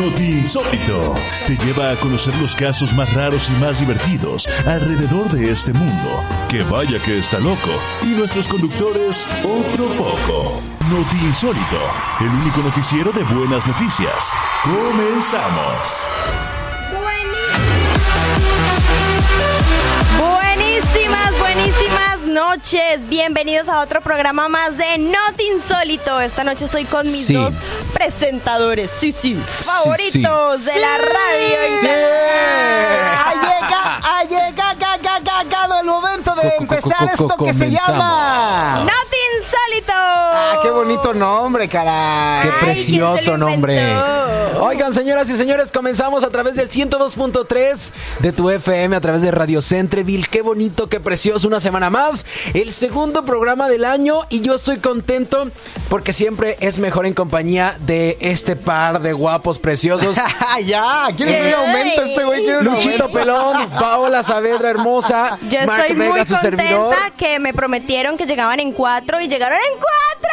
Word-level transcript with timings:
Noti 0.00 0.38
Insólito 0.38 1.14
te 1.46 1.58
lleva 1.58 1.90
a 1.90 1.96
conocer 1.96 2.34
los 2.38 2.56
casos 2.56 2.94
más 2.94 3.12
raros 3.12 3.50
y 3.50 3.52
más 3.60 3.80
divertidos 3.80 4.48
alrededor 4.66 5.28
de 5.28 5.52
este 5.52 5.74
mundo. 5.74 6.24
Que 6.48 6.62
vaya 6.62 6.98
que 7.04 7.18
está 7.18 7.38
loco. 7.38 7.68
Y 8.02 8.06
nuestros 8.06 8.48
conductores, 8.48 9.28
otro 9.44 9.94
poco. 9.96 10.62
Noti 10.90 11.18
Insólito, 11.26 11.80
el 12.18 12.28
único 12.28 12.62
noticiero 12.62 13.12
de 13.12 13.24
buenas 13.24 13.66
noticias. 13.66 14.32
Comenzamos. 14.62 16.06
Buenísimas, 20.18 21.38
buenísimas 21.38 22.09
noches. 22.30 23.08
Bienvenidos 23.08 23.68
a 23.68 23.80
otro 23.80 24.00
programa 24.00 24.48
más 24.48 24.76
de 24.78 24.98
Not 24.98 25.40
Insólito. 25.52 26.20
Esta 26.20 26.44
noche 26.44 26.64
estoy 26.64 26.84
con 26.84 27.02
mis 27.10 27.26
Sí. 27.26 27.34
dos 27.34 27.54
presentadores, 27.92 28.90
sí, 28.90 29.12
sí, 29.12 29.34
favoritos 29.60 30.64
de 30.64 30.78
la 30.80 30.96
radio. 30.98 31.56
Sí. 31.80 31.88
Ha 34.02 34.24
llegado, 34.24 35.80
el 35.80 35.86
momento 35.86 36.34
de 36.34 36.48
empezar 36.58 36.96
co- 36.98 37.26
co- 37.26 37.32
esto 37.32 37.44
que 37.44 37.54
se 37.54 37.70
llama. 37.70 38.82
Not 38.84 38.92
Insólito. 39.50 39.92
Ah, 39.92 40.60
qué 40.62 40.70
bonito 40.70 41.12
nombre, 41.12 41.68
caray. 41.68 42.42
Qué 42.42 42.48
Ay, 42.48 42.54
¿quién 42.60 42.60
se 42.60 42.64
precioso 42.66 43.36
nombre. 43.36 43.96
Oigan, 44.60 44.92
señoras 44.92 45.28
y 45.30 45.36
señores, 45.36 45.72
comenzamos 45.72 46.22
a 46.22 46.30
través 46.30 46.54
del 46.54 46.68
102.3 46.68 47.92
de 48.20 48.32
tu 48.32 48.50
FM, 48.50 48.94
a 48.94 49.00
través 49.00 49.22
de 49.22 49.30
Radio 49.30 49.60
Centreville. 49.62 50.26
Qué 50.30 50.42
bonito, 50.42 50.88
qué 50.88 51.00
precioso, 51.00 51.48
una 51.48 51.58
semana 51.58 51.90
más. 51.90 52.26
El 52.54 52.72
segundo 52.72 53.24
programa 53.24 53.68
del 53.68 53.84
año 53.84 54.20
y 54.28 54.40
yo 54.40 54.54
estoy 54.54 54.78
contento 54.78 55.48
porque 55.88 56.12
siempre 56.12 56.56
es 56.60 56.78
mejor 56.78 57.06
en 57.06 57.14
compañía 57.14 57.74
de 57.80 58.18
este 58.20 58.54
par 58.54 59.00
de 59.00 59.12
guapos 59.12 59.58
preciosos. 59.58 60.16
ya, 60.64 61.08
¿quieres 61.16 61.54
un 61.54 61.54
aumento 61.54 62.02
este 62.02 62.24
güey? 62.24 62.44
¿Quiere 62.44 62.58
un 62.58 62.64
Luchito? 62.66 63.10
Pelón, 63.10 63.70
Paola 63.70 64.22
Saavedra 64.22 64.70
hermosa, 64.70 65.38
Yo 65.48 65.58
Mark 65.66 65.80
estoy 65.82 65.96
Vega, 65.96 66.14
muy 66.14 66.24
su 66.24 66.34
contenta 66.34 66.62
servidor. 66.64 66.94
que 67.16 67.38
me 67.40 67.52
prometieron 67.52 68.16
que 68.16 68.26
llegaban 68.26 68.60
en 68.60 68.72
cuatro 68.72 69.20
y 69.20 69.26
llegaron 69.26 69.39
en 69.48 69.78
cuatro. 69.78 70.30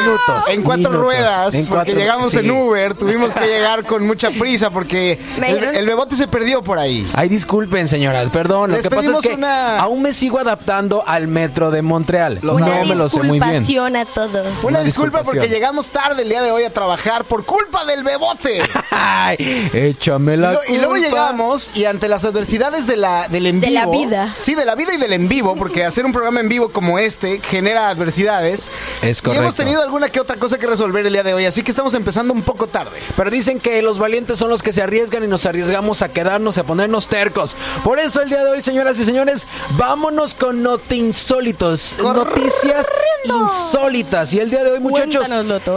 Minutos. 0.00 0.48
En 0.48 0.62
cuatro 0.62 0.90
minutos. 0.90 1.00
ruedas, 1.04 1.54
En 1.54 1.66
porque 1.66 1.74
cuatro- 1.92 1.94
llegamos 1.94 2.30
sí. 2.30 2.38
en 2.38 2.50
Uber, 2.50 2.94
tuvimos 2.94 3.34
que 3.34 3.46
llegar 3.46 3.84
con 3.84 4.06
mucha 4.06 4.30
prisa 4.30 4.70
porque 4.70 5.20
el, 5.46 5.86
bebote 5.86 6.16
se 6.16 6.26
perdió 6.26 6.62
por 6.62 6.78
ahí. 6.78 7.06
Ay, 7.14 7.28
disculpen, 7.28 7.86
señoras, 7.88 8.30
perdón. 8.30 8.70
Lo 8.72 8.80
que 8.80 8.88
pasa 8.90 9.10
es 9.12 9.18
que 9.20 9.34
una- 9.34 9.78
aún 9.78 10.02
me 10.02 10.12
sigo 10.12 10.38
adaptando 10.38 11.04
al 11.06 11.28
metro 11.28 11.70
de 11.70 11.82
Montreal. 11.82 12.38
Lo 12.42 12.54
Una 12.54 12.66
no 12.66 12.84
me 12.86 12.94
lo 12.94 13.08
sé 13.08 13.22
muy 13.22 13.38
bien. 13.38 13.62
disculpación 13.64 13.96
a 13.96 14.04
todos. 14.06 14.46
Una 14.64 14.78
Una 14.78 14.82
disculpa 14.82 15.22
porque 15.22 15.48
llegamos 15.48 15.88
tarde 15.88 16.22
el 16.22 16.28
día 16.28 16.42
de 16.42 16.50
hoy 16.50 16.64
a 16.64 16.70
trabajar 16.70 17.24
por 17.24 17.44
culpa 17.44 17.84
del 17.84 18.02
bebote. 18.04 18.62
Ay, 18.90 19.68
échame 19.74 20.34
Y, 20.34 20.36
la 20.38 20.52
lo- 20.52 20.60
y 20.68 20.76
luego 20.78 20.92
culpa. 20.94 21.08
llegamos 21.08 21.76
y 21.76 21.84
ante 21.84 22.08
las 22.08 22.24
adversidades 22.24 22.86
de 22.86 22.96
la, 22.96 23.28
del 23.28 23.46
en 23.46 23.60
De 23.60 23.68
vivo. 23.68 23.80
la 23.80 23.86
vida. 23.90 24.34
Sí, 24.40 24.54
de 24.54 24.64
la 24.64 24.74
vida 24.74 24.94
y 24.94 24.96
del 24.96 25.12
en 25.12 25.28
vivo, 25.28 25.54
porque 25.56 25.84
hacer 25.84 26.04
un 26.06 26.12
programa 26.12 26.40
en 26.40 26.48
vivo 26.48 26.70
como 26.70 26.98
este 26.98 27.40
genera 27.40 27.88
adversidades. 27.90 28.43
Es 28.44 28.70
Y 29.02 29.06
hemos 29.06 29.22
correcto. 29.22 29.54
tenido 29.54 29.82
alguna 29.82 30.08
que 30.08 30.20
otra 30.20 30.36
cosa 30.36 30.58
que 30.58 30.66
resolver 30.66 31.06
el 31.06 31.12
día 31.12 31.22
de 31.22 31.34
hoy, 31.34 31.44
así 31.44 31.62
que 31.62 31.70
estamos 31.70 31.94
empezando 31.94 32.32
un 32.32 32.42
poco 32.42 32.66
tarde. 32.66 32.98
Pero 33.16 33.30
dicen 33.30 33.60
que 33.60 33.80
los 33.82 33.98
valientes 33.98 34.38
son 34.38 34.50
los 34.50 34.62
que 34.62 34.72
se 34.72 34.82
arriesgan 34.82 35.24
y 35.24 35.26
nos 35.26 35.46
arriesgamos 35.46 36.02
a 36.02 36.08
quedarnos 36.10 36.56
y 36.56 36.60
a 36.60 36.64
ponernos 36.64 37.08
tercos. 37.08 37.56
Por 37.82 37.98
eso 37.98 38.20
el 38.22 38.28
día 38.28 38.44
de 38.44 38.50
hoy, 38.50 38.62
señoras 38.62 38.98
y 38.98 39.04
señores, 39.04 39.46
vámonos 39.76 40.34
con 40.34 40.62
noti 40.62 40.96
insólitos. 40.96 41.96
Noticias 42.02 42.86
insólitas. 43.24 44.32
Y 44.32 44.40
el 44.40 44.50
día 44.50 44.64
de 44.64 44.72
hoy, 44.72 44.80
muchachos. 44.80 45.28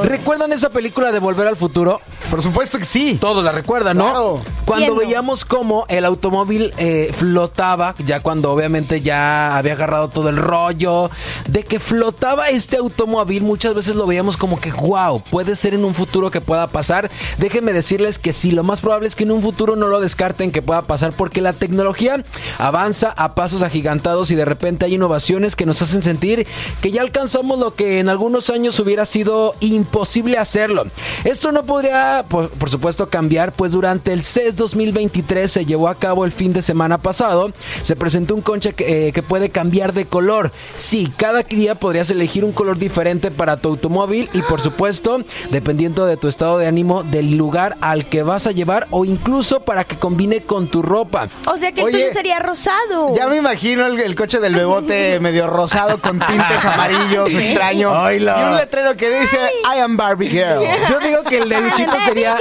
¿recuerdan 0.04 0.54
esa 0.54 0.70
película 0.70 1.12
de 1.12 1.20
Volver 1.20 1.48
al 1.48 1.56
Futuro? 1.56 2.02
Por 2.30 2.42
supuesto 2.42 2.78
que 2.78 2.84
sí. 2.86 3.18
Todos 3.20 3.44
la 3.44 3.52
recuerdan, 3.52 3.98
¿no? 3.98 4.06
Claro. 4.06 4.42
Cuando 4.66 4.96
veíamos 4.96 5.46
cómo 5.46 5.86
el 5.88 6.04
automóvil 6.06 6.74
eh, 6.78 7.14
flotaba, 7.18 7.96
ya 8.00 8.22
cuando 8.22 8.52
obviamente 8.52 9.02
ya 9.02 9.58
había 9.58 9.74
agarrado 9.74 10.10
todo 10.10 10.30
el 10.30 10.38
rollo, 10.38 11.10
de 11.48 11.64
que 11.64 11.80
flotaba 11.80 12.50
este 12.58 12.78
automóvil, 12.78 13.44
muchas 13.44 13.74
veces 13.74 13.96
lo 13.96 14.08
veíamos 14.08 14.38
como 14.38 14.60
que, 14.60 14.72
wow, 14.72 15.22
puede 15.30 15.56
ser 15.56 15.74
en 15.74 15.86
un 15.86 15.94
futuro 15.94 16.32
que 16.32 16.42
pueda 16.42 16.68
pasar. 16.68 17.10
Déjenme 17.38 17.74
decirles 17.74 18.20
que 18.20 18.34
sí, 18.34 18.52
lo 18.52 18.64
más 18.64 18.82
probable 18.82 19.08
es 19.08 19.16
que 19.16 19.24
en 19.24 19.32
un 19.32 19.42
futuro 19.42 19.76
no 19.76 19.88
lo 19.88 20.00
descarten 20.00 20.52
que 20.52 20.62
pueda 20.62 20.84
pasar, 20.84 21.14
porque 21.14 21.42
la 21.42 21.54
tecnología 21.54 22.24
avanza 22.58 23.14
a 23.16 23.36
pasos 23.36 23.62
agigantados 23.62 24.32
y 24.32 24.36
de 24.36 24.46
repente 24.46 24.86
hay 24.86 24.96
innovaciones 24.96 25.56
que 25.56 25.66
nos 25.66 25.82
hacen 25.82 26.02
sentir 26.02 26.48
que 26.82 26.92
ya 26.92 27.02
alcanzamos 27.02 27.60
lo 27.60 27.76
que 27.76 28.00
en 28.00 28.10
algunos 28.10 28.50
años 28.50 28.80
hubiera 28.80 29.06
sido 29.06 29.56
imposible 29.60 30.38
hacerlo. 30.38 30.86
Esto 31.24 31.52
no 31.52 31.64
podría, 31.64 32.26
por, 32.28 32.50
por 32.50 32.70
supuesto, 32.70 33.10
cambiar, 33.10 33.54
pues 33.54 33.72
durante 33.72 34.14
el 34.14 34.24
CES 34.24 34.56
2023 34.56 35.52
se 35.52 35.66
llevó 35.66 35.88
a 35.88 35.96
cabo 35.96 36.26
el 36.26 36.32
fin 36.32 36.54
de 36.54 36.62
semana 36.62 36.98
pasado. 36.98 37.52
Se 37.84 37.96
presentó 37.96 38.36
un 38.36 38.42
concha 38.42 38.72
que, 38.72 39.08
eh, 39.08 39.12
que 39.14 39.24
puede 39.24 39.50
cambiar 39.50 39.94
de 39.94 40.06
color. 40.06 40.52
Sí, 40.78 41.12
cada 41.18 41.44
día 41.44 41.76
podrías 41.76 42.10
elegir 42.10 42.44
un 42.48 42.54
color 42.54 42.78
diferente 42.78 43.32
para 43.32 43.58
tu 43.58 43.70
automóvil 43.70 44.30
y, 44.34 44.42
por 44.42 44.62
supuesto, 44.62 45.20
dependiendo 45.52 46.06
de 46.06 46.18
tu 46.18 46.28
estado 46.28 46.58
de 46.58 46.68
ánimo, 46.68 47.04
del 47.04 47.38
lugar 47.38 47.78
al 47.82 48.08
que 48.08 48.24
vas 48.24 48.48
a 48.48 48.52
llevar 48.52 48.88
o 48.90 49.06
incluso 49.06 49.62
para 49.62 49.84
que 49.84 49.98
combine 49.98 50.44
con 50.44 50.68
tu 50.68 50.82
ropa. 50.82 51.30
O 51.46 51.58
sea 51.58 51.72
que 51.72 51.82
el 51.82 51.88
Oye, 51.88 52.00
tuyo 52.00 52.14
sería 52.14 52.40
rosado. 52.40 53.16
Ya 53.16 53.28
me 53.28 53.38
imagino 53.38 53.86
el, 53.86 54.00
el 54.00 54.16
coche 54.16 54.40
del 54.40 54.56
bebote 54.56 55.20
medio 55.22 55.48
rosado 55.48 56.00
con 56.00 56.20
tintes 56.20 56.66
amarillos 56.66 57.34
extraño. 57.34 57.92
Y 58.12 58.18
un 58.20 58.56
letrero 58.56 58.96
que 58.96 59.10
dice 59.20 59.38
I 59.76 59.80
am 59.80 59.98
Barbie 59.98 60.30
Girl. 60.30 60.64
Yo 60.90 61.00
digo 61.00 61.24
que 61.24 61.40
el 61.40 61.50
de 61.50 61.62
Luchito 61.62 62.00
sería 62.06 62.38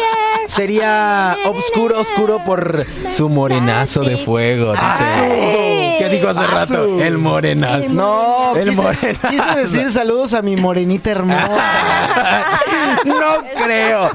sería 0.47 1.37
oscuro, 1.47 2.01
oscuro 2.01 2.45
por 2.45 2.87
su 3.11 3.29
morenazo 3.29 4.03
de 4.03 4.17
fuego. 4.19 4.73
dice. 4.73 5.97
¿Qué 5.99 6.09
dijo 6.11 6.29
hace 6.29 6.47
rato? 6.47 7.01
El 7.01 7.19
morenazo. 7.19 7.89
No, 7.89 8.55
El 8.55 8.71
quise, 8.71 8.83
morenazo. 8.83 9.29
quise 9.29 9.57
decir 9.59 9.86
saludos 9.91 10.33
a 10.35 10.43
mi 10.43 10.57
morenita 10.57 11.11
hermosa. 11.11 11.49
No 13.05 13.43
creo. 13.65 14.11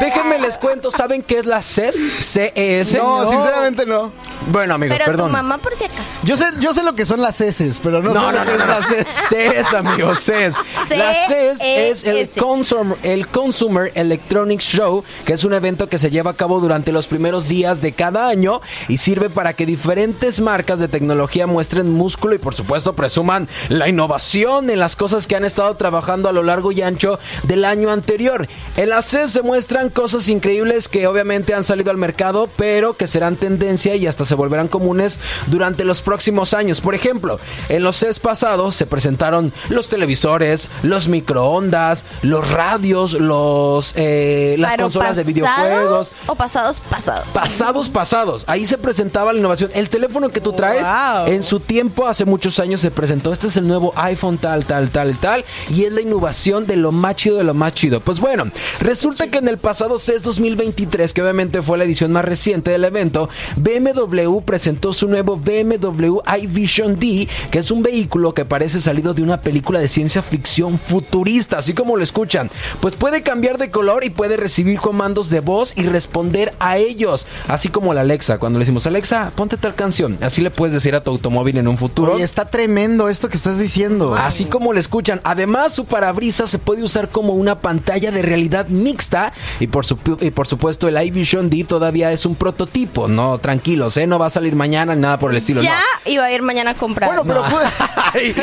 Déjenme 0.00 0.38
les 0.38 0.56
cuento, 0.58 0.90
¿saben 0.90 1.22
qué 1.22 1.38
es 1.38 1.46
la 1.46 1.62
CES? 1.62 1.96
CES. 2.20 2.94
No, 2.94 3.24
sinceramente 3.26 3.86
no. 3.86 4.12
Bueno, 4.46 4.74
amigo, 4.74 4.94
Pero 4.96 5.04
perdón. 5.06 5.26
tu 5.28 5.32
mamá 5.32 5.58
por 5.58 5.74
si 5.76 5.84
acaso. 5.84 6.18
Yo 6.22 6.36
sé, 6.36 6.46
yo 6.60 6.72
sé 6.72 6.82
lo 6.82 6.94
que 6.94 7.04
son 7.04 7.20
las 7.20 7.40
heces, 7.40 7.80
pero 7.82 8.02
no, 8.02 8.14
No, 8.14 8.26
sé 8.30 8.32
no, 8.32 8.32
lo 8.32 8.38
que 8.40 8.46
no, 8.46 8.52
es 8.52 8.58
no, 8.58 8.66
la 8.66 8.80
no. 8.80 8.86
CES. 8.86 9.06
CES, 9.28 9.74
amigo, 9.74 10.14
CES. 10.14 10.54
La 10.90 11.12
CES 11.26 11.60
es 11.60 12.04
el 12.04 12.16
C-E-S. 12.28 12.40
Consumer, 12.40 12.96
el 13.02 13.26
Consumer 13.26 13.90
Electronics 13.94 14.64
Show, 14.64 15.02
que 15.24 15.32
es 15.32 15.42
un 15.44 15.52
evento 15.52 15.88
que 15.88 15.98
se 15.98 16.10
lleva 16.10 16.30
a 16.30 16.34
cabo 16.34 16.60
durante 16.60 16.92
los 16.92 17.06
primeros 17.08 17.48
días 17.48 17.80
de 17.80 17.92
cada 17.92 18.28
año 18.28 18.60
y 18.88 18.98
sirve 18.98 19.30
para 19.30 19.52
que 19.54 19.66
diferentes 19.66 20.40
marcas 20.40 20.78
de 20.78 20.88
tecnología 20.88 21.46
muestren 21.46 21.90
músculo 21.92 22.34
y 22.34 22.38
por 22.38 22.54
supuesto 22.54 22.94
presuman 22.94 23.48
la 23.68 23.88
innovación 23.88 24.70
en 24.70 24.78
las 24.78 24.94
cosas 24.96 25.26
que 25.26 25.34
han 25.36 25.44
estado 25.44 25.74
trabajando 25.74 26.28
a 26.28 26.32
lo 26.32 26.42
largo 26.44 26.70
y 26.72 26.82
ancho 26.82 27.18
del 27.42 27.64
año 27.64 27.90
anterior. 27.90 28.46
En 28.76 28.90
la 28.90 29.02
CES 29.02 29.32
se 29.32 29.42
muestran 29.42 29.90
cosas 29.90 30.28
increíbles 30.28 30.88
que 30.88 31.06
obviamente 31.08 31.52
han 31.54 31.64
salido 31.64 31.90
al 31.90 31.96
mercado, 31.96 32.48
pero 32.56 32.96
que 32.96 33.06
serán 33.08 33.36
tendencia 33.36 33.96
y 33.96 34.06
hasta 34.06 34.24
se 34.24 34.35
volverán 34.36 34.68
comunes 34.68 35.18
durante 35.46 35.84
los 35.84 36.02
próximos 36.02 36.54
años. 36.54 36.80
Por 36.80 36.94
ejemplo, 36.94 37.38
en 37.68 37.82
los 37.82 37.96
CES 37.96 38.18
pasados 38.18 38.76
se 38.76 38.86
presentaron 38.86 39.52
los 39.68 39.88
televisores, 39.88 40.70
los 40.82 41.08
microondas, 41.08 42.04
los 42.22 42.50
radios, 42.50 43.14
los 43.14 43.92
eh, 43.96 44.56
las 44.58 44.72
Pero 44.72 44.84
consolas 44.84 45.16
de 45.16 45.24
videojuegos. 45.24 46.12
O 46.26 46.34
pasados, 46.34 46.80
pasados. 46.80 47.26
Pasados, 47.32 47.88
pasados. 47.88 48.44
Ahí 48.46 48.66
se 48.66 48.78
presentaba 48.78 49.32
la 49.32 49.38
innovación. 49.38 49.70
El 49.74 49.88
teléfono 49.88 50.28
que 50.28 50.40
tú 50.40 50.52
traes, 50.52 50.82
Wow. 50.86 51.32
en 51.32 51.42
su 51.42 51.60
tiempo, 51.60 52.06
hace 52.06 52.24
muchos 52.24 52.58
años, 52.58 52.80
se 52.80 52.90
presentó. 52.90 53.32
Este 53.32 53.46
es 53.48 53.56
el 53.56 53.66
nuevo 53.66 53.92
iPhone 53.96 54.38
tal, 54.38 54.64
tal, 54.64 54.90
tal, 54.90 55.16
tal. 55.16 55.44
Y 55.70 55.84
es 55.84 55.92
la 55.92 56.00
innovación 56.00 56.66
de 56.66 56.76
lo 56.76 56.92
más 56.92 57.16
chido 57.16 57.38
de 57.38 57.44
lo 57.44 57.54
más 57.54 57.74
chido. 57.74 58.00
Pues 58.00 58.20
bueno, 58.20 58.50
resulta 58.80 59.28
que 59.28 59.38
en 59.38 59.48
el 59.48 59.58
pasado 59.58 59.98
CES 59.98 60.22
2023, 60.22 61.12
que 61.12 61.22
obviamente 61.22 61.62
fue 61.62 61.78
la 61.78 61.84
edición 61.84 62.12
más 62.12 62.24
reciente 62.24 62.70
del 62.70 62.84
evento, 62.84 63.28
BMW 63.56 64.25
presentó 64.44 64.92
su 64.92 65.08
nuevo 65.08 65.36
BMW 65.36 66.18
iVision 66.42 66.98
D, 66.98 67.28
que 67.50 67.58
es 67.58 67.70
un 67.70 67.82
vehículo 67.82 68.34
que 68.34 68.44
parece 68.44 68.80
salido 68.80 69.14
de 69.14 69.22
una 69.22 69.40
película 69.40 69.78
de 69.78 69.88
ciencia 69.88 70.22
ficción 70.22 70.78
futurista, 70.78 71.58
así 71.58 71.74
como 71.74 71.96
lo 71.96 72.02
escuchan. 72.02 72.50
Pues 72.80 72.94
puede 72.94 73.22
cambiar 73.22 73.58
de 73.58 73.70
color 73.70 74.04
y 74.04 74.10
puede 74.10 74.36
recibir 74.36 74.78
comandos 74.78 75.30
de 75.30 75.40
voz 75.40 75.72
y 75.76 75.82
responder 75.84 76.52
a 76.58 76.78
ellos, 76.78 77.26
así 77.48 77.68
como 77.68 77.94
la 77.94 78.02
Alexa. 78.02 78.38
Cuando 78.38 78.58
le 78.58 78.64
decimos, 78.64 78.86
Alexa, 78.86 79.32
ponte 79.34 79.56
tal 79.56 79.74
canción, 79.74 80.18
así 80.20 80.40
le 80.40 80.50
puedes 80.50 80.74
decir 80.74 80.94
a 80.94 81.02
tu 81.02 81.10
automóvil 81.10 81.58
en 81.58 81.68
un 81.68 81.78
futuro. 81.78 82.18
Está 82.18 82.46
tremendo 82.46 83.08
esto 83.08 83.28
que 83.28 83.36
estás 83.36 83.58
diciendo. 83.58 84.14
Así 84.14 84.44
como 84.44 84.72
lo 84.72 84.80
escuchan. 84.80 85.20
Además, 85.24 85.74
su 85.74 85.84
parabrisas 85.84 86.50
se 86.50 86.58
puede 86.58 86.82
usar 86.82 87.08
como 87.08 87.34
una 87.34 87.60
pantalla 87.60 88.10
de 88.10 88.22
realidad 88.22 88.68
mixta. 88.68 89.32
Y 89.60 89.68
por, 89.68 89.84
y 90.20 90.30
por 90.30 90.46
supuesto, 90.46 90.88
el 90.88 91.00
iVision 91.00 91.50
D 91.50 91.64
todavía 91.64 92.12
es 92.12 92.26
un 92.26 92.34
prototipo. 92.34 93.08
No, 93.08 93.38
tranquilos, 93.38 93.96
¿eh? 93.96 94.06
No 94.06 94.15
va 94.18 94.26
a 94.26 94.30
salir 94.30 94.54
mañana 94.54 94.94
ni 94.94 95.00
nada 95.02 95.18
por 95.18 95.30
el 95.30 95.36
estilo. 95.38 95.60
Ya 95.62 95.80
iba 96.04 96.24
a 96.24 96.30
ir 96.32 96.42
mañana 96.42 96.72
a 96.72 96.74
comprar. 96.74 97.08
Bueno, 97.10 97.24
pero 97.24 97.44
pude- 97.44 97.66
Ay, 98.14 98.34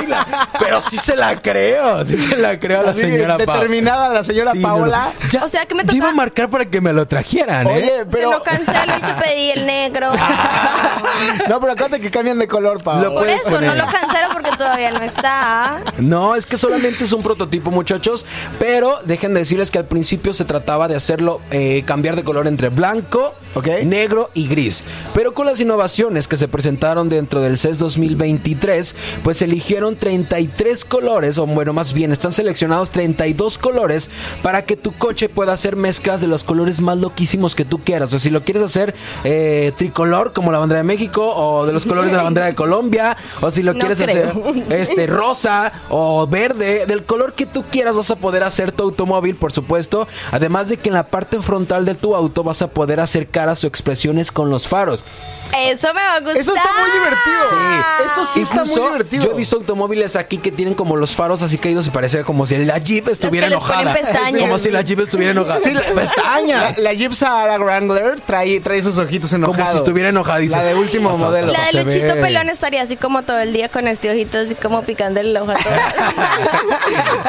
oiga, 0.00 0.48
pero 0.58 0.80
sí 0.80 0.96
se 0.98 1.16
la 1.16 1.40
creo, 1.40 2.04
sí 2.06 2.16
se 2.16 2.36
la 2.36 2.58
creo 2.58 2.80
a 2.80 2.82
la 2.84 2.94
señora 2.94 3.38
Paola. 3.38 3.52
determinada 3.54 4.08
la 4.10 4.24
señora 4.24 4.52
Sí, 4.52 4.58
no, 4.58 4.68
no. 4.68 4.74
Paola. 4.76 5.12
Ya- 5.30 5.44
O 5.44 5.48
sea, 5.48 5.66
que 5.66 5.74
me 5.74 5.84
ya 5.84 5.94
iba 5.96 6.06
a 6.06 6.10
toca- 6.10 6.16
marcar 6.16 6.50
para 6.50 6.64
que 6.66 6.80
me 6.80 6.92
lo 6.92 7.06
trajeran, 7.06 7.66
¿eh? 7.68 7.74
Oye, 7.76 7.96
Se 7.98 8.06
pero. 8.06 8.30
lo 8.32 8.42
cancelo 8.42 8.94
el 8.94 9.00
que 9.00 9.12
pedí, 9.22 9.50
el 9.50 9.66
negro. 9.66 10.10
no, 11.48 11.60
pero 11.60 11.72
acuérdate 11.72 12.00
que 12.00 12.10
cambian 12.10 12.38
de 12.38 12.48
color, 12.48 12.82
Paola. 12.82 13.10
Por 13.10 13.28
eso, 13.28 13.50
poner. 13.50 13.70
no 13.70 13.74
lo 13.84 13.90
cancelo 13.90 14.28
porque 14.32 14.50
todavía 14.56 14.90
no 14.90 15.00
está. 15.02 15.80
No, 15.98 16.34
es 16.34 16.46
que 16.46 16.56
solamente 16.56 17.04
es 17.04 17.12
un 17.12 17.22
prototipo, 17.22 17.70
muchachos. 17.70 18.26
Pero 18.58 19.00
dejen 19.04 19.34
de 19.34 19.40
decirles 19.40 19.70
que 19.70 19.78
al 19.78 19.86
principio 19.86 20.32
se 20.32 20.44
trataba 20.44 20.88
de 20.88 20.96
hacerlo 20.96 21.40
eh, 21.50 21.82
cambiar 21.86 22.16
de 22.16 22.24
color 22.24 22.46
entre 22.46 22.68
blanco, 22.68 23.34
Ok. 23.54 23.68
negro 23.84 24.30
y 24.34 24.48
gris. 24.48 24.82
Pero 25.14 25.34
con 25.34 25.46
las 25.46 25.60
innovaciones 25.60 26.28
que 26.28 26.36
se 26.36 26.48
presentaron 26.48 27.08
dentro 27.08 27.40
del 27.40 27.56
CES 27.58 27.78
2023, 27.78 28.96
pues 29.22 29.42
eligieron 29.42 29.96
33 29.96 30.84
colores, 30.84 31.38
o 31.38 31.46
bueno, 31.46 31.72
más 31.72 31.92
bien 31.92 32.12
están 32.12 32.32
seleccionados 32.32 32.90
32 32.90 33.58
colores 33.58 34.10
para 34.42 34.62
que 34.62 34.76
tu 34.76 34.92
coche 34.92 35.28
pueda 35.28 35.52
hacer 35.52 35.76
mezclas 35.76 36.20
de 36.20 36.26
los 36.26 36.44
colores 36.44 36.80
más 36.80 36.98
loquísimos 36.98 37.54
que 37.54 37.64
tú 37.64 37.78
quieras. 37.78 38.12
O 38.12 38.18
si 38.18 38.30
lo 38.30 38.42
quieres 38.42 38.62
hacer 38.62 38.94
eh, 39.24 39.72
tricolor, 39.76 40.32
como 40.32 40.50
la 40.52 40.58
bandera 40.58 40.78
de 40.78 40.84
México, 40.84 41.28
o 41.34 41.66
de 41.66 41.72
los 41.72 41.86
colores 41.86 42.10
de 42.10 42.16
la 42.16 42.22
bandera 42.22 42.46
de 42.46 42.54
Colombia, 42.54 43.16
o 43.40 43.50
si 43.50 43.62
lo 43.62 43.72
No 43.74 43.78
quieres 43.80 43.98
creo. 43.98 44.30
hacer 44.30 44.72
este 44.80 45.06
rosa 45.06 45.72
o 45.90 46.26
verde, 46.26 46.86
del 46.86 47.04
color 47.04 47.34
que 47.34 47.46
tú 47.46 47.62
quieras 47.70 47.96
vas 47.96 48.10
a 48.10 48.16
poder 48.16 48.42
hacer 48.42 48.72
tu 48.72 48.82
automóvil, 48.82 49.36
por 49.36 49.52
supuesto. 49.52 50.08
Además 50.32 50.68
de 50.68 50.76
que 50.76 50.88
en 50.88 50.94
la 50.94 51.06
parte 51.06 51.40
frontal 51.40 51.84
de 51.84 51.94
tu 51.94 52.14
auto 52.16 52.42
vas 52.42 52.62
a 52.62 52.68
poder 52.68 53.00
hacer 53.00 53.28
caras 53.44 53.62
o 53.62 53.66
expresiones 53.66 54.32
con 54.32 54.48
los 54.48 54.66
faros. 54.66 55.04
Eso 55.56 55.88
me 55.94 56.00
va 56.00 56.14
a 56.14 56.20
gustar. 56.20 56.36
Eso 56.38 56.54
está 56.54 56.70
muy 56.80 56.90
divertido. 56.90 57.50
Sí. 57.50 58.04
Eso 58.06 58.24
sí 58.32 58.40
está 58.42 58.64
muy 58.64 58.74
divertido. 58.74 59.24
Yo 59.24 59.30
he 59.32 59.34
visto 59.34 59.56
automóviles 59.56 60.16
aquí 60.16 60.38
que 60.38 60.50
tienen 60.50 60.74
como 60.74 60.96
los 60.96 61.14
faros 61.14 61.42
así 61.42 61.58
caídos 61.58 61.86
y 61.86 61.90
parece 61.90 62.24
como 62.24 62.46
si 62.46 62.56
la 62.64 62.78
Jeep 62.78 63.08
estuviera 63.08 63.46
enojada. 63.46 63.96
Como 64.38 64.58
si 64.58 64.70
la 64.70 64.82
Jeep 64.82 65.00
estuviera 65.00 65.32
enojada. 65.32 65.60
Sí, 65.60 65.72
la, 65.72 65.82
pestañas. 65.82 66.76
La, 66.78 66.82
la 66.82 66.92
Jeep 66.92 67.12
Sahara 67.12 67.58
Wrangler 67.58 68.20
trae, 68.20 68.60
trae 68.60 68.82
sus 68.82 68.98
ojitos 68.98 69.32
enojados. 69.32 69.56
Como 69.56 69.70
si 69.72 69.76
estuviera 69.78 70.08
enojada, 70.08 70.38
dices, 70.38 70.56
La 70.58 70.64
de 70.64 70.74
último 70.74 71.10
hasta- 71.10 71.24
modelo. 71.24 71.52
La 71.52 71.64
de 71.70 71.84
Luchito 71.84 72.14
ve. 72.14 72.20
Pelón 72.22 72.48
estaría 72.48 72.82
así 72.82 72.96
como 72.96 73.22
todo 73.22 73.38
el 73.38 73.52
día 73.52 73.68
con 73.68 73.86
este 73.88 74.10
ojito, 74.10 74.38
así 74.38 74.54
como 74.54 74.82
picando 74.82 75.20
el 75.20 75.36
ojo 75.36 75.50
a 75.52 75.54
todas. 75.56 75.94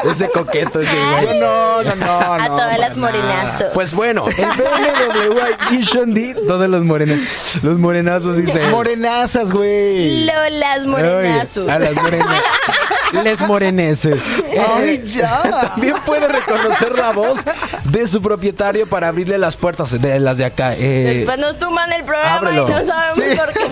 ese 0.12 0.30
coqueto, 0.30 0.81
ese. 0.81 0.95
No, 0.95 1.83
no, 1.83 1.83
no, 1.83 1.95
no. 1.95 2.33
a 2.33 2.48
todas 2.48 2.66
para 2.66 2.77
las 2.77 2.98
morenazos. 2.98 3.68
Pues 3.74 3.94
bueno, 3.94 4.25
el 4.27 4.36
BMW 4.36 5.39
Vision 5.72 6.13
D, 6.13 6.36
todos 6.48 6.68
los 6.69 6.83
morenas, 6.83 7.56
los 7.62 7.77
morenazos 8.23 8.38
dicen. 8.38 8.71
Morenazas, 8.71 9.51
güey. 9.51 10.25
Lolas 10.25 10.85
morenazos. 10.85 11.63
Oye, 11.65 11.71
a 11.71 11.79
las 11.79 11.95
morenas. 11.95 12.27
Les 13.23 13.39
moreneses. 13.41 14.21
Ay, 14.75 15.01
ya. 15.05 15.41
También 15.73 15.95
puede 16.05 16.27
reconocer 16.27 16.93
la 16.97 17.11
voz 17.11 17.39
de 17.85 18.07
su 18.07 18.21
propietario 18.21 18.87
para 18.87 19.07
abrirle 19.09 19.37
las 19.37 19.55
puertas 19.55 19.99
de 20.01 20.19
las 20.19 20.37
de 20.37 20.45
acá. 20.45 20.73
Eh, 20.75 21.15
Después 21.17 21.37
nos 21.37 21.57
tuman 21.59 21.91
el 21.91 22.03
programa 22.03 22.37
ábrelo. 22.37 22.67
y 22.67 22.71
no 22.71 22.83
sabemos 22.83 23.15
Sí. 23.15 23.37
por 23.37 23.53
qué. 23.53 23.65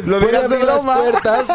Lo 0.06 0.18
puede 0.20 0.36
abrir 0.36 0.62
las 0.64 0.82
puertas 0.82 1.48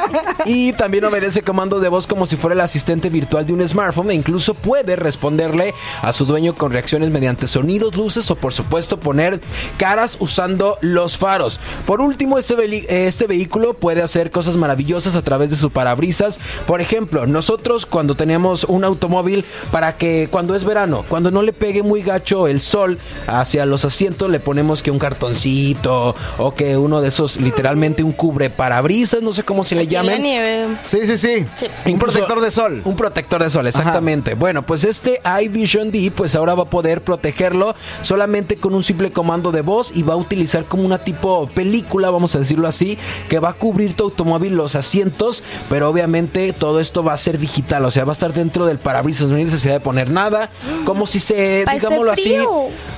y 0.45 0.73
también 0.73 1.05
obedece 1.05 1.41
comandos 1.41 1.81
de 1.81 1.89
voz 1.89 2.07
como 2.07 2.25
si 2.25 2.35
fuera 2.37 2.53
el 2.53 2.61
asistente 2.61 3.09
virtual 3.09 3.45
de 3.45 3.53
un 3.53 3.67
smartphone 3.67 4.11
e 4.11 4.13
incluso 4.13 4.53
puede 4.53 4.95
responderle 4.95 5.73
a 6.01 6.13
su 6.13 6.25
dueño 6.25 6.55
con 6.55 6.71
reacciones 6.71 7.09
mediante 7.09 7.47
sonidos, 7.47 7.95
luces 7.95 8.29
o 8.31 8.35
por 8.35 8.53
supuesto 8.53 8.99
poner 8.99 9.41
caras 9.77 10.17
usando 10.19 10.77
los 10.81 11.17
faros. 11.17 11.59
Por 11.85 12.01
último, 12.01 12.37
este, 12.37 13.07
este 13.07 13.27
vehículo 13.27 13.73
puede 13.73 14.01
hacer 14.01 14.31
cosas 14.31 14.55
maravillosas 14.57 15.15
a 15.15 15.21
través 15.21 15.49
de 15.49 15.57
su 15.57 15.69
parabrisas. 15.85 16.39
Por 16.65 16.81
ejemplo, 16.81 17.27
nosotros 17.27 17.85
cuando 17.85 18.15
tenemos 18.15 18.63
un 18.63 18.83
automóvil 18.83 19.45
para 19.71 19.97
que 19.97 20.27
cuando 20.31 20.55
es 20.55 20.63
verano, 20.63 21.05
cuando 21.07 21.29
no 21.29 21.43
le 21.43 21.53
pegue 21.53 21.83
muy 21.83 22.01
gacho 22.01 22.47
el 22.47 22.59
sol 22.59 22.97
hacia 23.27 23.67
los 23.67 23.85
asientos, 23.85 24.31
le 24.31 24.39
ponemos 24.39 24.81
que 24.81 24.89
un 24.89 24.97
cartoncito 24.97 26.15
o 26.39 26.55
que 26.55 26.75
uno 26.75 27.01
de 27.01 27.09
esos, 27.09 27.37
literalmente 27.37 28.01
un 28.01 28.13
cubre 28.13 28.49
parabrisas, 28.49 29.21
no 29.21 29.31
sé 29.31 29.43
cómo 29.43 29.63
se 29.63 29.75
le 29.75 29.85
llamen. 29.85 30.23
nieve. 30.23 30.65
Sí, 30.81 31.05
sí, 31.05 31.17
sí. 31.19 31.45
Sí. 31.59 31.67
Un 31.91 31.99
protector 31.99 32.41
de 32.41 32.49
sol. 32.49 32.81
Un 32.83 32.95
protector 32.95 33.43
de 33.43 33.51
sol, 33.51 33.67
exactamente. 33.67 34.33
Bueno, 34.33 34.63
pues 34.63 34.85
este 34.85 35.21
iVision 35.43 35.91
D, 35.91 36.11
pues 36.15 36.35
ahora 36.35 36.55
va 36.55 36.63
a 36.63 36.69
poder 36.71 37.01
protegerlo 37.01 37.75
solamente 38.01 38.55
con 38.55 38.73
un 38.73 38.81
simple 38.81 39.11
comando 39.11 39.51
de 39.51 39.61
voz 39.61 39.95
y 39.95 40.01
va 40.01 40.13
a 40.13 40.17
utilizar 40.17 40.65
como 40.65 40.83
una 40.83 40.97
tipo 40.97 41.47
película, 41.53 42.09
vamos 42.09 42.33
a 42.35 42.39
decirlo 42.39 42.67
así, 42.67 42.97
que 43.29 43.37
va 43.37 43.49
a 43.49 43.53
cubrir 43.53 43.93
tu 43.93 44.05
automóvil, 44.05 44.55
los 44.55 44.75
asientos, 44.75 45.43
pero 45.69 45.74
obviamente 45.83 46.53
todo 46.53 46.79
esto 46.79 47.03
va 47.03 47.13
a 47.13 47.17
ser 47.17 47.37
digital, 47.39 47.85
o 47.85 47.91
sea, 47.91 48.05
va 48.05 48.11
a 48.11 48.13
estar 48.13 48.33
dentro 48.33 48.65
del 48.65 48.77
parabrisas, 48.79 49.27
no 49.27 49.35
hay 49.35 49.43
necesidad 49.45 49.73
de 49.73 49.79
poner 49.79 50.09
nada, 50.09 50.49
como 50.85 51.07
si 51.07 51.19
se, 51.19 51.65
digámoslo 51.73 52.11
así, 52.11 52.37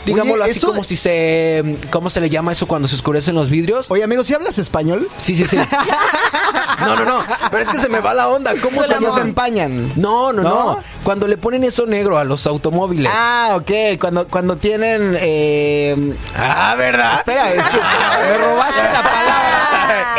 digámoslo 0.06 0.44
Oye, 0.44 0.52
así, 0.52 0.60
eso- 0.60 0.68
como 0.68 0.84
si 0.84 0.96
se, 0.96 1.78
¿cómo 1.92 2.10
se 2.10 2.22
le 2.22 2.30
llama 2.30 2.52
eso 2.52 2.68
cuando 2.68 2.88
se 2.88 2.96
oscurecen 2.96 3.36
los 3.36 3.50
vidrios? 3.50 3.90
Oye, 3.90 4.04
amigo, 4.04 4.24
¿si 4.24 4.34
hablas 4.34 4.58
español? 4.58 5.08
Sí, 5.22 5.36
sí, 5.36 5.46
sí. 5.48 5.58
No, 6.80 6.96
no, 6.96 7.06
no. 7.06 7.20
Pero 7.50 7.64
es 7.64 7.70
que 7.70 7.80
se 7.80 7.90
me 7.90 8.00
va 8.02 8.14
la 8.14 8.28
onda. 8.30 8.54
¿Cómo 8.62 8.84
se 8.84 8.90
llama? 8.90 9.12
se 9.12 9.22
empañan. 9.22 9.94
No, 9.96 10.32
no, 10.32 10.44
no, 10.44 10.50
¿No? 10.50 10.84
Cuando 11.08 11.26
le 11.26 11.38
ponen 11.38 11.64
eso 11.64 11.86
negro 11.86 12.18
a 12.18 12.26
los 12.26 12.46
automóviles. 12.48 13.10
Ah, 13.16 13.54
ok. 13.56 13.98
Cuando, 13.98 14.28
cuando 14.28 14.58
tienen. 14.58 15.18
Eh... 15.18 16.14
Ah, 16.36 16.76
¿verdad? 16.78 17.16
Espera, 17.16 17.54
es 17.54 17.66
que 17.66 17.78
me 17.78 18.38
robaste 18.38 18.84
la 18.84 19.04
palabra. 19.04 20.16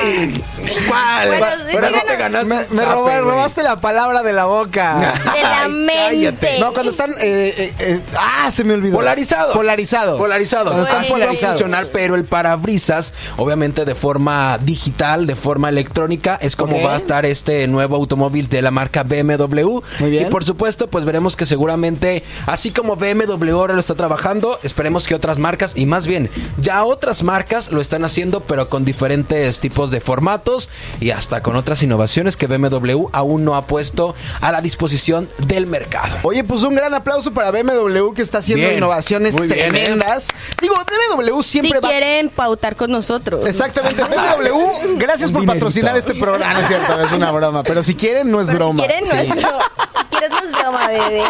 ¿Cuál? 0.88 1.29
Bueno, 1.73 1.90
no 1.90 2.00
te 2.06 2.17
ganaste 2.17 2.75
Me, 2.75 2.85
robaste 3.20 3.62
la 3.62 3.81
palabra 3.81 4.23
de 4.23 4.32
la 4.32 4.46
boca. 4.46 4.94
De 5.35 5.43
la 5.43 5.64
Ay, 5.64 5.70
mente. 5.73 5.94
cállate. 5.96 6.61
No, 6.61 6.73
cuando 6.73 6.90
están. 6.90 7.11
eh, 7.19 7.55
eh, 7.58 7.73
eh, 7.81 8.00
ah, 8.19 8.50
se 8.50 8.64
me 8.64 8.75
olvidó. 8.75 8.96
Polarizados. 8.96 9.55
Polarizados. 9.55 10.19
Polarizados. 10.19 10.73
Cuando 10.73 10.85
están 10.85 11.02
va 11.02 11.06
a 11.06 11.11
polarizados. 11.11 11.58
funcionar, 11.58 11.88
pero 11.93 12.14
el 12.14 12.25
parabrisas, 12.25 13.12
obviamente 13.37 13.85
de 13.85 13.94
forma 13.94 14.58
digital, 14.58 15.26
de 15.26 15.37
forma 15.37 15.69
electrónica, 15.69 16.38
es 16.40 16.56
como 16.56 16.81
va 16.82 16.94
a 16.94 16.96
estar 16.96 17.26
este 17.26 17.67
nuevo 17.69 17.96
automóvil 17.96 18.49
de 18.49 18.62
la 18.62 18.70
marca 18.70 19.02
BMW. 19.02 19.81
Muy 20.00 20.11
bien. 20.11 20.26
Y 20.29 20.31
por 20.31 20.44
supuesto, 20.44 20.77
pues 20.86 21.04
veremos 21.04 21.34
que 21.34 21.44
seguramente, 21.46 22.22
así 22.46 22.70
como 22.70 22.94
BMW 22.94 23.50
ahora 23.50 23.75
lo 23.75 23.80
está 23.80 23.96
trabajando, 23.96 24.60
esperemos 24.62 25.06
que 25.08 25.14
otras 25.16 25.38
marcas, 25.38 25.72
y 25.75 25.86
más 25.86 26.06
bien, 26.06 26.30
ya 26.58 26.84
otras 26.84 27.25
marcas 27.25 27.72
lo 27.72 27.80
están 27.80 28.04
haciendo, 28.04 28.40
pero 28.40 28.69
con 28.69 28.84
diferentes 28.84 29.58
tipos 29.58 29.90
de 29.90 30.00
formatos 30.00 30.69
y 31.00 31.10
hasta 31.10 31.42
con 31.42 31.56
otras 31.56 31.82
innovaciones 31.82 32.36
que 32.36 32.46
BMW 32.46 33.08
aún 33.12 33.44
no 33.44 33.56
ha 33.56 33.66
puesto 33.66 34.14
a 34.40 34.52
la 34.52 34.60
disposición 34.60 35.28
del 35.46 35.66
mercado. 35.66 36.16
Oye, 36.22 36.44
pues 36.44 36.62
un 36.62 36.75
gran 36.76 36.94
aplauso 36.94 37.32
para 37.32 37.50
BMW 37.50 38.12
que 38.14 38.23
está 38.23 38.38
haciendo 38.38 38.66
Bien. 38.66 38.78
innovaciones 38.78 39.35
Muy 39.35 39.49
bien, 39.49 39.75
¿eh? 39.75 39.80
tremendas. 39.85 40.28
Digo, 40.61 40.75
BMW 40.76 41.42
Si 41.42 41.61
siempre 41.61 41.80
va. 41.80 41.88
quieren 41.88 42.28
pautar 42.28 42.76
con 42.76 42.90
nosotros. 42.90 43.44
Exactamente, 43.47 44.02
BMW, 44.04 44.97
gracias 44.99 45.28
Un 45.30 45.35
por 45.35 45.40
dinerito. 45.42 45.66
patrocinar 45.66 45.97
este 45.97 46.14
programa. 46.14 46.54
No 46.54 46.61
es 46.61 46.66
cierto, 46.68 47.00
es 47.00 47.12
una 47.12 47.30
broma. 47.30 47.62
Pero 47.62 47.82
si 47.82 47.94
quieren, 47.94 48.30
no 48.30 48.40
es 48.40 48.47
Pero 48.49 48.58
broma. 48.73 48.82
Si 48.82 48.87
quieren, 48.88 49.04
no 49.08 49.14
Sí. 49.14 49.18
es 49.20 49.28
broma. 49.37 49.64
Si 49.97 50.04
quieres, 50.04 50.30
no 50.30 50.38
es 50.38 50.50
broma, 50.52 50.67
bebé. 50.88 51.22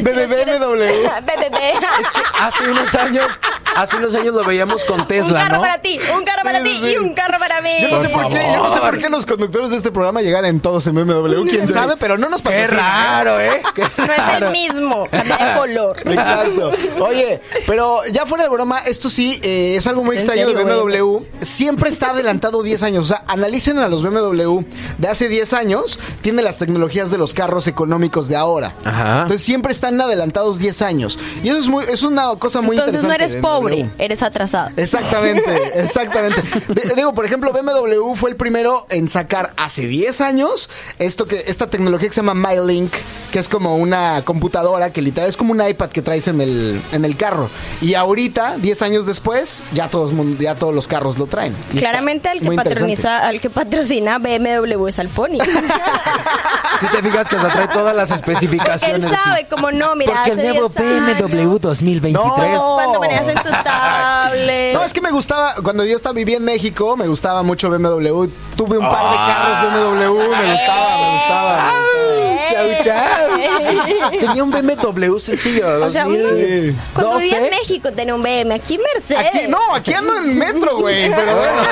Bebé. 0.00 0.26
Bebé, 0.26 0.58
bebé. 1.50 1.72
Hace 2.40 2.68
unos 2.70 2.94
años, 2.94 3.26
hace 3.74 3.96
unos 3.96 4.14
años 4.14 4.34
lo 4.34 4.44
veíamos 4.44 4.84
con 4.84 5.06
Tesla, 5.06 5.40
un 5.40 5.44
carro 5.46 5.56
¿no? 5.56 5.62
para 5.62 5.78
ti, 5.78 5.98
un 6.16 6.24
carro 6.24 6.42
para 6.42 6.62
Sí, 6.62 6.80
ti 6.82 6.88
y 6.92 6.96
un 6.96 7.14
carro 7.14 7.38
para 7.38 7.60
mí. 7.60 7.70
Yo 7.80 7.88
no 7.88 8.02
sé 8.02 8.08
Por 8.08 8.22
por 8.22 8.32
qué, 8.32 8.50
yo 8.52 8.62
no 8.62 8.70
sé 8.72 8.80
por 8.80 8.98
qué 8.98 9.08
los 9.08 9.26
conductores 9.26 9.70
de 9.70 9.76
este 9.76 9.90
programa 9.90 10.22
llegaran 10.22 10.60
todos 10.60 10.86
en 10.86 10.94
BMW, 10.94 11.48
quién 11.48 11.68
sabe, 11.68 11.94
pero 11.98 12.16
no 12.18 12.28
nos 12.28 12.42
Qué 12.42 12.48
patrocinan. 12.50 12.84
raro, 12.84 13.40
¿eh? 13.40 13.62
Qué 13.74 13.82
No 13.82 14.04
es 14.04 14.08
el 14.08 14.16
raro. 14.16 14.50
mismo, 14.50 15.08
cambia 15.10 15.36
de 15.36 15.58
color. 15.58 15.96
Exacto. 16.04 16.72
Oye, 17.00 17.40
pero 17.66 18.00
ya 18.12 18.26
fuera 18.26 18.44
de 18.44 18.50
broma, 18.50 18.80
esto 18.80 19.08
sí 19.10 19.38
eh, 19.42 19.74
es 19.76 19.86
algo 19.86 20.02
muy 20.04 20.16
¿Es 20.16 20.22
en 20.24 20.30
extraño 20.30 20.54
de 20.54 20.64
BMW. 20.64 21.18
Siempre 21.40 21.90
está 21.90 22.10
adelantado 22.10 22.62
10 22.62 22.82
años. 22.82 23.04
O 23.04 23.06
sea, 23.06 23.24
analicen 23.28 23.78
a 23.78 23.88
los 23.88 24.02
BMW 24.02 24.60
de 24.98 25.08
hace 25.08 25.28
10 25.28 25.52
años, 25.52 25.98
tiene 26.22 26.42
las 26.42 26.58
tecnologías 26.58 27.10
de 27.10 27.18
los 27.18 27.34
carros 27.34 27.66
económicos 27.66 28.27
de 28.28 28.36
ahora. 28.36 28.74
Ajá. 28.84 29.22
Entonces 29.22 29.42
siempre 29.42 29.72
están 29.72 30.00
adelantados 30.00 30.58
10 30.58 30.82
años. 30.82 31.18
Y 31.42 31.48
eso 31.48 31.58
es, 31.58 31.68
muy, 31.68 31.84
es 31.84 32.02
una 32.02 32.28
cosa 32.38 32.60
muy 32.60 32.76
Entonces 32.76 33.02
no 33.02 33.08
interesante. 33.08 33.24
eres 33.24 33.32
de 33.34 33.40
pobre, 33.40 33.76
BMW. 33.84 33.90
eres 34.02 34.22
atrasado. 34.22 34.70
Exactamente, 34.76 35.72
exactamente. 35.80 36.42
De- 36.68 36.94
digo, 36.96 37.14
por 37.14 37.24
ejemplo, 37.24 37.52
BMW 37.52 38.14
fue 38.14 38.30
el 38.30 38.36
primero 38.36 38.86
en 38.90 39.08
sacar 39.08 39.52
hace 39.56 39.86
10 39.86 40.20
años 40.20 40.68
esto 40.98 41.26
que 41.26 41.44
esta 41.46 41.66
tecnología 41.68 42.08
que 42.08 42.14
se 42.14 42.22
llama 42.22 42.34
MyLink, 42.34 42.92
que 43.32 43.38
es 43.38 43.48
como 43.48 43.76
una 43.76 44.22
computadora 44.24 44.92
que 44.92 45.02
literal 45.02 45.28
es 45.28 45.36
como 45.36 45.52
un 45.52 45.66
iPad 45.66 45.90
que 45.90 46.02
traes 46.02 46.28
en 46.28 46.40
el, 46.40 46.80
en 46.92 47.04
el 47.04 47.16
carro. 47.16 47.48
Y 47.80 47.94
ahorita, 47.94 48.56
10 48.58 48.82
años 48.82 49.06
después, 49.06 49.62
ya 49.74 49.88
todos, 49.88 50.12
ya 50.38 50.54
todos 50.54 50.74
los 50.74 50.88
carros 50.88 51.18
lo 51.18 51.26
traen. 51.26 51.54
Y 51.72 51.78
Claramente 51.78 52.28
al 52.28 52.40
que, 52.40 52.50
patroniza, 52.52 53.26
al 53.26 53.40
que 53.40 53.50
patrocina 53.50 54.18
BMW 54.18 54.86
es 54.88 54.98
al 54.98 55.08
Pony. 55.08 55.38
Si 56.80 56.86
te 56.86 57.02
fijas 57.02 57.28
que 57.28 57.36
se 57.36 57.44
trae 57.46 57.68
todas 57.68 57.94
las 57.96 58.12
especificaciones. 58.18 59.04
Él 59.04 59.18
sabe, 59.24 59.46
como 59.48 59.70
no, 59.70 59.94
mira, 59.96 60.12
Porque 60.14 60.30
el 60.30 60.36
nuevo 60.36 60.68
10 60.68 60.80
años, 60.80 61.30
BMW 61.30 61.56
2023. 61.58 62.12
No. 62.12 62.74
Cuando 62.74 63.00
manejas 63.00 63.28
en 63.28 63.34
tu 63.36 63.50
tablet. 63.50 64.74
No, 64.78 64.84
es 64.84 64.92
que 64.92 65.00
me 65.00 65.10
gustaba, 65.10 65.54
cuando 65.62 65.84
yo 65.84 65.96
estaba 65.96 66.12
vivía 66.12 66.36
en 66.36 66.44
México, 66.44 66.96
me 66.96 67.06
gustaba 67.08 67.42
mucho 67.42 67.70
BMW. 67.70 68.26
Tuve 68.56 68.78
un 68.78 68.88
par 68.88 69.10
de 69.10 69.16
carros 69.16 69.72
BMW, 69.72 69.96
me 69.96 70.08
gustaba, 70.08 70.98
me 70.98 71.12
gustaba. 71.12 71.56
me 71.56 71.72
gustaba. 71.72 71.88
Chau, 72.50 72.68
chau. 72.84 74.10
Tenía 74.20 74.42
un 74.42 74.50
BMW 74.50 75.18
sencillo. 75.18 75.84
O 75.84 75.90
sea, 75.90 76.06
uno 76.06 76.18
2012. 76.18 76.74
cuando 76.94 77.18
vivía 77.18 77.38
en 77.38 77.50
México 77.50 77.92
tenía 77.92 78.14
un 78.14 78.22
BM, 78.22 78.54
aquí 78.54 78.78
Mercedes. 78.78 79.26
Aquí, 79.26 79.48
no, 79.48 79.58
aquí 79.74 79.92
ando 79.92 80.16
en 80.18 80.38
metro, 80.38 80.78
güey, 80.78 81.10
pero 81.10 81.36
bueno. 81.38 81.62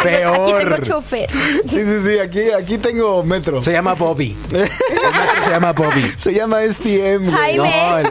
Aquí 0.00 0.08
tengo 0.16 0.44
Peor. 0.46 0.82
chofer. 0.86 1.30
Sí, 1.68 1.84
sí, 1.84 2.02
sí, 2.04 2.18
aquí, 2.18 2.50
aquí 2.50 2.78
tengo 2.78 3.22
metro. 3.22 3.60
Se 3.62 3.72
llama 3.72 3.94
Bobby. 3.94 4.36
El 4.52 4.58
metro 4.58 5.44
se 5.44 5.50
llama 5.50 5.72
Bobby. 5.72 6.14
Se 6.18 6.32
llama 6.34 6.58
STM, 6.62 7.24
güey. 7.24 7.30
Jaime. 7.32 7.56
No, 7.90 7.98
el- 7.98 8.10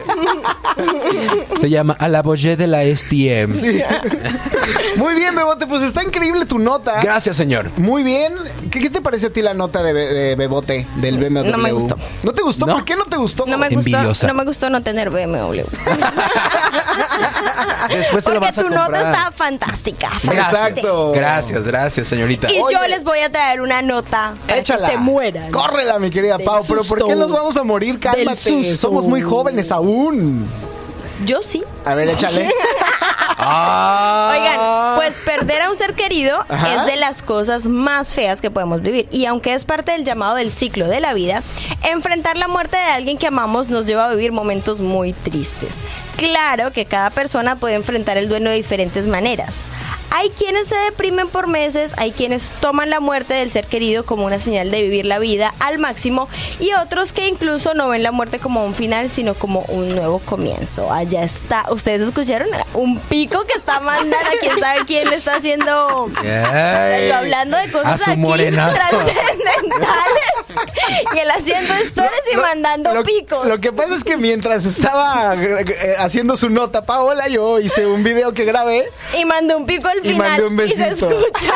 se 1.60 1.68
llama 1.70 1.96
A 1.98 2.08
la 2.08 2.22
Boye 2.22 2.56
de 2.56 2.66
la 2.66 2.82
STM. 2.84 3.54
Sí. 3.54 3.82
Muy 4.96 5.14
bien, 5.14 5.34
Bebote, 5.34 5.66
pues 5.66 5.82
está 5.82 6.02
increíble 6.02 6.44
tu 6.46 6.58
nota. 6.58 7.00
Gracias, 7.02 7.36
señor. 7.36 7.70
Muy 7.76 8.02
bien. 8.02 8.34
¿Qué, 8.70 8.80
qué 8.80 8.90
te 8.90 9.00
parece 9.00 9.26
a 9.26 9.30
ti 9.30 9.42
la 9.42 9.54
nota 9.54 9.82
de, 9.82 9.92
Be- 9.92 10.12
de 10.12 10.34
Bebote 10.36 10.86
del 10.96 11.18
BMW? 11.18 11.50
No 11.50 11.58
me 11.58 11.72
gustó. 11.72 11.96
¿No 12.22 12.32
te 12.32 12.42
gustó? 12.42 12.66
¿No? 12.66 12.74
¿Por 12.74 12.84
qué 12.84 12.96
no 12.96 13.04
te 13.04 13.16
gustó? 13.16 13.46
No 13.46 13.58
me 13.58 13.66
Envidiosa. 13.68 14.06
gustó, 14.06 14.26
no 14.28 14.34
me 14.34 14.44
gustó 14.44 14.70
no 14.70 14.82
tener 14.82 15.10
BMW. 15.10 15.60
Después 17.88 18.24
se 18.24 18.30
lo 18.34 18.40
Porque 18.40 18.50
vas 18.50 18.58
a 18.58 18.60
tu 18.62 18.68
comprar. 18.68 18.90
nota 18.90 19.00
está 19.00 19.32
fantástica. 19.32 20.10
Exacto. 20.22 21.12
Gracias, 21.12 21.64
gracias, 21.64 21.64
señorita. 21.88 22.50
Y 22.52 22.56
yo 22.56 22.86
les 22.88 23.04
voy 23.04 23.20
a 23.20 23.30
traer 23.30 23.60
una 23.60 23.80
nota 23.80 24.34
para 24.46 24.58
Échala. 24.60 24.86
que 24.86 24.92
se 24.92 24.98
mueran. 24.98 25.50
Córrela, 25.50 25.98
mi 25.98 26.10
querida 26.10 26.36
Del 26.36 26.44
Pau. 26.44 26.64
Pero 26.66 26.84
¿por 26.84 27.06
qué 27.06 27.14
nos 27.16 27.30
vamos 27.30 27.56
a 27.56 27.62
morir? 27.62 27.98
Cálmate. 27.98 28.36
susto. 28.36 28.76
Somos 28.76 29.06
muy 29.06 29.22
jóvenes 29.22 29.70
aún. 29.70 30.46
Yo 31.24 31.42
sí. 31.42 31.62
A 31.84 31.94
ver, 31.94 32.08
échale. 32.08 32.50
Ah. 33.42 34.96
Oigan, 34.96 34.96
pues 34.96 35.22
perder 35.24 35.62
a 35.62 35.70
un 35.70 35.76
ser 35.76 35.94
querido 35.94 36.44
Ajá. 36.50 36.74
es 36.74 36.84
de 36.84 36.96
las 36.96 37.22
cosas 37.22 37.68
más 37.68 38.12
feas 38.12 38.42
que 38.42 38.50
podemos 38.50 38.82
vivir. 38.82 39.08
Y 39.10 39.24
aunque 39.24 39.54
es 39.54 39.64
parte 39.64 39.92
del 39.92 40.04
llamado 40.04 40.34
del 40.36 40.52
ciclo 40.52 40.86
de 40.88 41.00
la 41.00 41.14
vida, 41.14 41.42
enfrentar 41.84 42.36
la 42.36 42.48
muerte 42.48 42.76
de 42.76 42.82
alguien 42.82 43.16
que 43.16 43.26
amamos 43.28 43.70
nos 43.70 43.86
lleva 43.86 44.04
a 44.04 44.10
vivir 44.10 44.32
momentos 44.32 44.80
muy 44.80 45.14
tristes. 45.14 45.78
Claro 46.16 46.70
que 46.72 46.84
cada 46.84 47.08
persona 47.08 47.56
puede 47.56 47.76
enfrentar 47.76 48.18
el 48.18 48.28
duelo 48.28 48.50
de 48.50 48.56
diferentes 48.56 49.06
maneras. 49.06 49.64
Hay 50.10 50.30
quienes 50.30 50.68
se 50.68 50.76
deprimen 50.76 51.28
por 51.28 51.46
meses, 51.46 51.94
hay 51.96 52.12
quienes 52.12 52.50
toman 52.60 52.90
la 52.90 53.00
muerte 53.00 53.34
del 53.34 53.50
ser 53.50 53.66
querido 53.66 54.04
como 54.04 54.24
una 54.24 54.38
señal 54.38 54.70
de 54.70 54.82
vivir 54.82 55.06
la 55.06 55.18
vida 55.18 55.54
al 55.60 55.78
máximo 55.78 56.28
y 56.58 56.72
otros 56.74 57.12
que 57.12 57.28
incluso 57.28 57.74
no 57.74 57.88
ven 57.88 58.02
la 58.02 58.12
muerte 58.12 58.38
como 58.38 58.64
un 58.64 58.74
final, 58.74 59.10
sino 59.10 59.34
como 59.34 59.60
un 59.68 59.94
nuevo 59.94 60.18
comienzo. 60.18 60.92
Allá 60.92 61.22
está. 61.22 61.66
¿Ustedes 61.70 62.02
escucharon? 62.02 62.48
Un 62.74 62.98
pico 62.98 63.44
que 63.44 63.54
está 63.54 63.80
mandando 63.80 64.16
a 64.16 64.40
quién 64.40 64.56
sabe 64.60 64.80
quién 64.86 65.10
le 65.10 65.16
está 65.16 65.36
haciendo... 65.36 66.10
Hablando 67.20 67.56
de 67.56 67.64
A 67.64 67.72
cosas 67.72 68.08
aquí 68.08 68.20
trascendentales 68.20 70.30
y 71.14 71.18
él 71.18 71.30
haciendo 71.30 71.74
stories 71.74 72.22
y 72.32 72.36
mandando 72.36 72.94
lo, 72.94 73.04
picos. 73.04 73.46
Lo 73.46 73.58
que 73.58 73.72
pasa 73.72 73.94
es 73.94 74.04
que 74.04 74.16
mientras 74.16 74.64
estaba 74.64 75.34
eh, 75.36 75.94
haciendo 75.98 76.36
su 76.36 76.50
nota, 76.50 76.84
Paola, 76.84 77.28
yo 77.28 77.58
hice 77.58 77.86
un 77.86 78.02
video 78.02 78.32
que 78.32 78.44
grabé. 78.44 78.90
Y 79.18 79.24
mandó 79.24 79.56
un 79.56 79.66
pico 79.66 79.88
al 79.88 79.99
Y 80.02 80.08
final 80.08 80.28
mandé 80.28 80.44
un 80.46 80.54
y 80.66 80.70
se 80.70 80.88
besito. 80.90 81.10
escucha. 81.10 81.54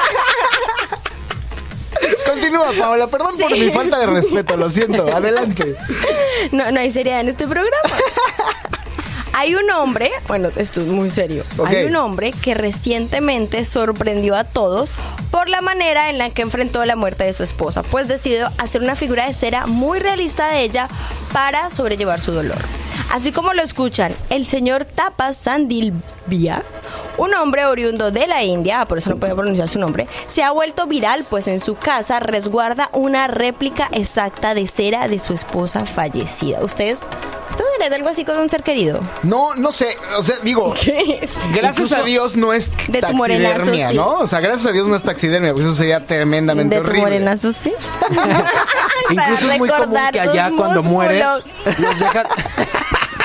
Continúa, 2.26 2.72
Paola. 2.78 3.06
Perdón 3.06 3.36
por 3.38 3.50
mi 3.52 3.70
falta 3.70 3.98
de 3.98 4.06
respeto, 4.06 4.56
lo 4.56 4.68
siento. 4.70 5.06
Adelante. 5.14 5.76
No, 6.52 6.70
no 6.70 6.80
hay 6.80 6.90
seriedad 6.90 7.20
en 7.20 7.28
este 7.28 7.46
programa. 7.46 7.78
Hay 9.36 9.56
un 9.56 9.68
hombre, 9.70 10.12
bueno, 10.28 10.50
esto 10.54 10.80
es 10.80 10.86
muy 10.86 11.10
serio. 11.10 11.42
Hay 11.66 11.84
un 11.86 11.96
hombre 11.96 12.32
que 12.32 12.54
recientemente 12.54 13.64
sorprendió 13.64 14.36
a 14.36 14.44
todos 14.44 14.92
por 15.32 15.48
la 15.48 15.60
manera 15.60 16.08
en 16.08 16.18
la 16.18 16.30
que 16.30 16.42
enfrentó 16.42 16.84
la 16.84 16.94
muerte 16.94 17.24
de 17.24 17.32
su 17.32 17.42
esposa, 17.42 17.82
pues 17.82 18.06
decidió 18.06 18.50
hacer 18.58 18.80
una 18.80 18.94
figura 18.94 19.26
de 19.26 19.34
cera 19.34 19.66
muy 19.66 19.98
realista 19.98 20.50
de 20.50 20.62
ella 20.62 20.86
para 21.32 21.70
sobrellevar 21.70 22.20
su 22.20 22.30
dolor. 22.30 22.58
Así 23.10 23.32
como 23.32 23.52
lo 23.54 23.62
escuchan, 23.62 24.14
el 24.30 24.46
señor 24.46 24.84
Tapas 24.84 25.36
Sandilvia, 26.24 26.62
un 27.18 27.34
hombre 27.34 27.66
oriundo 27.66 28.10
de 28.10 28.26
la 28.26 28.42
India, 28.42 28.84
por 28.86 28.98
eso 28.98 29.10
no 29.10 29.16
puedo 29.16 29.34
pronunciar 29.36 29.68
su 29.68 29.78
nombre, 29.78 30.08
se 30.28 30.42
ha 30.42 30.50
vuelto 30.50 30.86
viral, 30.86 31.24
pues 31.28 31.46
en 31.48 31.60
su 31.60 31.76
casa 31.76 32.20
resguarda 32.20 32.88
una 32.92 33.26
réplica 33.26 33.88
exacta 33.92 34.54
de 34.54 34.66
cera 34.66 35.06
de 35.08 35.20
su 35.20 35.32
esposa 35.32 35.86
fallecida. 35.86 36.60
¿Ustedes, 36.62 37.00
ustedes 37.50 37.70
harían 37.76 37.92
algo 37.94 38.08
así 38.08 38.24
con 38.24 38.38
un 38.38 38.48
ser 38.48 38.62
querido? 38.62 39.00
No, 39.22 39.54
no 39.54 39.70
sé. 39.70 39.96
O 40.18 40.22
sea, 40.22 40.36
digo, 40.42 40.74
gracias 41.52 41.76
Incluso 41.78 41.96
a 41.96 42.02
Dios 42.02 42.36
no 42.36 42.52
es 42.52 42.70
de 42.88 43.00
tu 43.00 43.06
taxidermia, 43.18 43.90
sí. 43.90 43.96
¿no? 43.96 44.18
O 44.18 44.26
sea, 44.26 44.40
gracias 44.40 44.66
a 44.66 44.72
Dios 44.72 44.86
no 44.88 44.96
es 44.96 45.02
taxidermia, 45.02 45.52
porque 45.52 45.66
eso 45.66 45.74
sería 45.74 46.06
tremendamente 46.06 46.74
De 46.76 46.80
tu 46.80 46.86
horrible. 46.86 47.02
morenazo, 47.02 47.52
sí. 47.52 47.72
Incluso 49.10 49.50
es 49.50 49.58
muy 49.58 49.68
común 49.68 49.98
que 50.12 50.20
allá 50.20 50.50
cuando 50.56 50.82
mueren 50.82 51.24
músculos. 51.26 51.78
los 51.78 51.98
dejan. 52.00 52.26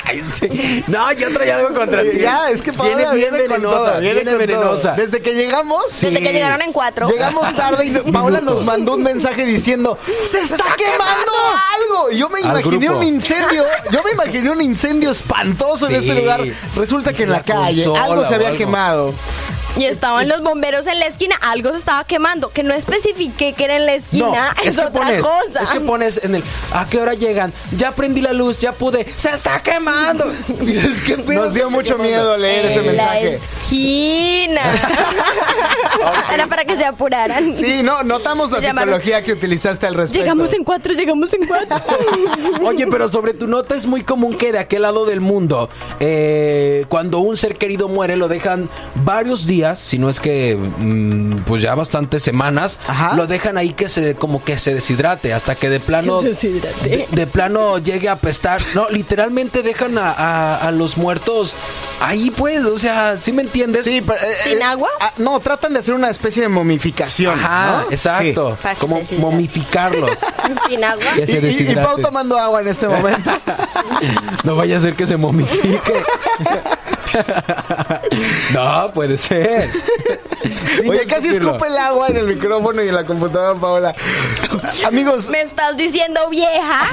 Ay, 0.09 0.23
sí. 0.33 0.83
No, 0.87 1.11
yo 1.13 1.31
traía 1.33 1.57
algo 1.57 1.73
contra 1.73 2.01
ti. 2.03 2.19
Ya, 2.19 2.49
es 2.49 2.61
que 2.61 2.73
Paola 2.73 2.95
viene 2.95 3.13
bien 3.15 3.31
viene 3.33 3.47
venenosa, 3.47 3.91
todo, 3.91 3.99
viene 4.01 4.21
viene 4.21 4.37
venenosa. 4.37 4.95
todo. 4.95 4.95
Desde 5.05 5.21
que 5.21 5.33
llegamos, 5.33 6.01
Desde 6.01 6.21
que 6.21 6.33
llegaron 6.33 6.61
en 6.61 6.71
cuatro. 6.73 7.07
Llegamos 7.07 7.55
tarde 7.55 7.85
y 7.85 7.89
no- 7.91 8.03
Paola 8.05 8.41
nos 8.41 8.65
mandó 8.65 8.95
un 8.95 9.03
mensaje 9.03 9.45
diciendo 9.45 9.97
¡Se 10.29 10.39
está, 10.41 10.63
quemando 10.77 11.31
algo! 11.75 12.11
Y 12.11 12.17
yo 12.17 12.29
me 12.29 12.41
imaginé 12.41 12.89
un 12.89 13.03
incendio, 13.03 13.63
yo 13.91 14.03
me 14.03 14.11
imaginé 14.11 14.49
un 14.49 14.61
incendio 14.61 15.11
espantoso 15.11 15.87
en 15.87 15.95
este 15.95 16.13
lugar. 16.15 16.41
Resulta 16.75 17.13
que 17.13 17.23
en 17.23 17.29
la, 17.29 17.37
La 17.37 17.43
calle 17.43 17.83
consola 17.83 18.03
algo 18.05 18.25
se 18.25 18.35
había 18.35 18.47
algo. 18.47 18.57
quemado. 18.57 19.13
Y 19.77 19.85
estaban 19.85 20.27
los 20.27 20.41
bomberos 20.41 20.87
en 20.87 20.99
la 20.99 21.05
esquina, 21.05 21.35
algo 21.41 21.71
se 21.71 21.77
estaba 21.77 22.03
quemando, 22.03 22.49
que 22.49 22.63
no 22.63 22.73
especifiqué 22.73 23.53
que 23.53 23.63
era 23.65 23.75
en 23.77 23.85
la 23.85 23.91
No, 23.91 23.97
esquina, 23.97 24.55
es, 24.63 24.69
es 24.69 24.75
que 24.79 24.85
otra 24.85 24.99
pones, 25.01 25.21
cosa. 25.21 25.61
es 25.61 25.69
que 25.69 25.79
pones 25.79 26.19
en 26.23 26.35
el 26.35 26.43
¿a 26.73 26.87
qué 26.89 26.99
hora 26.99 27.13
llegan? 27.13 27.53
Ya 27.77 27.91
prendí 27.91 28.19
la 28.19 28.33
luz, 28.33 28.59
ya 28.59 28.71
pude, 28.73 29.05
se 29.15 29.29
está 29.29 29.61
quemando. 29.61 29.98
Y 30.61 30.65
dices, 30.65 31.01
¿qué 31.01 31.17
pedo? 31.17 31.45
Nos 31.45 31.53
dio 31.53 31.69
mucho 31.69 31.97
miedo 31.97 32.37
leer 32.37 32.65
ese 32.65 32.79
en 32.79 33.39
esquina. 33.73 34.61
Era 36.33 36.47
para 36.47 36.65
que 36.65 36.75
se 36.75 36.85
apuraran. 36.85 37.55
Sí, 37.55 37.81
no, 37.83 38.03
notamos 38.03 38.51
la 38.51 38.59
Llamaron. 38.59 38.95
psicología 38.95 39.23
que 39.23 39.33
utilizaste 39.33 39.87
al 39.87 39.95
respecto. 39.95 40.19
Llegamos 40.23 40.53
en 40.53 40.63
cuatro, 40.63 40.93
llegamos 40.93 41.33
en 41.33 41.47
cuatro. 41.47 41.81
Oye, 42.63 42.87
pero 42.87 43.07
sobre 43.09 43.33
tu 43.33 43.47
nota 43.47 43.75
es 43.75 43.85
muy 43.85 44.03
común 44.03 44.35
que 44.37 44.51
de 44.51 44.59
aquel 44.59 44.83
lado 44.83 45.05
del 45.05 45.21
mundo, 45.21 45.69
eh, 45.99 46.85
cuando 46.89 47.19
un 47.19 47.37
ser 47.37 47.55
querido 47.57 47.87
muere, 47.87 48.15
lo 48.15 48.27
dejan 48.27 48.69
varios 48.95 49.45
días, 49.45 49.79
si 49.79 49.97
no 49.97 50.09
es 50.09 50.19
que 50.19 50.55
mm, 50.55 51.35
pues 51.47 51.61
ya 51.61 51.75
bastantes 51.75 52.23
semanas, 52.23 52.79
Ajá. 52.87 53.15
lo 53.15 53.27
dejan 53.27 53.57
ahí 53.57 53.73
que 53.73 53.89
se 53.89 54.15
como 54.15 54.43
que 54.43 54.57
se 54.57 54.73
deshidrate 54.75 55.33
hasta 55.33 55.55
que 55.55 55.69
de 55.69 55.79
plano 55.79 56.19
Que 56.21 56.33
se 56.35 56.49
deshidrate. 56.49 56.89
de, 56.89 57.07
de 57.11 57.27
plano 57.27 57.77
llegue 57.77 58.09
a 58.09 58.13
apestar. 58.13 58.59
No, 58.73 58.89
literalmente 58.89 59.61
dejan 59.63 59.97
a, 59.97 60.11
a- 60.11 60.57
a 60.67 60.71
los 60.71 60.97
muertos 60.97 61.55
ahí, 62.01 62.31
pues, 62.31 62.63
o 62.65 62.77
sea, 62.77 63.17
¿sí 63.17 63.31
me 63.31 63.41
entiendes? 63.43 63.58
Sí, 63.83 64.01
pero, 64.05 64.19
eh, 64.19 64.37
¿Sin 64.43 64.59
eh, 64.59 64.63
agua? 64.63 64.89
ah, 64.99 65.11
no, 65.17 65.39
tratan 65.39 65.73
de 65.73 65.79
hacer 65.79 65.93
una 65.93 66.09
especie 66.09 66.41
de 66.43 66.47
momificación. 66.49 67.39
Ajá, 67.39 67.83
¿no? 67.85 67.91
exacto. 67.91 68.57
Como 68.79 69.03
se 69.05 69.17
momificarlos. 69.17 70.11
Sin 70.69 70.83
agua. 70.83 71.03
Y, 71.17 71.21
y- 71.21 71.71
y. 71.71 71.75
Pau 71.75 71.99
tomando 72.01 72.37
agua 72.37 72.61
en 72.61 72.67
este 72.67 72.87
momento. 72.87 73.29
No 74.43 74.55
vaya 74.55 74.77
a 74.77 74.79
ser 74.79 74.95
que 74.95 75.05
se 75.05 75.17
momifique. 75.17 75.81
no, 78.53 78.91
puede 78.93 79.17
ser. 79.17 79.69
Oye, 80.87 81.05
casi 81.05 81.27
escupirlo. 81.27 81.51
escupe 81.51 81.67
el 81.67 81.77
agua 81.77 82.07
en 82.07 82.17
el 82.17 82.27
micrófono 82.27 82.83
y 82.83 82.89
en 82.89 82.95
la 82.95 83.03
computadora, 83.03 83.59
Paola. 83.59 83.95
Amigos, 84.85 85.29
¿Me 85.29 85.41
estás 85.41 85.75
diciendo 85.75 86.29
vieja? 86.29 86.87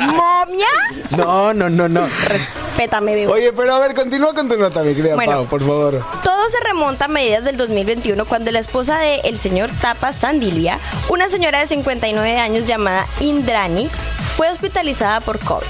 ¿Momia? 0.00 0.66
No, 1.10 1.52
no, 1.52 1.68
no, 1.68 1.88
no. 1.88 2.06
Respétame, 2.26 3.14
bebé. 3.14 3.32
oye, 3.32 3.52
pero 3.52 3.74
a 3.74 3.78
ver, 3.78 3.94
continúa 3.94 4.34
con 4.34 4.48
tu 4.48 4.56
nota, 4.56 4.82
mi 4.82 4.94
querida 4.94 5.14
Bueno. 5.16 5.32
Pau, 5.32 5.46
por 5.46 5.60
favor. 5.60 6.04
Todo 6.22 6.48
se 6.48 6.60
remonta 6.60 7.06
a 7.06 7.08
mediados 7.08 7.44
del 7.44 7.56
2021 7.56 8.24
cuando 8.24 8.50
la 8.50 8.60
esposa 8.60 8.98
del 8.98 9.38
señor 9.38 9.70
Tapa 9.80 10.12
Sandilia, 10.12 10.78
una 11.08 11.28
señora 11.28 11.60
de 11.60 11.66
59 11.66 12.38
años 12.38 12.66
llamada 12.66 13.06
Indrani, 13.20 13.88
fue 14.36 14.50
hospitalizada 14.50 15.20
por 15.20 15.38
COVID. 15.38 15.66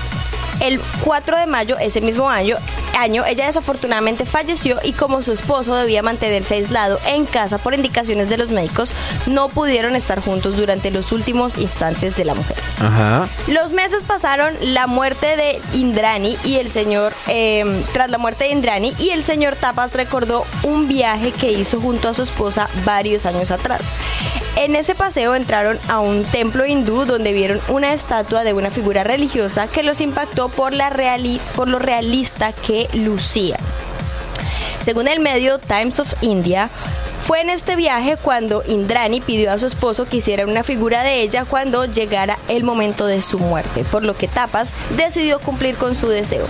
El 0.60 0.80
4 1.04 1.38
de 1.38 1.46
mayo, 1.46 1.76
ese 1.78 2.00
mismo 2.00 2.28
año, 2.28 2.56
año, 2.98 3.24
ella 3.26 3.46
desafortunadamente 3.46 4.24
falleció 4.24 4.78
y 4.82 4.92
como 4.92 5.22
su 5.22 5.32
esposo 5.32 5.74
debía 5.74 6.02
mantenerse 6.02 6.54
aislado 6.54 6.98
en 7.06 7.26
casa 7.26 7.58
por 7.58 7.74
indicaciones 7.74 8.28
de 8.28 8.38
los 8.38 8.50
médicos, 8.50 8.92
no 9.26 9.48
pudieron 9.48 9.96
estar 9.96 10.20
juntos 10.20 10.56
durante 10.56 10.90
los 10.90 11.12
últimos 11.12 11.58
instantes 11.58 12.16
de 12.16 12.24
la 12.24 12.34
mujer. 12.34 12.56
Ajá. 12.80 13.28
Los 13.48 13.72
meses 13.72 14.02
pasaron, 14.04 14.54
la 14.60 14.86
muerte 14.86 15.36
de 15.36 15.60
Indrani 15.74 16.36
y 16.44 16.56
el 16.56 16.70
señor, 16.70 17.14
eh, 17.28 17.82
tras 17.92 18.10
la 18.10 18.18
muerte 18.18 18.44
de 18.44 18.50
Indrani, 18.50 18.94
y 18.98 19.10
el 19.10 19.24
señor 19.24 19.56
Tapas 19.56 19.94
recordó 19.94 20.46
un 20.62 20.88
viaje 20.88 21.32
que 21.32 21.52
hizo 21.52 21.80
junto 21.80 22.08
a 22.08 22.14
su 22.14 22.22
esposa 22.22 22.68
varios 22.84 23.26
años 23.26 23.50
atrás. 23.50 23.82
En 24.56 24.76
ese 24.76 24.94
paseo 24.94 25.34
entraron 25.34 25.80
a 25.88 25.98
un 25.98 26.22
templo 26.24 26.64
hindú 26.64 27.06
donde 27.06 27.32
vieron 27.32 27.60
una 27.68 27.92
estatua 27.92 28.44
de 28.44 28.52
una 28.52 28.70
figura 28.70 29.02
religiosa 29.02 29.66
que 29.66 29.82
los 29.82 30.00
impactó 30.00 30.43
por, 30.48 30.72
la 30.72 30.90
reali- 30.90 31.40
por 31.56 31.68
lo 31.68 31.78
realista 31.78 32.52
que 32.52 32.88
lucía. 32.94 33.56
Según 34.84 35.08
el 35.08 35.18
medio 35.18 35.58
Times 35.58 35.98
of 35.98 36.12
India, 36.20 36.68
fue 37.26 37.40
en 37.40 37.48
este 37.48 37.74
viaje 37.74 38.18
cuando 38.20 38.62
Indrani 38.66 39.22
pidió 39.22 39.50
a 39.50 39.58
su 39.58 39.64
esposo 39.64 40.04
que 40.04 40.18
hiciera 40.18 40.44
una 40.44 40.62
figura 40.62 41.02
de 41.02 41.22
ella 41.22 41.46
cuando 41.46 41.86
llegara 41.86 42.38
el 42.48 42.64
momento 42.64 43.06
de 43.06 43.22
su 43.22 43.38
muerte, 43.38 43.82
por 43.90 44.04
lo 44.04 44.14
que 44.14 44.28
Tapas 44.28 44.74
decidió 44.94 45.40
cumplir 45.40 45.76
con 45.76 45.94
su 45.94 46.08
deseo. 46.08 46.46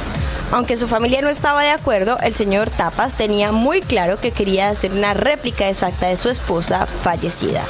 Aunque 0.50 0.76
su 0.76 0.88
familia 0.88 1.22
no 1.22 1.28
estaba 1.28 1.62
de 1.62 1.70
acuerdo, 1.70 2.18
el 2.24 2.34
señor 2.34 2.70
Tapas 2.70 3.14
tenía 3.14 3.52
muy 3.52 3.82
claro 3.82 4.18
que 4.18 4.32
quería 4.32 4.68
hacer 4.68 4.90
una 4.90 5.14
réplica 5.14 5.68
exacta 5.68 6.08
de 6.08 6.16
su 6.16 6.28
esposa 6.28 6.86
fallecida. 6.86 7.62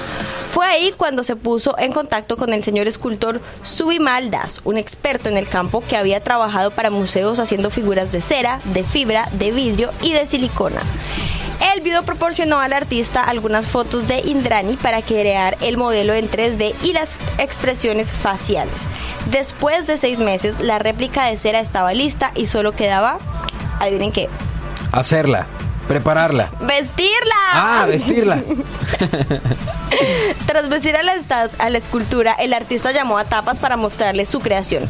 Fue 0.54 0.64
ahí 0.64 0.94
cuando 0.96 1.24
se 1.24 1.34
puso 1.34 1.76
en 1.78 1.90
contacto 1.90 2.36
con 2.36 2.52
el 2.52 2.62
señor 2.62 2.86
escultor 2.86 3.40
Subimal 3.64 4.30
Das, 4.30 4.60
un 4.62 4.78
experto 4.78 5.28
en 5.28 5.36
el 5.36 5.48
campo 5.48 5.82
que 5.86 5.96
había 5.96 6.20
trabajado 6.20 6.70
para 6.70 6.90
museos 6.90 7.40
haciendo 7.40 7.70
figuras 7.70 8.12
de 8.12 8.20
cera, 8.20 8.60
de 8.72 8.84
fibra, 8.84 9.28
de 9.32 9.50
vidrio 9.50 9.90
y 10.00 10.12
de 10.12 10.24
silicona. 10.24 10.53
El 11.74 11.80
video 11.80 12.04
proporcionó 12.04 12.60
al 12.60 12.72
artista 12.72 13.22
algunas 13.22 13.66
fotos 13.66 14.06
de 14.06 14.20
Indrani 14.20 14.76
para 14.76 15.02
crear 15.02 15.56
el 15.60 15.76
modelo 15.76 16.14
en 16.14 16.30
3D 16.30 16.74
y 16.82 16.92
las 16.92 17.18
expresiones 17.38 18.12
faciales. 18.12 18.86
Después 19.30 19.86
de 19.86 19.96
seis 19.96 20.20
meses, 20.20 20.60
la 20.60 20.78
réplica 20.78 21.24
de 21.24 21.36
cera 21.36 21.60
estaba 21.60 21.92
lista 21.92 22.30
y 22.34 22.46
solo 22.46 22.72
quedaba, 22.72 23.18
adivinen 23.80 24.12
qué, 24.12 24.28
Hacerla. 24.92 25.46
Prepararla. 25.88 26.50
vestirla. 26.60 27.34
Ah, 27.52 27.84
vestirla. 27.86 28.38
Tras 30.46 30.68
vestir 30.68 30.96
a 30.96 31.02
la, 31.02 31.14
a 31.58 31.70
la 31.70 31.78
escultura, 31.78 32.32
el 32.32 32.54
artista 32.54 32.92
llamó 32.92 33.18
a 33.18 33.24
Tapas 33.24 33.58
para 33.58 33.76
mostrarle 33.76 34.24
su 34.24 34.40
creación. 34.40 34.88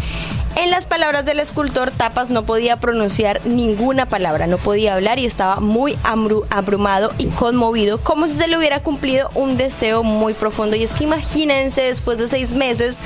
En 0.57 0.71
las 0.71 0.87
palabras 0.87 1.25
del 1.25 1.41
escultor, 1.41 1.91
Tapas 1.91 2.31
no 2.31 2.45
podía 2.45 2.77
pronunciar 2.77 3.41
ninguna 3.45 4.07
palabra, 4.07 4.47
no 4.47 4.57
podía 4.57 4.95
hablar 4.95 5.19
y 5.19 5.27
estaba 5.27 5.57
muy 5.57 5.99
abrumado 6.51 7.11
y 7.19 7.27
conmovido, 7.27 7.99
como 7.99 8.29
si 8.29 8.35
se 8.35 8.47
le 8.47 8.57
hubiera 8.57 8.81
cumplido 8.81 9.31
un 9.35 9.57
deseo 9.57 10.05
muy 10.05 10.33
profundo. 10.33 10.77
Y 10.77 10.85
es 10.85 10.93
que 10.93 11.05
imagínense, 11.05 11.83
después 11.83 12.19
de 12.19 12.29
seis 12.29 12.55
meses, 12.55 13.01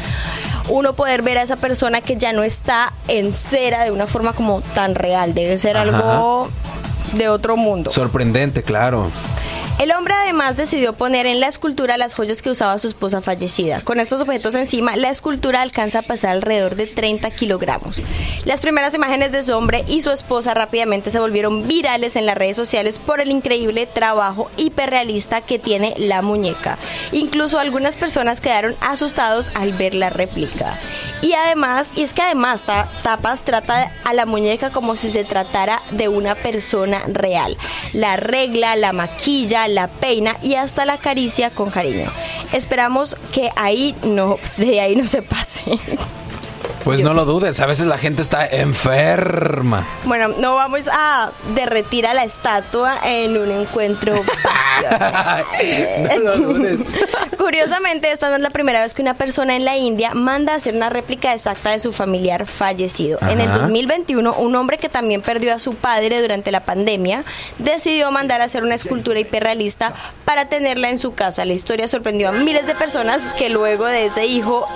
uno 0.68 0.92
poder 0.92 1.22
ver 1.22 1.38
a 1.38 1.42
esa 1.42 1.56
persona 1.56 2.02
que 2.02 2.16
ya 2.16 2.34
no 2.34 2.42
está 2.42 2.92
en 3.08 3.32
cera 3.32 3.84
de 3.84 3.92
una 3.92 4.06
forma 4.06 4.34
como 4.34 4.60
tan 4.74 4.94
real. 4.94 5.32
Debe 5.32 5.56
ser 5.56 5.78
Ajá. 5.78 5.86
algo 5.86 6.48
de 7.14 7.30
otro 7.30 7.56
mundo. 7.56 7.90
Sorprendente, 7.90 8.62
claro. 8.62 9.10
El 9.78 9.92
hombre 9.92 10.12
además 10.12 10.56
decidió 10.56 10.92
poner 10.94 11.26
en 11.26 11.38
la 11.38 11.46
escultura 11.46 11.96
las 11.96 12.12
joyas 12.12 12.42
que 12.42 12.50
usaba 12.50 12.76
su 12.80 12.88
esposa 12.88 13.22
fallecida. 13.22 13.80
Con 13.82 14.00
estos 14.00 14.20
objetos 14.20 14.56
encima, 14.56 14.96
la 14.96 15.08
escultura 15.08 15.62
alcanza 15.62 16.00
a 16.00 16.02
pesar 16.02 16.30
alrededor 16.32 16.74
de 16.74 16.88
30 16.88 17.30
kilogramos. 17.30 18.02
Las 18.44 18.60
primeras 18.60 18.94
imágenes 18.94 19.30
de 19.30 19.40
su 19.44 19.52
hombre 19.52 19.84
y 19.86 20.02
su 20.02 20.10
esposa 20.10 20.52
rápidamente 20.52 21.12
se 21.12 21.20
volvieron 21.20 21.68
virales 21.68 22.16
en 22.16 22.26
las 22.26 22.36
redes 22.36 22.56
sociales 22.56 22.98
por 22.98 23.20
el 23.20 23.30
increíble 23.30 23.86
trabajo 23.86 24.50
hiperrealista 24.56 25.42
que 25.42 25.60
tiene 25.60 25.94
la 25.96 26.22
muñeca. 26.22 26.76
Incluso 27.12 27.60
algunas 27.60 27.96
personas 27.96 28.40
quedaron 28.40 28.74
asustados 28.80 29.48
al 29.54 29.72
ver 29.74 29.94
la 29.94 30.10
réplica. 30.10 30.76
Y 31.22 31.34
además, 31.34 31.92
y 31.94 32.02
es 32.02 32.12
que 32.14 32.22
además 32.22 32.64
Ta- 32.64 32.88
Tapas 33.04 33.44
trata 33.44 33.92
a 34.04 34.12
la 34.12 34.26
muñeca 34.26 34.70
como 34.70 34.96
si 34.96 35.12
se 35.12 35.22
tratara 35.22 35.82
de 35.92 36.08
una 36.08 36.34
persona 36.34 37.00
real. 37.06 37.56
La 37.92 38.16
regla, 38.16 38.74
la 38.74 38.92
maquilla, 38.92 39.67
la 39.68 39.88
peina 39.88 40.36
y 40.42 40.54
hasta 40.54 40.84
la 40.84 40.94
acaricia 40.94 41.50
con 41.50 41.70
cariño. 41.70 42.10
Esperamos 42.52 43.16
que 43.32 43.50
ahí 43.56 43.94
no, 44.02 44.38
de 44.56 44.80
ahí 44.80 44.96
no 44.96 45.06
se 45.06 45.22
pase. 45.22 45.62
Pues 46.84 47.02
no 47.02 47.14
lo 47.14 47.24
dudes, 47.24 47.60
a 47.60 47.66
veces 47.66 47.86
la 47.86 47.98
gente 47.98 48.22
está 48.22 48.46
enferma. 48.46 49.86
Bueno, 50.04 50.28
no 50.28 50.54
vamos 50.54 50.88
a 50.90 51.30
derretir 51.54 52.06
a 52.06 52.14
la 52.14 52.24
estatua 52.24 52.98
en 53.04 53.36
un 53.36 53.50
encuentro. 53.50 54.14
no 56.08 56.18
lo 56.18 56.36
dudes. 56.36 56.80
Curiosamente, 57.38 58.10
esta 58.10 58.30
no 58.30 58.36
es 58.36 58.42
la 58.42 58.50
primera 58.50 58.82
vez 58.82 58.94
que 58.94 59.02
una 59.02 59.14
persona 59.14 59.56
en 59.56 59.64
la 59.64 59.76
India 59.76 60.14
manda 60.14 60.52
a 60.54 60.56
hacer 60.56 60.74
una 60.74 60.88
réplica 60.88 61.34
exacta 61.34 61.70
de 61.70 61.78
su 61.78 61.92
familiar 61.92 62.46
fallecido. 62.46 63.18
En 63.22 63.40
el 63.40 63.48
Ajá. 63.48 63.58
2021, 63.58 64.34
un 64.34 64.56
hombre 64.56 64.78
que 64.78 64.88
también 64.88 65.22
perdió 65.22 65.54
a 65.54 65.58
su 65.58 65.74
padre 65.74 66.20
durante 66.20 66.52
la 66.52 66.64
pandemia 66.64 67.24
decidió 67.58 68.10
mandar 68.10 68.40
a 68.40 68.44
hacer 68.44 68.62
una 68.62 68.74
escultura 68.74 69.18
hiperrealista 69.20 69.94
para 70.24 70.48
tenerla 70.48 70.90
en 70.90 70.98
su 70.98 71.14
casa. 71.14 71.44
La 71.44 71.52
historia 71.52 71.88
sorprendió 71.88 72.28
a 72.28 72.32
miles 72.32 72.66
de 72.66 72.74
personas 72.74 73.22
que 73.36 73.48
luego 73.50 73.86
de 73.86 74.06
ese 74.06 74.26
hijo 74.26 74.66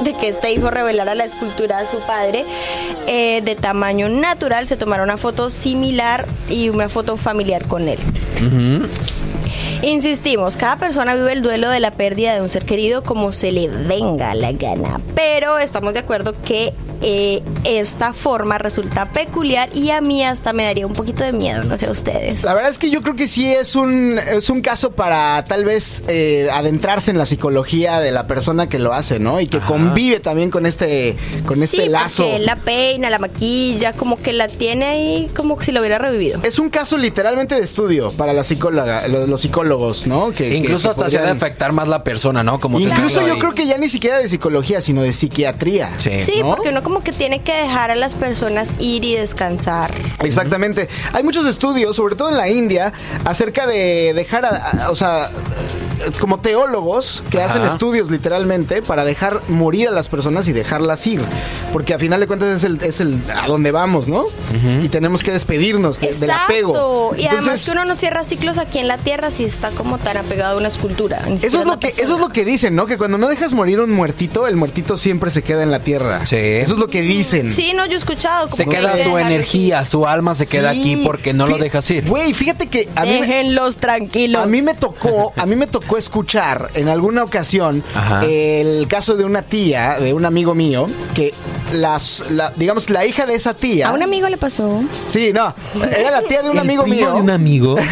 de 0.00 0.14
que 0.14 0.28
este 0.28 0.50
hijo 0.50 0.70
revelara 0.70 1.14
la 1.14 1.24
escultura 1.24 1.49
a 1.50 1.90
su 1.90 1.98
padre 2.06 2.44
eh, 3.06 3.42
de 3.42 3.54
tamaño 3.54 4.08
natural, 4.08 4.66
se 4.66 4.76
tomaron 4.76 5.04
una 5.04 5.16
foto 5.16 5.50
similar 5.50 6.26
y 6.48 6.68
una 6.68 6.88
foto 6.88 7.16
familiar 7.16 7.66
con 7.66 7.88
él. 7.88 7.98
Insistimos, 9.82 10.56
cada 10.56 10.76
persona 10.76 11.14
vive 11.14 11.32
el 11.32 11.42
duelo 11.42 11.68
de 11.70 11.80
la 11.80 11.90
pérdida 11.90 12.34
de 12.34 12.40
un 12.40 12.50
ser 12.50 12.64
querido 12.64 13.02
como 13.02 13.32
se 13.32 13.50
le 13.52 13.68
venga 13.68 14.34
la 14.34 14.52
gana, 14.52 15.00
pero 15.14 15.58
estamos 15.58 15.94
de 15.94 16.00
acuerdo 16.00 16.34
que 16.44 16.72
eh, 17.02 17.42
esta 17.64 18.12
forma 18.12 18.58
resulta 18.58 19.10
peculiar 19.12 19.70
y 19.74 19.90
a 19.90 20.00
mí 20.00 20.24
hasta 20.24 20.52
me 20.52 20.64
daría 20.64 20.86
un 20.86 20.92
poquito 20.92 21.24
de 21.24 21.32
miedo, 21.32 21.62
no 21.64 21.76
sé 21.78 21.86
a 21.86 21.90
ustedes. 21.90 22.42
La 22.44 22.54
verdad 22.54 22.70
es 22.70 22.78
que 22.78 22.90
yo 22.90 23.02
creo 23.02 23.16
que 23.16 23.26
sí 23.26 23.46
es 23.50 23.74
un, 23.74 24.18
es 24.18 24.50
un 24.50 24.60
caso 24.60 24.92
para 24.92 25.42
tal 25.44 25.64
vez 25.64 26.02
eh, 26.08 26.48
adentrarse 26.52 27.10
en 27.10 27.18
la 27.18 27.26
psicología 27.26 28.00
de 28.00 28.10
la 28.10 28.26
persona 28.26 28.68
que 28.68 28.78
lo 28.78 28.92
hace, 28.92 29.18
¿no? 29.18 29.40
Y 29.40 29.46
que 29.46 29.60
convive 29.60 30.20
también 30.20 30.50
con 30.50 30.66
este, 30.66 31.16
con 31.46 31.62
este 31.62 31.86
lazo. 31.86 32.24
porque 32.24 32.38
la 32.40 32.56
peina, 32.56 33.10
la 33.10 33.18
maquilla, 33.18 33.92
como 33.92 34.20
que 34.22 34.32
la 34.32 34.48
tiene 34.48 34.86
ahí 34.86 35.30
como 35.36 35.60
si 35.62 35.72
lo 35.72 35.80
hubiera 35.80 35.98
revivido. 35.98 36.40
Es 36.42 36.58
un 36.58 36.70
caso 36.70 36.96
literalmente 36.98 37.54
de 37.54 37.62
estudio 37.62 38.10
para 38.12 38.32
la 38.32 38.44
psicóloga, 38.44 39.06
los, 39.08 39.28
los 39.28 39.40
psicólogos, 39.40 40.06
¿no? 40.06 40.30
Que, 40.32 40.54
Incluso 40.54 40.88
que- 40.88 40.90
hasta 40.92 41.04
que 41.04 41.10
se 41.10 41.16
ha 41.18 41.20
de 41.22 41.26
podrían- 41.28 41.36
afectar 41.36 41.72
más 41.72 41.88
la 41.88 42.04
persona, 42.04 42.42
¿no? 42.42 42.58
Como 42.58 42.78
Incluso 42.80 43.26
yo 43.26 43.34
ahí. 43.34 43.38
creo 43.38 43.54
que 43.54 43.66
ya 43.66 43.78
ni 43.78 43.88
siquiera 43.88 44.18
de 44.18 44.28
psicología, 44.28 44.80
sino 44.80 45.02
de 45.02 45.12
psiquiatría. 45.12 45.90
Sí. 45.98 46.42
Porque 46.42 46.68
uno 46.70 46.82
como 46.90 47.04
que 47.04 47.12
tiene 47.12 47.40
que 47.40 47.52
dejar 47.54 47.92
a 47.92 47.94
las 47.94 48.16
personas 48.16 48.70
ir 48.80 49.04
y 49.04 49.14
descansar. 49.14 49.92
Exactamente. 50.24 50.88
Hay 51.12 51.22
muchos 51.22 51.46
estudios, 51.46 51.94
sobre 51.94 52.16
todo 52.16 52.30
en 52.30 52.36
la 52.36 52.48
India, 52.48 52.92
acerca 53.24 53.64
de 53.68 54.12
dejar, 54.12 54.44
a- 54.44 54.86
a- 54.86 54.90
o 54.90 54.96
sea, 54.96 55.30
como 56.18 56.40
teólogos 56.40 57.22
que 57.30 57.38
Ajá. 57.40 57.46
hacen 57.52 57.62
estudios 57.62 58.10
literalmente 58.10 58.82
para 58.82 59.04
dejar 59.04 59.40
morir 59.48 59.86
a 59.86 59.90
las 59.92 60.08
personas 60.08 60.48
y 60.48 60.52
dejarlas 60.52 61.06
ir. 61.06 61.20
Porque 61.72 61.94
a 61.94 61.98
final 62.00 62.18
de 62.18 62.26
cuentas 62.26 62.48
es 62.56 62.64
el, 62.64 62.82
es 62.82 63.00
el 63.00 63.20
a 63.40 63.46
dónde 63.46 63.70
vamos, 63.70 64.08
¿no? 64.08 64.24
Y 64.82 64.88
tenemos 64.88 65.22
que 65.22 65.30
despedirnos 65.30 66.00
de- 66.00 66.12
del 66.12 66.30
apego. 66.32 67.14
Y 67.16 67.26
además 67.26 67.44
Entonces, 67.44 67.66
que 67.66 67.70
uno 67.72 67.84
no 67.84 67.94
cierra 67.94 68.24
ciclos 68.24 68.58
aquí 68.58 68.78
en 68.80 68.88
la 68.88 68.98
tierra 68.98 69.30
si 69.30 69.44
está 69.44 69.70
como 69.70 69.98
tan 69.98 70.16
apegado 70.16 70.54
a 70.56 70.58
una 70.58 70.68
escultura. 70.68 71.22
Eso 71.40 71.60
es, 71.60 71.66
lo 71.66 71.78
que, 71.78 71.88
persona. 71.88 72.04
eso 72.04 72.14
es 72.14 72.20
lo 72.20 72.30
que 72.30 72.44
dicen, 72.44 72.74
¿no? 72.74 72.86
Que 72.86 72.98
cuando 72.98 73.16
no 73.18 73.28
dejas 73.28 73.52
morir 73.52 73.78
un 73.78 73.92
muertito, 73.92 74.46
el 74.48 74.56
muertito 74.56 74.96
siempre 74.96 75.30
se 75.30 75.42
queda 75.42 75.62
en 75.62 75.70
la 75.70 75.80
tierra. 75.80 76.24
Sí. 76.26 76.36
Eso 76.36 76.72
es 76.74 76.78
lo 76.80 76.88
que 76.88 77.02
dicen. 77.02 77.50
Sí, 77.50 77.72
no, 77.74 77.86
yo 77.86 77.92
he 77.92 77.96
escuchado. 77.96 78.44
como 78.46 78.56
Se 78.56 78.64
que 78.64 78.70
queda 78.76 78.96
su 78.96 79.16
energía, 79.18 79.84
su 79.84 80.06
alma 80.06 80.34
se 80.34 80.46
queda 80.46 80.72
Sí. 80.72 80.80
aquí 80.80 81.02
porque 81.04 81.32
no 81.32 81.46
lo 81.46 81.58
dejas 81.58 81.88
ir. 81.90 82.04
Güey, 82.08 82.34
fíjate 82.34 82.66
que 82.68 82.88
a 82.96 83.02
mí, 83.02 83.10
me- 83.20 83.20
Déjenlos 83.26 83.76
tranquilos. 83.76 84.42
a 84.42 84.46
mí 84.46 84.62
me 84.62 84.74
tocó, 84.74 85.32
a 85.36 85.46
mí 85.46 85.54
me 85.56 85.66
tocó 85.66 85.96
escuchar 85.96 86.70
en 86.74 86.88
alguna 86.88 87.22
ocasión 87.22 87.84
Ajá. 87.94 88.24
el 88.24 88.86
caso 88.88 89.16
de 89.16 89.24
una 89.24 89.42
tía, 89.42 89.96
de 90.00 90.12
un 90.14 90.24
amigo 90.24 90.54
mío, 90.54 90.86
que 91.14 91.32
las, 91.72 92.30
la- 92.30 92.52
digamos, 92.56 92.90
la 92.90 93.06
hija 93.06 93.26
de 93.26 93.34
esa 93.34 93.54
tía. 93.54 93.88
A 93.88 93.92
un 93.92 94.02
amigo 94.02 94.28
le 94.28 94.36
pasó. 94.38 94.82
Sí, 95.06 95.32
no, 95.32 95.54
era 95.96 96.10
la 96.10 96.22
tía 96.22 96.42
de 96.42 96.50
un 96.50 96.56
El 96.56 96.62
amigo 96.62 96.82
primo 96.82 96.96
mío. 96.96 97.14
de 97.14 97.20
un 97.20 97.30
amigo. 97.30 97.76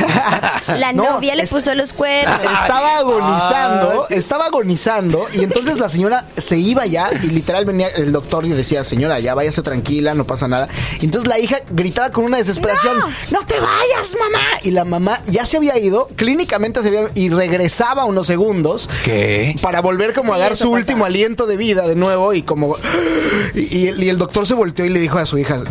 La 0.78 0.92
No, 0.92 1.04
novia 1.14 1.34
le 1.34 1.46
puso 1.46 1.74
los 1.74 1.92
cuernos. 1.92 2.40
Estaba 2.62 2.98
agonizando, 2.98 4.06
estaba 4.10 4.46
agonizando 4.46 5.26
y 5.32 5.44
entonces 5.44 5.78
la 5.78 5.88
señora 5.88 6.26
se 6.36 6.58
iba 6.58 6.86
ya 6.86 7.10
y 7.22 7.26
literal 7.28 7.64
venía 7.64 7.88
el 7.88 8.12
doctor 8.12 8.44
y 8.44 8.50
decía, 8.50 8.77
señora, 8.84 9.18
ya 9.20 9.34
váyase 9.34 9.62
tranquila, 9.62 10.14
no 10.14 10.26
pasa 10.26 10.48
nada. 10.48 10.68
Y 11.00 11.06
entonces 11.06 11.28
la 11.28 11.38
hija 11.38 11.58
gritaba 11.70 12.10
con 12.10 12.24
una 12.24 12.38
desesperación, 12.38 12.98
no, 13.30 13.46
te 13.46 13.54
vayas, 13.60 14.16
mamá. 14.18 14.44
Y 14.62 14.70
la 14.70 14.84
mamá 14.84 15.20
ya 15.26 15.46
se 15.46 15.56
había 15.56 15.78
ido, 15.78 16.08
clínicamente 16.16 16.82
se 16.82 16.88
había 16.88 17.10
y 17.14 17.30
regresaba 17.30 18.04
unos 18.04 18.26
segundos 18.26 18.88
¿Qué? 19.04 19.54
para 19.62 19.80
volver 19.80 20.12
como 20.14 20.34
a 20.34 20.38
dar 20.38 20.56
su 20.56 20.64
pasa. 20.64 20.74
último 20.76 21.04
aliento 21.04 21.46
de 21.46 21.56
vida 21.56 21.86
de 21.86 21.96
nuevo 21.96 22.34
y 22.34 22.42
como 22.42 22.76
y, 23.54 23.88
y 23.88 24.08
el 24.08 24.18
doctor 24.18 24.46
se 24.46 24.54
volteó 24.54 24.84
y 24.84 24.90
le 24.90 25.00
dijo 25.00 25.18
a 25.18 25.26
su 25.26 25.38
hija 25.38 25.62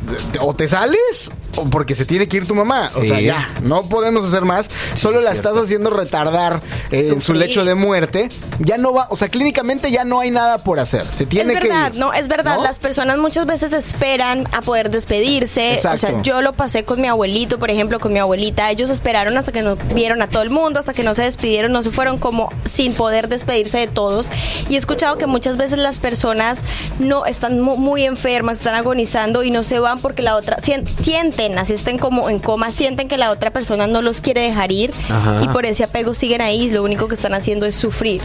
o 0.42 0.54
te 0.56 0.68
sales 0.68 1.32
o 1.58 1.66
porque 1.70 1.94
se 1.96 2.06
tiene 2.06 2.28
que 2.28 2.38
ir 2.38 2.48
tu 2.48 2.56
mamá. 2.56 2.90
O 2.96 3.02
Sí. 3.02 3.08
sea, 3.10 3.20
ya, 3.20 3.50
no 3.62 3.84
podemos 3.90 4.26
hacer 4.26 4.44
más. 4.44 4.70
Solo 4.96 5.20
sí, 5.20 5.26
la 5.26 5.32
es 5.32 5.38
estás 5.38 5.58
haciendo 5.58 5.90
retardar 5.90 6.62
eh, 6.92 7.10
en 7.12 7.22
su 7.22 7.34
lecho 7.34 7.66
de 7.66 7.76
muerte. 7.76 8.30
Ya 8.60 8.78
no 8.78 8.94
va, 8.94 9.08
o 9.10 9.16
sea, 9.16 9.30
clínicamente 9.30 9.92
ya 9.92 10.04
no 10.04 10.20
hay 10.20 10.32
nada 10.32 10.60
por 10.60 10.80
hacer. 10.80 11.06
Se 11.12 11.26
tiene 11.26 11.54
es 11.54 11.60
que 11.60 11.68
verdad, 11.68 11.94
ir, 11.94 12.00
no, 12.00 12.14
es 12.14 12.28
verdad. 12.28 12.58
¿no? 12.58 12.64
Las 12.64 12.80
personas 12.80 13.18
muchas 13.18 13.46
veces 13.46 13.74
esperan 13.74 14.48
a 14.52 14.62
poder 14.62 14.90
despedirse. 14.90 15.74
Exacto. 15.74 16.08
O 16.08 16.10
sea, 16.10 16.22
yo 16.22 16.42
lo 16.42 16.54
pasé 16.54 16.84
con 16.86 17.02
mi 17.02 17.08
abuelito, 17.08 17.60
por 17.60 17.70
ejemplo, 17.72 18.00
con 18.00 18.14
mi 18.14 18.20
abuelita. 18.20 18.72
Ellos 18.72 18.90
esperaron 18.90 19.38
hasta 19.38 19.52
que 19.52 19.62
nos 19.62 19.78
vieron 19.94 20.22
a 20.22 20.28
todo 20.28 20.44
el 20.44 20.50
mundo, 20.50 20.80
hasta 20.80 20.94
que 20.94 21.04
no 21.04 21.14
se 21.16 21.24
despidieron, 21.24 21.72
no 21.72 21.84
se 21.84 21.92
fueron 21.92 22.18
como 22.18 22.50
sin 22.66 22.94
poder 22.94 23.28
despedirse 23.28 23.78
de 23.78 23.88
todos. 23.88 24.30
Y 24.70 24.76
he 24.76 24.78
escuchado 24.78 25.18
que 25.18 25.28
muchas 25.28 25.58
veces 25.58 25.78
las 25.80 26.00
personas 26.00 26.62
no 27.00 27.26
están 27.26 27.60
mu- 27.60 27.78
muy 27.78 28.06
enfermas, 28.06 28.58
están 28.58 28.76
agonizando 28.76 29.44
y 29.44 29.52
no 29.52 29.64
se 29.64 29.80
van 29.80 30.00
porque 30.00 30.22
la 30.22 30.36
otra 30.36 30.58
sien- 30.62 30.86
así 31.58 31.74
estén 31.74 31.98
como 31.98 32.30
en 32.30 32.40
coma, 32.40 32.72
sienten 32.72 33.08
que 33.08 33.18
la 33.18 33.32
otra 33.32 33.52
persona 33.52 33.88
no 33.88 34.02
los 34.02 34.22
quiere 34.22 34.42
dejar 34.42 34.72
ir 34.72 34.92
Ajá. 35.10 35.42
y 35.44 35.48
por 35.50 35.66
ese 35.66 35.84
apego 35.84 36.14
siguen 36.14 36.42
ahí. 36.42 36.70
Lo 36.72 36.84
único 36.84 37.08
que 37.08 37.16
están 37.16 37.34
haciendo 37.34 37.66
es 37.66 37.76
sufrir. 37.76 38.22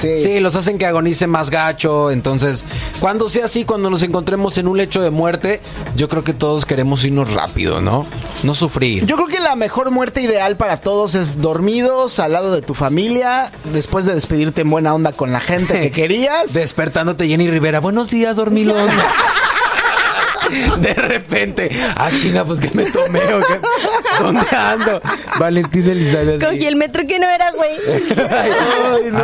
Sí. 0.00 0.20
Sí, 0.20 0.40
los 0.40 0.56
hacen 0.56 0.78
que 0.78 0.86
agonice 0.86 1.26
más 1.26 1.50
gacho. 1.50 2.10
Entonces, 2.10 2.64
cuando 3.00 3.28
sea 3.28 3.46
así, 3.46 3.64
cuando 3.64 3.90
nos 3.90 4.02
encontremos 4.02 4.58
en 4.58 4.68
un 4.68 4.76
lecho 4.76 5.00
de 5.02 5.10
muerte, 5.10 5.60
yo 5.96 6.08
creo 6.08 6.24
que 6.24 6.34
todos 6.34 6.64
queremos 6.66 7.04
irnos 7.04 7.32
rápido, 7.32 7.80
¿no? 7.80 8.06
No 8.42 8.54
sufrir. 8.54 9.06
Yo 9.06 9.16
creo 9.16 9.28
que 9.28 9.40
la 9.40 9.56
mejor 9.56 9.90
muerte 9.90 10.20
ideal 10.22 10.56
para 10.56 10.76
todos 10.78 11.14
es 11.14 11.40
dormidos 11.40 12.18
al 12.18 12.32
lado 12.32 12.52
de 12.52 12.62
tu 12.62 12.74
familia, 12.74 13.50
después 13.72 14.04
de 14.04 14.14
despedirte 14.14 14.62
en 14.62 14.70
buena 14.70 14.94
onda 14.94 15.12
con 15.12 15.32
la 15.32 15.40
gente 15.40 15.80
que 15.80 15.90
querías. 16.02 16.52
Despertándote 16.54 17.26
Jenny 17.28 17.48
Rivera. 17.50 17.80
Buenos 17.80 18.10
días, 18.10 18.36
dormilón. 18.36 18.88
De 20.78 20.94
repente, 20.94 21.70
ah, 21.96 22.10
chinga, 22.14 22.44
pues 22.44 22.60
que 22.60 22.70
me 22.74 22.84
tomé 22.86 23.20
o 23.34 23.40
qué? 23.40 23.60
¿Dónde 24.20 24.56
ando? 24.56 25.00
Valentín 25.38 25.88
Elizalde. 25.88 26.36
así. 26.36 26.44
Cogí 26.44 26.66
el 26.66 26.76
metro 26.76 27.06
que 27.06 27.18
no 27.18 27.28
era, 27.28 27.50
güey. 27.52 27.72
Ay, 28.30 28.50
no. 29.10 29.22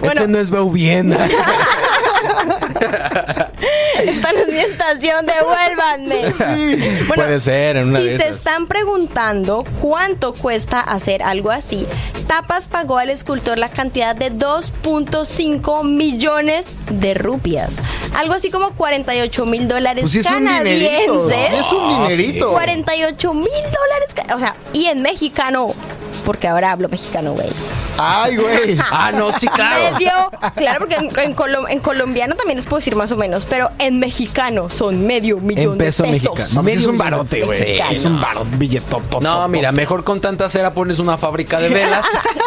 Bueno. 0.00 0.02
Este 0.02 0.28
no 0.28 0.38
es. 0.38 0.48
Esta 2.78 4.32
no 4.32 4.38
es 4.40 4.48
mi 4.48 4.58
estación, 4.58 5.26
devuélvanme. 5.26 6.32
Puede 7.14 7.40
ser, 7.40 7.76
en 7.78 7.88
una 7.88 7.98
si 7.98 8.04
de 8.04 8.10
se 8.10 8.24
esas. 8.24 8.36
están 8.36 8.66
preguntando 8.66 9.64
cuánto 9.80 10.32
cuesta 10.32 10.80
hacer 10.80 11.22
algo 11.22 11.50
así, 11.50 11.86
Tapas 12.26 12.66
pagó 12.66 12.98
al 12.98 13.10
escultor 13.10 13.58
la 13.58 13.70
cantidad 13.70 14.14
de 14.14 14.30
2.5 14.32 15.84
millones 15.84 16.70
de 16.90 17.14
rupias. 17.14 17.82
Algo 18.14 18.34
así 18.34 18.50
como 18.50 18.72
48 18.72 19.46
mil 19.46 19.66
dólares 19.68 20.02
Pues 20.02 20.12
sí 20.12 20.18
es 20.20 20.30
un 20.30 20.38
dinerito. 20.46 21.28
canadienses. 21.28 21.36
sí 21.48 21.54
es 21.60 21.72
un 21.72 21.88
Ah, 21.90 22.08
dinerito. 22.08 22.50
48 22.52 23.34
mil 23.34 23.44
dólares. 23.48 24.14
O 24.34 24.38
sea, 24.38 24.54
y 24.72 24.86
en 24.86 25.02
mexicano, 25.02 25.74
porque 26.24 26.48
ahora 26.48 26.72
hablo 26.72 26.88
mexicano, 26.88 27.32
güey. 27.32 27.48
Ay, 27.98 28.36
güey. 28.36 28.78
Ah, 28.90 29.12
no, 29.12 29.32
sí, 29.32 29.46
claro. 29.48 29.92
Medio, 29.94 30.12
claro, 30.56 30.78
porque 30.80 30.94
en, 30.96 31.04
en 31.06 31.36
colom- 31.36 31.66
en 31.68 31.80
colombiano 31.80 32.34
también 32.36 32.56
les 32.56 32.66
puedo 32.66 32.78
decir 32.78 32.94
más 32.96 33.10
o 33.12 33.16
menos, 33.16 33.44
pero 33.46 33.70
en 33.78 33.98
mexicano 33.98 34.70
son 34.70 35.06
medio 35.06 35.38
millón 35.38 35.72
En 35.72 35.78
peso 35.78 36.02
de 36.04 36.10
pesos. 36.10 36.24
mexicano. 36.34 36.48
No, 36.54 36.62
pues 36.62 36.76
es 36.76 36.86
un 36.86 36.98
barote, 36.98 37.42
güey. 37.42 37.58
Sí, 37.58 37.80
es 37.90 38.04
un 38.04 38.20
barote, 38.20 38.48
billetop. 38.56 39.20
No, 39.22 39.46
mira, 39.48 39.72
mejor 39.72 40.04
con 40.04 40.20
tanta 40.20 40.48
cera 40.48 40.72
pones 40.72 40.98
una 40.98 41.16
fábrica 41.18 41.58
de 41.58 41.68
velas, 41.68 42.04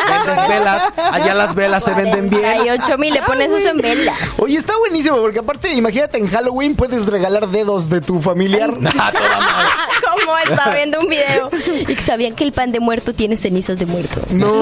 vendes 0.09 0.47
velas, 0.47 0.83
allá 1.11 1.33
las 1.33 1.53
velas 1.55 1.83
se 1.83 1.93
venden 1.93 2.29
bien. 2.29 2.41
48 2.41 2.97
mil, 2.97 3.13
le 3.13 3.21
pones 3.21 3.51
eso 3.51 3.69
en 3.69 3.77
velas. 3.77 4.39
Oye, 4.39 4.57
está 4.57 4.73
buenísimo, 4.77 5.17
porque 5.17 5.39
aparte, 5.39 5.73
imagínate, 5.73 6.17
en 6.17 6.27
Halloween 6.27 6.75
puedes 6.75 7.05
regalar 7.05 7.47
dedos 7.49 7.89
de 7.89 8.01
tu 8.01 8.21
familiar. 8.21 8.71
Ah, 9.01 9.11
toda 9.11 9.39
madre. 9.39 9.69
Como 10.25 10.37
estaba 10.37 10.75
viendo 10.75 10.99
un 10.99 11.07
video. 11.07 11.49
Y 11.87 11.95
sabían 11.97 12.35
que 12.35 12.43
el 12.43 12.51
pan 12.51 12.71
de 12.71 12.79
muerto 12.79 13.13
tiene 13.13 13.37
cenizas 13.37 13.77
de 13.79 13.85
muerto. 13.85 14.21
No. 14.29 14.61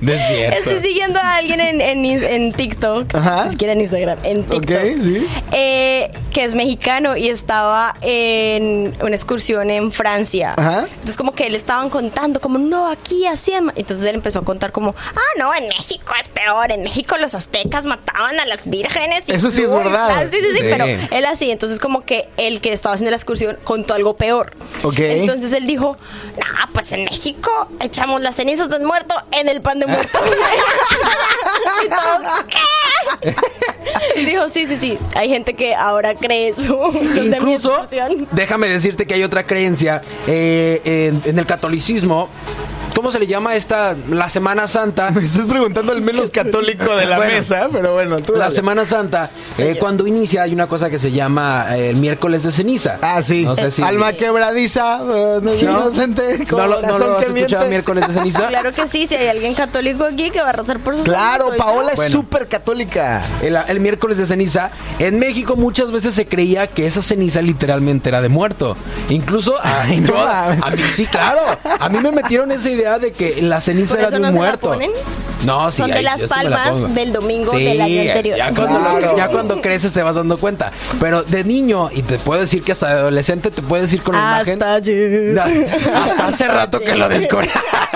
No 0.00 0.12
es 0.12 0.26
cierto. 0.28 0.58
Estoy 0.70 0.80
siguiendo 0.80 1.18
a 1.18 1.36
alguien 1.36 1.60
en, 1.60 1.80
en, 1.80 2.04
en 2.06 2.52
TikTok, 2.52 3.12
Ajá. 3.14 3.44
ni 3.46 3.50
siquiera 3.50 3.72
en 3.72 3.80
Instagram, 3.80 4.18
en 4.22 4.44
TikTok, 4.44 4.76
Ok, 4.76 5.02
sí. 5.02 5.26
eh, 5.52 6.10
que 6.32 6.44
es 6.44 6.54
mexicano 6.54 7.16
y 7.16 7.28
estaba 7.28 7.96
en 8.00 8.94
una 9.02 9.14
excursión 9.16 9.70
en 9.70 9.90
Francia. 9.90 10.54
Ajá. 10.56 10.86
Entonces 10.88 11.16
como 11.16 11.32
que 11.34 11.50
le 11.50 11.56
estaban 11.56 11.90
contando 11.90 12.40
como, 12.40 12.58
no, 12.58 12.88
aquí 12.88 13.26
hacían... 13.26 13.72
Entonces 13.74 14.06
él 14.06 14.14
empezó 14.14 14.38
a 14.38 14.44
contar 14.44 14.70
como, 14.70 14.94
ah, 15.14 15.20
no, 15.38 15.52
en 15.54 15.66
México 15.68 16.12
es 16.18 16.28
peor, 16.28 16.70
en 16.70 16.82
México 16.82 17.16
los 17.20 17.34
aztecas 17.34 17.84
mataban 17.84 18.38
a 18.38 18.46
las 18.46 18.68
vírgenes. 18.70 19.28
y 19.28 19.32
Eso 19.32 19.50
sí 19.50 19.62
es 19.64 19.74
verdad. 19.74 20.08
tal". 20.08 20.30
Sí, 20.30 20.38
sí, 20.40 20.46
sí, 20.52 20.58
Sí. 20.58 20.64
pero 20.70 20.84
él 20.86 21.24
así, 21.26 21.50
entonces 21.50 21.78
como 21.80 22.04
que 22.04 22.28
el 22.36 22.60
que 22.60 22.72
estaba 22.72 22.94
haciendo 22.94 23.10
la 23.10 23.16
excursión 23.16 23.57
contó 23.64 23.94
algo 23.94 24.16
peor. 24.16 24.52
Ok. 24.82 24.98
Entonces 24.98 25.52
él 25.52 25.66
dijo, 25.66 25.96
no, 26.36 26.72
pues 26.72 26.92
en 26.92 27.04
México 27.04 27.50
echamos 27.80 28.20
las 28.20 28.36
cenizas 28.36 28.68
del 28.68 28.82
muerto 28.82 29.14
en 29.32 29.48
el 29.48 29.60
pan 29.60 29.78
de 29.78 29.86
muerto. 29.86 30.18
y 31.84 31.88
todos, 31.88 32.44
¿qué? 32.48 34.24
Dijo, 34.24 34.48
sí, 34.48 34.66
sí, 34.66 34.76
sí, 34.76 34.98
hay 35.14 35.28
gente 35.28 35.54
que 35.54 35.74
ahora 35.74 36.14
cree 36.14 36.48
eso. 36.48 36.90
Incluso, 37.22 37.86
déjame 38.32 38.68
decirte 38.68 39.06
que 39.06 39.14
hay 39.14 39.22
otra 39.24 39.46
creencia 39.46 40.02
eh, 40.26 40.80
en, 40.84 41.22
en 41.24 41.38
el 41.38 41.46
catolicismo. 41.46 42.28
¿Cómo 42.94 43.10
se 43.12 43.18
le 43.20 43.26
llama 43.26 43.54
esta? 43.54 43.94
La 44.10 44.28
Semana 44.28 44.66
Santa. 44.66 45.10
Me 45.14 45.22
estás 45.22 45.46
preguntando 45.46 45.92
el 45.92 46.00
menos 46.00 46.30
católico 46.30 46.96
de 46.96 47.06
la 47.06 47.16
Bueno. 47.16 47.32
mesa, 47.34 47.68
pero 47.70 47.92
bueno, 47.94 48.16
tú 48.16 48.32
La 48.32 48.44
dale. 48.44 48.54
Semana 48.56 48.84
Santa, 48.84 49.30
eh, 49.58 49.76
cuando 49.78 50.06
inicia 50.06 50.42
hay 50.42 50.52
una 50.52 50.66
cosa 50.66 50.90
que 50.90 50.98
se 50.98 51.12
llama 51.12 51.66
eh, 51.76 51.90
el 51.90 51.96
miércoles 51.96 52.42
de 52.42 52.52
ceniza. 52.52 52.98
Ah, 53.00 53.22
sí. 53.22 53.44
No 53.44 53.54
sé 53.56 53.70
si... 53.70 53.82
Alma 53.82 54.12
quebradiza, 54.14 54.96
eh, 55.02 55.38
no, 55.42 55.54
inocente, 55.54 56.44
¿No, 56.50 56.66
lo- 56.66 56.82
no 56.82 56.98
lo 56.98 57.16
has 57.18 57.24
que 57.24 57.30
miente. 57.30 57.40
escuchado 57.52 57.68
miércoles 57.68 58.08
de 58.08 58.14
ceniza? 58.14 58.48
Claro 58.48 58.72
que 58.72 58.88
sí, 58.88 59.06
si 59.06 59.14
hay 59.14 59.28
alguien 59.28 59.54
católico 59.54 60.04
aquí 60.04 60.30
que 60.30 60.40
va 60.40 60.48
a 60.48 60.52
rezar 60.52 60.78
por 60.80 60.94
sus 60.96 61.04
Claro. 61.04 61.50
Paola 61.56 61.90
es 61.92 61.96
Bueno. 61.96 62.10
súper 62.10 62.48
católica. 62.48 63.22
El, 63.42 63.56
el 63.56 63.80
miércoles 63.80 64.18
de 64.18 64.26
ceniza. 64.26 64.70
En 64.98 65.18
México 65.18 65.54
muchas 65.56 65.92
veces 65.92 66.14
se 66.14 66.26
creía 66.26 66.66
que 66.66 66.86
esa 66.86 67.02
ceniza 67.02 67.42
literalmente 67.42 68.08
era 68.08 68.20
de 68.22 68.28
muerto. 68.28 68.76
Incluso 69.08 69.56
a, 69.62 69.82
Ay, 69.82 70.00
no 70.00 70.16
a 70.18 70.70
mí 70.74 70.82
sí, 70.92 71.06
claro. 71.06 71.40
A 71.78 71.88
mí 71.88 71.98
me 72.00 72.10
metieron 72.10 72.50
esa 72.50 72.68
idea 72.78 72.98
de 72.98 73.12
que 73.12 73.42
la 73.42 73.60
ceniza 73.60 73.94
¿Por 73.94 74.00
era 74.00 74.10
de 74.10 74.18
no 74.20 74.28
un 74.28 74.32
se 74.34 74.38
la 74.38 74.44
muerto. 74.46 74.68
ponen? 74.70 74.90
No, 75.44 75.70
sí, 75.70 75.82
Son 75.82 75.90
de 75.90 75.98
ay, 75.98 76.02
las 76.02 76.20
la 76.20 76.26
palmas 76.28 76.94
del 76.94 77.12
domingo 77.12 77.52
Sí, 77.52 77.64
del 77.64 77.80
año 77.80 78.00
anterior. 78.00 78.38
Ya 78.38 78.52
cuando, 78.52 78.78
lo- 78.80 78.98
Claro. 78.98 79.16
ya 79.16 79.28
cuando 79.28 79.60
creces 79.60 79.92
te 79.92 80.02
vas 80.02 80.16
dando 80.16 80.36
cuenta. 80.36 80.72
Pero 81.00 81.22
de 81.22 81.44
niño, 81.44 81.90
y 81.92 82.02
te 82.02 82.18
puedo 82.18 82.40
decir 82.40 82.64
que 82.64 82.72
hasta 82.72 82.88
de 82.88 82.92
adolescente 82.94 83.52
te 83.52 83.62
puedes 83.62 83.92
ir 83.92 84.02
con 84.02 84.16
la 84.16 84.20
imagen. 84.20 84.60
Hasta. 84.60 84.90
No, 84.90 85.42
hasta 86.04 86.26
hace 86.26 86.48
rato 86.48 86.80
que 86.80 86.96
lo 86.96 87.08
descubrí. 87.08 87.48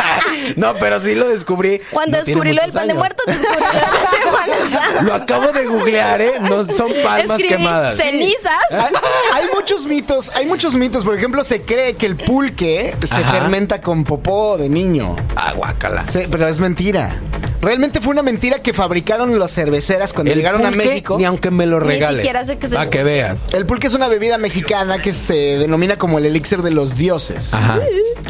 no, 0.57 0.75
pero 0.75 1.01
sí 1.01 1.17
lo 1.17 1.29
descubrí. 1.29 1.81
Cuando 1.91 2.19
No 2.19 2.25
descubrí 2.25 2.53
lo 2.53 2.63
del 2.63 2.71
pan 2.73 2.87
de 2.87 2.95
muerto, 2.95 3.25
descubrí 3.27 3.55
lo 3.61 3.67
de 3.67 3.75
la 3.75 4.11
Semana 4.11 4.57
Santa. 4.87 5.03
Lo 5.03 5.15
acabo 5.15 5.49
de 5.53 5.67
googlear, 5.67 6.21
¿eh? 6.21 6.33
No 6.41 6.65
son 6.65 6.93
palmas 7.03 7.41
Escribí 7.41 7.49
quemadas. 7.49 7.97
cenizas. 7.97 8.53
Hay, 8.71 8.95
hay 9.35 9.47
muchos 9.63 9.87
mitos, 9.87 10.33
hay 10.35 10.45
muchos 10.47 10.75
mitos. 10.75 11.05
Por 11.05 11.15
ejemplo, 11.17 11.45
se 11.45 11.63
cree 11.63 11.95
que 11.95 12.07
el 12.07 12.17
pulque 12.17 12.95
se 13.05 13.15
Ajá. 13.15 13.33
fermenta 13.33 13.81
con 13.81 14.03
popó 14.03 14.59
de 14.59 14.69
niño. 14.69 15.15
Ah, 15.37 15.53
guácala. 15.57 16.05
Se- 16.09 16.27
pero 16.29 16.49
es 16.49 16.59
mentira. 16.59 17.21
Realmente 17.63 18.01
fue 18.01 18.11
una 18.13 18.23
mentira 18.23 18.59
que 18.61 18.73
fabricaron 18.75 19.39
las 19.39 19.53
cerveceras 19.55 20.13
cuando 20.13 20.33
El 20.33 20.39
llegaron 20.39 20.67
a 20.67 20.71
pulque, 20.71 20.85
México. 20.89 21.17
Ni 21.17 21.25
aunque 21.25 21.51
me 21.53 21.65
lo 21.65 21.79
regales. 21.81 22.23
siquiera 22.25 22.45
sé 22.45 22.53
el 22.55 22.59
Para 22.59 22.91
que 22.91 23.03
vean. 23.05 23.39
El 23.53 23.65
pulque 23.67 23.87
es 23.87 23.95
una 23.95 24.09
bebida 24.09 24.37
mexicana 24.37 25.01
que 25.01 25.13
se 25.13 25.35
denomina 25.59 25.97
como 25.97 26.19
el 26.19 26.27
elixir 26.27 26.63
de 26.63 26.73
los 26.73 26.97
dioses. 26.97 27.55
Ajá. 27.55 27.79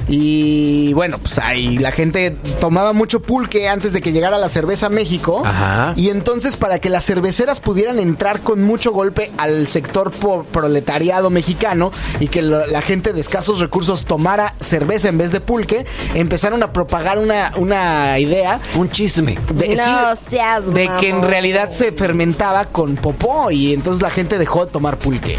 Y 0.09 0.93
bueno, 0.95 1.19
pues 1.19 1.39
ahí 1.39 1.79
la 1.79 1.93
gente 1.93 2.37
tomaba 2.61 2.93
mucho 2.93 3.23
pulque 3.23 3.69
antes 3.69 3.93
de 3.93 4.01
que 4.03 4.13
llegara 4.13 4.39
la 4.39 4.49
cerveza 4.49 4.87
a 4.87 4.91
México. 4.91 5.43
Ajá. 5.45 5.95
Y 5.97 6.11
entonces 6.11 6.57
para 6.57 6.79
que 6.79 6.89
las 6.91 7.05
cerveceras 7.07 7.61
pudieran 7.61 7.99
entrar 7.99 8.41
con 8.41 8.63
mucho 8.63 8.93
golpe 8.93 9.31
al 9.39 9.69
sector 9.69 10.11
po- 10.11 10.45
proletariado 10.45 11.31
mexicano 11.31 11.91
y 12.21 12.29
que 12.29 12.43
lo- 12.43 12.67
la 12.67 12.83
gente 12.83 13.13
de 13.13 13.21
escasos 13.21 13.61
recursos 13.61 14.05
tomara 14.05 14.55
cerveza 14.61 15.09
en 15.09 15.19
vez 15.19 15.33
de 15.33 15.41
pulque, 15.41 15.87
empezaron 16.15 16.63
a 16.63 16.73
propagar 16.73 17.19
una, 17.19 17.53
una 17.57 18.19
idea 18.19 18.61
Un 18.77 18.89
chisme. 19.27 19.39
de, 19.55 19.77
No 19.77 20.17
sí, 20.17 20.25
seas 20.31 20.73
de 20.73 20.91
que 21.01 21.09
en 21.09 21.23
realidad 21.23 21.71
se 21.71 21.93
fermentaba 21.93 22.67
con 22.67 22.97
popó 22.97 23.51
y 23.51 23.73
entonces 23.73 24.03
la 24.03 24.11
gente 24.11 24.39
dejó 24.39 24.67
de 24.67 24.73
tomar 24.73 24.99
pulque. 24.99 25.39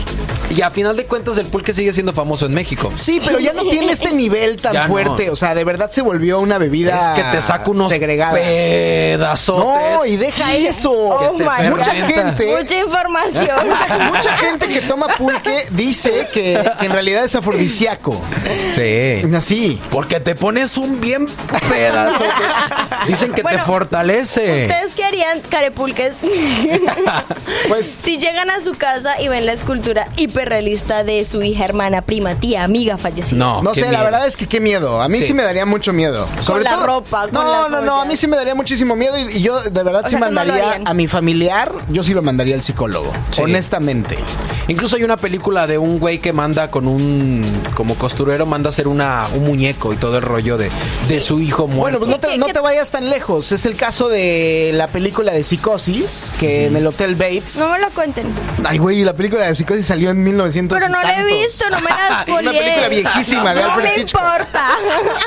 Y 0.56 0.62
a 0.62 0.70
final 0.70 0.96
de 0.96 1.06
cuentas 1.06 1.38
el 1.40 1.48
pulque 1.48 1.74
sigue 1.74 1.92
siendo 1.94 2.14
famoso 2.14 2.46
en 2.46 2.54
México. 2.54 2.92
Sí, 2.96 3.20
pero 3.26 3.40
ya 3.40 3.54
no 3.54 3.64
tiene 3.64 3.92
este 3.92 4.12
nivel 4.14 4.58
tan 4.62 4.74
Ya 4.74 4.84
no. 4.84 4.90
fuerte. 4.90 5.32
O 5.32 5.36
sea, 5.36 5.56
de 5.56 5.64
verdad 5.64 5.90
se 5.90 6.02
volvió 6.04 6.40
una 6.40 6.60
bebida 6.60 7.16
Es 7.16 7.24
que 7.24 7.32
te 7.32 7.42
saca 7.42 7.72
unos 7.72 7.90
segregada. 7.90 8.34
pedazotes. 8.34 9.64
No, 9.96 10.06
y 10.06 10.16
deja 10.18 10.54
eso. 10.56 10.92
Oh 10.92 11.34
mucha 11.34 11.92
gente, 11.96 12.56
Mucha 12.56 12.78
información. 12.80 13.68
mucha, 13.68 13.98
mucha 14.12 14.38
gente 14.38 14.68
que 14.68 14.82
toma 14.82 15.08
pulque 15.18 15.66
dice 15.72 16.28
que, 16.32 16.62
que 16.80 16.86
en 16.86 16.92
realidad 16.92 17.24
es 17.24 17.34
afrodisíaco. 17.36 18.22
Sí. 18.76 19.24
Así. 19.36 19.82
Porque 19.90 20.20
te 20.20 20.36
pones 20.36 20.78
un 20.78 21.02
bien 21.02 21.28
pedazo. 21.70 22.24
Dicen 23.08 23.34
que 23.34 23.42
Bueno, 23.42 23.58
te 23.60 23.64
fortalece. 23.74 24.64
¿Ustedes 24.68 24.94
qué 24.96 25.04
harían, 25.04 25.40
carepulques? 25.50 26.18
Pues 27.68 27.86
si 27.88 28.18
llegan 28.18 28.50
a 28.50 28.62
su 28.62 28.74
casa 28.74 29.22
y 29.22 29.28
ven 29.28 29.46
la 29.46 29.54
escultura 29.54 30.08
hiperrealista 30.18 31.04
de 31.04 31.26
su 31.26 31.42
hija, 31.42 31.66
hermana, 31.66 32.02
prima, 32.02 32.36
tía, 32.36 32.64
amiga 32.64 32.98
fallecida. 32.98 33.38
No, 33.40 33.62
No 33.64 33.74
sé, 33.76 33.90
la 33.92 34.04
verdad 34.04 34.28
es 34.28 34.38
que 34.38 34.48
qué 34.48 34.60
miedo. 34.60 35.02
A 35.02 35.08
mí 35.08 35.18
sí, 35.20 35.28
Sí. 35.28 35.34
me 35.34 35.44
daría 35.44 35.66
mucho 35.66 35.94
miedo. 35.94 36.28
Sobre 36.42 36.64
la 36.64 36.76
todo- 36.76 36.86
ropa, 36.86 37.24
con 37.24 37.34
No, 37.34 37.70
no, 37.70 37.82
no. 37.82 38.02
A 38.02 38.06
mí 38.06 38.16
sí 38.18 38.28
me 38.28 38.36
daría 38.36 38.54
muchísimo 38.56 38.96
miedo 38.96 39.18
y, 39.18 39.38
y 39.38 39.42
yo 39.42 39.62
de 39.62 39.84
verdad 39.84 40.02
O 40.06 40.10
sí 40.10 40.12
sea, 40.12 40.20
no 40.20 40.26
mandaría 40.28 40.82
a 40.86 40.94
mi 40.94 41.08
familiar. 41.08 41.72
Yo 41.90 42.04
sí 42.04 42.14
lo 42.14 42.22
mandaría 42.22 42.56
al 42.56 42.62
psicólogo. 42.64 43.12
Sí. 43.32 43.42
Honestamente. 43.42 44.18
Incluso 44.68 44.96
hay 44.96 45.04
una 45.04 45.18
película 45.18 45.68
de 45.68 45.78
un 45.78 46.00
güey 46.00 46.20
que 46.20 46.32
manda 46.34 46.70
con 46.72 46.88
un 46.88 47.44
como 47.76 47.96
costurero 47.96 48.46
manda 48.46 48.70
a 48.70 48.72
hacer 48.72 48.88
una 48.88 49.28
un 49.36 49.44
muñeco 49.46 49.92
y 49.94 49.98
todo 49.98 50.18
el 50.18 50.22
rollo 50.24 50.58
de, 50.58 50.70
de 51.10 51.22
su 51.22 51.42
hijo 51.42 51.64
Bueno, 51.68 51.76
muerto. 51.78 52.00
pues 52.00 52.12
no 52.12 52.20
te, 52.20 52.28
¿Qué- 52.30 52.38
no 52.38 52.46
qué- 52.48 52.54
te 52.54 52.60
vayas 52.60 52.90
tan 52.90 53.10
lejos. 53.10 53.52
Es 53.52 53.63
el 53.66 53.76
caso 53.76 54.10
de 54.10 54.72
la 54.74 54.88
película 54.88 55.32
de 55.34 55.44
Psicosis, 55.44 56.32
que 56.40 56.66
en 56.68 56.76
el 56.76 56.86
Hotel 56.88 57.16
Bates. 57.16 57.56
No 57.58 57.70
me 57.70 57.80
lo 57.80 57.90
cuenten. 57.90 58.34
Ay, 58.66 58.78
güey, 58.78 59.04
la 59.04 59.14
película 59.14 59.46
de 59.48 59.56
Psicosis 59.56 59.86
salió 59.86 60.10
en 60.12 60.24
1900. 60.24 60.78
Pero 60.78 60.90
no 60.90 61.02
la 61.02 61.20
he 61.22 61.24
visto, 61.26 61.70
no 61.70 61.80
me 61.80 61.90
la 61.90 62.26
Una 62.40 62.52
película 62.52 62.88
viejísima 62.90 63.54
de 63.54 63.62
no 63.64 63.70
Alfred 63.72 63.84
me 63.96 64.02
Hitchcock. 64.02 64.22
importa. 64.22 64.68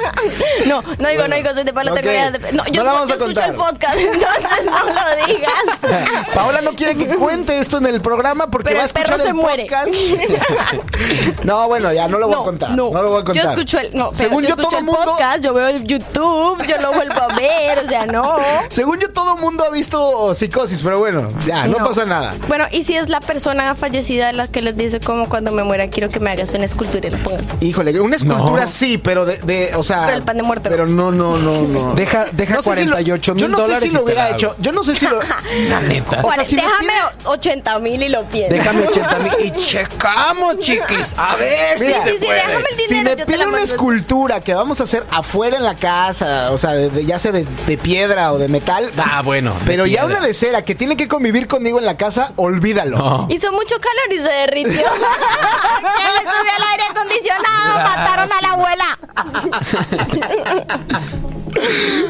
no, 0.67 0.83
no 0.99 1.09
digo, 1.09 1.29
no 1.29 1.37
digo, 1.37 1.55
soy 1.55 1.65
de 1.65 1.73
palo, 1.73 1.93
Ok. 1.93 1.99
tengo 2.01 2.13
ideas 2.13 2.33
de- 2.33 2.53
No, 2.53 2.65
yo, 2.67 2.83
No 2.83 2.85
la 2.85 2.93
vamos 2.93 3.09
yo 3.09 3.15
a 3.15 3.17
escucho 3.17 3.41
contar. 3.41 3.51
el 3.51 3.57
podcast, 3.57 3.97
entonces 3.99 4.67
no 4.67 4.85
lo 4.87 5.27
digas. 5.27 6.27
Paola 6.35 6.61
no 6.61 6.75
quiere 6.75 6.97
que 6.97 7.07
cuente 7.09 7.59
esto 7.59 7.79
en 7.79 7.87
el 7.87 8.01
programa 8.01 8.47
porque 8.49 8.69
Pero 8.71 8.79
va 8.79 8.85
a 8.85 8.87
el 8.87 8.93
perro 8.93 9.17
escuchar 9.17 9.21
se 9.21 9.29
el 9.29 9.35
muere. 9.35 9.67
podcast. 9.67 11.45
no, 11.45 11.69
bueno, 11.69 11.93
ya 11.93 12.09
no 12.09 12.19
lo 12.19 12.29
voy 12.29 12.37
a 12.41 12.45
contar. 12.45 12.71
No, 12.71 12.91
lo 12.93 13.11
voy 13.11 13.21
a 13.23 13.25
contar. 13.25 13.45
Yo 13.45 13.51
escucho 13.51 13.79
el, 13.81 13.95
no, 13.95 14.11
Según 14.15 14.43
yo, 14.43 14.49
yo, 14.51 14.55
escucho 14.55 14.69
todo 14.69 14.79
el 14.79 14.85
mundo. 14.85 15.05
podcast, 15.05 15.43
yo 15.45 15.53
veo 15.55 15.69
el 15.69 15.85
YouTube, 15.85 16.65
yo 16.67 16.79
lo 16.81 16.93
vuelvo 16.93 17.21
a 17.21 17.29
ver, 17.35 17.79
o 17.85 17.89
sea, 17.89 18.07
no. 18.07 18.26
Según 18.71 18.99
yo, 19.01 19.11
todo 19.13 19.37
mundo 19.37 19.65
ha 19.65 19.71
visto 19.71 20.35
psicosis, 20.35 20.83
pero 20.83 20.99
bueno, 20.99 21.29
ya, 21.47 21.67
no, 21.67 21.79
No. 21.79 21.85
pasa 21.89 22.05
nada. 22.05 22.35
Bueno, 22.49 22.65
y 22.71 22.85
si 22.85 22.97
es 22.97 23.09
la 23.09 23.21
persona 23.21 23.75
fallecida 23.75 24.33
la 24.33 24.49
que 24.49 24.63
les 24.63 24.77
dice 24.77 25.01
como 25.01 25.29
cuando 25.29 25.53
me 25.53 25.63
muera 25.65 25.89
quiero 25.89 26.09
que 26.11 26.21
me 26.21 26.31
hagas 26.31 26.53
una 26.55 26.65
escultura 26.65 27.07
y 27.07 27.11
lo 27.11 27.19
pongas. 27.19 27.53
Híjole, 27.61 27.99
una 28.01 28.17
escultura 28.17 28.63
No. 28.63 28.69
sí, 28.69 28.99
pero 28.99 29.25
de, 29.27 29.39
de, 29.39 29.75
o 29.77 29.83
sea. 29.83 30.05
Pero 30.07 30.17
el 30.19 30.23
pan 30.23 30.37
de 30.37 30.43
muerto. 30.43 30.69
Pero 30.71 30.87
no, 30.87 31.11
no, 31.13 31.37
no, 31.37 31.63
no. 31.63 31.95
Deja- 31.97 32.27
deja 32.33 32.55
No 32.57 32.63
sé 32.63 32.75
si 32.77 32.85
lo- 32.85 32.93
48 32.93 33.35
mil 33.35 33.43
Yo 33.43 33.49
no 33.49 33.57
sé 33.59 33.63
dólares 33.63 33.83
si 33.89 33.95
lo 33.95 34.03
hubiera 34.05 34.25
la 34.31 34.31
hecho. 34.37 34.55
Yo 34.59 34.73
no 34.73 34.85
sé 34.85 34.95
si 34.97 35.07
lo. 35.07 35.19
La 35.69 35.81
neta. 35.81 36.21
O 36.23 36.33
sea, 36.33 36.45
si 36.45 36.57
me 36.57 36.63
déjame 36.63 36.87
pide- 36.89 37.27
80 37.29 37.79
mil 37.81 38.03
y 38.03 38.09
lo 38.09 38.23
pienso. 38.25 38.55
Déjame 38.55 38.87
80 38.89 39.19
mil 39.21 39.33
y 39.45 39.51
checamos, 39.91 40.59
chiquis. 40.61 41.15
A 41.17 41.37
ver 41.37 41.79
Mira, 41.81 42.03
si 42.03 42.11
sí, 42.11 42.17
sí, 42.21 42.25
puede. 42.27 42.35
déjame 42.39 42.65
el 42.71 42.77
Si 42.77 42.83
dinero, 42.95 43.05
me 43.05 43.11
yo 43.11 43.17
te 43.17 43.27
pide 43.27 43.37
la 43.39 43.49
una 43.49 43.63
escultura 43.63 44.41
que 44.41 44.55
vamos 44.55 44.81
a 44.81 44.85
hacer 44.85 45.05
afuera 45.11 45.57
en 45.57 45.65
la 45.65 45.75
casa, 45.75 46.51
o 46.53 46.59
sea, 46.59 46.73
de- 46.73 46.91
de- 46.91 47.05
ya 47.07 47.19
sea 47.19 47.33
de, 47.33 47.47
de 47.67 47.79
piedra 47.79 48.06
o 48.33 48.39
de 48.39 48.49
metal. 48.49 48.91
Ah, 48.99 49.23
bueno. 49.23 49.55
de 49.55 49.61
Pero 49.67 49.85
ya 49.87 50.03
piedra. 50.03 50.19
una 50.19 50.27
de 50.27 50.35
cera 50.35 50.63
que 50.63 50.75
tiene 50.75 50.97
que 50.97 51.09
convivir 51.09 51.49
conmigo 51.49 51.79
en 51.79 51.87
la 51.87 51.97
casa, 51.97 52.33
olvídalo. 52.37 52.97
No. 52.99 53.27
Hizo 53.31 53.51
mucho 53.53 53.77
calor 53.81 54.13
y 54.13 54.19
se 54.19 54.29
derritió. 54.31 54.73
¿Quién 54.73 56.15
le 56.15 56.21
subió 56.21 56.53
el 56.57 56.65
aire 56.73 56.85
acondicionado? 56.91 57.75
Mataron 57.83 58.31
a 58.33 58.41
la 58.43 58.51
abuela. 58.53 58.99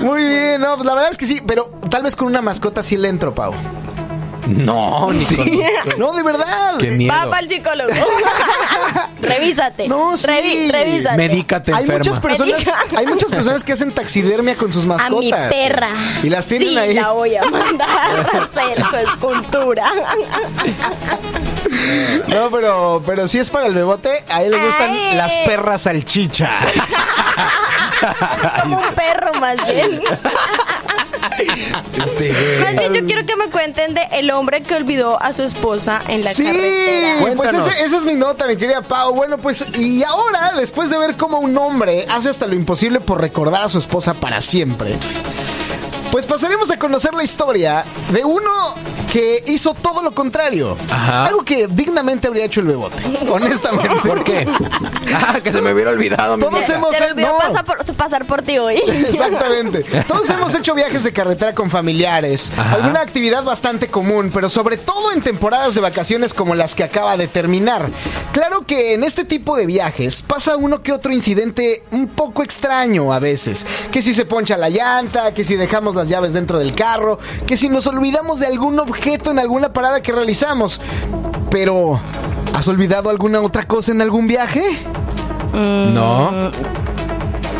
Muy 0.00 0.22
bien, 0.24 0.60
no, 0.60 0.74
pues 0.74 0.86
la 0.86 0.94
verdad 0.94 1.10
es 1.10 1.16
que 1.16 1.26
sí, 1.26 1.40
pero 1.46 1.70
tal 1.90 2.02
vez 2.02 2.14
con 2.16 2.26
una 2.26 2.42
mascota 2.42 2.82
sí 2.82 2.96
le 2.96 3.08
entro, 3.08 3.34
Pau. 3.34 3.52
No, 4.46 5.12
ni 5.12 5.24
con- 5.24 5.50
No, 5.98 6.12
de 6.12 6.22
verdad. 6.22 6.76
Qué 6.78 6.90
miedo. 6.92 7.12
Va 7.14 7.28
para 7.30 7.40
el 7.42 7.48
psicólogo. 7.48 7.92
revísate. 9.20 9.88
No, 9.88 10.16
sí. 10.16 10.26
Revi- 10.26 10.70
revísate. 10.70 11.16
Medícate 11.16 11.72
Hay 11.74 11.80
enferma. 11.82 11.98
muchas 11.98 12.20
personas, 12.20 12.52
Medica. 12.58 12.76
hay 12.96 13.06
muchas 13.06 13.30
personas 13.30 13.64
que 13.64 13.72
hacen 13.72 13.92
taxidermia 13.92 14.56
con 14.56 14.72
sus 14.72 14.84
A 14.84 14.88
mascotas. 14.88 15.20
mi 15.20 15.32
perra. 15.32 15.88
Y 16.22 16.28
las 16.30 16.46
tienen 16.46 16.68
sí, 16.70 16.78
ahí. 16.78 16.94
la 16.94 17.10
voy 17.12 17.36
a 17.36 17.44
mandar 17.44 17.88
a 18.34 18.42
hacer 18.42 18.84
su 18.88 18.96
escultura. 18.96 19.92
No, 22.28 22.48
pero, 22.50 23.02
pero 23.04 23.28
si 23.28 23.38
es 23.38 23.50
para 23.50 23.66
el 23.66 23.74
bebote, 23.74 24.24
a 24.30 24.42
él 24.42 24.52
le 24.52 24.64
gustan 24.64 24.90
Ay. 24.92 25.16
las 25.16 25.36
perras 25.38 25.82
salchicha. 25.82 26.48
Como 28.62 28.78
un 28.78 28.94
perro 28.94 29.34
más 29.34 29.56
bien. 29.66 30.00
Este, 32.04 32.28
güey. 32.32 32.62
Más 32.62 32.76
bien 32.78 32.94
yo 32.94 33.04
quiero 33.06 33.26
que 33.26 33.36
me 33.36 33.48
cuenten 33.50 33.94
de 33.94 34.02
el 34.12 34.30
hombre 34.30 34.62
que 34.62 34.74
olvidó 34.74 35.20
a 35.22 35.32
su 35.32 35.42
esposa 35.42 36.00
en 36.08 36.22
la 36.24 36.32
sí, 36.32 36.44
carretera. 36.44 37.16
pues 37.20 37.36
Cuéntanos. 37.36 37.68
ese- 37.68 37.84
esa 37.84 37.96
es 37.98 38.04
mi 38.04 38.14
nota, 38.14 38.46
mi 38.46 38.56
querida 38.56 38.82
Pau. 38.82 39.14
Bueno, 39.14 39.38
pues 39.38 39.64
y 39.78 40.02
ahora, 40.04 40.52
después 40.56 40.90
de 40.90 40.98
ver 40.98 41.16
cómo 41.16 41.38
un 41.40 41.56
hombre 41.58 42.06
hace 42.10 42.28
hasta 42.30 42.46
lo 42.46 42.54
imposible 42.54 43.00
por 43.00 43.20
recordar 43.20 43.62
a 43.62 43.68
su 43.68 43.78
esposa 43.78 44.14
para 44.14 44.40
siempre, 44.40 44.96
pues 46.10 46.26
pasaremos 46.26 46.70
a 46.70 46.78
conocer 46.78 47.14
la 47.14 47.24
historia 47.24 47.84
de 48.12 48.24
uno 48.24 48.74
que 49.16 49.42
hizo 49.46 49.72
todo 49.72 50.02
lo 50.02 50.10
contrario. 50.10 50.76
Ajá. 50.90 51.24
Algo 51.24 51.42
que 51.42 51.66
dignamente 51.68 52.28
habría 52.28 52.44
hecho 52.44 52.60
el 52.60 52.66
bebote, 52.66 53.02
honestamente. 53.30 53.96
¿Por 54.06 54.22
qué? 54.22 54.46
Ah, 55.14 55.40
que 55.42 55.50
se 55.52 55.62
me 55.62 55.72
hubiera 55.72 55.90
olvidado. 55.92 56.36
mi 56.36 56.42
Todos 56.42 56.58
vieja. 56.58 56.74
hemos- 56.74 56.94
Se 56.94 57.14
no. 57.14 57.38
por, 57.64 57.94
pasar 57.96 58.26
por 58.26 58.42
ti 58.42 58.58
hoy. 58.58 58.74
Exactamente. 58.86 59.84
Todos 60.06 60.28
hemos 60.28 60.54
hecho 60.54 60.74
viajes 60.74 61.02
de 61.02 61.14
carretera 61.14 61.54
con 61.54 61.70
familiares. 61.70 62.52
Ajá. 62.58 62.74
Alguna 62.74 63.00
actividad 63.00 63.42
bastante 63.42 63.88
común, 63.88 64.30
pero 64.34 64.50
sobre 64.50 64.76
todo 64.76 65.10
en 65.12 65.22
temporadas 65.22 65.74
de 65.74 65.80
vacaciones 65.80 66.34
como 66.34 66.54
las 66.54 66.74
que 66.74 66.84
acaba 66.84 67.16
de 67.16 67.26
terminar. 67.26 67.88
Claro 68.32 68.66
que 68.66 68.92
en 68.92 69.02
este 69.02 69.24
tipo 69.24 69.56
de 69.56 69.64
viajes 69.64 70.20
pasa 70.20 70.58
uno 70.58 70.82
que 70.82 70.92
otro 70.92 71.10
incidente 71.14 71.84
un 71.90 72.08
poco 72.08 72.42
extraño 72.42 73.14
a 73.14 73.18
veces. 73.18 73.64
Que 73.90 74.02
si 74.02 74.12
se 74.12 74.26
poncha 74.26 74.58
la 74.58 74.68
llanta, 74.68 75.32
que 75.32 75.42
si 75.42 75.56
dejamos 75.56 75.94
las 75.94 76.10
llaves 76.10 76.34
dentro 76.34 76.58
del 76.58 76.74
carro, 76.74 77.18
que 77.46 77.56
si 77.56 77.70
nos 77.70 77.86
olvidamos 77.86 78.40
de 78.40 78.46
algún 78.48 78.78
objeto 78.78 79.05
en 79.14 79.38
alguna 79.38 79.72
parada 79.72 80.02
que 80.02 80.12
realizamos. 80.12 80.80
Pero, 81.50 82.00
¿has 82.54 82.68
olvidado 82.68 83.08
alguna 83.08 83.40
otra 83.40 83.64
cosa 83.64 83.92
en 83.92 84.02
algún 84.02 84.26
viaje? 84.26 84.62
No. 85.52 86.50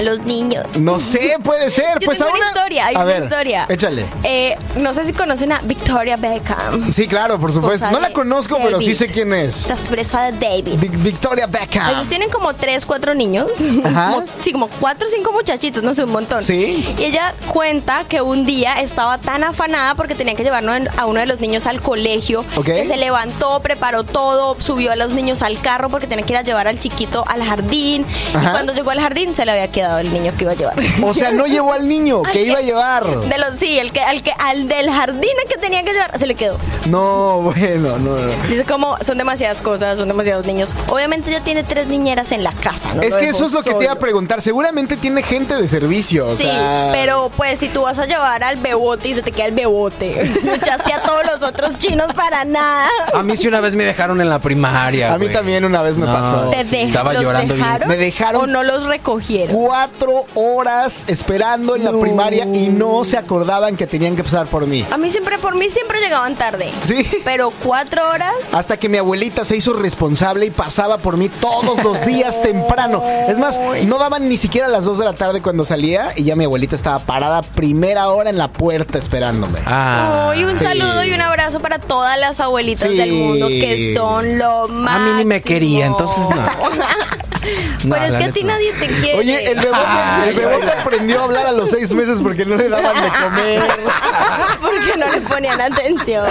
Los 0.01 0.21
niños. 0.25 0.77
No 0.79 0.99
sé, 0.99 1.37
puede 1.43 1.71
ser. 1.71 1.99
Yo 2.01 2.07
pues 2.07 2.19
tengo 2.19 2.31
ahora... 2.31 2.43
una 2.43 2.49
historia, 2.59 2.87
hay 2.87 2.95
A 2.95 2.99
una 2.99 3.05
ver, 3.07 3.23
historia. 3.23 3.67
Échale. 3.69 4.07
Eh, 4.25 4.55
no 4.77 4.93
sé 4.93 5.05
si 5.05 5.13
conocen 5.13 5.53
a 5.53 5.61
Victoria 5.63 6.17
Beckham. 6.17 6.93
Sí, 6.93 7.07
claro, 7.09 7.39
por 7.39 7.53
supuesto. 7.53 7.91
No 7.91 7.99
la 8.01 8.13
conozco, 8.13 8.59
pero 8.63 8.81
sí 8.81 8.95
sé 8.95 9.07
quién 9.07 9.33
es. 9.33 9.67
La 9.69 9.75
esposa 9.75 10.31
de 10.31 10.33
David. 10.39 10.79
Vic- 10.79 11.03
Victoria 11.03 11.47
Beckham. 11.47 11.91
Ellos 11.95 12.09
tienen 12.09 12.31
como 12.31 12.55
tres, 12.55 12.85
cuatro 12.85 13.15
niños. 13.15 13.51
Ajá. 13.85 14.11
Como- 14.13 14.27
sí, 14.43 14.53
como 14.53 14.69
cuatro 14.81 15.07
o 15.09 15.11
cinco 15.11 15.33
muchachitos, 15.33 15.83
no 15.83 15.95
sé, 15.95 16.05
un 16.05 16.13
montón. 16.13 16.43
Sí. 16.43 16.95
Y 16.99 17.05
ella 17.05 17.35
cuenta 17.49 18.05
que 18.09 18.21
un 18.21 18.45
día 18.45 18.81
estaba 18.81 19.19
tan 19.19 19.45
afanada 19.45 19.95
porque 19.95 20.15
tenía 20.15 20.35
que 20.35 20.43
llevarnos 20.45 20.67
a 20.99 21.07
uno 21.07 21.21
de 21.21 21.27
los 21.27 21.41
niños 21.41 21.67
al 21.67 21.81
colegio. 21.81 22.45
Que 22.65 22.85
se 22.87 22.97
levantó, 22.97 23.61
preparó 23.61 24.05
todo, 24.05 24.57
subió 24.61 24.93
a 24.93 24.97
los 24.97 25.13
niños 25.15 25.43
al 25.43 25.59
carro 25.61 25.89
porque 25.89 26.07
tenía 26.07 26.25
que 26.27 26.33
ir 26.33 26.39
a 26.39 26.43
llevar 26.43 26.69
al 26.69 26.79
chiquito 26.79 27.25
al 27.27 27.43
jardín. 27.45 28.05
Y 28.31 28.33
cuando 28.47 28.73
llegó 28.75 28.91
al 28.91 29.01
jardín 29.01 29.33
se 29.33 29.45
le 29.47 29.53
había 29.53 29.69
quedado 29.71 29.86
el 30.01 30.13
niño 30.13 30.33
que 30.37 30.45
iba 30.45 30.53
a 30.53 30.57
llevar. 30.57 30.75
O 31.03 31.15
sea, 31.15 31.31
no 31.31 31.47
llevó 31.47 31.73
al 31.73 31.89
niño 31.89 32.23
que 32.33 32.43
iba 32.43 32.59
a 32.59 32.63
llevar. 32.63 33.07
De 33.21 33.39
los, 33.39 33.59
sí, 33.59 33.79
el 33.79 33.93
que, 33.93 34.01
al 34.01 34.23
que, 34.23 34.33
al 34.39 34.69
del 34.69 34.91
jardín 34.91 35.31
que 35.49 35.57
tenía 35.59 35.83
que 35.85 35.93
llevar, 35.93 36.19
se 36.19 36.27
le 36.27 36.35
quedó. 36.35 36.59
No, 36.89 37.41
bueno, 37.41 37.99
no, 37.99 38.17
no. 38.17 38.49
Dice 38.49 38.65
como 38.65 38.97
son 39.03 39.19
demasiadas 39.19 39.61
cosas, 39.61 39.99
son 39.99 40.09
demasiados 40.09 40.47
niños. 40.47 40.73
Obviamente 40.89 41.31
ella 41.31 41.41
tiene 41.41 41.63
tres 41.65 41.87
niñeras 41.89 42.33
en 42.33 42.43
la 42.45 42.53
casa, 42.53 42.95
¿no? 42.95 43.03
Es 43.03 43.15
que 43.15 43.29
eso 43.29 43.47
es 43.47 43.53
lo 43.53 43.63
que 43.63 43.75
te 43.75 43.85
iba 43.85 43.93
a 43.93 43.99
preguntar. 43.99 44.41
Seguramente 44.43 44.97
tiene 44.97 45.23
gente 45.23 45.55
de 45.55 45.67
servicio. 45.69 46.27
O 46.27 46.37
Sí, 46.37 46.45
sea... 46.45 46.91
pero 46.93 47.31
pues 47.37 47.59
si 47.59 47.69
tú 47.69 47.83
vas 47.83 47.99
a 47.99 48.07
llevar 48.07 48.45
al 48.45 48.57
bebote 48.57 49.09
y 49.09 49.15
se 49.15 49.23
te 49.23 49.33
queda 49.33 49.47
el 49.47 49.55
bebote, 49.55 50.23
echaste 50.55 50.93
a 50.93 51.01
todos 51.03 51.25
los 51.27 51.43
otros 51.43 51.79
chinos 51.79 52.13
para 52.15 52.45
nada. 52.45 52.89
A 53.15 53.23
mí 53.23 53.37
sí 53.37 53.49
una 53.49 53.61
vez 53.61 53.75
me 53.75 53.85
dejaron 53.85 54.21
en 54.21 54.29
la 54.29 54.39
primaria. 54.39 55.13
A 55.15 55.19
mí 55.19 55.27
güey. 55.27 55.35
también 55.35 55.65
una 55.65 55.83
vez 55.83 55.97
me 55.99 56.07
pasó. 56.07 56.51
¿Te 56.51 56.65
sí. 56.65 56.77
Estaba 56.83 57.13
los 57.13 57.23
llorando 57.23 57.55
bien. 57.55 57.67
Me 57.87 57.97
dejaron- 57.97 58.43
o 58.43 58.47
no 58.47 58.63
los 58.63 58.85
recogieron? 58.85 59.55
Cuatro 59.77 60.25
horas 60.37 61.05
esperando 61.07 61.77
en 61.77 61.85
la 61.85 61.93
primaria 61.93 62.47
y 62.47 62.69
no 62.69 63.05
se 63.05 63.19
acordaban 63.19 63.77
que 63.77 63.87
tenían 63.87 64.17
que 64.17 64.25
pasar 64.25 64.47
por 64.47 64.67
mí. 64.67 64.87
A 64.91 64.97
mí 64.97 65.11
siempre, 65.11 65.37
por 65.37 65.55
mí 65.55 65.69
siempre 65.69 66.01
llegaban 66.01 66.35
tarde. 66.35 66.71
Sí. 66.83 67.07
Pero 67.25 67.53
cuatro 67.63 68.01
horas. 68.09 68.33
Hasta 68.55 68.79
que 68.79 68.89
mi 68.89 68.97
abuelita 68.97 69.45
se 69.45 69.55
hizo 69.55 69.75
responsable 69.75 70.47
y 70.47 70.51
pasaba 70.51 70.97
por 70.97 71.19
mí 71.19 71.29
todos 71.29 71.85
los 71.85 72.07
días 72.07 72.41
temprano. 72.41 73.03
Es 73.29 73.39
más, 73.39 73.61
no 73.85 73.99
daban 73.99 74.31
ni 74.31 74.39
siquiera 74.39 74.67
las 74.69 74.85
2 74.85 74.99
de 74.99 75.05
la 75.05 75.13
tarde 75.13 75.43
cuando 75.43 75.67
salía 75.67 76.11
y 76.17 76.25
ya 76.25 76.37
mi 76.37 76.45
abuelita 76.45 76.75
estaba 76.75 76.99
parada 77.01 77.43
primera 77.43 78.09
hora 78.09 78.31
en 78.31 78.39
la 78.39 78.49
puerta 78.49 78.97
esperándome. 78.97 79.59
Ah. 79.67 80.33
y 80.35 80.45
un 80.45 80.57
sí. 80.57 80.65
saludo 80.65 81.05
y 81.05 81.13
un 81.13 81.21
abrazo 81.21 81.61
para 81.61 81.79
todas 81.81 82.19
las 82.19 82.41
abuelitas 82.41 82.91
Sí. 82.91 82.97
del 82.97 83.13
mundo 83.13 83.49
que 83.49 83.93
son 83.95 84.39
lo 84.39 84.69
más. 84.69 84.97
A 84.97 84.99
mí 85.01 85.11
ni 85.19 85.25
me 85.27 85.43
quería, 85.43 85.85
entonces 85.85 86.25
no. 86.35 86.47
No, 87.85 87.95
Pero 87.95 88.07
es 88.07 88.19
que 88.19 88.25
a 88.25 88.33
ti 88.33 88.43
no. 88.43 88.49
nadie 88.53 88.73
te 88.73 88.87
quiere. 88.89 89.19
Oye, 89.19 89.51
el 89.51 89.59
bebote, 89.61 90.29
el 90.29 90.35
bebote 90.37 90.71
aprendió 90.71 91.21
a 91.21 91.25
hablar 91.25 91.47
a 91.47 91.53
los 91.53 91.71
seis 91.71 91.93
meses 91.95 92.21
porque 92.23 92.45
no 92.45 92.57
le 92.57 92.69
daban 92.69 92.95
de 93.03 93.09
comer. 93.23 93.63
Porque 94.61 94.77
que 94.93 94.97
no 94.99 95.09
le 95.11 95.21
ponían 95.21 95.61
atención. 95.61 96.25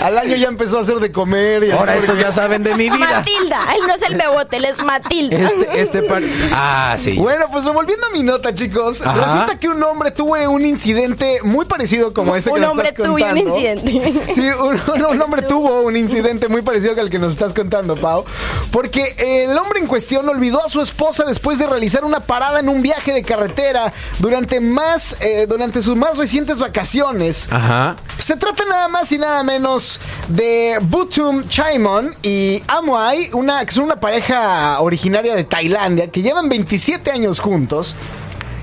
Al 0.00 0.18
año 0.18 0.36
ya 0.36 0.48
empezó 0.48 0.78
a 0.78 0.82
hacer 0.82 0.96
de 0.96 1.12
comer. 1.12 1.64
Y 1.64 1.70
Ahora 1.70 1.96
estos 1.96 2.18
ya 2.18 2.32
saben 2.32 2.62
de 2.62 2.74
mi 2.74 2.88
vida. 2.90 2.96
Matilda, 3.18 3.58
él 3.74 3.80
no 3.86 3.94
es 3.94 4.02
el 4.02 4.16
bebote, 4.16 4.56
él 4.56 4.64
es 4.64 4.82
Matilda. 4.82 5.36
Este, 5.36 5.80
este 5.80 6.02
par- 6.02 6.22
Ah, 6.52 6.94
sí. 6.98 7.12
Bueno, 7.18 7.46
pues 7.52 7.64
revolviendo 7.64 8.06
a 8.06 8.10
mi 8.10 8.22
nota, 8.22 8.54
chicos, 8.54 9.02
Ajá. 9.02 9.24
resulta 9.24 9.58
que 9.58 9.68
un 9.68 9.82
hombre 9.82 10.10
tuvo 10.10 10.32
un 10.50 10.64
incidente 10.64 11.40
muy 11.42 11.66
parecido 11.66 12.12
como 12.14 12.34
este 12.36 12.50
que 12.50 12.54
Un 12.54 12.62
nos 12.62 12.70
hombre 12.70 12.88
estás 12.88 13.04
tuvo 13.06 13.14
un 13.16 13.20
contando. 13.20 13.58
incidente. 13.58 14.34
Sí, 14.34 14.46
un, 14.48 14.80
un- 14.94 15.04
un 15.14 15.22
hombre 15.22 15.42
tuvo 15.42 15.82
un 15.82 15.96
incidente 15.96 16.48
muy 16.48 16.62
parecido 16.62 16.98
al 17.00 17.10
que 17.10 17.18
nos 17.18 17.32
estás 17.32 17.52
contando, 17.52 17.96
Pau. 17.96 18.24
Porque 18.70 19.14
el 19.18 19.56
hombre 19.56 19.80
en 19.80 19.86
cuestión 19.86 20.28
olvidó 20.32 20.64
a 20.64 20.68
su 20.68 20.80
esposa 20.80 21.24
después 21.24 21.58
de 21.58 21.66
realizar 21.66 22.04
una 22.04 22.20
parada 22.20 22.60
en 22.60 22.68
un 22.68 22.82
viaje 22.82 23.12
de 23.12 23.22
carretera 23.22 23.92
durante 24.18 24.60
más, 24.60 25.16
eh, 25.20 25.46
durante 25.48 25.82
sus 25.82 25.96
más 25.96 26.16
recientes 26.16 26.58
vacaciones. 26.58 27.48
Ajá. 27.50 27.96
Se 28.18 28.36
trata 28.36 28.64
nada 28.64 28.88
más 28.88 29.12
y 29.12 29.18
nada 29.18 29.42
menos 29.42 30.00
de 30.28 30.78
Butum 30.82 31.44
Chaimon 31.48 32.14
y 32.22 32.62
Amuai, 32.66 33.30
una, 33.32 33.64
que 33.64 33.72
son 33.72 33.84
una 33.84 34.00
pareja 34.00 34.80
originaria 34.80 35.34
de 35.34 35.44
Tailandia 35.44 36.08
que 36.10 36.22
llevan 36.22 36.48
27 36.48 37.10
años 37.10 37.40
juntos. 37.40 37.96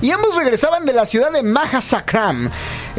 Y 0.02 0.12
ambos 0.12 0.36
regresaban 0.36 0.86
de 0.86 0.94
la 0.94 1.06
ciudad 1.06 1.32
de 1.32 1.44
Mahasakram. 1.44 2.50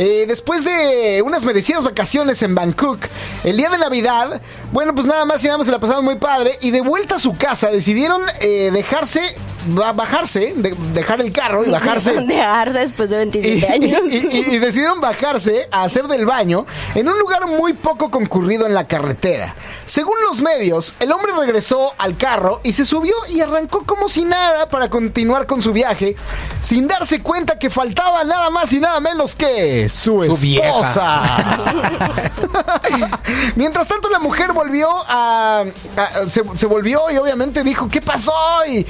Eh, 0.03 0.25
después 0.27 0.65
de 0.65 1.21
unas 1.23 1.45
merecidas 1.45 1.85
vacaciones 1.85 2.43
en 2.43 2.55
Bangkok, 2.55 3.05
el 3.45 3.59
día 3.59 3.69
de 3.69 3.77
Navidad, 3.77 4.41
bueno, 4.73 4.95
pues 4.95 5.07
nada 5.07 5.27
más 5.27 5.45
y 5.45 5.47
nada 5.47 5.59
más 5.59 5.67
se 5.67 5.73
la 5.73 5.79
pasaron 5.79 6.07
muy 6.07 6.15
padre. 6.15 6.57
Y 6.63 6.71
de 6.71 6.81
vuelta 6.81 7.17
a 7.17 7.19
su 7.19 7.37
casa 7.37 7.69
decidieron 7.71 8.23
eh, 8.41 8.71
dejarse, 8.73 9.21
ba- 9.67 9.93
bajarse, 9.93 10.55
de- 10.57 10.75
dejar 10.95 11.21
el 11.21 11.33
carro 11.33 11.67
y 11.67 11.71
bajarse. 11.71 12.15
Dejarse 12.23 12.79
después 12.79 13.11
de 13.11 13.17
Y, 13.17 13.29
27 13.31 13.69
años. 13.69 14.01
y- 14.11 14.37
y- 14.39 14.55
y 14.55 14.59
decidieron 14.59 15.03
bajarse 15.03 15.69
a 15.71 15.83
hacer 15.83 16.07
del 16.09 16.25
baño 16.25 16.65
en 16.95 17.07
un 17.07 17.19
lugar 17.19 17.47
muy 17.47 17.75
poco 17.75 18.11
concurrido 18.11 18.67
en 18.67 18.73
la 18.73 18.87
carretera. 18.89 19.55
Según 19.85 20.15
los 20.27 20.41
medios, 20.41 20.95
el 21.01 21.13
hombre 21.13 21.33
regresó 21.39 21.93
al 21.99 22.17
carro 22.17 22.61
y 22.65 22.73
se 22.73 22.87
subió 22.87 23.13
y 23.29 23.43
arrancó 23.43 23.85
como 23.85 24.09
si 24.09 24.25
nada 24.25 24.71
para 24.71 24.89
continuar 24.89 25.45
con 25.47 25.63
su 25.63 25.75
viaje, 25.75 26.17
sin 26.63 26.89
darse 26.89 27.21
cuenta 27.23 27.59
que 27.59 27.69
faltaba 27.69 28.25
nada 28.25 28.49
más 28.49 28.73
y 28.73 28.81
nada 28.81 28.99
menos 29.01 29.37
que 29.37 29.89
su, 29.90 30.22
esposa. 30.24 31.22
Mientras 33.57 33.87
tanto, 33.88 34.09
la 34.09 34.18
mujer 34.18 34.53
volvió 34.53 34.88
a. 35.09 35.64
a- 35.96 36.31
se, 36.31 36.42
se 36.55 36.66
volvió 36.66 37.11
y 37.11 37.16
obviamente 37.16 37.62
dijo: 37.62 37.88
¿Qué 37.88 38.00
pasó? 38.00 38.33
Y 38.68 38.87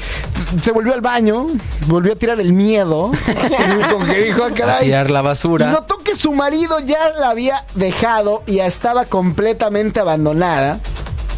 se 0.63 0.73
volvió 0.73 0.95
al 0.95 1.01
baño, 1.01 1.47
volvió 1.87 2.13
a 2.13 2.17
tirar 2.17 2.41
el 2.41 2.53
miedo. 2.53 3.13
Como 3.93 4.05
que 4.07 4.23
dijo: 4.25 4.43
"Ah, 4.45 4.49
A 4.49 4.55
caray". 4.55 4.85
tirar 4.85 5.11
la 5.11 5.21
Y 5.21 5.23
basura. 5.23 5.67
notó 5.71 5.99
que 5.99 6.15
su 6.15 6.33
marido 6.33 6.81
ya 6.81 7.09
la 7.19 7.31
había 7.31 7.65
dejado 7.75 8.43
y 8.47 8.57
ya 8.57 8.67
estaba 8.67 9.05
completamente 9.07 10.01
abandonada. 10.01 10.81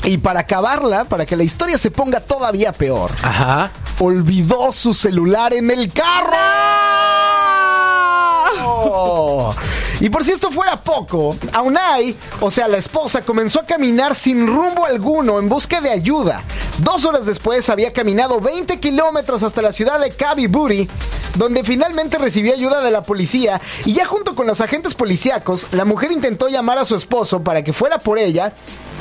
Y 0.05 0.18
para 0.18 0.40
acabarla, 0.40 1.05
para 1.05 1.27
que 1.27 1.37
la 1.37 1.44
historia 1.44 1.79
se 1.79 1.92
ponga 1.92 2.18
todavía 2.18 2.72
peor, 2.72 3.12
Ajá. 3.22 3.70
olvidó 4.01 4.72
su 4.72 4.94
celular 4.94 5.55
en 5.55 5.70
el 5.70 5.92
carro. 5.92 6.37
Y 10.01 10.11
por 10.11 10.25
si 10.25 10.33
esto 10.33 10.51
fuera 10.51 10.83
poco, 10.83 11.37
Aunai, 11.53 12.17
o 12.41 12.51
sea, 12.51 12.67
la 12.69 12.79
esposa, 12.79 13.23
comenzó 13.23 13.61
a 13.61 13.67
caminar 13.67 14.15
sin 14.15 14.47
rumbo 14.47 14.85
alguno 14.85 15.38
en 15.38 15.49
busca 15.49 15.81
de 15.81 15.91
ayuda. 15.91 16.43
Dos 16.79 17.05
horas 17.05 17.27
después 17.27 17.69
había 17.69 17.93
caminado 17.93 18.41
20 18.41 18.81
kilómetros 18.81 19.43
hasta 19.43 19.62
la 19.62 19.73
ciudad 19.73 20.01
de 20.01 20.11
Kabiburi, 20.11 20.88
donde 21.37 21.62
finalmente 21.65 22.19
recibió 22.19 22.53
ayuda 22.53 22.81
de 22.81 22.91
la 22.91 23.03
policía. 23.03 23.61
Y 23.85 23.93
ya 23.93 24.07
junto 24.07 24.35
con 24.35 24.47
los 24.47 24.61
agentes 24.61 24.95
policíacos, 24.95 25.69
la 25.73 25.85
mujer 25.85 26.12
intentó 26.12 26.49
llamar 26.49 26.79
a 26.79 26.85
su 26.85 26.97
esposo 26.97 27.43
para 27.43 27.62
que 27.62 27.73
fuera 27.73 27.99
por 27.99 28.19
ella. 28.19 28.53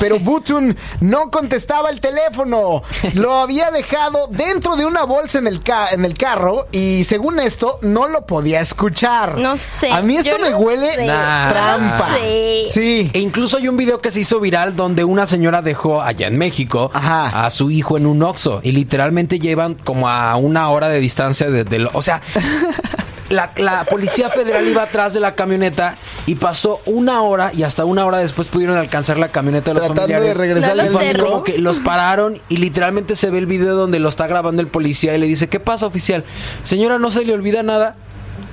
Pero 0.02 0.18
Butun 0.18 0.76
no 0.98 1.30
contestaba 1.30 1.88
el 1.90 2.00
teléfono. 2.00 2.82
Lo 3.14 3.34
había 3.38 3.70
dejado 3.70 4.26
dentro 4.26 4.74
de 4.74 4.84
una 4.84 5.04
bolsa 5.04 5.38
en 5.38 5.46
el, 5.46 5.62
ca- 5.62 5.90
en 5.92 6.04
el 6.04 6.14
carro 6.14 6.66
y 6.72 7.04
según 7.04 7.38
esto 7.38 7.78
no 7.82 8.08
lo 8.08 8.26
podía 8.26 8.60
escuchar. 8.60 9.38
No 9.38 9.56
sé, 9.56 9.92
A 9.92 10.02
mí 10.02 10.16
esto 10.16 10.30
yo 10.32 10.38
me 10.40 10.50
no 10.50 10.58
huele 10.58 10.88
sé, 10.96 11.04
trampa. 11.06 12.08
no 12.10 12.16
sé. 12.16 12.66
Sí. 12.70 13.10
E 13.12 13.20
incluso 13.20 13.58
hay 13.58 13.68
un 13.68 13.76
video 13.76 14.00
que 14.00 14.10
se 14.10 14.18
hizo 14.18 14.40
viral 14.40 14.74
donde 14.74 15.04
una 15.04 15.24
señora 15.24 15.62
dejó 15.62 16.02
allá 16.02 16.26
en 16.26 16.36
México 16.36 16.90
Ajá. 16.92 17.46
a 17.46 17.50
su 17.50 17.70
hijo 17.70 17.96
en 17.96 18.06
un 18.06 18.24
Oxxo 18.24 18.58
y 18.64 18.72
literalmente 18.72 19.38
llevan 19.38 19.74
como 19.74 20.08
a 20.08 20.34
una 20.34 20.68
hora 20.70 20.88
de 20.88 20.98
distancia 20.98 21.48
de, 21.48 21.62
del- 21.62 21.88
o 21.92 22.02
sea, 22.02 22.20
la, 23.28 23.52
la 23.56 23.84
policía 23.84 24.28
federal 24.30 24.66
iba 24.66 24.82
atrás 24.82 25.14
de 25.14 25.20
la 25.20 25.34
camioneta 25.34 25.96
y 26.26 26.34
pasó 26.36 26.80
una 26.86 27.22
hora 27.22 27.50
y 27.54 27.62
hasta 27.62 27.84
una 27.84 28.04
hora 28.04 28.18
después 28.18 28.48
pudieron 28.48 28.76
alcanzar 28.76 29.18
la 29.18 29.28
camioneta 29.28 29.70
de 29.70 29.74
los 29.74 29.86
Tratando 29.86 30.02
de 30.02 30.32
familiares. 30.32 30.36
regresar 30.36 30.76
No 30.76 30.84
fue 30.86 31.08
así 31.08 31.18
como 31.18 31.44
que 31.44 31.58
los 31.58 31.78
pararon 31.78 32.40
y 32.48 32.58
literalmente 32.58 33.16
se 33.16 33.30
ve 33.30 33.38
el 33.38 33.46
video 33.46 33.74
donde 33.74 33.98
lo 33.98 34.08
está 34.08 34.26
grabando 34.26 34.62
el 34.62 34.68
policía 34.68 35.14
y 35.14 35.18
le 35.18 35.26
dice, 35.26 35.48
¿qué 35.48 35.60
pasa 35.60 35.86
oficial? 35.86 36.24
Señora, 36.62 36.98
¿no 36.98 37.10
se 37.10 37.24
le 37.24 37.32
olvida 37.32 37.62
nada? 37.62 37.96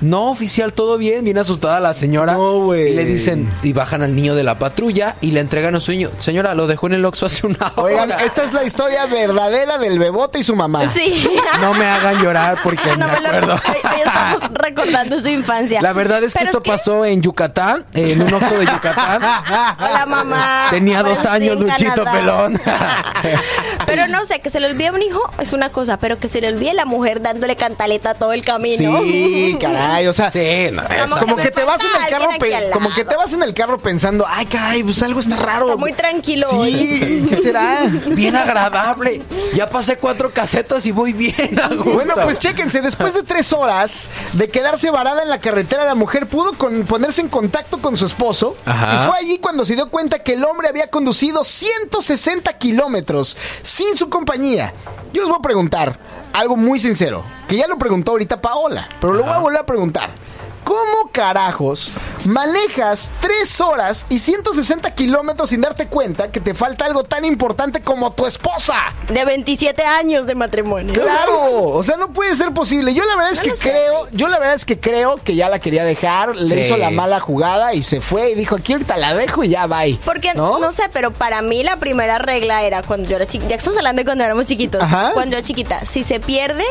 No, 0.02 0.32
oficial, 0.32 0.74
todo 0.74 0.98
bien. 0.98 1.24
Viene 1.26 1.40
asustada 1.42 1.80
la 1.80 1.94
señora. 1.94 2.34
No, 2.34 2.60
güey. 2.66 2.92
Y 2.92 2.94
le 2.96 3.06
dicen, 3.06 3.52
y 3.64 3.74
bajan 3.74 4.02
al 4.02 4.16
niño 4.16 4.36
de 4.36 4.44
la 4.44 4.58
patrulla 4.60 5.16
y 5.22 5.32
le 5.32 5.40
entregan 5.42 5.76
a 5.76 5.80
su 5.82 5.92
niño. 5.92 6.10
Señora, 6.20 6.56
lo 6.56 6.68
dejó 6.68 6.88
en 6.88 6.94
el 6.94 7.06
Oxxo 7.06 7.26
hace 7.26 7.46
una 7.48 7.74
hora. 7.76 7.82
Oigan, 8.04 8.12
esta 8.22 8.44
es 8.44 8.54
la 8.54 8.64
historia 8.64 9.06
verdadera 9.08 9.78
del 9.78 10.00
bebote 10.00 10.40
y 10.40 10.44
su 10.44 10.56
mamá. 10.56 10.90
Sí. 10.90 11.28
No 11.60 11.74
me 11.74 11.86
hagan 11.86 12.22
llorar 12.24 12.58
porque 12.64 12.96
No 12.98 13.08
me 13.08 13.14
me 13.14 13.20
lo- 13.22 13.28
acuerdo. 13.28 13.54
hoy, 13.56 13.76
hoy 13.84 14.00
estamos 14.06 14.50
recordando 14.54 15.20
su 15.20 15.28
infancia. 15.28 15.82
La 15.82 15.92
verdad 15.94 16.24
es 16.24 16.32
que 16.34 16.40
Pero 16.40 16.52
esto 16.60 16.64
pasó 16.64 17.04
en 17.04 17.22
Yucatán, 17.22 17.86
en 17.94 18.22
un 18.22 18.34
Oxxo 18.34 18.60
de 18.60 18.66
Yucatán. 18.66 19.22
Hola, 19.22 20.06
mamá. 20.08 20.68
Tenía 20.70 21.04
dos 21.04 21.20
sí, 21.20 21.28
años, 21.28 21.58
en 21.58 21.68
Luchito 21.68 22.04
Canadá. 22.06 22.12
Pelón. 22.14 22.62
Pero 23.86 24.08
no 24.08 24.24
sé, 24.26 24.40
que 24.40 24.50
se 24.50 24.60
le 24.60 24.68
olvide 24.68 24.88
a 24.88 24.94
un 24.94 25.02
hijo 25.02 25.22
es 25.40 25.52
una 25.54 25.70
cosa, 25.70 25.98
pero 25.98 26.18
que 26.20 26.30
se 26.30 26.40
le 26.42 26.48
olvide 26.48 26.74
la 26.74 26.86
mujer 26.86 27.22
dándole 27.22 27.56
cantaleta 27.56 28.14
todo 28.14 28.32
el 28.34 28.44
camino. 28.46 29.02
Sí, 29.02 29.58
caray, 29.60 29.89
o 30.08 30.14
sea, 30.14 30.32
Sí, 30.32 30.70
no, 30.72 30.82
eso. 30.84 31.16
Como 31.20 31.30
como 31.30 31.36
que 31.38 31.52
te 31.52 31.64
vas 31.64 31.80
en 31.84 32.02
el 32.04 32.10
carro 32.10 32.30
como 32.74 32.94
que 32.94 33.06
te 33.06 33.16
vas 33.16 33.34
en 33.34 33.44
el 33.44 33.54
carro 33.54 33.78
pensando, 33.80 34.26
ay, 34.28 34.46
caray, 34.46 34.84
pues 34.84 35.02
algo 35.04 35.20
está 35.20 35.36
raro. 35.36 35.68
Está 35.68 35.78
muy 35.80 35.94
tranquilo 35.94 36.48
Sí, 36.50 37.26
¿qué 37.30 37.36
será? 37.36 37.86
Bien 38.08 38.36
agradable. 38.36 39.22
Ya 39.54 39.70
pasé 39.70 39.98
cuatro 39.98 40.32
casetas 40.32 40.86
y 40.86 40.92
voy 40.92 41.14
bien. 41.14 41.60
a 41.60 41.68
gusto. 41.70 41.84
Bueno, 41.92 42.14
pues 42.24 42.40
chéquense, 42.40 42.82
después 42.82 43.14
de 43.14 43.24
tres 43.24 43.54
horas 43.54 44.10
de 44.34 44.48
quedarse 44.50 44.90
varada 44.92 45.24
en 45.24 45.30
la 45.30 45.40
carretera, 45.40 45.86
la 45.86 45.96
mujer 45.96 46.28
pudo 46.28 46.54
con- 46.54 46.84
ponerse 46.84 47.22
en 47.22 47.30
contacto 47.30 47.78
con 47.80 47.96
su 47.98 48.06
esposo. 48.06 48.56
Ajá. 48.66 49.04
Y 49.04 49.08
fue 49.08 49.18
allí 49.18 49.38
cuando 49.40 49.66
se 49.66 49.76
dio 49.76 49.90
cuenta 49.90 50.20
que 50.20 50.34
el 50.34 50.44
hombre 50.44 50.68
había 50.70 50.88
conducido 50.90 51.44
160 51.44 52.54
kilómetros 52.58 53.38
sin 53.62 53.96
su 53.96 54.10
compañía. 54.10 54.74
Yo 55.14 55.22
les 55.24 55.30
voy 55.30 55.40
a 55.40 55.42
preguntar 55.42 56.00
algo 56.34 56.56
muy 56.56 56.80
sincero, 56.80 57.24
que 57.48 57.58
ya 57.58 57.68
lo 57.68 57.78
preguntó 57.78 58.12
ahorita 58.12 58.42
Paola, 58.42 58.88
pero 59.00 59.14
lo 59.14 59.24
voy 59.24 59.34
a 59.34 59.40
volver 59.40 59.60
a 59.60 59.66
preguntar. 59.66 60.12
¿Cómo 60.70 61.10
carajos 61.12 61.94
manejas 62.26 63.10
tres 63.22 63.60
horas 63.60 64.06
y 64.08 64.20
160 64.20 64.94
kilómetros 64.94 65.50
sin 65.50 65.62
darte 65.62 65.88
cuenta 65.88 66.32
que 66.32 66.40
te 66.40 66.54
falta 66.54 66.86
algo 66.86 67.04
tan 67.04 67.26
importante 67.26 67.82
como 67.82 68.12
tu 68.12 68.28
esposa? 68.28 68.76
De 69.08 69.26
27 69.26 69.84
años 69.84 70.28
de 70.28 70.36
matrimonio. 70.36 70.94
Claro, 70.94 71.70
o 71.72 71.84
sea, 71.84 71.98
no 71.98 72.14
puede 72.14 72.36
ser 72.36 72.54
posible. 72.54 72.94
Yo 72.94 73.04
la 73.06 73.16
verdad 73.16 73.32
es 73.32 73.40
No 73.40 73.46
que 73.52 73.60
creo, 73.60 74.08
yo 74.12 74.28
la 74.28 74.38
verdad 74.38 74.54
es 74.54 74.64
que 74.66 74.80
creo 74.80 75.16
que 75.18 75.34
ya 75.34 75.50
la 75.50 75.58
quería 75.58 75.84
dejar, 75.84 76.36
le 76.36 76.56
Sí. 76.58 76.62
hizo 76.62 76.78
la 76.78 76.92
mala 76.92 77.20
jugada 77.20 77.74
y 77.74 77.82
se 77.82 78.00
fue 78.00 78.30
y 78.30 78.36
dijo, 78.36 78.56
aquí 78.58 78.74
ahorita 78.74 78.96
la 78.96 79.16
dejo 79.16 79.44
y 79.44 79.50
ya 79.50 79.66
bye. 79.66 79.98
Porque, 80.06 80.36
¿No? 80.36 80.72
sé, 80.72 80.84
pero 80.94 81.12
para 81.12 81.42
mí 81.42 81.64
la 81.64 81.78
primera 81.78 82.20
regla 82.20 82.62
era 82.62 82.84
cuando 82.84 83.10
yo 83.10 83.16
era 83.16 83.26
chiquita, 83.26 83.50
ya 83.50 83.56
que 83.56 83.62
estamos 83.62 83.80
hablando 83.80 84.02
de 84.02 84.06
cuando 84.06 84.24
éramos 84.24 84.46
chiquitos, 84.46 84.84
Ajá. 84.84 85.14
cuando 85.16 85.32
yo 85.32 85.38
era 85.40 85.48
chiquita, 85.48 85.84
si 85.88 86.04
se 86.04 86.20
pierde, 86.20 86.64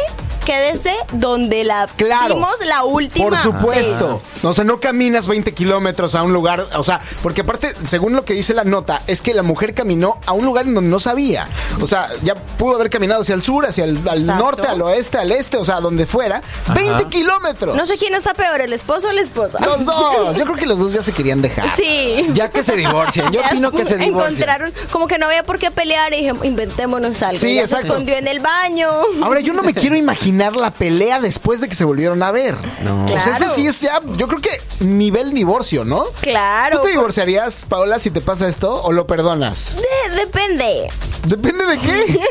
quédese 0.53 0.95
donde 1.13 1.63
la 1.63 1.87
Claro. 1.97 2.37
vimos 2.37 2.55
la 2.65 2.85
última 2.85 3.27
Por 3.29 3.37
supuesto. 3.37 4.15
vez. 4.15 4.45
O 4.45 4.55
sea, 4.55 4.65
no 4.65 4.81
caminas 4.81 5.29
20 5.29 5.53
kilómetros 5.53 6.15
a 6.15 6.23
un 6.23 6.33
lugar. 6.33 6.67
O 6.77 6.83
sea, 6.83 7.03
porque 7.23 7.43
aparte, 7.43 7.75
según 7.87 8.15
lo 8.15 8.25
que 8.25 8.33
dice 8.33 8.55
la 8.55 8.65
nota, 8.65 9.03
es 9.07 9.21
que 9.21 9.35
la 9.35 9.43
mujer 9.43 9.75
caminó 9.75 10.19
a 10.25 10.33
un 10.33 10.47
lugar 10.47 10.67
en 10.67 10.73
donde 10.75 10.89
no 10.89 11.01
sabía. 11.01 11.49
O 11.83 11.87
sea, 11.87 12.09
ya 12.23 12.35
pudo 12.35 12.77
haber 12.77 12.89
caminado 12.89 13.21
hacia 13.21 13.35
el 13.35 13.43
sur, 13.43 13.67
hacia 13.67 13.85
el 13.85 13.99
al 14.09 14.25
norte, 14.27 14.67
al 14.67 14.81
oeste, 14.81 15.19
al 15.19 15.33
este, 15.33 15.59
o 15.59 15.65
sea, 15.67 15.81
donde 15.81 16.07
fuera. 16.07 16.41
20 16.75 17.05
kilómetros. 17.09 17.77
No 17.77 17.85
sé 17.85 17.99
quién 17.99 18.15
está 18.15 18.33
peor, 18.33 18.63
el 18.63 18.73
esposo 18.73 19.09
o 19.09 19.13
la 19.13 19.21
esposa. 19.21 19.59
Los 19.61 19.85
dos. 19.85 20.35
Yo 20.39 20.45
creo 20.45 20.57
que 20.57 20.67
los 20.67 20.79
dos 20.79 20.95
ya 20.95 21.03
se 21.03 21.13
querían 21.13 21.43
dejar. 21.43 21.69
Sí. 21.77 22.27
Ya 22.33 22.49
que 22.49 22.63
se 22.63 22.75
divorcien. 22.75 23.31
Yo 23.33 23.41
opino 23.43 23.71
que 23.71 23.85
se 23.85 23.99
divorcien. 23.99 24.09
Encontraron 24.49 24.73
como 24.93 25.07
que 25.09 25.19
no 25.19 25.27
había 25.27 25.43
por 25.43 25.59
qué 25.59 25.71
pelear 25.71 26.15
y 26.15 26.23
dije, 26.23 26.33
inventémonos 26.43 27.23
algo. 27.23 27.39
Sí, 27.39 27.57
Ya 27.57 27.63
exacto. 27.63 27.83
Se 27.89 27.93
escondió 27.93 28.17
en 28.17 28.29
el 28.29 28.41
baño. 28.41 28.89
Ahora, 29.23 29.41
yo 29.41 29.53
no 29.53 29.63
me 29.63 29.75
quiero 29.79 29.95
imaginar 29.95 30.38
la 30.57 30.71
pelea 30.73 31.21
después 31.21 31.61
de 31.61 31.69
que 31.69 31.75
se 31.75 31.85
volvieron 31.85 32.23
a 32.23 32.31
ver. 32.31 32.57
No. 32.83 33.05
O 33.05 33.09
sea, 33.09 33.33
eso 33.33 33.37
Claro. 33.39 33.53
sí 33.55 33.67
es 33.67 33.81
ya, 33.81 34.01
yo 34.17 34.27
creo 34.29 34.41
que 34.41 34.51
nivel 34.85 35.33
divorcio, 35.35 35.85
¿no? 35.85 36.05
Claro. 36.21 36.79
¿Tú 36.79 36.85
te 36.87 36.93
divorciarías, 36.93 37.65
Paola, 37.69 37.99
si 37.99 38.11
te 38.11 38.21
pasa 38.21 38.49
esto 38.49 38.83
o 38.83 38.93
lo 38.93 39.07
perdonas? 39.07 39.77
De- 39.77 40.17
depende. 40.17 40.89
Depende 41.27 41.65
de 41.67 41.79
qué. 41.79 42.21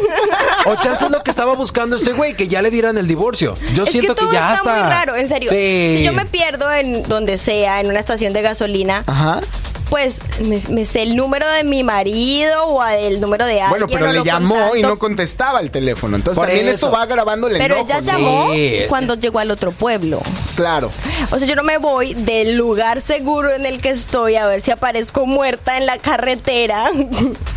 O 0.65 0.75
chance 0.75 1.05
es 1.05 1.11
lo 1.11 1.23
que 1.23 1.29
estaba 1.31 1.53
buscando 1.55 1.95
ese 1.95 2.11
güey, 2.13 2.33
que 2.35 2.47
ya 2.47 2.61
le 2.61 2.69
dieran 2.71 2.97
el 2.97 3.07
divorcio. 3.07 3.55
Yo 3.73 3.83
es 3.83 3.91
siento 3.91 4.15
que 4.15 4.21
todo 4.21 4.31
ya 4.33 4.55
está, 4.55 4.71
está. 4.71 4.73
muy 4.73 4.81
raro, 4.93 5.15
en 5.15 5.27
serio. 5.29 5.49
Sí. 5.49 5.95
Si 5.97 6.03
yo 6.03 6.11
me 6.13 6.25
pierdo 6.25 6.69
en 6.71 7.03
donde 7.03 7.37
sea, 7.37 7.79
en 7.79 7.87
una 7.87 7.99
estación 7.99 8.33
de 8.33 8.41
gasolina, 8.41 9.03
Ajá. 9.07 9.41
Pues 9.89 10.19
me, 10.43 10.59
me 10.69 10.85
sé 10.85 11.03
el 11.03 11.15
número 11.15 11.49
de 11.49 11.63
mi 11.63 11.83
marido 11.83 12.65
o 12.65 12.83
el 12.85 13.21
número 13.21 13.45
de 13.45 13.61
alguien. 13.61 13.69
Bueno, 13.69 13.87
pero 13.87 14.11
le 14.11 14.23
llamó 14.23 14.75
y 14.75 14.81
no 14.81 14.99
contestaba 14.99 15.59
el 15.59 15.71
teléfono. 15.71 16.15
Entonces 16.17 16.37
Por 16.37 16.47
también 16.47 16.65
eso. 16.67 16.75
esto 16.87 16.91
va 16.91 17.05
grabando 17.05 17.47
el 17.47 17.57
Pero 17.57 17.75
enojo. 17.75 17.87
ella 17.89 18.01
¿no? 18.01 18.07
llamó 18.11 18.53
Sí. 18.53 18.79
cuando 18.89 19.15
llegó 19.15 19.39
al 19.39 19.51
otro 19.51 19.71
pueblo. 19.71 20.21
Claro. 20.55 20.91
O 21.31 21.39
sea, 21.39 21.47
yo 21.47 21.55
no 21.55 21.63
me 21.63 21.77
voy 21.77 22.13
del 22.13 22.55
lugar 22.57 23.01
seguro 23.01 23.51
en 23.51 23.65
el 23.65 23.81
que 23.81 23.89
estoy 23.89 24.35
a 24.35 24.47
ver 24.47 24.61
si 24.61 24.71
aparezco 24.71 25.25
muerta 25.25 25.77
en 25.77 25.85
la 25.85 25.97
carretera. 25.97 26.89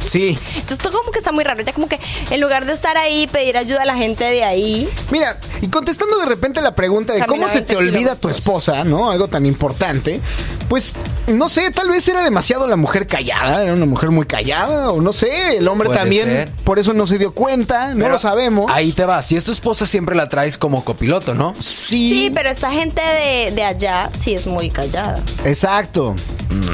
Sí. 0.07 0.37
Entonces, 0.57 0.79
todo 0.79 0.99
como 0.99 1.13
que 1.13 1.19
está 1.19 1.31
muy 1.31 1.45
raro. 1.45 1.63
Ya 1.63 1.73
como 1.73 1.87
que 1.87 2.01
en 2.31 2.41
lugar 2.41 2.65
de 2.67 2.73
estar 2.73 2.97
ahí, 2.97 3.29
pedir 3.29 3.57
ayuda 3.57 3.83
a 3.83 3.85
la 3.85 3.95
gente 3.97 4.25
de 4.25 4.43
ahí. 4.43 4.89
Mira, 5.11 5.39
y 5.61 5.69
contestando 5.69 6.19
de 6.19 6.27
repente 6.27 6.61
la 6.63 6.75
pregunta 6.75 7.13
de 7.13 7.25
cómo 7.27 7.47
se 7.47 7.57
20 7.61 7.73
te 7.75 7.77
olvida 7.79 8.17
tu 8.17 8.29
esposa, 8.29 8.83
¿no? 8.83 9.11
Algo 9.11 9.29
tan 9.29 9.47
importante. 9.47 10.21
Pues, 10.69 10.95
no 11.29 11.49
sé, 11.49 11.71
tal 11.71 11.91
vez 11.91 12.09
era 12.09 12.20
demasiado 12.23 12.67
la 12.67 12.77
mujer 12.77 13.07
callada, 13.07 13.63
era 13.65 13.75
una 13.75 13.87
mujer 13.87 14.11
muy 14.11 14.27
callada, 14.27 14.91
o 14.91 15.01
no 15.01 15.13
sé, 15.13 15.57
el 15.57 15.69
hombre 15.69 15.87
Puede 15.87 15.99
también 16.01 16.29
ser. 16.29 16.51
por 16.65 16.79
eso 16.79 16.93
no 16.93 17.07
se 17.07 17.19
dio 17.19 17.33
cuenta, 17.33 17.89
no 17.95 18.01
Pero 18.05 18.11
lo 18.11 18.19
sabemos. 18.19 18.71
Ahí 18.73 18.93
te 18.93 19.05
vas. 19.05 19.27
Si 19.27 19.37
es 19.37 19.45
tu 19.45 19.53
esposa, 19.53 19.87
siempre 19.87 20.15
la 20.15 20.29
traes 20.29 20.59
como 20.59 20.85
copiloto, 20.85 21.35
¿no? 21.35 21.55
Sí, 21.59 22.09
Sí, 22.11 22.31
pero 22.35 22.51
esta 22.51 22.71
gente 22.71 23.01
de, 23.01 23.53
de 23.53 23.65
allá 23.65 24.11
sí 24.13 24.35
es 24.35 24.47
muy 24.47 24.71
callada. 24.71 25.19
Exacto. 25.45 26.15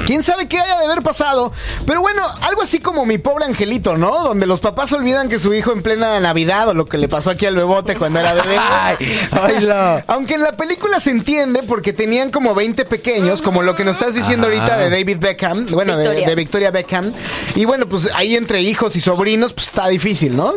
¿Quién 0.06 0.22
sabe 0.22 0.46
qué 0.48 0.58
haya 0.58 0.78
de 0.78 0.84
haber 0.86 1.02
pasado? 1.02 1.52
Pero 1.86 2.00
bueno, 2.00 2.22
algo 2.42 2.62
así 2.62 2.78
como 2.78 3.04
mi 3.04 3.18
pobre 3.18 3.44
angelito, 3.44 3.96
¿no? 3.98 4.24
Donde 4.24 4.46
los 4.46 4.60
papás 4.60 4.92
olvidan 4.92 5.28
que 5.28 5.38
su 5.38 5.52
hijo 5.52 5.72
en 5.72 5.82
plena 5.82 6.18
Navidad 6.20 6.68
o 6.68 6.74
lo 6.74 6.86
que 6.86 6.96
le 6.96 7.08
pasó 7.08 7.30
aquí 7.30 7.44
al 7.44 7.56
bebote 7.56 7.96
cuando 7.96 8.20
era 8.20 8.32
bebé. 8.32 8.56
Ay, 8.70 8.96
oílo. 9.42 10.02
Aunque 10.06 10.34
en 10.34 10.42
la 10.42 10.52
película 10.56 10.98
se 11.00 11.10
entiende 11.10 11.62
porque 11.62 11.92
tenían 11.92 12.30
como 12.30 12.54
20 12.54 12.84
pequeños, 12.86 13.42
como 13.42 13.62
lo 13.62 13.74
que 13.74 13.84
nos 13.84 13.96
estás 13.98 14.14
diciendo 14.14 14.46
Ajá. 14.48 14.56
ahorita 14.56 14.76
de 14.78 14.90
David 14.90 15.18
Beckham, 15.20 15.35
bueno, 15.70 15.96
de, 15.96 16.04
Victoria. 16.04 16.28
de 16.28 16.34
Victoria 16.34 16.70
Beckham. 16.70 17.12
Y 17.54 17.64
bueno, 17.64 17.88
pues 17.88 18.08
ahí 18.14 18.36
entre 18.36 18.60
hijos 18.62 18.96
y 18.96 19.00
sobrinos, 19.00 19.52
pues 19.52 19.68
está 19.68 19.88
difícil, 19.88 20.36
¿no? 20.36 20.54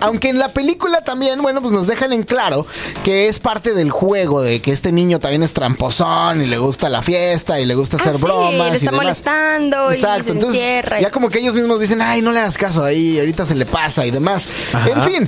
Aunque 0.00 0.28
en 0.28 0.38
la 0.38 0.48
película 0.48 1.02
también, 1.02 1.40
bueno, 1.42 1.60
pues 1.60 1.72
nos 1.72 1.86
dejan 1.86 2.12
en 2.12 2.22
claro 2.22 2.66
que 3.04 3.28
es 3.28 3.38
parte 3.38 3.74
del 3.74 3.90
juego, 3.90 4.42
de 4.42 4.60
que 4.60 4.72
este 4.72 4.92
niño 4.92 5.18
también 5.20 5.42
es 5.42 5.52
tramposón 5.52 6.42
y 6.42 6.46
le 6.46 6.58
gusta 6.58 6.88
la 6.88 7.02
fiesta 7.02 7.60
y 7.60 7.66
le 7.66 7.74
gusta 7.74 7.96
hacer 7.96 8.12
Ah, 8.14 8.18
sí, 8.18 8.22
bromas. 8.22 8.52
le 8.70 8.76
está 8.76 8.76
y 8.76 8.78
demás. 8.86 9.02
molestando 9.02 9.90
y 9.90 9.94
Exacto, 9.94 10.24
se 10.24 10.30
entonces 10.30 10.60
encierra 10.60 11.00
y- 11.00 11.02
ya 11.02 11.10
como 11.10 11.28
que 11.28 11.38
ellos 11.38 11.54
mismos 11.54 11.80
dicen, 11.80 12.02
ay, 12.02 12.22
no 12.22 12.32
le 12.32 12.40
hagas 12.40 12.56
caso 12.58 12.84
ahí, 12.84 13.18
ahorita 13.18 13.46
se 13.46 13.54
le 13.54 13.66
pasa 13.66 14.06
y 14.06 14.10
demás. 14.10 14.48
Ajá. 14.72 14.88
En 14.90 15.02
fin, 15.02 15.22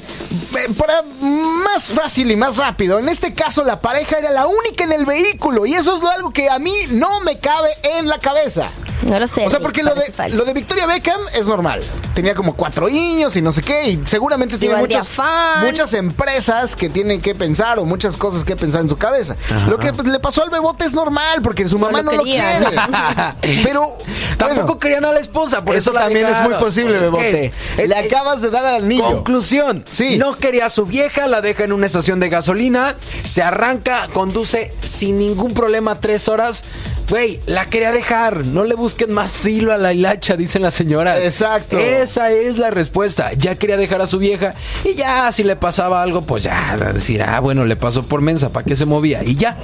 eh, 0.58 0.68
para 0.78 1.02
más 1.02 1.88
fácil 1.88 2.30
y 2.30 2.36
más 2.36 2.56
rápido, 2.56 2.98
en 2.98 3.08
este 3.08 3.34
caso 3.34 3.64
la 3.64 3.80
pareja 3.80 4.18
era 4.18 4.30
la 4.30 4.46
única 4.46 4.84
en 4.84 4.92
el 4.92 5.04
vehículo 5.04 5.66
y 5.66 5.74
eso 5.74 5.94
es 5.94 6.00
lo 6.02 6.08
algo 6.10 6.30
que 6.30 6.48
a 6.50 6.58
mí 6.58 6.74
no 6.90 7.20
me 7.20 7.38
cabe 7.38 7.70
en 7.98 8.08
la 8.08 8.18
cabeza. 8.18 8.68
No 9.06 9.18
lo 9.18 9.26
sé. 9.26 9.44
O 9.44 9.50
sea, 9.50 9.58
porque 9.58 9.82
lo 9.82 9.96
de, 9.96 10.12
falso. 10.12 10.36
lo 10.36 10.44
de 10.44 10.52
Victoria 10.54 10.86
Beckham 10.86 11.20
es 11.34 11.48
normal. 11.48 11.82
Tenía 12.14 12.36
como 12.36 12.54
cuatro 12.54 12.88
niños 12.88 13.34
y 13.36 13.42
no 13.42 13.50
sé 13.50 13.60
qué, 13.62 13.90
y 13.90 14.00
seguramente 14.06 14.58
tiene 14.66 14.76
muchas, 15.62 15.92
empresas 15.94 16.76
que 16.76 16.88
tienen 16.88 17.20
que 17.20 17.34
pensar 17.34 17.78
o 17.78 17.84
muchas 17.84 18.16
cosas 18.16 18.44
que 18.44 18.56
pensar 18.56 18.80
en 18.82 18.88
su 18.88 18.96
cabeza. 18.96 19.36
Lo 19.68 19.78
que 19.78 19.92
pues, 19.92 20.06
le 20.08 20.18
pasó 20.20 20.42
al 20.42 20.50
bebote 20.50 20.84
es 20.84 20.94
normal 20.94 21.40
porque 21.42 21.68
su 21.68 21.78
mamá 21.78 22.02
lo 22.02 22.12
no 22.12 22.18
lo 22.18 22.22
quiere. 22.22 22.66
Pero 23.62 23.96
Tampoco 24.36 24.62
bueno, 24.64 24.78
querían 24.78 25.04
a 25.04 25.12
la 25.12 25.20
esposa, 25.20 25.64
por 25.64 25.76
eso, 25.76 25.90
eso 25.90 25.98
la 25.98 26.04
también 26.04 26.28
es 26.28 26.40
muy 26.40 26.54
posible, 26.54 26.94
Pues 26.94 27.04
es 27.04 27.10
bebote. 27.10 27.52
que- 27.76 27.88
Le 27.88 27.96
acabas 27.96 28.40
de 28.40 28.50
dar 28.50 28.64
al 28.64 28.88
niño. 28.88 29.04
Conclusión. 29.04 29.84
Sí. 29.90 30.16
No 30.18 30.34
quería 30.34 30.66
a 30.66 30.70
su 30.70 30.86
vieja, 30.86 31.26
la 31.26 31.40
deja 31.40 31.64
en 31.64 31.72
una 31.72 31.86
estación 31.86 32.20
de 32.20 32.28
gasolina, 32.28 32.96
se 33.24 33.42
arranca, 33.42 34.08
conduce 34.12 34.72
sin 34.82 35.18
ningún 35.18 35.54
problema 35.54 36.00
tres 36.00 36.28
horas. 36.28 36.64
Güey, 37.08 37.40
la 37.46 37.66
quería 37.66 37.92
dejar. 37.92 38.46
No 38.46 38.64
le 38.64 38.74
busquen 38.74 39.12
más 39.12 39.44
hilo 39.44 39.72
a 39.72 39.76
la 39.76 39.92
hilacha, 39.92 40.36
dicen 40.36 40.62
las 40.62 40.74
señoras. 40.74 41.18
Exacto. 41.20 41.78
Esa 41.78 42.30
es 42.30 42.58
la 42.58 42.70
respuesta. 42.70 43.32
Ya 43.34 43.56
quería 43.56 43.76
dejar 43.76 44.00
a 44.00 44.06
su 44.06 44.18
vieja 44.18 44.51
y 44.84 44.94
ya 44.94 45.30
si 45.32 45.42
le 45.44 45.56
pasaba 45.56 46.02
algo, 46.02 46.22
pues 46.22 46.44
ya 46.44 46.76
decir, 46.94 47.22
ah, 47.22 47.40
bueno, 47.40 47.64
le 47.64 47.76
pasó 47.76 48.02
por 48.02 48.20
mensa, 48.20 48.48
¿para 48.50 48.64
qué 48.66 48.76
se 48.76 48.84
movía? 48.86 49.22
Y 49.24 49.36
ya. 49.36 49.58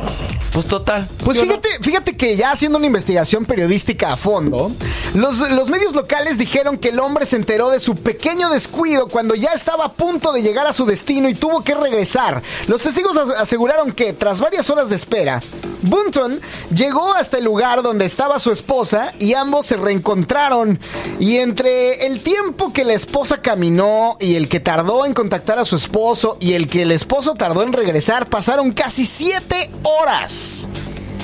Pues 0.53 0.67
total. 0.67 1.07
Pues 1.25 1.41
fíjate, 1.41 1.69
fíjate 1.83 2.17
que 2.17 2.37
ya 2.37 2.51
haciendo 2.53 2.79
una 2.79 2.87
investigación 2.87 3.45
periodística 3.45 4.13
a 4.13 4.17
fondo, 4.17 4.71
los, 5.15 5.39
los 5.51 5.69
medios 5.71 5.95
locales 5.95 6.39
dijeron 6.39 6.79
que 6.79 6.89
el 6.89 7.01
hombre 7.01 7.27
se 7.27 7.37
enteró 7.37 7.71
de 7.71 7.81
su 7.81 7.95
pequeño 7.97 8.49
descuido 8.51 9.09
cuando 9.09 9.35
ya 9.35 9.53
estaba 9.53 9.85
a 9.85 9.93
punto 9.93 10.33
de 10.33 10.43
llegar 10.43 10.67
a 10.67 10.73
su 10.73 10.87
destino 10.87 11.29
y 11.29 11.35
tuvo 11.35 11.63
que 11.63 11.75
regresar. 11.75 12.43
Los 12.67 12.83
testigos 12.83 13.17
as- 13.17 13.41
aseguraron 13.41 13.93
que 13.93 14.13
tras 14.13 14.41
varias 14.41 14.69
horas 14.71 14.89
de 14.89 14.97
espera, 14.97 15.41
Bunton 15.83 16.41
llegó 16.75 17.15
hasta 17.15 17.39
el 17.39 17.45
lugar 17.45 17.83
donde 17.83 18.05
estaba 18.05 18.39
su 18.39 18.51
esposa 18.51 19.13
y 19.21 19.35
ambos 19.35 19.67
se 19.67 19.77
reencontraron. 19.77 20.81
Y 21.21 21.37
entre 21.37 22.07
el 22.07 22.21
tiempo 22.23 22.73
que 22.73 22.85
la 22.85 22.95
esposa 22.95 23.41
caminó 23.43 24.17
y 24.19 24.35
el 24.35 24.49
que 24.49 24.61
tardó 24.61 24.78
en 24.79 25.15
contactar 25.15 25.59
a 25.59 25.65
su 25.65 25.77
esposo 25.77 26.37
y 26.41 26.53
el 26.55 26.69
que 26.69 26.83
el 26.83 26.93
esposo 26.93 27.35
tardó 27.35 27.63
en 27.63 27.73
regresar, 27.73 28.29
pasaron 28.29 28.73
casi 28.73 29.05
siete 29.05 29.71
horas. 29.83 30.69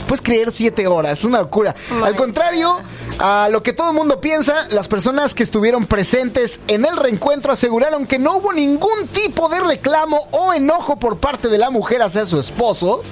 Puedes 0.08 0.20
creer 0.20 0.50
siete 0.52 0.86
horas, 0.86 1.20
es 1.20 1.24
una 1.24 1.40
locura. 1.40 1.74
Al 2.02 2.16
contrario, 2.16 2.78
a 3.18 3.48
lo 3.50 3.62
que 3.62 3.72
todo 3.72 3.90
el 3.90 3.94
mundo 3.96 4.20
piensa, 4.20 4.66
las 4.70 4.88
personas 4.88 5.34
que 5.34 5.44
estuvieron 5.44 5.86
presentes 5.86 6.60
en 6.66 6.84
el 6.84 6.96
reencuentro 6.96 7.52
aseguraron 7.52 8.06
que 8.06 8.18
no 8.18 8.38
hubo 8.38 8.52
ningún 8.52 9.06
tipo 9.12 9.48
de 9.48 9.60
reclamo 9.60 10.26
o 10.32 10.52
enojo 10.52 10.96
por 10.96 11.18
parte 11.18 11.48
de 11.48 11.58
la 11.58 11.70
mujer 11.70 12.02
hacia 12.02 12.26
su 12.26 12.40
esposo. 12.40 13.02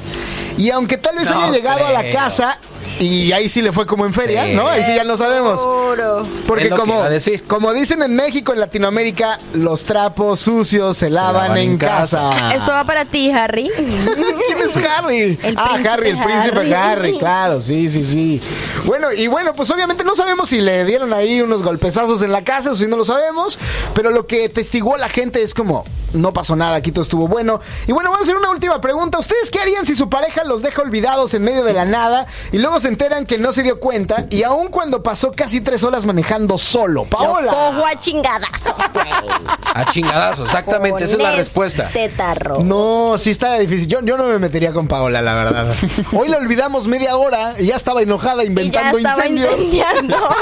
Y 0.58 0.70
aunque 0.70 0.98
tal 0.98 1.16
vez 1.16 1.30
No 1.30 1.40
haya 1.40 1.52
llegado 1.52 1.86
a 1.86 1.92
la 1.92 2.10
casa, 2.10 2.58
y 3.02 3.32
ahí 3.32 3.48
sí 3.48 3.62
le 3.62 3.72
fue 3.72 3.86
como 3.86 4.06
en 4.06 4.12
feria, 4.14 4.44
Sí. 4.46 4.54
¿no? 4.54 4.66
Ahí 4.68 4.82
sí 4.84 4.94
ya 4.94 5.04
no 5.04 5.16
sabemos. 5.16 5.60
Seguro. 5.60 6.22
Porque 6.46 6.64
Es 6.64 6.70
lo 6.70 6.76
que 6.76 6.80
como, 6.80 6.94
iba 6.94 7.06
a 7.06 7.10
decir. 7.10 7.44
como 7.46 7.72
dicen 7.72 8.02
en 8.02 8.14
México, 8.14 8.52
en 8.52 8.60
Latinoamérica, 8.60 9.38
los 9.54 9.84
trapos 9.84 10.40
sucios 10.40 10.96
se 10.96 11.10
lavan, 11.10 11.34
lavan 11.44 11.56
en 11.58 11.70
en 11.72 11.78
casa. 11.78 12.54
Esto 12.54 12.72
va 12.72 12.84
para 12.84 13.04
ti, 13.04 13.30
Harry. 13.30 13.70
¿Quién 13.76 14.58
es 14.64 14.76
Harry? 14.76 15.38
El 15.42 15.56
ah, 15.58 15.70
príncipe 15.72 15.88
Harry, 15.90 16.10
el 16.10 16.18
príncipe 16.18 16.58
Harry. 16.58 16.72
Harry. 16.74 17.18
claro, 17.18 17.60
sí, 17.62 17.88
sí, 17.90 18.04
sí. 18.04 18.40
Bueno, 18.84 19.12
y 19.12 19.26
bueno, 19.26 19.52
pues 19.54 19.70
obviamente 19.70 20.04
no 20.04 20.14
sabemos 20.14 20.48
si 20.48 20.60
le 20.60 20.84
dieron 20.84 21.12
ahí 21.12 21.40
unos 21.40 21.62
golpezazos 21.62 22.22
en 22.22 22.32
la 22.32 22.44
casa 22.44 22.72
o 22.72 22.74
si 22.74 22.86
no 22.86 22.96
lo 22.96 23.04
sabemos, 23.04 23.58
pero 23.94 24.10
lo 24.10 24.26
que 24.26 24.48
testiguó 24.48 24.96
la 24.96 25.08
gente 25.08 25.42
es 25.42 25.54
como, 25.54 25.84
no 26.12 26.32
pasó 26.32 26.56
nada, 26.56 26.76
aquí 26.76 26.92
todo 26.92 27.02
estuvo 27.02 27.28
bueno. 27.28 27.60
Y 27.86 27.92
bueno, 27.92 28.10
vamos 28.10 28.20
a 28.20 28.24
hacer 28.24 28.36
una 28.36 28.50
última 28.50 28.80
pregunta. 28.80 29.18
¿Ustedes 29.18 29.50
qué 29.50 29.60
harían 29.60 29.86
si 29.86 29.94
su 29.94 30.08
pareja 30.08 30.44
los 30.44 30.62
deja 30.62 30.82
olvidados 30.82 31.34
en 31.34 31.44
medio 31.44 31.64
de 31.64 31.72
la 31.72 31.84
nada 31.84 32.26
y 32.52 32.58
luego 32.58 32.80
se 32.80 32.88
enteran 32.92 33.26
que 33.26 33.38
no 33.38 33.52
se 33.52 33.62
dio 33.62 33.80
cuenta 33.80 34.26
y 34.30 34.42
aun 34.42 34.68
cuando 34.68 35.02
pasó 35.02 35.32
casi 35.32 35.60
tres 35.60 35.82
horas 35.82 36.06
manejando 36.06 36.58
solo? 36.58 37.02
Lo 37.04 37.10
Paola. 37.10 37.50
cojo 37.52 37.86
a 37.86 37.98
chingadazos, 37.98 38.74
güey. 38.92 39.08
A 39.74 39.86
chingadazo, 39.86 40.44
exactamente, 40.44 41.04
esa 41.04 41.14
es 41.16 41.22
la 41.22 41.32
respuesta. 41.32 41.84
Este 41.86 42.10
tarro. 42.10 42.58
No, 42.62 43.16
sí 43.16 43.30
está 43.30 43.58
difícil. 43.58 43.88
Yo, 43.88 44.00
yo 44.02 44.18
no 44.18 44.24
me 44.24 44.38
metería 44.38 44.70
con 44.74 44.86
Paola, 44.86 45.22
la 45.22 45.32
verdad. 45.34 45.74
Hoy 46.12 46.28
la 46.28 46.36
olvidamos 46.36 46.86
media 46.88 47.16
hora 47.16 47.54
y 47.58 47.66
ya 47.66 47.76
estaba 47.76 48.02
enojada 48.02 48.42
Y 48.42 48.46
ya 48.46 48.50
inventando 48.50 48.98
estaba 48.98 49.26
incendios. 49.26 49.58
incendiando. 49.58 50.16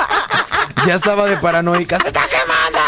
Ya 0.86 0.94
estaba 0.94 1.26
de 1.26 1.36
paranoica. 1.36 1.98
¡Se 2.01 2.07
está 2.07 2.22
quemando! 2.26 2.78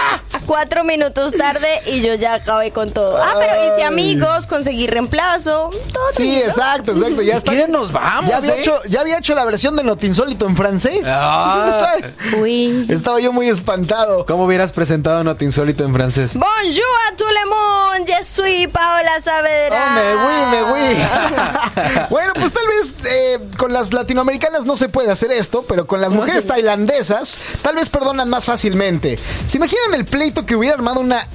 Cuatro 0.47 0.83
minutos 0.83 1.33
tarde 1.37 1.69
y 1.85 2.01
yo 2.01 2.15
ya 2.15 2.35
acabé 2.35 2.71
con 2.71 2.91
todo. 2.91 3.23
Ah, 3.23 3.35
pero 3.39 3.53
hice 3.75 3.85
amigos, 3.85 4.47
conseguí 4.47 4.87
reemplazo, 4.87 5.69
todo. 5.93 6.03
Sí, 6.13 6.23
tranquilo. 6.23 6.47
exacto, 6.47 6.93
exacto. 6.93 7.23
Ya 7.23 7.33
Si 7.33 7.39
está. 7.39 7.51
quieren, 7.53 7.71
nos 7.73 7.93
vamos, 7.93 8.31
Ya 8.31 8.39
había, 8.39 8.55
¿eh? 8.55 8.61
hecho, 8.61 8.81
ya 8.89 9.01
había 9.03 9.19
hecho 9.19 9.35
la 9.35 9.42
versión 9.45 9.77
de 9.77 9.85
Notinsólito 9.85 10.47
en 10.47 10.57
francés. 10.57 11.07
Ah. 11.09 11.67
estaba, 11.69 12.41
Uy. 12.41 12.87
estaba 12.89 13.21
yo 13.21 13.33
muy 13.33 13.49
espantado. 13.49 14.25
¿Cómo 14.27 14.45
hubieras 14.45 14.73
presentado 14.73 15.23
Not 15.25 15.41
Insólito 15.43 15.85
en 15.85 15.95
francés? 15.95 16.33
Bonjour 16.35 16.85
a 17.11 17.17
tout 17.17 17.27
le 17.29 17.51
monde, 17.51 18.07
je 18.19 18.25
suis 18.25 18.69
Paola 18.69 19.21
Saavedra. 19.21 19.87
Oh, 19.87 19.95
me 19.95 20.15
oui, 20.15 20.51
me 20.51 20.73
oui. 20.73 22.03
bueno, 22.11 22.33
pues 22.35 22.53
tal 22.53 22.65
vez 22.67 22.95
eh, 23.13 23.39
con 23.59 23.73
las 23.73 23.93
latinoamericanas 23.93 24.65
no 24.65 24.77
se 24.77 24.89
puede 24.89 25.11
hacer 25.11 25.33
esto, 25.33 25.65
pero 25.69 25.87
con 25.87 26.01
las 26.01 26.11
No, 26.11 26.17
mujeres 26.21 26.43
sí. 26.43 26.49
tailandesas 26.49 27.39
tal 27.63 27.77
vez 27.77 27.89
perdonan 27.89 28.29
más 28.29 28.45
fácilmente. 28.45 29.19
¿Se 29.47 29.57
imaginan 29.59 29.95
el 29.95 30.05
pleito 30.05 30.47
que 30.47 30.57
hubiera 30.57 30.77
armado 30.77 31.01
una 31.01 31.27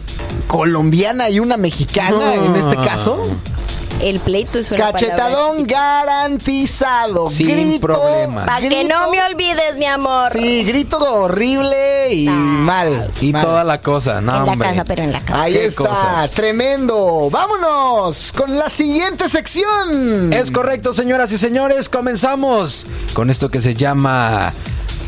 colombiana 0.47 1.29
y 1.29 1.39
una 1.39 1.57
mexicana 1.57 2.35
en 2.35 2.55
este 2.55 2.75
caso? 2.77 3.21
El 4.01 4.19
pleito 4.19 4.59
es 4.59 4.69
una 4.71 4.91
Cachetadón 4.91 5.65
garantizado. 5.65 7.29
Sin 7.29 7.49
grito, 7.49 7.87
problema. 7.87 8.45
Para 8.45 8.69
que 8.69 8.83
no 8.83 9.09
me 9.09 9.21
olvides, 9.23 9.75
mi 9.77 9.85
amor. 9.85 10.31
Sí, 10.31 10.63
grito 10.63 10.97
horrible 10.99 12.13
y 12.13 12.29
mal. 12.29 13.11
Y 13.21 13.31
mal. 13.33 13.43
toda 13.43 13.63
la 13.63 13.81
cosa, 13.81 14.21
no, 14.21 14.37
en 14.37 14.45
la 14.45 14.51
hombre. 14.51 14.69
casa, 14.69 14.83
pero 14.85 15.01
en 15.03 15.11
la 15.11 15.21
casa. 15.21 15.41
Ahí 15.41 15.53
Qué 15.53 15.65
está, 15.65 15.83
cosas. 15.89 16.31
tremendo. 16.31 17.29
Vámonos 17.31 18.33
con 18.33 18.57
la 18.57 18.69
siguiente 18.69 19.29
sección. 19.29 20.31
Es 20.31 20.51
correcto, 20.51 20.93
señoras 20.93 21.31
y 21.31 21.37
señores. 21.37 21.89
Comenzamos 21.89 22.85
con 23.13 23.29
esto 23.31 23.49
que 23.49 23.61
se 23.61 23.73
llama 23.73 24.53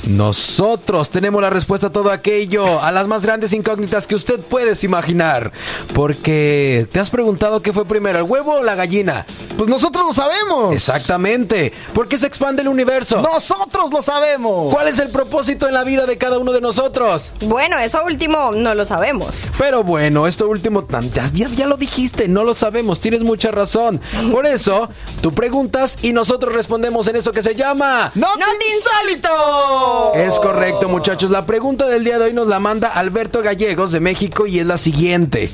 Nosotros 0.07 1.09
tenemos 1.09 1.41
la 1.41 1.49
respuesta 1.49 1.87
a 1.87 1.91
todo 1.91 2.11
aquello, 2.11 2.81
a 2.81 2.91
las 2.91 3.07
más 3.07 3.23
grandes 3.25 3.53
incógnitas 3.53 4.07
que 4.07 4.15
usted 4.15 4.39
puedes 4.39 4.83
imaginar. 4.83 5.51
Porque 5.93 6.87
te 6.91 6.99
has 6.99 7.09
preguntado 7.09 7.61
qué 7.61 7.73
fue 7.73 7.85
primero, 7.85 8.17
el 8.19 8.23
huevo 8.25 8.53
o 8.59 8.63
la 8.63 8.75
gallina. 8.75 9.25
Pues 9.57 9.69
nosotros 9.69 10.05
lo 10.05 10.13
sabemos. 10.13 10.73
Exactamente. 10.73 11.73
¿Por 11.93 12.07
qué 12.07 12.17
se 12.17 12.27
expande 12.27 12.61
el 12.61 12.67
universo? 12.69 13.21
Nosotros 13.21 13.91
lo 13.91 14.01
sabemos. 14.01 14.73
¿Cuál 14.73 14.87
es 14.87 14.99
el 14.99 15.09
propósito 15.09 15.67
en 15.67 15.73
la 15.73 15.83
vida 15.83 16.05
de 16.05 16.17
cada 16.17 16.37
uno 16.39 16.51
de 16.53 16.61
nosotros? 16.61 17.31
Bueno, 17.41 17.77
eso 17.79 17.99
último 18.05 18.51
no 18.53 18.73
lo 18.75 18.85
sabemos. 18.85 19.47
Pero 19.57 19.83
bueno, 19.83 20.27
esto 20.27 20.47
último, 20.47 20.87
ya, 21.13 21.29
ya- 21.33 21.49
ya 21.49 21.67
lo 21.67 21.77
dijiste, 21.77 22.27
no 22.27 22.43
lo 22.43 22.53
sabemos, 22.53 22.99
tienes 22.99 23.21
mucha 23.23 23.51
razón. 23.51 23.99
Por 24.31 24.45
eso, 24.45 24.89
tú 25.21 25.31
preguntas 25.33 25.97
y 26.01 26.13
nosotros 26.13 26.53
respondemos 26.53 27.07
en 27.07 27.17
eso 27.17 27.31
que 27.31 27.41
se 27.41 27.55
llama... 27.55 28.11
¡No, 28.15 28.35
¡No 28.37 28.45
Es 30.15 30.39
correcto, 30.39 30.89
muchachos. 30.89 31.29
La 31.31 31.45
pregunta 31.45 31.87
del 31.87 32.03
día 32.03 32.17
de 32.19 32.25
hoy 32.25 32.33
nos 32.33 32.47
la 32.47 32.59
manda 32.59 32.87
Alberto 32.89 33.41
Gallegos 33.41 33.91
de 33.91 33.99
México 33.99 34.47
y 34.47 34.59
es 34.59 34.65
la 34.65 34.77
siguiente. 34.77 35.49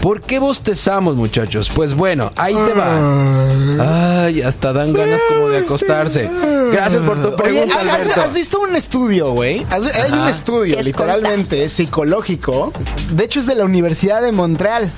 ¿Por 0.00 0.20
qué 0.22 0.38
bostezamos, 0.38 1.16
muchachos? 1.16 1.70
Pues 1.74 1.94
bueno, 1.94 2.32
ahí 2.36 2.54
te 2.54 2.72
va. 2.72 4.24
Ay, 4.24 4.42
hasta 4.42 4.72
dan 4.72 4.92
ganas 4.92 5.20
como 5.28 5.48
de 5.48 5.58
acostarse. 5.58 6.30
Gracias 6.72 7.02
por 7.02 7.20
tu 7.20 7.28
Oye, 7.28 7.36
pregunta, 7.36 7.80
¿has, 7.80 7.86
Alberto. 8.02 8.20
has 8.22 8.34
visto 8.34 8.60
un 8.60 8.76
estudio, 8.76 9.32
güey? 9.32 9.66
Hay 9.70 10.12
un 10.12 10.28
estudio, 10.28 10.74
¿Qué 10.74 10.80
es 10.80 10.86
literalmente, 10.86 11.68
psicológico. 11.68 12.72
De 13.10 13.24
hecho, 13.24 13.40
es 13.40 13.46
de 13.46 13.54
la 13.56 13.64
Universidad 13.64 14.22
de 14.22 14.32
Montreal. 14.32 14.90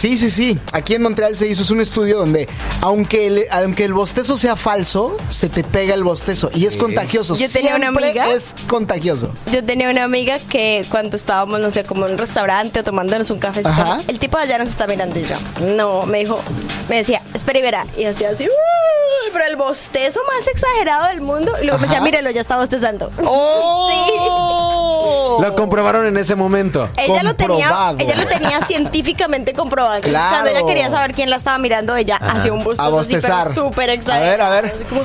Sí, 0.00 0.16
sí, 0.16 0.30
sí. 0.30 0.58
Aquí 0.72 0.94
en 0.94 1.02
Montreal 1.02 1.36
se 1.36 1.46
hizo 1.46 1.60
es 1.62 1.68
un 1.70 1.78
estudio 1.78 2.16
donde, 2.16 2.48
aunque 2.80 3.26
el, 3.26 3.44
aunque 3.50 3.84
el 3.84 3.92
bostezo 3.92 4.38
sea 4.38 4.56
falso, 4.56 5.14
se 5.28 5.50
te 5.50 5.62
pega 5.62 5.92
el 5.92 6.04
bostezo 6.04 6.50
y 6.54 6.64
es 6.64 6.78
contagioso. 6.78 7.34
Yo 7.34 7.46
tenía 7.50 7.76
una 7.76 7.88
amiga- 7.88 8.32
Es 8.32 8.56
contagioso. 8.66 9.30
Yo 9.52 9.62
tenía 9.62 9.90
una 9.90 10.04
amiga 10.04 10.38
que 10.38 10.86
cuando 10.90 11.16
estábamos, 11.16 11.60
no 11.60 11.70
sé, 11.70 11.84
como 11.84 12.06
en 12.06 12.12
un 12.12 12.18
restaurante 12.18 12.80
o 12.80 12.84
tomándonos 12.84 13.28
un 13.28 13.40
café, 13.40 13.60
Ajá. 13.62 14.00
el 14.08 14.18
tipo 14.18 14.38
allá 14.38 14.56
nos 14.56 14.70
está 14.70 14.86
mirando 14.86 15.18
y 15.18 15.24
yo, 15.26 15.36
no, 15.76 16.06
me 16.06 16.20
dijo, 16.20 16.40
me 16.88 16.96
decía, 16.96 17.20
espera 17.34 17.58
y 17.58 17.62
verá. 17.62 17.86
Y 17.98 18.04
hacía 18.06 18.30
así, 18.30 18.44
"Uy", 18.44 19.30
pero 19.34 19.44
el 19.44 19.56
bostezo 19.56 20.20
más 20.34 20.46
exagerado 20.48 21.08
del 21.08 21.20
mundo. 21.20 21.52
Y 21.60 21.64
luego 21.66 21.78
me 21.78 21.86
decía, 21.86 22.00
mírelo, 22.00 22.30
ya 22.30 22.40
está 22.40 22.56
bostezando. 22.56 23.10
¡Oh! 23.24 25.38
Lo 25.40 25.54
comprobaron 25.54 26.06
en 26.06 26.16
ese 26.16 26.34
momento. 26.34 26.88
Ella 26.96 27.22
lo 27.22 27.34
tenía, 27.34 27.94
ella 27.98 28.16
lo 28.16 28.26
tenía 28.26 28.60
científicamente 28.66 29.52
comprobado. 29.54 29.89
Entonces, 29.96 30.10
Claro. 30.12 30.30
Cuando 30.30 30.50
ella 30.50 30.66
quería 30.66 30.90
saber 30.90 31.14
quién 31.14 31.30
la 31.30 31.36
estaba 31.36 31.58
mirando, 31.58 31.96
ella 31.96 32.16
hacía 32.16 32.52
un 32.52 32.64
bostezo 32.64 32.82
A 32.96 33.00
así, 33.00 33.14
pero 33.14 33.34
bostezar. 33.34 33.54
súper 33.54 33.90
A 33.90 33.92
exagerado. 33.94 34.30
ver, 34.30 34.40
a 34.40 34.50
ver. 34.74 34.86
Como, 34.88 35.02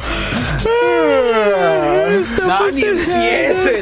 No, 2.48 2.72
ni 2.72 2.82
empiecen. 2.84 3.82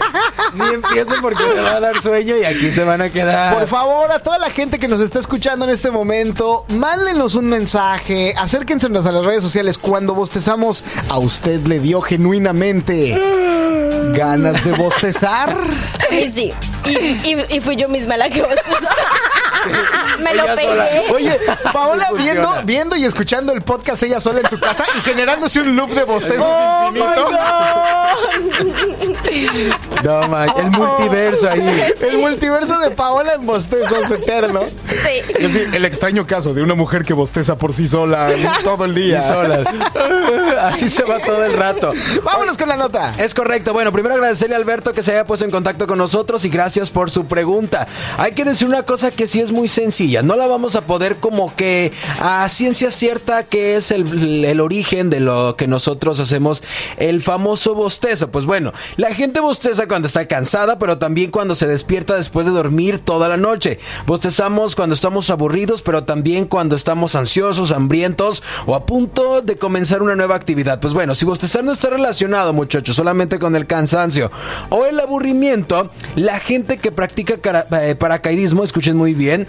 Ni 0.54 0.66
empiecen 0.74 1.22
porque 1.22 1.44
me 1.44 1.62
va 1.62 1.72
a 1.76 1.80
dar 1.80 2.02
sueño 2.02 2.36
y 2.38 2.46
aquí 2.46 2.72
se 2.72 2.84
van 2.84 3.02
a 3.02 3.10
quedar. 3.10 3.54
Por 3.54 3.68
favor, 3.68 4.12
a 4.12 4.20
toda 4.20 4.38
la 4.38 4.50
gente 4.50 4.80
que 4.80 4.88
nos 4.88 5.02
está 5.02 5.20
escuchando 5.20 5.66
en 5.66 5.72
este 5.72 5.92
momento, 5.92 6.66
mándenos 6.70 7.36
un 7.36 7.46
mensaje, 7.46 8.34
acérquensenos 8.38 9.06
a 9.06 9.12
las 9.12 9.26
redes 9.26 9.44
sociales 9.44 9.78
cuando 9.78 10.14
bostezamos. 10.14 10.84
¿A 11.10 11.18
usted 11.18 11.66
le 11.68 11.80
dio 11.80 12.02
genuinamente 12.02 13.20
ganas 14.16 14.64
de 14.64 14.72
bostezar? 14.74 15.56
Y 16.12 16.30
sí, 16.30 16.54
y, 16.86 16.92
y- 17.28 17.46
y 17.50 17.60
fui 17.60 17.76
yo 17.76 17.88
misma 17.90 18.18
la 18.18 18.30
que 18.30 18.44
bostezó. 18.44 18.88
Me 20.24 20.34
lo 20.36 20.46
pegué. 20.56 20.68
sola. 20.68 20.90
Oye, 21.14 21.40
Paola 21.72 22.08
Sí 22.10 22.24
viendo, 22.24 22.54
viendo 22.66 22.96
y 22.96 23.06
escuchando 23.06 23.52
el 23.54 23.62
podcast 23.62 24.04
ella 24.04 24.20
sola 24.20 24.42
en 24.42 24.50
su 24.50 24.60
casa 24.60 24.84
y 24.98 25.02
generándose 25.02 25.60
un 25.62 25.76
loop 25.76 25.92
de 25.94 26.04
bostezos 26.04 26.46
Oh 26.46 26.88
infinito. 26.90 27.32
No, 30.04 30.28
man, 30.28 30.50
el 30.58 30.70
multiverso 30.72 31.50
ahí. 31.50 31.94
El 32.02 32.18
multiverso 32.18 32.78
de 32.80 32.92
Paola 32.92 33.34
en 33.36 33.46
bostezos 33.46 34.12
eterno. 34.12 34.62
Sí. 34.88 35.22
Es 35.40 35.54
decir, 35.54 35.70
el 35.74 35.86
extraño 35.86 36.28
caso 36.28 36.54
de 36.54 36.62
una 36.62 36.74
mujer 36.76 37.06
que 37.06 37.14
bosteza 37.14 37.56
por 37.58 37.74
sí 37.74 37.88
sola 37.88 38.30
todo 38.64 38.86
el 38.86 38.98
Y 38.98 39.02
día. 39.04 39.22
solas. 39.24 39.66
Así 40.62 40.90
se 40.90 41.04
va 41.04 41.20
todo 41.20 41.44
el 41.44 41.54
rato. 41.54 41.94
Vámonos 42.24 42.58
con 42.58 42.70
la 42.70 42.78
nota. 42.78 43.12
Es 43.18 43.34
correcto. 43.34 43.74
Bueno, 43.74 43.92
primero 43.92 44.16
agradecerle 44.16 44.56
a 44.56 44.58
Alberto 44.58 44.94
que 44.94 45.02
se 45.04 45.12
haya 45.12 45.26
puesto 45.26 45.46
en 45.46 45.52
contacto 45.52 45.88
con 45.88 45.98
nosotros 45.98 46.44
y 46.46 46.50
gracias 46.50 46.90
por 46.90 47.10
su 47.12 47.26
pregunta. 47.26 47.88
Hay 48.18 48.34
que 48.34 48.44
decir 48.46 48.68
una 48.68 48.84
cosa 48.84 49.12
que 49.12 49.28
sí 49.28 49.40
es 49.40 49.52
muy 49.54 49.68
sencilla. 49.68 50.22
No 50.22 50.36
la 50.36 50.48
vamos 50.48 50.76
a 50.76 50.86
poder 50.86 51.18
como 51.18 51.56
que 51.56 51.92
a 52.20 52.48
ciencia 52.50 52.92
cierta 52.92 53.44
que 53.44 53.76
es 53.76 53.92
el, 53.92 54.44
el 54.44 54.60
origen 54.60 55.10
de 55.10 55.20
lo 55.20 55.56
que 55.56 55.68
nosotros 55.68 56.20
hacemos, 56.20 56.64
el 56.98 57.22
famoso 57.22 57.76
bostezo. 57.76 58.32
Pues 58.32 58.46
bueno, 58.46 58.74
la 58.98 59.14
gente 59.14 59.40
bosteza 59.40 59.88
cuando 59.88 60.08
está 60.08 60.28
cansada, 60.28 60.80
pero 60.80 60.98
también 60.98 61.32
cuando 61.32 61.56
se 61.56 61.68
despierta 61.68 62.16
después 62.16 62.46
de 62.46 62.52
dormir 62.52 63.00
toda 63.00 63.30
la 63.30 63.38
noche. 63.38 63.80
Bostezamos 64.06 64.76
cuando 64.76 64.96
estamos 64.96 65.30
aburridos, 65.30 65.82
pero 65.82 66.04
también 66.04 66.46
cuando 66.46 66.76
estamos 66.76 67.16
ansiosos, 67.16 67.72
hambrientos 67.72 68.44
o 68.66 68.76
a 68.76 68.86
punto 68.86 69.42
de 69.42 69.58
comenzar 69.58 70.02
una 70.02 70.16
nueva 70.16 70.36
actividad. 70.36 70.80
Pues 70.80 70.94
bueno, 70.94 71.16
si 71.16 71.26
bostezar 71.26 71.64
no 71.64 71.72
está 71.72 71.90
relacionado, 71.90 72.54
muchachos, 72.54 72.96
solamente 72.96 73.40
con 73.40 73.56
el 73.56 73.68
cansancio 73.68 74.32
o 74.70 74.86
el 74.86 75.00
aburrimiento, 75.00 75.90
la 76.16 76.40
gente 76.40 76.78
que 76.78 76.92
practica 76.92 77.40
eh, 77.82 77.96
paracaidismo, 77.96 78.64
escuchen 78.64 78.98
muy 78.98 79.14
bien, 79.14 79.43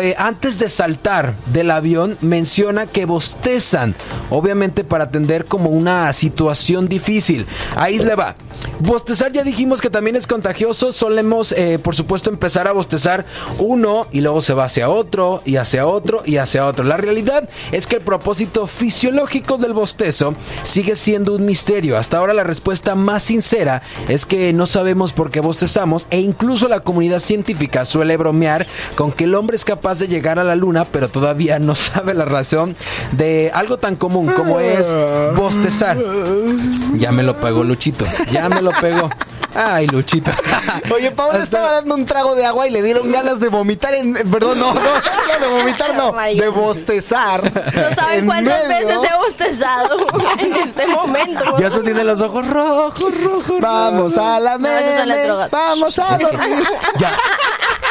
eh, 0.00 0.14
antes 0.18 0.58
de 0.58 0.68
saltar 0.68 1.34
del 1.46 1.70
avión 1.70 2.16
menciona 2.20 2.86
que 2.86 3.04
bostezan, 3.04 3.94
obviamente 4.30 4.84
para 4.84 5.04
atender 5.04 5.44
como 5.44 5.70
una 5.70 6.12
situación 6.12 6.88
difícil. 6.88 7.46
Ahí 7.76 7.98
le 7.98 8.14
va. 8.14 8.36
Bostezar 8.80 9.32
ya 9.32 9.42
dijimos 9.42 9.80
que 9.80 9.90
también 9.90 10.16
es 10.16 10.26
contagioso. 10.26 10.92
Solemos, 10.92 11.52
eh, 11.52 11.78
por 11.82 11.94
supuesto, 11.94 12.30
empezar 12.30 12.68
a 12.68 12.72
bostezar 12.72 13.24
uno 13.58 14.06
y 14.12 14.20
luego 14.20 14.42
se 14.42 14.54
va 14.54 14.64
hacia 14.64 14.90
otro 14.90 15.40
y 15.44 15.56
hacia 15.56 15.86
otro 15.86 16.22
y 16.24 16.36
hacia 16.36 16.66
otro. 16.66 16.84
La 16.84 16.96
realidad 16.96 17.48
es 17.72 17.86
que 17.86 17.96
el 17.96 18.02
propósito 18.02 18.66
fisiológico 18.66 19.58
del 19.58 19.72
bostezo 19.72 20.34
sigue 20.62 20.96
siendo 20.96 21.34
un 21.34 21.46
misterio. 21.46 21.96
Hasta 21.96 22.18
ahora 22.18 22.34
la 22.34 22.44
respuesta 22.44 22.94
más 22.94 23.22
sincera 23.22 23.82
es 24.08 24.26
que 24.26 24.52
no 24.52 24.66
sabemos 24.66 25.12
por 25.12 25.30
qué 25.30 25.40
bostezamos 25.40 26.06
e 26.10 26.20
incluso 26.20 26.68
la 26.68 26.80
comunidad 26.80 27.20
científica 27.20 27.84
suele 27.84 28.16
bromear 28.16 28.66
con 28.96 29.12
que 29.12 29.25
el 29.26 29.34
hombre 29.34 29.56
es 29.56 29.64
capaz 29.64 29.98
de 29.98 30.08
llegar 30.08 30.38
a 30.38 30.44
la 30.44 30.54
luna, 30.56 30.84
pero 30.84 31.08
todavía 31.08 31.58
no 31.58 31.74
sabe 31.74 32.14
la 32.14 32.24
razón 32.24 32.76
de 33.12 33.50
algo 33.52 33.76
tan 33.78 33.96
común 33.96 34.28
como 34.32 34.60
es 34.60 34.86
bostezar. 35.34 35.98
Ya 36.94 37.12
me 37.12 37.22
lo 37.22 37.36
pegó 37.40 37.64
Luchito. 37.64 38.04
Ya 38.30 38.48
me 38.48 38.62
lo 38.62 38.70
pegó. 38.72 39.10
Ay, 39.58 39.86
Luchito. 39.86 40.30
Oye, 40.94 41.10
Paola 41.12 41.34
Hasta- 41.38 41.44
estaba 41.44 41.72
dando 41.72 41.94
un 41.94 42.04
trago 42.04 42.34
de 42.34 42.44
agua 42.44 42.66
y 42.66 42.70
le 42.70 42.82
dieron 42.82 43.10
ganas 43.10 43.40
de 43.40 43.48
vomitar 43.48 43.94
en. 43.94 44.12
Perdón, 44.12 44.58
no, 44.58 44.74
no, 44.74 44.80
no, 44.80 45.40
de 45.40 45.48
vomitar 45.48 45.94
no, 45.94 46.08
Oh 46.10 46.16
de 46.34 46.48
bostezar. 46.48 47.42
No 47.74 47.94
saben 47.94 48.18
En 48.20 48.26
cuántas 48.26 48.68
medio. 48.68 48.86
veces 48.88 49.10
he 49.10 49.16
bostezado 49.16 50.06
en 50.38 50.56
este 50.56 50.86
momento. 50.88 51.56
Ya 51.58 51.70
se 51.70 51.80
tiene 51.80 52.04
los 52.04 52.20
ojos 52.20 52.46
rojos, 52.46 53.14
rojos. 53.22 53.60
Vamos 53.60 54.18
a 54.18 54.38
la 54.40 54.58
No, 54.58 54.68
meme, 54.68 55.24
drogas. 55.24 55.50
Vamos 55.50 55.98
a 55.98 56.18
dormir. 56.18 56.64
Ya. 56.98 57.16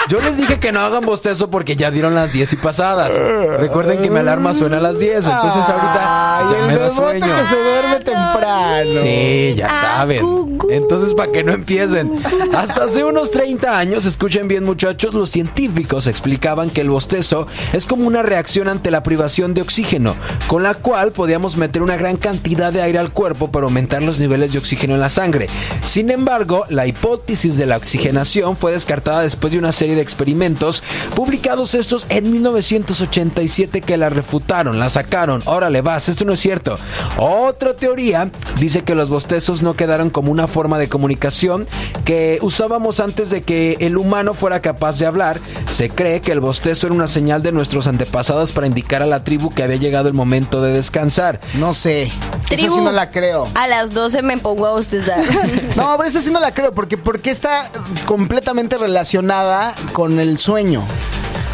Yo 0.08 0.22
les 0.22 0.38
dije 0.38 0.60
que 0.60 0.72
no 0.72 0.82
hagan 0.82 1.03
bostezo 1.03 1.49
porque 1.49 1.76
ya 1.76 1.89
dieron 1.89 2.14
las 2.14 2.32
10 2.32 2.53
y 2.53 2.56
pasadas. 2.58 3.12
Recuerden 3.60 4.01
que 4.01 4.10
mi 4.12 4.20
alarma 4.20 4.53
suena 4.53 4.78
a 4.78 4.80
las 4.80 4.99
10, 4.99 5.26
entonces 5.26 5.64
ahorita 5.68 6.38
Ay, 6.39 6.45
ya 6.51 6.60
el 6.60 6.68
me 6.68 6.76
da 6.78 6.89
sueño. 6.91 7.26
que 7.26 7.45
se 7.49 7.64
duerme 7.64 7.95
temprano. 7.97 8.91
Sí, 9.01 9.53
ya 9.56 9.68
Ah, 9.72 9.82
saben. 9.82 10.60
Entonces, 10.70 11.14
para 11.16 11.32
que 11.32 11.43
no 11.43 11.53
empiecen. 11.53 12.22
Hasta 12.56 12.84
hace 12.86 13.03
unos 13.03 13.32
30 13.32 13.78
años, 13.78 14.06
escuchen 14.06 14.47
bien 14.47 14.64
muchachos, 14.64 15.14
los 15.16 15.30
científicos 15.32 16.06
explicaban 16.08 16.70
que 16.70 16.82
el 16.82 16.89
bostezo 16.89 17.47
es 17.74 17.86
como 17.86 18.06
una 18.08 18.22
reacción 18.22 18.68
ante 18.68 18.91
la 18.91 19.01
privación 19.03 19.53
de 19.56 19.62
oxígeno, 19.64 20.16
con 20.47 20.62
la 20.64 20.76
cual 20.76 21.12
podíamos 21.14 21.58
meter 21.58 21.82
una 21.82 21.97
gran 21.97 22.18
cantidad 22.18 22.72
de 22.72 22.82
aire 22.82 22.99
al 22.99 23.12
cuerpo 23.12 23.51
para 23.51 23.66
aumentar 23.66 24.01
los 24.03 24.20
niveles 24.20 24.53
de 24.53 24.60
oxígeno 24.60 24.93
en 24.93 24.99
la 25.01 25.10
sangre. 25.10 25.47
Sin 25.86 26.10
embargo, 26.12 26.66
la 26.70 26.86
hipótesis 26.88 27.58
de 27.58 27.66
la 27.66 27.78
oxigenación 27.78 28.56
fue 28.56 28.72
descartada 28.72 29.22
después 29.22 29.51
de 29.53 29.60
una 29.60 29.72
serie 29.72 29.95
de 29.96 30.02
experimentos 30.02 30.84
publicados 31.16 31.76
estos 31.76 32.06
en 32.10 32.32
1987 32.32 33.82
que 33.82 33.98
la 33.98 34.10
refutaron, 34.10 34.80
la 34.80 34.89
sacaron. 34.89 35.41
Órale, 35.46 35.82
vas, 35.82 36.10
esto 36.10 36.26
no 36.26 36.34
es 36.34 36.39
cierto. 36.39 36.78
Otra 37.18 37.76
teoría 37.76 38.32
dice 38.60 38.84
que 38.84 38.96
los 38.96 39.10
bostezos 39.10 39.62
no 39.64 39.76
quedaron 39.76 40.10
como 40.10 40.32
una 40.32 40.48
forma 40.48 40.78
de 40.78 40.89
comunicación 40.89 41.68
que 42.04 42.39
usábamos 42.41 43.00
antes 43.00 43.30
de 43.30 43.41
que 43.41 43.78
el 43.80 43.98
humano 43.98 44.34
fuera 44.34 44.62
capaz 44.62 45.00
de 45.00 45.06
hablar. 45.06 45.39
Se 45.70 45.89
cree 45.89 46.22
que 46.22 46.32
el 46.32 46.39
bostezo 46.39 46.88
era 46.88 46.96
una 46.96 47.08
señal 47.08 47.41
de 47.43 47.52
nuestros 47.52 47.88
antepasados 47.88 48.52
para 48.52 48.68
indicar 48.68 49.02
a 49.02 49.06
la 49.06 49.24
tribu 49.24 49.54
que 49.54 49.64
había 49.64 49.78
llegado 49.78 50.08
el 50.08 50.14
momento 50.14 50.62
de 50.62 50.74
descansar. 50.74 51.39
No 51.56 51.74
sé. 51.74 52.04
Esa 52.04 52.56
Tribu. 52.58 52.76
sí 52.76 52.82
no 52.82 52.91
la 52.91 53.10
creo. 53.12 53.48
A 53.56 53.68
las 53.68 53.93
12 53.93 54.22
me 54.22 54.38
pongo 54.38 54.68
a 54.68 54.72
bostezar. 54.72 55.20
No, 55.76 55.96
pero 55.98 56.08
esa 56.08 56.22
sí 56.22 56.32
no 56.32 56.39
la 56.39 56.54
creo, 56.54 56.74
porque, 56.74 56.98
porque 56.98 57.32
está 57.32 57.70
completamente 58.06 58.78
relacionada 58.78 59.74
con 59.92 60.20
el 60.20 60.38
sueño. 60.38 60.86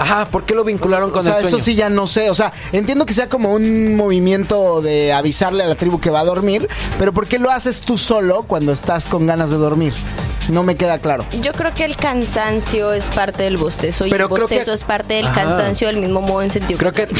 Ajá, 0.01 0.25
¿por 0.29 0.43
qué 0.45 0.55
lo 0.55 0.63
vincularon 0.63 1.11
con 1.11 1.19
o 1.19 1.23
sea, 1.23 1.33
el 1.35 1.41
sueño? 1.41 1.57
eso 1.57 1.63
sí 1.65 1.75
ya 1.75 1.89
no 1.89 2.07
sé. 2.07 2.29
O 2.29 2.35
sea, 2.35 2.51
entiendo 2.71 3.05
que 3.05 3.13
sea 3.13 3.29
como 3.29 3.53
un 3.53 3.95
movimiento 3.95 4.81
de 4.81 5.13
avisarle 5.13 5.63
a 5.63 5.67
la 5.67 5.75
tribu 5.75 5.99
que 5.99 6.09
va 6.09 6.21
a 6.21 6.25
dormir, 6.25 6.67
pero 6.97 7.13
¿por 7.13 7.27
qué 7.27 7.37
lo 7.39 7.51
haces 7.51 7.81
tú 7.81 7.97
solo 7.97 8.43
cuando 8.43 8.71
estás 8.71 9.07
con 9.07 9.27
ganas 9.27 9.49
de 9.51 9.57
dormir? 9.57 9.93
No 10.49 10.63
me 10.63 10.75
queda 10.75 10.97
claro. 10.99 11.25
Yo 11.41 11.53
creo 11.53 11.73
que 11.73 11.85
el 11.85 11.95
cansancio 11.95 12.93
es 12.93 13.05
parte 13.05 13.43
del 13.43 13.57
bostezo 13.57 14.07
y 14.07 14.09
Pero 14.09 14.25
el 14.25 14.31
creo 14.33 14.47
que- 14.47 14.55
bostezo 14.55 14.73
es 14.73 14.83
parte 14.83 15.13
del 15.13 15.27
Ajá. 15.27 15.35
cansancio 15.43 15.87
del 15.87 15.97
mismo 15.97 16.19
modo 16.21 16.41
en 16.41 16.49
sentido. 16.49 16.79
Creo 16.79 16.93
que. 16.93 17.07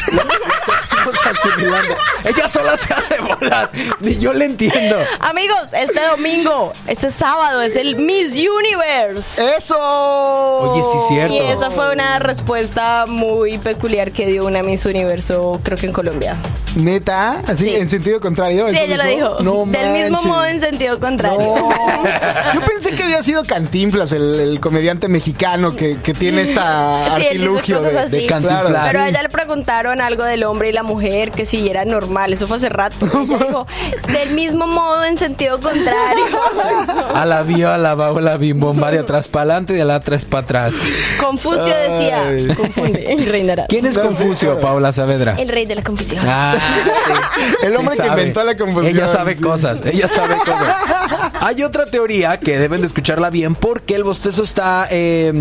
Ella 2.23 2.47
sola 2.47 2.77
se 2.77 2.93
hace 2.93 3.17
bolas. 3.19 3.69
Ni 3.99 4.17
yo 4.17 4.34
le 4.34 4.45
entiendo. 4.45 4.97
Amigos, 5.19 5.73
este 5.73 5.99
domingo, 6.07 6.73
este 6.88 7.09
sábado 7.09 7.61
es 7.61 7.75
el 7.75 7.95
Miss 7.95 8.34
Universe. 8.34 9.55
¡Eso! 9.57 9.75
Oye, 9.77 10.84
sí, 10.84 10.97
cierto. 11.09 11.34
Y 11.34 11.38
esa 11.39 11.69
fue 11.71 11.91
una 11.91 12.19
respuesta 12.19 12.70
muy 13.07 13.57
peculiar 13.57 14.11
que 14.11 14.26
dio 14.26 14.45
una 14.45 14.63
Miss 14.63 14.86
Universo, 14.86 15.59
creo 15.63 15.78
que 15.78 15.88
en 15.88 15.93
Colombia. 15.93 16.36
¿Neta? 16.76 17.41
¿Así 17.47 17.65
Sí. 17.65 17.76
en 17.76 17.89
sentido 17.89 18.19
contrario? 18.22 18.69
Sí, 18.69 18.76
¿Eso 18.76 18.86
ella 18.86 18.97
lo 18.97 19.03
dijo. 19.05 19.43
No 19.43 19.65
Del 19.72 19.91
mismo 19.91 20.22
modo 20.22 20.45
en 20.45 20.59
sentido 20.61 20.99
contrario. 20.99 21.38
No. 21.55 21.69
Yo 22.53 22.61
pensé 22.61 22.91
que 22.91 23.03
había 23.03 23.22
sido 23.24 23.43
Cantinflas, 23.43 24.13
el, 24.13 24.39
el 24.39 24.59
comediante 24.61 25.07
mexicano 25.09 25.76
que, 25.76 25.97
que 25.97 26.13
tiene 26.13 26.43
esta 26.43 27.15
Sí, 27.17 27.26
artilugio 27.26 27.82
de, 27.82 27.91
de 28.07 28.26
Cantinflas. 28.26 28.67
Claro, 28.67 28.88
Pero 28.88 28.99
a 29.03 29.09
ella 29.09 29.22
le 29.22 29.30
preguntaron 29.30 29.99
algo 30.01 30.24
del 30.24 30.43
hombre 30.43 30.69
y 30.69 30.72
la 30.72 30.84
mujer, 30.84 31.32
que 31.32 31.45
si 31.45 31.69
era 31.69 31.84
normal. 31.84 32.32
Eso 32.34 32.47
fue 32.47 32.55
hace 32.57 32.69
rato. 32.69 33.05
Ella 33.05 33.38
dijo, 33.45 33.67
del 34.13 34.32
mismo 34.32 34.65
modo 34.65 35.03
en 35.03 35.17
sentido 35.17 35.59
contrario. 35.59 36.24
A 37.13 37.26
la 37.26 37.43
vio, 37.43 37.69
a 37.72 37.78
la 37.78 37.95
de 38.91 38.99
atrás 38.99 39.28
para 39.28 39.43
adelante 39.43 39.76
y 39.78 39.80
a 39.82 39.86
la 39.86 39.95
atrás 39.95 40.24
para 40.26 40.43
atrás. 40.43 40.74
Confucio 41.19 41.63
decía, 41.65 42.24
Ay. 42.28 42.47
Confunde 42.62 43.16
y 43.18 43.26
reinarás. 43.26 43.68
¿Quién 43.68 43.86
es 43.86 43.97
Confucio. 43.97 44.59
Paula 44.59 44.91
Saavedra? 44.93 45.36
El 45.38 45.49
rey 45.49 45.66
de 45.66 45.76
la 45.76 45.84
confusión. 45.84 46.24
Ah, 46.28 46.55
sí. 47.36 47.41
El 47.64 47.76
hombre 47.76 47.91
que 47.95 48.03
sabe. 48.03 48.22
inventó 48.22 48.43
la 48.43 48.57
confusión, 48.57 48.95
Ella 48.95 49.07
sabe 49.07 49.36
sí. 49.36 49.41
cosas, 49.41 49.84
ella 49.86 50.07
sabe 50.07 50.36
cosas. 50.45 50.76
Hay 51.39 51.64
otra 51.64 51.86
teoría 51.86 52.39
que 52.39 52.57
deben 52.57 52.82
de 52.82 52.88
escucharla 52.88 53.30
bien 53.30 53.55
porque 53.55 53.95
el 53.95 54.03
bostezo 54.03 54.43
está, 54.43 54.88
eh, 54.91 55.34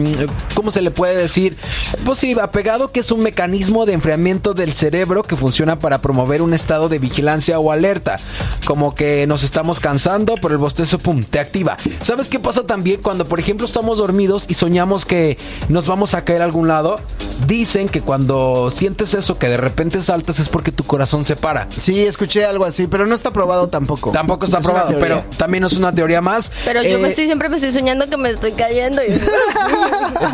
¿cómo 0.55 0.71
se 0.71 0.83
le 0.83 0.91
puede 0.91 1.17
decir? 1.17 1.57
Pues 2.05 2.19
sí, 2.19 2.37
apegado 2.41 2.93
que 2.93 3.01
es 3.01 3.11
un 3.11 3.23
mecanismo 3.23 3.87
de 3.87 3.93
enfriamiento 3.93 4.55
del 4.55 4.73
cerebro 4.73 5.23
que 5.23 5.37
funciona 5.37 5.79
para 5.79 5.99
promover 5.99 6.43
un 6.43 6.55
estado 6.55 6.89
de 6.89 6.99
vigilancia 6.99 7.59
o 7.59 7.73
alerta. 7.73 8.17
Como 8.65 8.95
que 8.95 9.27
nos 9.27 9.43
estamos 9.43 9.81
cansando, 9.81 10.35
pero 10.37 10.49
el 10.51 10.59
bostezo, 10.59 10.99
pum, 10.99 11.23
te 11.25 11.39
activa. 11.41 11.77
¿Sabes 12.01 12.29
qué 12.29 12.39
pasa 12.39 12.65
también 12.67 13.01
cuando, 13.03 13.27
por 13.27 13.41
ejemplo, 13.41 13.67
estamos 13.67 13.99
dormidos 13.99 14.47
y 14.49 14.55
soñamos 14.55 15.05
que 15.05 15.39
nos 15.69 15.87
vamos 15.87 16.15
a 16.15 16.25
caer 16.25 16.43
a 16.43 16.45
algún 16.45 16.69
lado? 16.69 17.01
Dicen 17.47 17.89
que 17.89 18.03
cuando 18.03 18.71
sientes 18.71 19.15
eso, 19.15 19.39
que 19.39 19.49
de 19.49 19.57
repente 19.57 20.03
saltas, 20.03 20.39
es 20.41 20.49
porque 20.51 20.73
tu 20.73 20.85
corazón 20.85 21.25
se 21.25 21.37
para. 21.37 21.67
Sí, 21.71 22.05
escuché 22.07 22.45
algo 22.45 22.65
así, 22.67 22.87
pero 22.87 23.07
no 23.07 23.15
está 23.15 23.33
probado 23.33 23.69
tampoco. 23.69 24.11
Tampoco 24.13 24.45
está 24.45 24.59
Es 24.59 24.65
una 24.67 24.75
probado, 24.75 24.99
pero 25.01 25.25
también 25.39 25.65
es 25.65 25.73
una 25.73 25.93
teoría 25.93 26.21
más. 26.21 26.53
Pero 26.65 26.83
yo 26.83 26.91
Eh, 26.91 26.99
me 26.99 27.09
estoy 27.09 27.27
siempre 27.27 27.49
me 27.49 27.57
estoy 27.57 27.73
soñando 27.73 28.09
que 28.09 28.17
me 28.19 28.31
estoy 28.31 28.53
cayendo. 28.53 29.03
y- 29.09 29.09
Es 29.11 29.23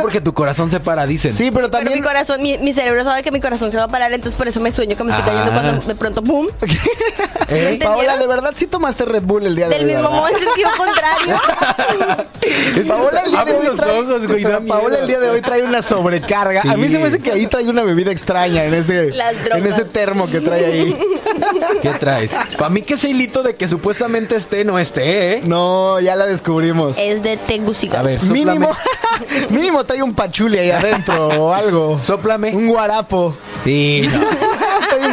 porque 0.02 0.20
tu 0.20 0.34
corazón 0.34 0.68
se 0.70 0.80
para, 0.80 1.06
dicen. 1.06 1.32
Sí, 1.34 1.44
pero 1.52 1.66
Pero 1.66 1.70
también... 1.70 1.98
mi 2.00 2.04
corazón, 2.04 2.42
mi, 2.42 2.58
mi 2.58 2.72
cerebro 2.72 3.04
sabe 3.04 3.22
que 3.22 3.30
mi 3.30 3.40
corazón 3.40 3.70
se 3.70 3.78
va 3.78 3.84
a 3.84 3.88
parar, 3.88 4.12
entonces 4.12 4.36
por 4.36 4.48
eso 4.48 4.60
me 4.60 4.72
sueño 4.72 4.96
que 4.96 5.04
me 5.04 5.10
estoy 5.10 5.24
cayendo 5.24 5.52
Ah. 5.52 5.60
cuando 5.62 5.86
de 5.86 5.94
pronto 5.94 6.22
¡pum! 6.22 6.48
¿Sí 6.66 6.76
lo 7.48 7.56
entendieron? 7.56 7.78
Paola, 7.78 8.16
de 8.18 8.26
verdad 8.26 8.52
sí 8.56 8.66
tomaste 8.66 9.04
Red 9.04 9.22
Bull 9.22 9.46
el 9.46 9.54
día 9.54 9.68
de 9.68 9.74
Del 9.78 9.84
hoy. 9.86 9.94
mismo 9.94 10.10
¿verdad? 10.10 10.16
modo 10.18 10.28
en 10.28 10.44
sentido 10.44 10.70
contrario. 10.76 11.36
Paola 12.88 13.20
el 13.24 13.30
día 13.30 13.44
de 13.44 13.50
Abre 13.50 13.54
hoy 13.58 13.66
los 13.66 13.76
trae, 13.76 14.00
ojos, 14.00 14.26
güey, 14.26 14.42
da 14.42 14.60
Paola 14.60 14.88
miedo. 14.88 14.98
el 15.02 15.06
día 15.06 15.20
de 15.20 15.30
hoy 15.30 15.42
trae 15.42 15.62
una 15.62 15.82
A 16.58 16.76
mí 16.76 16.88
se 16.88 16.98
me 16.98 17.06
hace 17.06 17.18
que 17.18 17.32
ahí 17.32 17.46
trae 17.46 17.68
una 17.68 17.82
bebida 17.82 18.10
extraña 18.10 18.64
en 18.64 18.74
ese 18.74 19.12
en 19.54 19.66
ese 19.66 19.84
termo 19.84 20.28
que 20.28 20.40
trae 20.40 20.64
ahí. 20.64 20.98
¿Qué 21.82 21.90
traes? 21.90 22.30
Para 22.58 22.70
mí 22.70 22.82
que 22.82 22.94
ese 22.94 23.10
hilito 23.10 23.42
de 23.42 23.54
que 23.56 23.68
supuestamente 23.68 24.36
esté, 24.36 24.64
no 24.64 24.78
esté, 24.78 25.34
¿eh? 25.34 25.42
No, 25.44 26.00
ya 26.00 26.16
la 26.16 26.26
descubrimos. 26.26 26.98
es 26.98 27.22
de 27.22 27.36
Tegucigalpa. 27.36 28.00
A 28.00 28.02
ver, 28.02 28.20
sóplame. 28.20 28.44
Mínimo, 28.44 28.70
mínimo 29.50 29.84
trae 29.84 30.02
un 30.02 30.14
pachuli 30.14 30.58
ahí 30.58 30.70
adentro 30.70 31.28
o 31.28 31.52
algo. 31.52 31.98
Sóplame. 32.02 32.54
Un 32.54 32.68
guarapo. 32.68 33.34
Sí, 33.64 34.08
no. 34.12 34.55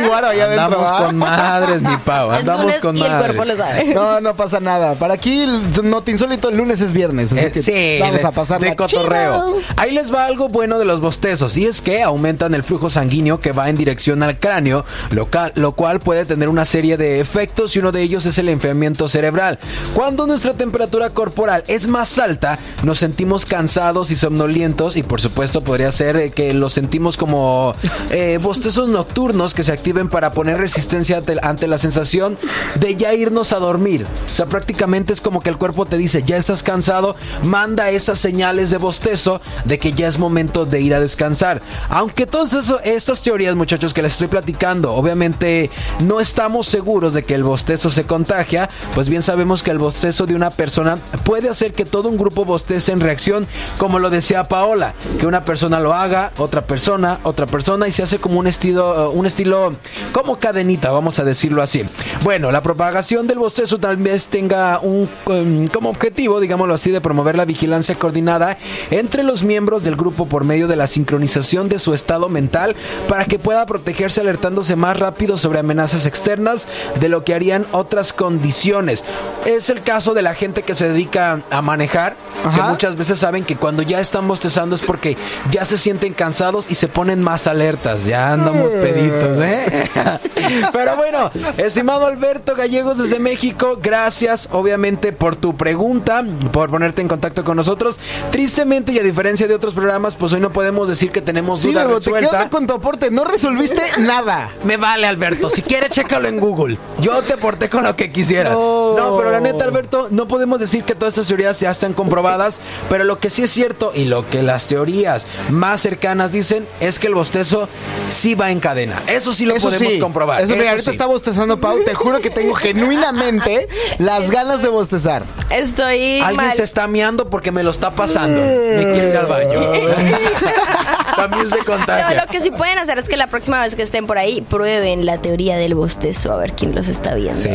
Guaro 0.08 0.28
ahí 0.28 0.39
adentro. 0.39 0.66
Andamos 0.66 1.02
con 1.02 1.16
madres, 1.18 1.82
mi 1.82 1.98
Pau. 1.98 2.32
Es 2.34 2.39
Andamos 2.39 2.66
lunes 2.66 2.80
con 2.82 2.98
y 2.98 3.02
el 3.02 3.08
cuerpo 3.12 3.38
madres. 3.46 3.58
lo 3.58 3.64
sabe. 3.64 3.94
No, 3.94 4.22
no 4.22 4.36
pasa 4.36 4.60
nada. 4.60 4.96
Para 4.96 5.14
aquí, 5.16 5.41
el 5.41 5.62
no 5.84 6.04
te 6.04 6.12
insólito, 6.12 6.50
el 6.50 6.58
lunes 6.58 6.82
es 6.82 6.94
viernes. 6.94 7.32
Así 7.34 7.46
Eh, 7.46 7.52
que 7.52 7.64
sí, 7.64 7.98
vamos 8.00 8.22
de, 8.22 8.28
a 8.28 8.32
pasar 8.32 8.60
de 8.62 8.76
cotorreo. 8.76 9.58
Ahí 9.76 9.91
les 9.91 10.14
va 10.14 10.26
algo 10.26 10.50
bueno 10.50 10.80
de 10.80 10.86
los 10.86 11.00
bostezos 11.02 11.58
y 11.58 11.66
es 11.66 11.82
que 11.82 12.04
aumentan 12.04 12.54
el 12.54 12.64
flujo 12.64 12.89
sanguíneo 12.89 13.39
que 13.39 13.52
va 13.52 13.70
en 13.70 13.78
dirección 13.78 14.24
al 14.24 14.39
cráneo, 14.39 14.86
lo 15.10 15.72
cual 15.74 16.00
puede 16.00 16.26
tener 16.26 16.50
una 16.50 16.66
serie 16.66 16.98
de 16.98 17.20
efectos 17.20 17.76
y 17.76 17.80
uno 17.80 17.91
de 17.91 18.02
ellos 18.02 18.26
es 18.26 18.38
el 18.38 18.50
enfriamiento 18.50 19.08
cerebral. 19.10 19.60
Cuando 19.94 20.28
nuestra 20.28 20.54
temperatura 20.54 21.10
corporal 21.12 21.64
es 21.68 21.88
más 21.88 22.18
alta, 22.20 22.58
nos 22.84 23.00
sentimos 23.00 23.46
cansados 23.46 24.12
y 24.12 24.16
somnolientos 24.16 24.96
y 24.98 25.04
por 25.04 25.22
supuesto 25.22 25.62
podría 25.64 25.91
ser 25.91 26.16
eh, 26.18 26.32
que 26.32 26.54
los 26.54 26.74
sentimos 26.74 27.18
como 27.18 27.76
eh, 28.12 28.39
bostezos 28.41 28.89
nocturnos 28.89 29.54
que 29.54 29.64
se 29.64 29.72
para 30.10 30.32
poner 30.32 30.58
resistencia 30.58 31.18
ante, 31.18 31.38
ante 31.42 31.68
la 31.68 31.78
sensación 31.78 32.38
de 32.76 32.96
ya 32.96 33.14
irnos 33.14 33.52
a 33.52 33.60
dormir. 33.60 34.08
O 34.26 34.30
sea, 34.30 34.46
prácticamente 34.46 35.12
es 35.12 35.20
como 35.20 35.42
que 35.42 35.50
el 35.50 35.58
cuerpo 35.58 35.86
te 35.86 35.98
dice, 35.98 36.24
ya 36.26 36.38
estás 36.38 36.64
cansado, 36.64 37.16
manda 37.44 37.90
esas 37.90 38.18
señales 38.18 38.70
de 38.70 38.78
bostezo 38.78 39.42
de 39.66 39.80
que 39.80 39.94
ya 39.94 40.08
es 40.08 40.18
momento 40.18 40.66
de 40.66 40.82
ir 40.82 40.94
a 40.94 41.00
descansar. 41.00 41.62
Aunque 41.90 42.26
todas 42.26 42.74
estas 42.84 43.22
teorías, 43.22 43.56
muchachos, 43.56 43.94
que 43.94 44.02
les 44.02 44.14
estoy 44.14 44.28
platicando, 44.28 44.94
obviamente 44.94 45.70
no 46.06 46.20
estamos 46.20 46.68
seguros 46.68 47.14
de 47.14 47.24
que 47.24 47.36
el 47.36 47.44
bostezo 47.44 47.90
se 47.90 48.06
contagia, 48.06 48.70
pues 48.96 49.10
bien 49.10 49.22
sabemos 49.22 49.64
que 49.64 49.72
el 49.72 49.80
bostezo 49.80 50.26
de 50.26 50.36
una 50.36 50.50
persona 50.50 50.98
puede 51.26 51.50
hacer 51.50 51.74
que 51.74 51.86
todo 51.86 52.10
un 52.10 52.18
grupo 52.18 52.46
bostece 52.46 52.94
en 52.94 53.02
reacción, 53.02 53.48
como 53.78 54.00
lo 54.00 54.10
decía 54.10 54.48
Paola, 54.48 54.94
que 55.20 55.28
una 55.28 55.44
persona 55.44 55.80
lo 55.80 55.94
haga, 55.94 56.32
otra 56.38 56.66
persona, 56.66 57.20
otra 57.24 57.46
persona, 57.46 57.88
y 57.88 57.92
se 57.92 58.04
hace 58.04 58.20
como 58.20 58.40
un 58.40 58.48
estilo, 58.48 59.12
un 59.12 59.26
estilo 59.26 59.73
como 60.12 60.40
cadenita, 60.40 60.92
vamos 60.92 61.20
a 61.20 61.24
decirlo 61.24 61.62
así. 61.62 61.84
Bueno, 62.24 62.52
la 62.52 62.62
propagación 62.62 63.28
del 63.28 63.40
bostezo 63.40 63.78
tal 63.78 63.98
vez 63.98 64.28
tenga 64.28 64.80
un 64.80 65.10
um, 65.26 65.68
como 65.68 65.90
objetivo, 65.90 66.40
digámoslo 66.40 66.74
así, 66.74 66.92
de 66.92 67.02
promover 67.02 67.36
la 67.36 67.46
vigilancia 67.46 67.96
coordinada 67.96 68.58
entre 68.92 69.24
los 69.24 69.44
miembros 69.44 69.84
del 69.84 69.96
grupo 69.96 70.28
por 70.28 70.44
medio 70.44 70.68
de 70.68 70.76
la 70.76 70.88
sincronización 70.88 71.70
de 71.70 71.80
su 71.80 71.94
estado 71.94 72.30
mental 72.30 72.76
para 73.08 73.26
que 73.26 73.40
pueda 73.40 73.66
protegerse 73.66 74.22
alertándose 74.22 74.76
más 74.76 75.00
rápido 75.00 75.38
sobre 75.38 75.60
amenazas 75.60 76.06
externas 76.06 76.68
de 77.00 77.10
lo 77.10 77.24
que 77.24 77.34
harían 77.34 77.66
otras 77.72 78.14
condiciones. 78.14 79.04
Es 79.46 79.70
el 79.70 79.84
caso 79.84 80.14
de 80.14 80.22
la 80.22 80.34
gente 80.34 80.64
que 80.64 80.76
se 80.76 80.90
dedica 80.90 81.42
a 81.50 81.62
manejar, 81.62 82.16
que 82.56 82.62
muchas 82.62 82.96
veces 82.96 83.20
saben 83.20 83.44
que 83.44 83.56
cuando 83.56 83.82
ya 83.82 84.00
están 84.00 84.28
bostezando 84.28 84.76
es 84.76 84.82
porque 84.82 85.18
ya 85.52 85.66
se 85.66 85.78
sienten 85.78 86.14
cansados 86.14 86.68
y 86.70 86.76
se 86.76 86.88
ponen 86.88 87.22
más 87.22 87.48
alertas. 87.48 88.06
Ya 88.06 88.34
andamos 88.34 88.72
peditos, 88.72 89.40
¿eh? 89.40 89.53
Pero 90.72 90.95
bueno, 90.95 91.32
estimado 91.58 92.06
Alberto 92.06 92.56
Gallegos 92.56 92.97
desde 92.97 93.20
México, 93.20 93.78
gracias 93.82 94.49
obviamente 94.51 95.12
por 95.14 95.36
tu 95.36 95.56
pregunta, 95.56 96.24
por 96.51 96.70
ponerte 96.70 97.01
en 97.01 97.08
contacto 97.08 97.43
con 97.43 97.58
nosotros. 97.58 97.99
Tristemente 98.32 98.91
y 98.91 98.99
a 98.99 99.04
diferencia 99.04 99.47
de 99.47 99.56
otros 99.56 99.74
programas, 99.74 100.16
pues 100.16 100.34
hoy 100.34 100.39
no 100.39 100.51
podemos 100.51 100.88
decir 100.88 101.12
que 101.12 101.22
tenemos 101.22 101.60
Sí, 101.62 101.70
duda 101.70 101.86
Bebo, 101.86 101.99
te 101.99 102.10
resuelta. 102.12 102.49
con 102.49 102.68
tu 102.68 102.74
aporte. 102.74 103.12
No 103.12 103.24
resolviste 103.24 103.82
nada. 103.99 104.49
Me 104.64 104.78
vale, 104.78 105.08
Alberto. 105.08 105.49
Si 105.49 105.62
quieres, 105.62 105.91
chécalo 105.91 106.28
en 106.28 106.39
Google. 106.39 106.78
Yo 106.99 107.22
te 107.22 107.34
aporté 107.34 107.70
con 107.70 107.84
lo 107.84 107.95
que 107.95 108.12
quisieras. 108.12 108.54
No. 108.54 108.95
No, 108.97 109.18
pero 109.18 109.32
la 109.32 109.39
neta, 109.39 109.64
Alberto, 109.64 110.08
no 110.12 110.28
podemos 110.28 110.60
decir 110.60 110.84
que 110.84 110.95
todas 110.95 111.14
estas 111.14 111.28
teorías 111.28 111.60
ya 111.60 111.72
están 111.72 111.93
comprobadas. 111.93 112.60
Pero 112.89 113.04
lo 113.04 113.20
que 113.20 113.30
sí 113.30 113.43
es 113.43 113.51
cierto 113.51 113.91
y 113.93 114.06
lo 114.06 114.28
que 114.30 114.43
las 114.43 114.68
teorías 114.68 115.26
más 115.49 115.82
cercanas 115.82 116.32
dicen 116.32 116.66
es 116.80 116.99
que 116.99 117.08
el 117.08 117.16
bostezo 117.16 117.68
sí 118.10 118.36
va 118.36 118.51
en 118.51 118.60
cadena. 118.60 119.01
Eso 119.08 119.34
sí 119.34 119.43
lo 119.46 119.56
Eso 119.56 119.70
podemos 119.70 119.94
sí. 119.94 120.00
comprobar. 120.00 120.44
Eso, 120.44 120.56
mira, 120.56 120.72
ahorita 120.72 120.91
sí. 120.91 120.96
está 120.96 121.06
bostezando 121.06 121.58
Pau. 121.60 121.80
Te 121.84 121.94
juro 121.94 122.20
que 122.20 122.30
tengo 122.30 122.54
genuinamente 122.56 123.68
las 124.00 124.32
ganas 124.32 124.62
de 124.62 124.70
bostezar. 124.70 125.24
Estoy 125.50 126.20
Alguien 126.22 126.48
mal. 126.48 126.54
se 126.56 126.64
está 126.64 126.88
meando 126.88 127.30
porque 127.30 127.52
me 127.52 127.64
lo 127.64 127.72
está 127.72 127.91
pasando. 127.91 128.41
Me 128.41 128.84
quiere 128.94 129.10
ir 129.10 129.18
al 129.18 129.26
baño. 129.28 129.60
También 131.16 131.48
se 131.50 131.60
No, 131.60 131.66
contagia. 131.66 132.26
lo 132.26 132.32
que 132.32 132.41
sí 132.41 132.50
pueden 132.52 132.78
hacer 132.80 132.98
es 132.98 133.08
que 133.08 133.18
la 133.18 133.28
próxima 133.28 133.62
vez 133.62 133.76
que 133.76 133.84
estén 133.84 134.08
por 134.08 134.18
ahí 134.18 134.41
prueben 134.41 135.06
la 135.06 135.20
teoría 135.22 135.58
del 135.58 135.76
bostezo 135.76 136.34
a 136.34 136.38
ver 136.38 136.54
quién 136.54 136.74
los 136.76 136.88
está 136.88 137.14
viendo. 137.14 137.39
Sí. 137.39 137.50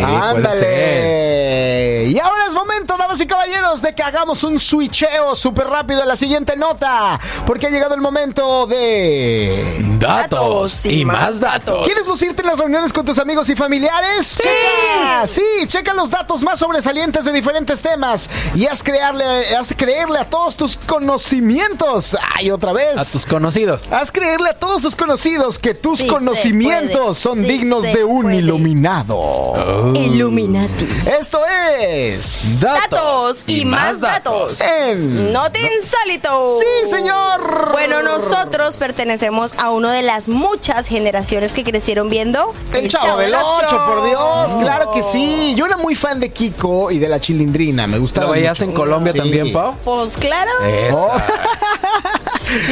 Ándale. 0.79 2.05
Y 2.09 2.19
ahora 2.19 2.47
es 2.49 2.55
momento, 2.55 2.97
damas 2.99 3.21
y 3.21 3.27
caballeros, 3.27 3.83
de 3.83 3.95
que 3.95 4.03
hagamos 4.03 4.43
un 4.45 4.59
switcheo 4.59 5.35
súper 5.35 5.67
rápido 5.67 6.03
a 6.03 6.07
la 6.07 6.17
siguiente 6.17 6.57
nota. 6.57 7.19
Porque 7.47 7.67
ha 7.67 7.71
llegado 7.71 7.95
el 7.95 8.01
momento 8.01 8.67
de. 8.67 9.85
Datos 9.99 10.87
y 10.87 11.05
más 11.05 11.41
datos. 11.41 11.78
¿Quieres 11.85 12.07
lucirte 12.07 12.43
en 12.43 12.49
las 12.49 12.59
reuniones 12.59 12.93
con 12.93 13.05
tus 13.05 13.19
amigos 13.19 13.49
y 13.49 13.57
familiares? 13.57 14.27
¡Sí! 14.27 14.43
Checa, 14.43 15.27
sí, 15.27 15.67
checa 15.67 15.95
los 15.95 16.11
datos 16.11 16.43
más 16.43 16.59
sobresalientes 16.59 17.25
de 17.25 17.33
diferentes 17.33 17.81
temas 17.81 18.29
y 18.55 18.67
haz, 18.67 18.83
crearle, 18.83 19.25
haz 19.57 19.75
creerle 19.77 20.19
a 20.19 20.29
todos 20.29 20.57
tus 20.57 20.77
conocimientos. 20.77 22.17
¡Ay, 22.37 22.51
otra 22.51 22.73
vez! 22.73 22.99
A 22.99 23.05
tus 23.05 23.27
conocidos. 23.27 23.89
Haz 23.91 24.13
creerle 24.13 24.51
a 24.51 24.59
todos 24.59 24.83
tus 24.83 24.97
conocidos 24.97 25.59
que 25.59 25.75
tus 25.75 25.99
Sí 25.99 26.07
conocimientos 26.07 27.19
son 27.19 27.41
sí 27.41 27.45
dignos 27.47 27.83
de 27.83 28.05
un 28.05 28.23
puede. 28.23 28.37
iluminado. 28.37 29.93
Illuminati. 29.95 30.89
Esto 31.21 31.41
es. 31.79 32.61
Datos 32.61 33.43
y 33.47 33.65
más 33.65 34.01
datos. 34.01 34.61
En. 34.61 35.33
No 35.33 35.51
te 35.51 35.61
insólito. 35.61 36.59
Sí, 36.61 36.91
señor. 36.91 37.71
Bueno, 37.73 38.03
nosotros 38.03 38.77
pertenecemos 38.77 39.55
a 39.59 39.71
una 39.71 39.93
de 39.93 40.03
las 40.03 40.29
muchas 40.29 40.87
generaciones 40.87 41.53
que 41.53 41.65
crecieron 41.71 42.09
viendo 42.09 42.55
El 42.73 42.89
chavo 42.89 43.19
del 43.19 43.35
8, 43.35 43.85
por 43.87 44.05
Dios, 44.05 44.57
claro 44.61 44.91
que 44.91 45.03
sí. 45.03 45.55
Yo 45.57 45.67
era 45.67 45.77
muy 45.77 45.95
fan 45.95 46.19
de 46.21 46.31
Kiko 46.33 46.91
y 46.91 46.99
de 46.99 47.09
la 47.09 47.21
chilindrina, 47.21 47.87
me 47.87 47.99
gustaba. 47.99 48.29
¿Lo 48.29 48.33
veías 48.33 48.59
mucho. 48.61 48.71
en 48.71 48.77
Colombia 48.77 49.13
Sí. 49.13 49.19
también, 49.19 49.53
Pau? 49.53 49.75
Pues 49.85 50.17
claro, 50.17 50.51
Esa. 50.67 51.25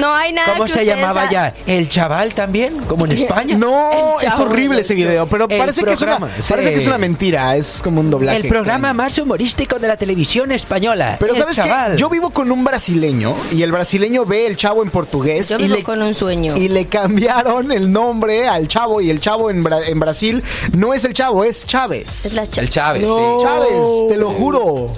no 0.01 0.14
hay 0.14 0.33
nada 0.33 0.53
¿Cómo 0.53 0.64
que 0.64 0.72
se 0.72 0.85
llamaba 0.85 1.22
ha- 1.24 1.31
ya? 1.31 1.55
¿El 1.66 1.89
chaval 1.89 2.35
también? 2.35 2.77
¿Como 2.85 3.07
en 3.07 3.12
España? 3.12 3.57
No, 3.57 4.18
es 4.20 4.35
horrible 4.35 4.81
ese 4.81 4.95
video, 4.95 5.27
pero 5.27 5.47
El 5.49 5.59
parece 5.59 5.83
que, 5.85 5.93
es 5.93 6.01
una, 6.03 6.16
programa, 6.18 6.35
sí. 6.41 6.47
parece 6.49 6.70
que 6.72 6.79
es 6.79 6.87
una 6.87 6.99
mentira, 6.99 7.57
es 7.57 7.81
como 7.83 8.01
un 8.01 8.11
doblaje. 8.11 8.39
El 8.39 8.49
programa 8.49 8.89
extraño. 8.89 8.95
más 8.95 9.18
humorístico 9.18 9.79
de 9.79 9.89
la 9.89 9.97
televisión 9.97 10.53
española. 10.53 11.16
Pero 11.18 11.35
El 11.35 11.39
¿sabes 11.41 11.57
qué? 11.57 11.97
Yo 11.97 12.09
vivo 12.09 12.31
con 12.31 12.51
un 12.53 12.64
brasileño 12.64 13.35
y 13.53 13.62
el 13.62 13.72
brasileño 13.72 14.24
ve 14.24 14.47
el 14.47 14.57
chavo 14.57 14.83
en 14.83 14.91
portugués 14.91 15.49
Yo 15.49 15.57
y, 15.59 15.64
vivo 15.64 15.77
le, 15.77 15.83
con 15.83 16.03
un 16.03 16.14
sueño. 16.14 16.57
y 16.57 16.68
le 16.68 16.87
cambiaron 16.87 17.72
el 17.72 17.93
nombre 17.93 18.49
al 18.49 18.68
chavo 18.68 19.01
y 19.01 19.11
el 19.11 19.20
chavo 19.20 19.51
en, 19.51 19.62
Bra- 19.62 19.87
en 19.87 19.99
Brasil 20.01 20.43
no 20.72 20.95
es 20.95 21.05
el 21.05 21.14
chavo, 21.14 21.45
es 21.45 21.66
Chávez. 21.66 22.27
Es 22.27 22.33
la 22.35 22.43
El 22.45 22.70
Chávez, 22.70 23.03
No. 23.03 23.39
sí. 23.41 23.45
Chávez, 23.45 24.09
te 24.09 24.16
lo 24.16 24.31
juro. 24.31 24.95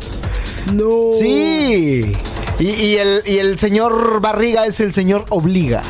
No. 0.72 1.12
Sí. 1.18 2.12
Y, 2.59 2.71
y 2.71 2.97
el, 2.97 3.23
y 3.25 3.39
el 3.39 3.59
señor 3.59 4.21
Barriga 4.21 4.67
es 4.67 4.81
el 4.81 4.93
señor 4.93 5.25
Obliga. 5.29 5.83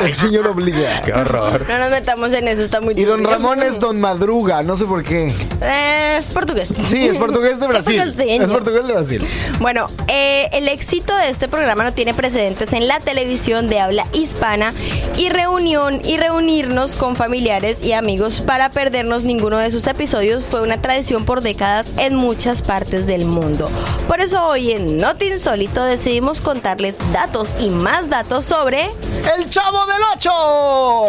El 0.00 0.14
señor 0.14 0.46
Obliga. 0.48 1.02
Qué 1.04 1.12
horror. 1.12 1.66
No 1.68 1.78
nos 1.78 1.90
metamos 1.90 2.32
en 2.32 2.48
eso, 2.48 2.62
está 2.62 2.80
muy 2.80 2.94
Y 2.96 3.04
don. 3.04 3.24
Ramón 3.24 3.62
es 3.62 3.78
don 3.78 4.00
Madruga, 4.00 4.62
no 4.62 4.76
sé 4.76 4.84
por 4.84 5.02
qué. 5.04 5.32
Eh, 5.62 6.16
es 6.18 6.30
portugués. 6.30 6.72
Sí, 6.86 7.06
es 7.06 7.18
portugués 7.18 7.60
de 7.60 7.66
Brasil. 7.68 8.00
Es 8.00 8.50
portugués 8.50 8.86
de 8.86 8.92
Brasil. 8.92 9.26
Bueno, 9.60 9.88
eh, 10.08 10.48
el 10.52 10.68
éxito 10.68 11.16
de 11.16 11.28
este 11.28 11.48
programa 11.48 11.84
no 11.84 11.92
tiene 11.92 12.14
precedentes 12.14 12.72
en 12.72 12.88
la 12.88 13.00
televisión 13.00 13.68
de 13.68 13.80
habla 13.80 14.06
hispana 14.12 14.72
y 15.16 15.28
reunión 15.28 16.00
y 16.04 16.16
reunirnos 16.16 16.96
con 16.96 17.16
familiares 17.16 17.82
y 17.82 17.92
amigos 17.92 18.40
para 18.40 18.70
perdernos 18.70 19.24
ninguno 19.24 19.58
de 19.58 19.70
sus 19.70 19.86
episodios 19.86 20.44
fue 20.44 20.62
una 20.62 20.80
tradición 20.80 21.24
por 21.24 21.42
décadas 21.42 21.88
en 21.98 22.14
muchas 22.14 22.62
partes 22.62 23.06
del 23.06 23.24
mundo. 23.24 23.70
Por 24.08 24.20
eso 24.20 24.44
hoy 24.46 24.72
en 24.72 24.98
Not 24.98 25.22
Insólito 25.22 25.84
decidimos 25.84 26.40
contarles 26.40 26.98
datos 27.12 27.54
y 27.60 27.68
más 27.70 28.08
datos 28.08 28.44
sobre 28.44 28.90
¡El 29.36 29.48
Chavo 29.50 29.84
del 29.86 30.02
Ocho! 30.14 30.30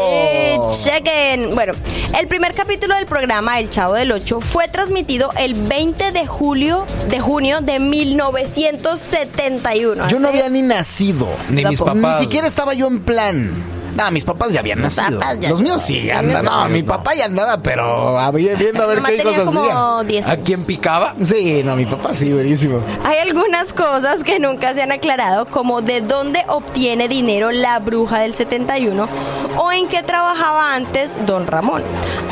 eh, 0.01 0.59
chequen. 0.83 1.55
Bueno, 1.55 1.73
el 2.19 2.27
primer 2.27 2.53
capítulo 2.53 2.95
del 2.95 3.05
programa 3.05 3.59
El 3.59 3.69
Chavo 3.69 3.93
del 3.93 4.11
Ocho 4.11 4.41
fue 4.41 4.67
transmitido 4.67 5.31
el 5.37 5.53
20 5.55 6.11
de 6.11 6.27
julio 6.27 6.85
de 7.09 7.19
junio 7.19 7.61
de 7.61 7.79
1971. 7.79 10.07
Yo 10.07 10.19
no 10.19 10.27
había 10.29 10.49
ni 10.49 10.61
nacido. 10.61 11.27
Ni 11.49 11.65
mis 11.65 11.79
papás. 11.79 12.19
Ni 12.19 12.25
siquiera 12.25 12.47
estaba 12.47 12.73
yo 12.73 12.87
en 12.87 13.01
plan. 13.03 13.51
No, 13.95 14.09
mis 14.11 14.23
papás 14.23 14.51
ya 14.53 14.59
habían 14.61 14.81
nacido. 14.81 15.19
papás 15.19 15.39
ya 15.39 15.49
Los 15.49 15.61
míos 15.61 15.81
sí 15.81 16.09
andan. 16.09 16.45
No, 16.45 16.67
mi 16.69 16.83
papá 16.83 17.15
ya 17.15 17.25
andaba, 17.25 17.57
pero 17.61 18.17
había- 18.19 18.55
viendo 18.55 18.83
a 18.83 18.85
ver 18.87 19.01
qué 19.03 19.17
tenía 19.17 19.23
cosas 19.23 19.47
hacía. 19.55 19.73
como 19.73 20.03
10 20.03 20.29
¿A 20.29 20.37
quién 20.37 20.63
picaba? 20.65 21.13
Sí, 21.21 21.61
no, 21.63 21.75
mi 21.75 21.85
papá 21.85 22.13
sí, 22.13 22.31
buenísimo. 22.33 22.79
Hay 23.05 23.17
algunas 23.17 23.73
cosas 23.73 24.23
que 24.23 24.39
nunca 24.39 24.73
se 24.73 24.81
han 24.81 24.91
aclarado, 24.91 25.45
como 25.45 25.81
de 25.81 26.01
dónde 26.01 26.43
obtiene 26.47 27.07
dinero 27.07 27.51
la 27.51 27.79
bruja 27.79 28.19
del 28.19 28.33
71 28.33 29.07
o 29.57 29.71
en 29.71 29.87
qué 29.87 30.01
trabajaba 30.03 30.73
antes 30.75 31.15
Don 31.25 31.45
Ramón. 31.47 31.83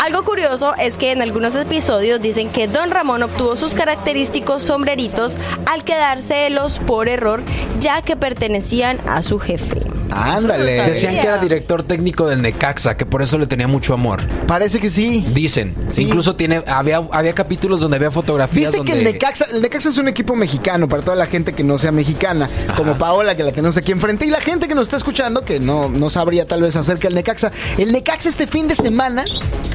Algo 0.03 0.23
curioso 0.23 0.73
es 0.79 0.97
que 0.97 1.11
en 1.11 1.21
algunos 1.21 1.55
episodios 1.55 2.21
dicen 2.21 2.49
que 2.49 2.67
Don 2.67 2.89
Ramón 2.91 3.21
obtuvo 3.23 3.55
sus 3.55 3.75
característicos 3.75 4.63
sombreritos 4.63 5.37
al 5.71 5.83
quedárselos 5.83 6.79
por 6.79 7.07
error, 7.07 7.43
ya 7.79 8.01
que 8.01 8.15
pertenecían 8.15 8.99
a 9.07 9.21
su 9.21 9.37
jefe. 9.39 9.79
Ándale. 10.11 10.77
No 10.77 10.83
Decían 10.83 11.15
que 11.15 11.27
era 11.27 11.37
director 11.37 11.83
técnico 11.83 12.27
del 12.27 12.41
Necaxa, 12.41 12.97
que 12.97 13.05
por 13.05 13.21
eso 13.21 13.37
le 13.37 13.47
tenía 13.47 13.67
mucho 13.67 13.93
amor. 13.93 14.21
Parece 14.47 14.79
que 14.79 14.89
sí. 14.89 15.25
Dicen. 15.33 15.75
Sí. 15.87 16.03
Incluso 16.03 16.35
tiene, 16.35 16.63
había, 16.67 17.01
había 17.11 17.33
capítulos 17.33 17.79
donde 17.79 17.97
había 17.97 18.11
fotografías. 18.11 18.71
Viste 18.71 18.85
que 18.85 18.97
el 18.97 19.03
Necaxa, 19.03 19.45
el 19.51 19.61
Necaxa 19.61 19.89
es 19.89 19.97
un 19.97 20.07
equipo 20.07 20.35
mexicano 20.35 20.87
para 20.87 21.01
toda 21.03 21.15
la 21.15 21.25
gente 21.25 21.53
que 21.53 21.63
no 21.63 21.77
sea 21.77 21.91
mexicana, 21.91 22.49
como 22.75 22.95
Paola 22.95 23.35
que 23.35 23.43
la 23.43 23.51
tenemos 23.51 23.77
aquí 23.77 23.91
enfrente 23.91 24.25
y 24.25 24.29
la 24.29 24.41
gente 24.41 24.67
que 24.67 24.75
nos 24.75 24.83
está 24.83 24.97
escuchando 24.97 25.45
que 25.45 25.59
no, 25.59 25.89
no 25.89 26.09
sabría 26.09 26.45
tal 26.45 26.61
vez 26.61 26.75
acerca 26.75 27.07
del 27.07 27.15
Necaxa. 27.15 27.51
El 27.77 27.91
Necaxa 27.91 28.29
este 28.29 28.47
fin 28.47 28.67
de 28.67 28.75
semana 28.75 29.25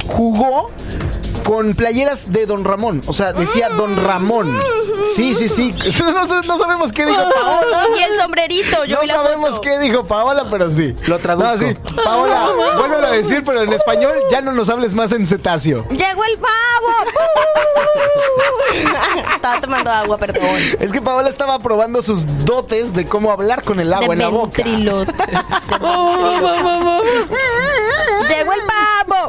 jugó 0.06 0.70
con 1.44 1.74
playeras 1.74 2.32
de 2.32 2.44
Don 2.46 2.64
Ramón, 2.64 3.02
o 3.06 3.12
sea, 3.12 3.32
decía 3.32 3.68
Don 3.70 4.04
Ramón. 4.04 4.58
Sí, 5.14 5.34
sí, 5.34 5.48
sí. 5.48 5.72
No, 6.46 6.58
sabemos 6.58 6.92
qué 6.92 7.06
dijo 7.06 7.22
Paola. 7.34 7.86
Y 7.98 8.02
el 8.02 8.20
sombrerito, 8.20 8.84
yo 8.84 8.96
no 8.96 9.02
vi 9.02 9.06
la 9.06 9.14
sabemos 9.14 9.50
foto. 9.50 9.60
qué 9.60 9.78
dijo 9.78 10.04
Paola, 10.06 10.25
pero 10.50 10.70
sí. 10.70 10.94
Lo 11.06 11.18
traduzco. 11.18 11.52
No, 11.52 11.58
sí. 11.58 11.76
Paola, 12.04 12.48
vuélvelo 12.78 13.06
a 13.06 13.10
decir, 13.12 13.42
pero 13.44 13.62
en 13.62 13.72
español 13.72 14.14
ya 14.30 14.40
no 14.40 14.52
nos 14.52 14.68
hables 14.68 14.94
más 14.94 15.12
en 15.12 15.26
cetáceo. 15.26 15.86
¡Llegó 15.90 16.24
el 16.24 16.38
pavo! 16.38 16.52
Estaba 19.34 19.60
tomando 19.60 19.90
agua, 19.90 20.16
perdón. 20.18 20.42
Es 20.80 20.92
que 20.92 21.00
Paola 21.00 21.28
estaba 21.30 21.58
probando 21.60 22.02
sus 22.02 22.26
dotes 22.44 22.92
de 22.92 23.06
cómo 23.06 23.30
hablar 23.30 23.62
con 23.62 23.80
el 23.80 23.92
agua 23.92 24.08
de 24.08 24.12
en 24.14 24.18
la 24.18 24.28
boca. 24.28 24.62
de. 24.62 24.70
¡Llegó 28.28 28.52
el 28.52 28.60
pavo! 29.06 29.28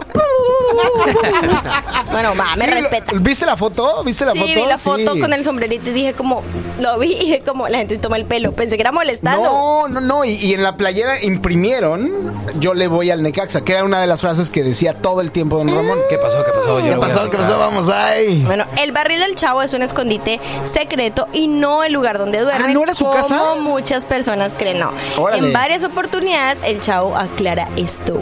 bueno, 2.12 2.34
va, 2.38 2.56
me 2.56 2.66
Sí, 2.66 2.72
respeta. 2.72 3.12
¿Viste 3.16 3.46
la 3.46 3.56
foto? 3.58 4.04
¿Viste 4.04 4.26
la 4.26 4.32
Sí, 4.34 4.40
foto? 4.40 4.54
vi 4.54 4.66
la 4.66 4.78
foto 4.78 5.14
Sí. 5.14 5.20
con 5.20 5.34
el 5.34 5.44
sombrerito 5.44 5.90
y 5.90 5.94
dije 5.94 6.14
como, 6.14 6.44
lo 6.80 6.98
vi 7.00 7.14
y 7.14 7.20
dije 7.20 7.42
como, 7.46 7.68
la 7.70 7.78
gente 7.80 7.98
toma 7.98 8.18
el 8.18 8.26
pelo. 8.26 8.54
Pensé 8.54 8.76
que 8.76 8.82
era 8.82 8.92
molestando. 8.92 9.44
No, 9.44 9.88
no, 9.88 10.02
no. 10.02 10.26
Y, 10.26 10.32
y 10.32 10.54
en 10.54 10.64
la 10.64 10.76
playera 10.88 11.22
imprimieron 11.22 12.34
Yo 12.62 12.74
le 12.74 12.88
voy 12.88 13.12
al 13.12 13.22
Necaxa, 13.22 13.62
que 13.66 13.74
era 13.74 13.84
una 13.84 14.00
de 14.00 14.08
las 14.08 14.22
frases 14.22 14.50
que 14.50 14.64
decía 14.64 14.94
todo 14.94 15.20
el 15.20 15.32
tiempo 15.32 15.58
Don 15.58 15.68
Ramón. 15.68 16.00
¿Qué 16.10 16.18
pasó? 16.18 16.38
¿Qué 16.46 16.52
pasó? 16.54 16.80
Yo 16.80 16.94
¿Qué 16.94 17.00
pasó? 17.00 17.30
¿Qué 17.30 17.38
pasó? 17.38 17.60
Vamos 17.60 17.90
ahí. 17.90 18.44
Bueno, 18.46 18.66
el 18.82 18.94
barril 18.94 19.20
del 19.20 19.36
chavo 19.36 19.62
es 19.62 19.74
un 19.74 19.82
escondite 19.82 20.40
secreto 20.64 21.28
y 21.34 21.50
no 21.50 21.84
el 21.84 21.92
lugar 21.92 22.18
donde 22.18 22.40
duerme. 22.40 22.68
Ah, 22.70 22.72
¿no 22.72 22.84
era 22.84 22.94
su 22.94 23.04
como 23.04 23.18
casa? 23.18 23.56
muchas 23.60 24.06
personas 24.06 24.56
creen, 24.56 24.80
no. 24.80 24.92
Órale. 25.18 25.48
En 25.48 25.54
varias 25.54 25.84
oportunidades 25.84 26.62
el 26.64 26.80
chavo 26.82 27.18
aclara 27.18 27.68
esto. 27.76 28.22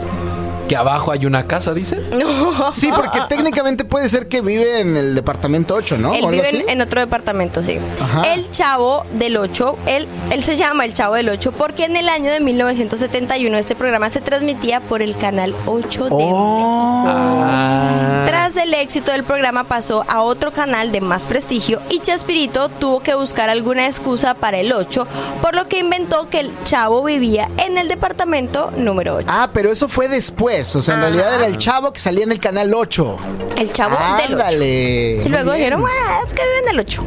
Que 0.68 0.76
abajo 0.76 1.12
hay 1.12 1.26
una 1.26 1.46
casa, 1.46 1.72
dice. 1.74 2.00
No. 2.16 2.72
Sí, 2.72 2.90
porque 2.94 3.20
técnicamente 3.28 3.84
puede 3.84 4.08
ser 4.08 4.26
que 4.28 4.40
vive 4.40 4.80
en 4.80 4.96
el 4.96 5.14
departamento 5.14 5.74
8, 5.74 5.98
¿no? 5.98 6.14
Él 6.14 6.24
¿O 6.24 6.28
algo 6.28 6.30
vive 6.42 6.48
así? 6.48 6.56
en, 6.56 6.70
en 6.70 6.80
otro 6.80 7.00
departamento, 7.00 7.62
sí. 7.62 7.78
Ajá. 8.00 8.32
El 8.34 8.50
Chavo 8.50 9.04
del 9.12 9.36
8, 9.36 9.76
él, 9.86 10.08
él 10.30 10.44
se 10.44 10.56
llama 10.56 10.84
El 10.84 10.94
Chavo 10.94 11.14
del 11.14 11.28
8 11.28 11.52
porque 11.52 11.84
en 11.84 11.96
el 11.96 12.08
año 12.08 12.30
de 12.32 12.40
1971 12.40 13.56
este 13.58 13.74
programa 13.76 14.10
se 14.10 14.20
transmitía 14.20 14.80
por 14.80 15.02
el 15.02 15.16
canal 15.16 15.54
8 15.66 16.04
de 16.04 16.10
Oh. 16.10 17.04
Ah. 17.06 18.22
Tras 18.46 18.58
el 18.58 18.74
éxito 18.74 19.10
del 19.10 19.24
programa 19.24 19.64
pasó 19.64 20.04
a 20.06 20.22
otro 20.22 20.52
canal 20.52 20.92
de 20.92 21.00
más 21.00 21.26
prestigio 21.26 21.80
y 21.90 21.98
Chespirito 21.98 22.68
tuvo 22.68 23.00
que 23.00 23.16
buscar 23.16 23.48
alguna 23.48 23.88
excusa 23.88 24.34
para 24.34 24.58
el 24.58 24.72
8, 24.72 25.04
por 25.42 25.56
lo 25.56 25.66
que 25.66 25.80
inventó 25.80 26.28
que 26.28 26.38
el 26.38 26.52
Chavo 26.62 27.02
vivía 27.02 27.50
en 27.56 27.76
el 27.76 27.88
departamento 27.88 28.70
número 28.76 29.16
8. 29.16 29.26
Ah, 29.28 29.50
pero 29.52 29.72
eso 29.72 29.88
fue 29.88 30.06
después. 30.06 30.76
O 30.76 30.80
sea, 30.82 30.94
en 30.94 31.00
Ajá. 31.00 31.08
realidad 31.08 31.34
era 31.34 31.46
el 31.46 31.56
chavo 31.58 31.92
que 31.92 31.98
salía 31.98 32.22
en 32.22 32.30
el 32.30 32.38
canal 32.38 32.72
8. 32.72 33.16
El 33.56 33.72
Chavo 33.72 33.96
del 33.96 34.34
8. 34.34 34.44
Ándale. 34.44 35.22
Y 35.24 35.28
luego 35.28 35.50
dijeron, 35.50 35.80
bueno, 35.80 35.96
es 36.24 36.32
que 36.32 36.42
vive 36.42 36.58
en 36.62 36.68
el 36.68 36.78
8. 36.78 37.04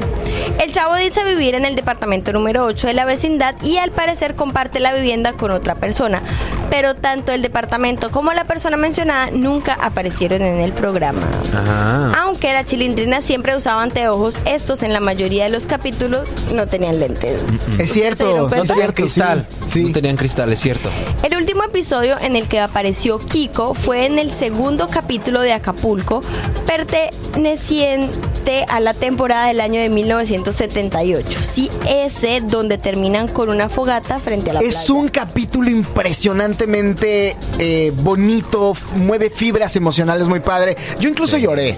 El 0.60 0.74
chavo 0.74 0.96
dice 0.96 1.24
vivir 1.24 1.56
en 1.56 1.64
el 1.64 1.78
departamento 1.78 2.34
número 2.34 2.66
8 2.66 2.88
de 2.88 2.94
la 2.94 3.06
vecindad 3.06 3.56
y 3.64 3.78
al 3.78 3.92
parecer 3.92 4.36
comparte 4.36 4.82
la 4.82 4.94
vivienda 4.94 5.32
con 5.34 5.52
otra 5.52 5.76
persona. 5.76 6.22
Pero 6.70 6.96
tanto 6.96 7.32
el 7.32 7.42
departamento 7.42 8.12
como 8.12 8.34
la 8.34 8.44
persona 8.44 8.76
mencionada 8.76 9.32
nunca 9.32 9.74
aparecieron 9.74 10.42
en 10.42 10.60
el 10.60 10.74
programa. 10.74 11.29
Ajá. 11.54 12.12
Aunque 12.24 12.54
la 12.54 12.64
chilindrina 12.66 13.22
siempre 13.22 13.56
usaba 13.56 13.82
anteojos, 13.84 14.36
estos 14.46 14.84
en 14.84 14.94
la 14.94 15.00
mayoría 15.00 15.46
de 15.46 15.50
los 15.50 15.66
capítulos 15.66 16.30
no 16.54 16.68
tenían 16.68 17.00
lentes. 17.00 17.42
Es 17.80 17.92
cierto. 17.92 18.24
Se 18.24 18.30
dieron 18.30 18.42
No 18.42 18.48
es 18.48 18.54
tenían 18.62 18.76
cierto, 18.78 18.94
cristal. 18.96 19.48
Sí. 19.68 19.84
No 19.84 19.92
tenían 19.94 20.18
cristal, 20.18 20.52
es 20.54 20.60
cierto. 20.60 20.90
El 21.24 21.36
último 21.38 21.64
episodio 21.64 22.18
en 22.20 22.36
el 22.36 22.48
que 22.48 22.60
apareció 22.60 23.20
Kiko 23.20 23.74
fue 23.74 24.06
en 24.06 24.20
el 24.20 24.32
segundo 24.32 24.88
capítulo 24.88 25.42
de 25.42 25.54
Acapulco, 25.54 26.22
pertenecien- 26.66 28.10
adapté 28.10 28.66
a 28.70 28.80
la 28.80 28.94
temporada 28.94 29.48
del 29.48 29.60
año 29.62 29.80
de 29.82 29.90
1978. 29.90 31.40
Sí, 31.42 31.70
ese 31.88 32.42
donde 32.42 32.78
terminan 32.78 33.28
con 33.28 33.50
una 33.50 33.70
fogata 33.70 34.20
frente 34.20 34.50
a 34.52 34.54
la 34.54 34.60
Es 34.60 34.76
playa. 34.86 34.94
un 34.94 35.08
capítulo 35.10 35.70
impresionantemente 35.70 37.36
eh, 37.60 37.92
bonito, 37.96 38.76
mueve 38.96 39.30
fibras 39.30 39.76
emocionales 39.76 40.28
muy 40.28 40.40
padre. 40.40 40.78
Yo 41.00 41.10
incluso 41.20 41.38
lloré. 41.38 41.78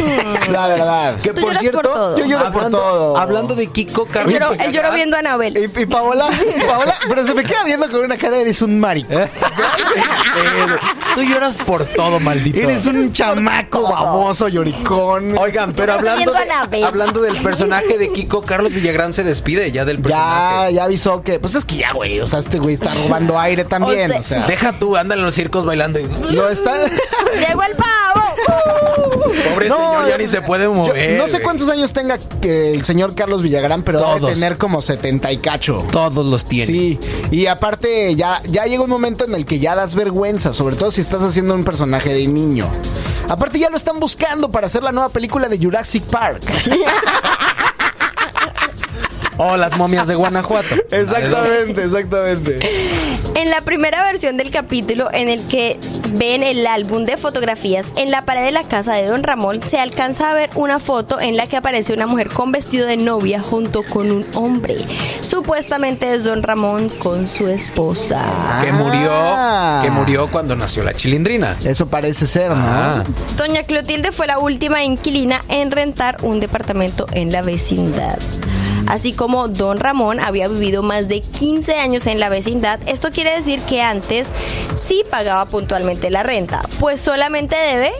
La 0.50 0.68
verdad. 0.68 1.16
Que 1.16 1.30
Tú 1.30 1.40
por 1.42 1.50
lloras 1.50 1.58
cierto, 1.60 1.80
por 1.82 1.92
todo. 1.92 2.18
Yo 2.18 2.24
lloro 2.24 2.44
por 2.46 2.54
hablando, 2.62 2.78
todo. 2.78 3.16
hablando 3.18 3.54
de 3.56 3.66
Kiko 3.66 4.06
Carlos. 4.06 4.32
lloró, 4.32 4.52
él 4.52 4.58
lloró 4.58 4.70
Villagrán, 4.70 4.94
viendo 4.94 5.16
a 5.16 5.18
Anabel. 5.18 5.58
Y, 5.58 5.80
y 5.82 5.86
Paola, 5.86 6.28
Paola, 6.66 6.94
pero 7.08 7.26
se 7.26 7.34
me 7.34 7.42
queda 7.44 7.64
viendo 7.64 7.90
con 7.90 8.00
una 8.04 8.16
cara, 8.16 8.38
eres 8.38 8.62
un 8.62 8.78
marico. 8.78 9.12
¿Eh? 9.12 9.28
Tú 11.16 11.22
lloras 11.22 11.56
por 11.56 11.84
todo, 11.84 12.20
maldito. 12.20 12.58
Eres 12.58 12.86
un 12.86 13.12
chamaco 13.12 13.82
baboso, 13.82 14.48
lloricón. 14.48 15.36
Oigan, 15.36 15.72
pero 15.74 15.94
hablando, 15.94 16.32
de- 16.70 16.84
hablando 16.84 17.20
del 17.22 17.36
personaje 17.38 17.98
de 17.98 18.12
Kiko, 18.12 18.42
Carlos 18.42 18.72
Villagrán 18.72 19.12
se 19.12 19.24
despide 19.24 19.72
ya 19.72 19.84
del 19.84 19.96
Ya, 19.98 20.02
personaje. 20.02 20.74
ya 20.74 20.84
avisó 20.84 21.22
que, 21.22 21.40
pues 21.40 21.56
es 21.56 21.64
que 21.64 21.76
ya, 21.76 21.92
güey, 21.92 22.20
o 22.20 22.26
sea, 22.26 22.38
este 22.38 22.58
güey 22.58 22.74
está 22.74 22.90
robando 23.04 23.38
aire 23.38 23.64
también, 23.64 24.10
O 24.10 24.14
sea, 24.14 24.20
o 24.20 24.22
sea, 24.22 24.46
Deja 24.46 24.72
tú, 24.78 24.96
anda 24.96 25.14
en 25.16 25.22
los 25.22 25.34
circos 25.34 25.64
bailando. 25.64 25.98
y- 25.98 26.04
no 26.34 26.48
está... 26.48 26.78
Llegó 26.86 27.62
el 27.64 27.74
pavo. 27.76 28.29
Pobre 29.50 29.68
No, 29.68 29.76
señor, 29.76 30.08
ya 30.08 30.18
ni 30.18 30.26
se 30.26 30.42
puede 30.42 30.64
yo 30.64 30.74
mover. 30.74 31.18
no 31.18 31.28
sé 31.28 31.40
cuántos 31.40 31.68
años 31.68 31.92
tenga 31.92 32.18
que 32.40 32.72
el 32.74 32.84
señor 32.84 33.14
Carlos 33.14 33.42
Villagrán, 33.42 33.82
pero 33.82 34.00
debe 34.14 34.32
tener 34.34 34.58
como 34.58 34.82
70 34.82 35.30
y 35.32 35.38
cacho. 35.38 35.86
Todos 35.90 36.26
los 36.26 36.46
tiene. 36.46 36.66
Sí, 36.72 36.98
y 37.30 37.46
aparte 37.46 38.14
ya, 38.16 38.40
ya 38.48 38.64
llega 38.66 38.82
un 38.82 38.90
momento 38.90 39.24
en 39.24 39.34
el 39.34 39.46
que 39.46 39.58
ya 39.58 39.74
das 39.74 39.94
vergüenza, 39.94 40.52
sobre 40.52 40.76
todo 40.76 40.90
si 40.90 41.00
estás 41.00 41.22
haciendo 41.22 41.54
un 41.54 41.64
personaje 41.64 42.12
de 42.12 42.26
niño. 42.26 42.68
Aparte 43.28 43.58
ya 43.60 43.70
lo 43.70 43.76
están 43.76 44.00
buscando 44.00 44.50
para 44.50 44.66
hacer 44.66 44.82
la 44.82 44.90
nueva 44.92 45.08
película 45.08 45.48
de 45.48 45.56
Jurassic 45.58 46.02
Park. 46.04 46.42
O 49.42 49.56
las 49.56 49.76
momias 49.78 50.06
de 50.06 50.14
Guanajuato. 50.16 50.74
exactamente, 50.90 51.82
exactamente. 51.84 52.58
En 53.34 53.48
la 53.48 53.62
primera 53.62 54.02
versión 54.04 54.36
del 54.36 54.50
capítulo 54.50 55.08
en 55.12 55.28
el 55.28 55.40
que 55.46 55.78
ven 56.10 56.42
el 56.42 56.66
álbum 56.66 57.06
de 57.06 57.16
fotografías, 57.16 57.86
en 57.96 58.10
la 58.10 58.26
pared 58.26 58.44
de 58.44 58.50
la 58.50 58.64
casa 58.64 58.92
de 58.94 59.06
Don 59.06 59.22
Ramón 59.22 59.60
se 59.66 59.78
alcanza 59.80 60.30
a 60.30 60.34
ver 60.34 60.50
una 60.56 60.78
foto 60.78 61.18
en 61.20 61.38
la 61.38 61.46
que 61.46 61.56
aparece 61.56 61.94
una 61.94 62.06
mujer 62.06 62.28
con 62.28 62.52
vestido 62.52 62.86
de 62.86 62.98
novia 62.98 63.42
junto 63.42 63.82
con 63.82 64.10
un 64.10 64.26
hombre. 64.34 64.76
Supuestamente 65.22 66.12
es 66.12 66.24
Don 66.24 66.42
Ramón 66.42 66.90
con 66.90 67.26
su 67.28 67.48
esposa. 67.48 68.60
Que 68.62 68.72
murió, 68.72 69.10
Ah. 69.12 69.80
que 69.82 69.90
murió 69.90 70.28
cuando 70.28 70.54
nació 70.54 70.82
la 70.82 70.92
chilindrina. 70.92 71.56
Eso 71.64 71.86
parece 71.86 72.26
ser, 72.26 72.50
¿no? 72.50 72.56
Ah. 72.66 73.04
Doña 73.36 73.62
Clotilde 73.62 74.12
fue 74.12 74.26
la 74.26 74.38
última 74.38 74.82
inquilina 74.84 75.42
en 75.48 75.70
rentar 75.70 76.18
un 76.22 76.40
departamento 76.40 77.06
en 77.12 77.32
la 77.32 77.40
vecindad. 77.42 78.18
Así 78.90 79.12
como 79.12 79.46
Don 79.46 79.78
Ramón 79.78 80.18
había 80.18 80.48
vivido 80.48 80.82
más 80.82 81.06
de 81.06 81.20
15 81.20 81.76
años 81.76 82.08
en 82.08 82.18
la 82.18 82.28
vecindad, 82.28 82.80
esto 82.88 83.12
quiere 83.12 83.30
decir 83.30 83.60
que 83.60 83.80
antes 83.80 84.26
sí 84.74 85.04
pagaba 85.08 85.46
puntualmente 85.46 86.10
la 86.10 86.24
renta, 86.24 86.68
pues 86.80 87.00
solamente 87.00 87.54
debe... 87.54 87.92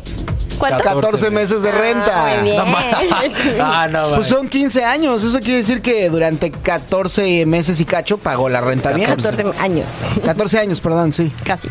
¿Cuánto? 0.61 0.85
14 0.85 1.31
meses 1.31 1.63
de 1.63 1.73
renta. 1.73 2.27
Ah, 2.27 2.37
muy 2.37 2.51
bien. 2.51 3.61
Ah, 3.61 3.89
no, 3.91 4.11
Pues 4.15 4.27
son 4.27 4.49
15 4.49 4.85
años, 4.85 5.25
eso 5.25 5.39
quiere 5.41 5.57
decir 5.57 5.81
que 5.81 6.09
durante 6.11 6.51
14 6.51 7.47
meses 7.47 7.81
y 7.81 7.85
cacho 7.85 8.19
pagó 8.19 8.49
la 8.49 8.61
renta 8.61 8.93
bien. 8.93 9.09
14 9.09 9.45
años. 9.59 10.01
14 10.25 10.59
años, 10.59 10.81
perdón, 10.81 11.13
sí. 11.13 11.33
Casi. 11.45 11.69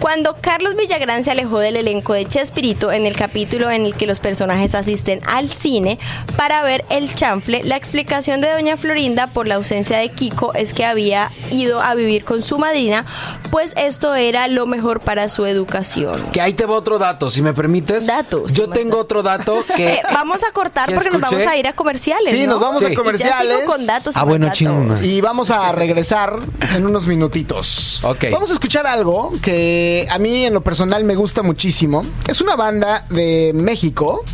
Cuando 0.00 0.36
Carlos 0.40 0.74
Villagrán 0.76 1.22
se 1.24 1.30
alejó 1.30 1.58
del 1.60 1.76
elenco 1.76 2.14
de 2.14 2.26
Chespirito 2.26 2.92
en 2.92 3.06
el 3.06 3.16
capítulo 3.16 3.70
en 3.70 3.84
el 3.86 3.94
que 3.94 4.06
los 4.06 4.18
personajes 4.20 4.74
asisten 4.74 5.20
al 5.26 5.52
cine 5.52 5.98
para 6.36 6.62
ver 6.62 6.84
el 6.90 7.14
chanfle, 7.14 7.62
la 7.64 7.76
explicación 7.76 8.40
de 8.40 8.50
doña 8.50 8.76
Florinda 8.76 9.28
por 9.28 9.46
la 9.46 9.54
ausencia 9.56 9.98
de 9.98 10.08
Kiko 10.10 10.52
es 10.54 10.74
que 10.74 10.84
había 10.84 11.30
ido 11.50 11.80
a 11.80 11.94
vivir 11.94 12.24
con 12.24 12.42
su 12.42 12.58
madrina, 12.58 13.04
pues 13.50 13.72
esto 13.76 14.14
era 14.14 14.48
lo 14.48 14.66
mejor 14.66 15.00
para 15.00 15.28
su 15.28 15.46
educación. 15.46 16.14
Que 16.32 16.40
ahí 16.40 16.52
te 16.52 16.66
va 16.66 16.74
otro 16.74 16.98
dato, 16.98 17.30
si 17.30 17.42
me 17.42 17.52
permites. 17.54 18.06
Datos. 18.16 18.52
Yo 18.54 18.68
tengo 18.68 18.98
otro 18.98 19.22
dato 19.22 19.64
que. 19.76 19.86
Eh, 19.96 20.02
vamos 20.12 20.42
a 20.42 20.52
cortar 20.52 20.88
que 20.88 20.94
porque 20.94 21.10
nos 21.10 21.20
vamos 21.20 21.46
a 21.46 21.56
ir 21.56 21.66
a 21.68 21.72
comerciales. 21.74 22.30
Sí, 22.30 22.46
¿no? 22.46 22.54
nos 22.54 22.60
vamos 22.60 22.82
Sí. 22.82 22.92
a 22.92 22.94
comerciales. 22.94 23.48
Ya 23.48 23.56
sigo 23.58 23.70
con 23.70 23.86
datos. 23.86 24.16
Ah, 24.16 24.24
bueno, 24.24 24.46
datos. 24.46 24.58
chingón. 24.58 24.94
Y 25.04 25.20
vamos 25.20 25.50
a 25.50 25.70
regresar 25.72 26.40
en 26.74 26.86
unos 26.86 27.06
minutitos. 27.06 28.02
Ok. 28.04 28.24
Vamos 28.32 28.50
a 28.50 28.54
escuchar 28.54 28.86
algo 28.86 29.32
que 29.42 30.06
a 30.10 30.18
mí 30.18 30.44
en 30.46 30.54
lo 30.54 30.62
personal 30.62 31.04
me 31.04 31.14
gusta 31.14 31.42
muchísimo. 31.42 32.02
Es 32.26 32.40
una 32.40 32.56
banda 32.56 33.06
de 33.10 33.52
México. 33.54 34.24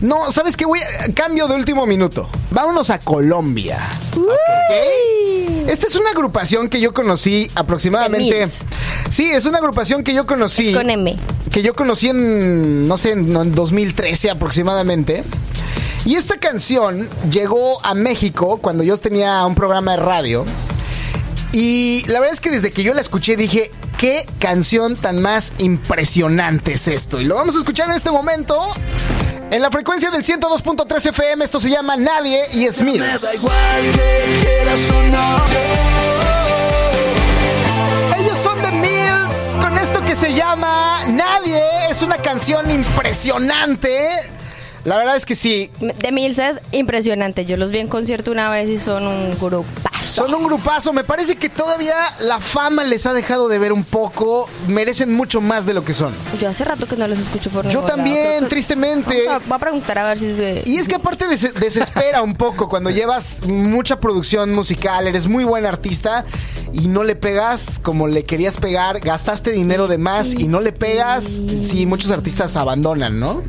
No, 0.00 0.30
¿sabes 0.30 0.56
qué? 0.56 0.64
Voy 0.66 0.80
a- 0.80 1.12
cambio 1.14 1.48
de 1.48 1.54
último 1.54 1.86
minuto. 1.86 2.28
Vámonos 2.50 2.90
a 2.90 2.98
Colombia. 3.00 3.78
¿Ok? 4.16 5.31
Esta 5.66 5.86
es 5.86 5.94
una 5.94 6.10
agrupación 6.10 6.68
que 6.68 6.80
yo 6.80 6.92
conocí 6.92 7.50
aproximadamente. 7.54 8.48
Sí, 9.10 9.30
es 9.30 9.44
una 9.44 9.58
agrupación 9.58 10.02
que 10.04 10.14
yo 10.14 10.26
conocí. 10.26 10.70
Es 10.70 10.76
con 10.76 10.90
M. 10.90 11.16
Que 11.50 11.62
yo 11.62 11.74
conocí 11.74 12.08
en, 12.08 12.88
no 12.88 12.98
sé, 12.98 13.12
en 13.12 13.34
en 13.36 13.54
2013 13.54 14.30
aproximadamente. 14.30 15.24
Y 16.04 16.16
esta 16.16 16.38
canción 16.38 17.08
llegó 17.30 17.84
a 17.84 17.94
México 17.94 18.58
cuando 18.58 18.82
yo 18.82 18.96
tenía 18.96 19.44
un 19.46 19.54
programa 19.54 19.92
de 19.92 20.02
radio. 20.02 20.44
Y 21.52 22.04
la 22.06 22.18
verdad 22.20 22.34
es 22.34 22.40
que 22.40 22.50
desde 22.50 22.70
que 22.70 22.82
yo 22.82 22.94
la 22.94 23.00
escuché 23.00 23.36
dije, 23.36 23.70
qué 23.98 24.26
canción 24.40 24.96
tan 24.96 25.22
más 25.22 25.52
impresionante 25.58 26.72
es 26.72 26.88
esto. 26.88 27.20
Y 27.20 27.24
lo 27.24 27.36
vamos 27.36 27.54
a 27.54 27.58
escuchar 27.58 27.88
en 27.88 27.94
este 27.94 28.10
momento. 28.10 28.58
En 29.52 29.60
la 29.60 29.70
frecuencia 29.70 30.10
del 30.10 30.24
102.3 30.24 31.10
FM, 31.10 31.44
esto 31.44 31.60
se 31.60 31.68
llama 31.68 31.94
Nadie 31.94 32.46
y 32.52 32.64
es 32.64 32.80
Mills. 32.80 33.22
Ellos 38.18 38.38
son 38.38 38.62
The 38.62 38.70
Mills 38.70 39.56
con 39.60 39.76
esto 39.76 40.02
que 40.06 40.16
se 40.16 40.32
llama 40.32 41.00
Nadie. 41.06 41.62
Es 41.90 42.00
una 42.00 42.16
canción 42.16 42.70
impresionante. 42.70 44.32
La 44.84 44.96
verdad 44.96 45.16
es 45.16 45.24
que 45.26 45.34
sí. 45.36 45.70
De 45.80 46.10
Mills 46.10 46.38
es 46.40 46.58
impresionante. 46.72 47.44
Yo 47.46 47.56
los 47.56 47.70
vi 47.70 47.78
en 47.78 47.86
concierto 47.88 48.32
una 48.32 48.50
vez 48.50 48.68
y 48.68 48.78
son 48.80 49.06
un 49.06 49.30
grupazo. 49.38 49.92
Son 50.02 50.34
un 50.34 50.42
grupazo. 50.42 50.92
Me 50.92 51.04
parece 51.04 51.36
que 51.36 51.48
todavía 51.48 51.94
la 52.18 52.40
fama 52.40 52.82
les 52.82 53.06
ha 53.06 53.12
dejado 53.12 53.46
de 53.48 53.58
ver 53.60 53.72
un 53.72 53.84
poco. 53.84 54.48
Merecen 54.66 55.14
mucho 55.14 55.40
más 55.40 55.66
de 55.66 55.74
lo 55.74 55.84
que 55.84 55.94
son. 55.94 56.12
Yo 56.40 56.48
hace 56.48 56.64
rato 56.64 56.86
que 56.88 56.96
no 56.96 57.06
los 57.06 57.20
escucho 57.20 57.48
por 57.50 57.68
Yo 57.68 57.82
también, 57.82 58.40
que- 58.40 58.46
tristemente. 58.46 59.26
Vamos 59.28 59.42
a- 59.44 59.48
Voy 59.48 59.56
a 59.56 59.58
preguntar 59.60 59.98
a 59.98 60.08
ver 60.08 60.18
si 60.18 60.34
se... 60.34 60.62
Y 60.66 60.78
es 60.78 60.88
que 60.88 60.96
aparte 60.96 61.28
des- 61.28 61.54
desespera 61.54 62.20
un 62.22 62.34
poco 62.34 62.68
cuando 62.68 62.90
llevas 62.90 63.46
mucha 63.46 64.00
producción 64.00 64.52
musical, 64.52 65.06
eres 65.06 65.28
muy 65.28 65.44
buen 65.44 65.64
artista 65.64 66.24
y 66.72 66.88
no 66.88 67.04
le 67.04 67.14
pegas 67.14 67.78
como 67.78 68.08
le 68.08 68.24
querías 68.24 68.56
pegar, 68.56 68.98
gastaste 68.98 69.52
dinero 69.52 69.86
de 69.86 69.98
más 69.98 70.32
y 70.34 70.48
no 70.48 70.60
le 70.60 70.72
pegas, 70.72 71.40
sí, 71.60 71.86
muchos 71.86 72.10
artistas 72.10 72.56
abandonan, 72.56 73.20
¿no? 73.20 73.42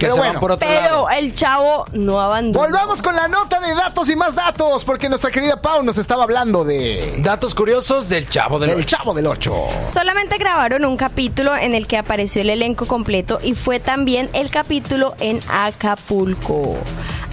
Que 0.00 0.06
Pero 0.06 0.14
se 0.14 0.20
bueno, 0.20 0.32
van 0.32 0.40
por 0.40 0.52
otro 0.52 0.66
Pero 0.66 0.80
lado. 0.82 1.10
el 1.10 1.36
chavo 1.36 1.84
no 1.92 2.20
abandonó. 2.20 2.66
Volvamos 2.66 3.02
con 3.02 3.14
la 3.14 3.28
nota 3.28 3.60
de 3.60 3.74
datos 3.74 4.08
y 4.08 4.16
más 4.16 4.34
datos, 4.34 4.82
porque 4.82 5.10
nuestra 5.10 5.30
querida 5.30 5.60
Pau 5.60 5.82
nos 5.82 5.98
estaba 5.98 6.24
hablando 6.24 6.64
de... 6.64 7.16
Datos 7.18 7.54
curiosos 7.54 8.08
del 8.08 8.26
chavo 8.28 8.58
del 8.58 8.70
del 8.70 8.78
Ocho. 8.78 8.96
Chavo 8.96 9.12
del 9.12 9.26
Ocho. 9.26 9.68
Solamente 9.92 10.38
grabaron 10.38 10.86
un 10.86 10.96
capítulo 10.96 11.54
en 11.54 11.74
el 11.74 11.86
que 11.86 11.98
apareció 11.98 12.40
el 12.40 12.48
elenco 12.48 12.86
completo 12.86 13.38
y 13.42 13.54
fue 13.54 13.78
también 13.78 14.30
el 14.32 14.50
capítulo 14.50 15.14
en 15.20 15.40
Acapulco. 15.48 16.76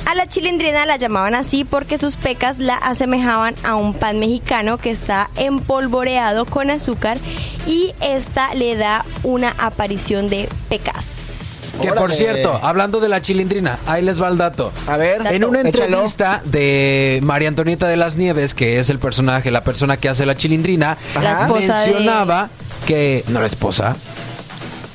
A 0.05 0.15
la 0.15 0.27
chilindrina 0.27 0.85
la 0.85 0.97
llamaban 0.97 1.35
así 1.35 1.63
porque 1.63 1.97
sus 1.97 2.17
pecas 2.17 2.57
la 2.59 2.75
asemejaban 2.75 3.55
a 3.63 3.75
un 3.75 3.93
pan 3.93 4.19
mexicano 4.19 4.77
que 4.77 4.89
está 4.89 5.29
empolvoreado 5.37 6.45
con 6.45 6.69
azúcar 6.69 7.17
y 7.65 7.93
esta 8.01 8.53
le 8.55 8.75
da 8.75 9.05
una 9.23 9.53
aparición 9.57 10.27
de 10.27 10.49
pecas. 10.69 11.56
Que 11.81 11.91
por 11.93 12.13
cierto, 12.13 12.59
hablando 12.63 12.99
de 12.99 13.07
la 13.09 13.21
chilindrina, 13.21 13.77
ahí 13.85 14.01
les 14.03 14.21
va 14.21 14.27
el 14.29 14.37
dato. 14.37 14.71
A 14.87 14.97
ver, 14.97 15.21
En 15.31 15.43
una 15.43 15.61
échalo. 15.61 15.85
entrevista 15.85 16.41
de 16.45 17.19
María 17.23 17.47
Antonieta 17.49 17.87
de 17.87 17.97
las 17.97 18.15
Nieves, 18.15 18.53
que 18.53 18.79
es 18.79 18.89
el 18.89 18.99
personaje, 18.99 19.51
la 19.51 19.61
persona 19.63 19.97
que 19.97 20.09
hace 20.09 20.25
la 20.25 20.35
chilindrina, 20.35 20.97
La 21.21 21.41
esposa 21.43 21.79
de- 21.81 21.87
mencionaba 21.91 22.49
que 22.85 23.23
no 23.29 23.39
la 23.41 23.45
esposa, 23.47 23.95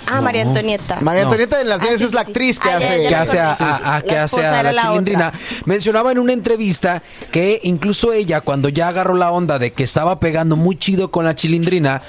Ah, 0.05 0.21
María 0.21 0.43
Antonieta. 0.43 0.99
María 1.01 1.23
No. 1.23 1.29
Antonieta 1.29 1.57
de 1.57 1.65
las 1.65 1.81
Ah, 1.81 1.85
Nieves 1.85 2.01
sí, 2.01 2.05
es 2.07 2.13
la 2.13 2.25
sí, 2.25 2.31
actriz 2.31 2.59
que 2.61 2.69
Ah, 2.71 2.77
hace... 2.77 3.03
ya 3.05 3.09
que 3.09 3.15
hace 3.15 3.41
a, 3.41 3.45
conocí. 3.57 3.63
a- 3.65 3.95
a- 3.97 4.03
que 4.03 4.15
La 4.15 4.25
hace 4.25 4.37
esposa 4.37 4.57
a 4.57 4.61
era 4.61 4.63
la 4.65 4.73
la 4.73 4.83
chilindrina, 4.89 5.29
otra. 5.29 5.41
mencionaba 5.65 6.13
en 6.13 6.19
una 6.19 6.33
entrevista 6.35 7.03
que 7.31 7.61
incluso 7.63 8.13
ella, 8.13 8.41
cuando 8.43 8.69
ya 8.69 8.89
agarró 8.89 9.15
la 9.15 9.31
onda 9.31 9.59
de 9.59 9.71
que 9.73 9.85
estaba 9.85 10.21
pegando 10.21 10.57
muy 10.57 10.77
chido 10.77 11.11
con 11.11 11.25
la 11.25 11.35
chilindrina, 11.35 12.03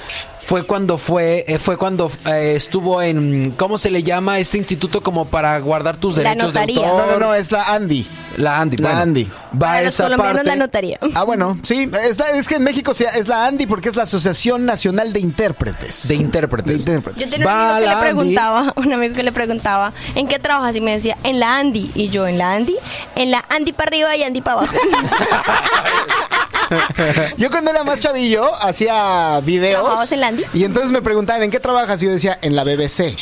fue 0.46 0.64
cuando 0.66 0.98
fue, 0.98 1.46
eh, 1.48 1.58
fue 1.60 1.78
cuando 1.78 2.12
eh, 2.26 2.54
estuvo 2.56 3.02
en, 3.02 3.52
¿cómo 3.58 3.78
se 3.78 3.90
le 3.90 4.04
llama 4.04 4.40
este 4.40 4.58
instituto 4.58 5.02
como 5.02 5.26
para 5.26 5.58
guardar 5.60 5.98
tus 5.98 6.18
La 6.18 6.30
derechos 6.36 6.54
de 6.54 6.60
autor? 6.60 6.86
No, 6.86 7.08
no, 7.08 7.20
no, 7.20 7.34
es 7.34 7.52
la 7.52 7.64
Andy. 7.74 8.06
La 8.38 8.60
Andy. 8.62 8.78
La 8.78 8.90
bueno, 8.90 9.02
Andy. 9.04 9.24
Va 9.26 9.60
Para 9.60 9.82
los 9.84 9.94
esa 9.94 10.04
colombianos 10.06 10.36
parte. 10.38 10.50
la 10.50 10.56
notaría. 10.56 11.00
Ah, 11.14 11.24
bueno, 11.24 11.58
sí, 11.62 11.90
es, 12.04 12.18
la- 12.18 12.32
es 12.32 12.48
que 12.48 12.56
en 12.56 12.64
México 12.64 12.94
se- 12.94 13.08
es 13.18 13.28
la 13.28 13.46
Andy 13.46 13.68
porque 13.68 13.90
es 13.90 13.96
la 13.96 14.04
Asociación 14.04 14.66
Nacional 14.66 15.14
de 15.14 15.20
Intérpretes. 15.20 16.08
De 16.08 16.16
intérpretes. 16.16 16.84
De 16.86 16.94
intérpretes. 16.94 17.24
Yo 17.24 17.30
tenía 17.32 17.46
un 17.48 17.52
amigo 17.60 17.76
que 17.76 17.82
le 17.86 17.92
Andy. 17.92 18.02
preguntaba, 18.02 18.74
un 18.76 18.94
amigo 18.94 19.14
que 19.14 19.24
le 19.24 19.32
preguntaba, 19.32 19.94
¿en 20.16 20.28
qué 20.28 20.40
trabajas? 20.40 20.76
Y 20.76 20.82
me 20.82 20.92
decía, 20.92 21.16
en 21.24 21.40
la 21.40 21.58
Andy. 21.58 21.92
Y 21.94 22.10
yo, 22.10 22.26
¿en 22.28 22.38
la 22.40 22.54
Andy? 22.54 22.76
En 23.16 23.30
la 23.32 23.46
Andy 23.50 23.72
para 23.72 23.88
arriba 23.90 24.16
y 24.18 24.24
Andy 24.24 24.42
para 24.42 24.58
abajo. 24.62 24.76
Yo 27.38 27.50
cuando 27.50 27.72
era 27.72 27.84
más 27.84 28.00
chavillo 28.00 28.54
hacía 28.56 29.40
videos. 29.44 29.82
¿Trabajabas 29.82 30.12
en 30.12 30.22
la 30.22 30.28
Andy? 30.28 30.44
Y 30.54 30.64
entonces 30.64 30.92
me 30.92 31.02
preguntaban, 31.02 31.44
¿en 31.44 31.52
qué 31.52 31.60
trabajas? 31.60 32.02
Y 32.02 32.06
yo 32.06 32.12
decía, 32.12 32.38
en 32.42 32.56
la 32.56 32.64
BBC. 32.64 33.16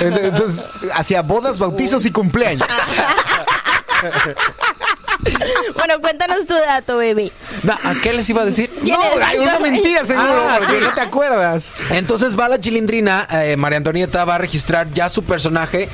Entonces 0.00 0.64
hacía 0.94 1.22
bodas, 1.22 1.58
bautizos 1.58 2.04
y 2.06 2.10
cumpleaños. 2.10 2.68
bueno, 5.74 6.00
cuéntanos 6.00 6.46
tu 6.46 6.54
dato, 6.54 6.98
bebé. 6.98 7.32
¿A 7.84 7.94
qué 8.02 8.12
les 8.12 8.28
iba 8.30 8.42
a 8.42 8.44
decir? 8.44 8.70
¿Quién 8.82 8.96
No, 8.98 9.24
hay 9.24 9.38
una 9.38 9.58
mentira 9.60 10.04
seguro, 10.04 10.28
Ah, 10.30 10.56
porque 10.58 10.78
sí. 10.78 10.84
no 10.84 10.90
te 10.92 11.00
acuerdas. 11.00 11.72
Entonces 11.90 12.38
va 12.38 12.48
la 12.48 12.60
chilindrina, 12.60 13.26
eh, 13.30 13.56
María 13.56 13.78
Antonieta 13.78 14.24
va 14.24 14.36
a 14.36 14.38
registrar 14.38 14.90
ya 14.92 15.08
su 15.08 15.24
personaje 15.24 15.88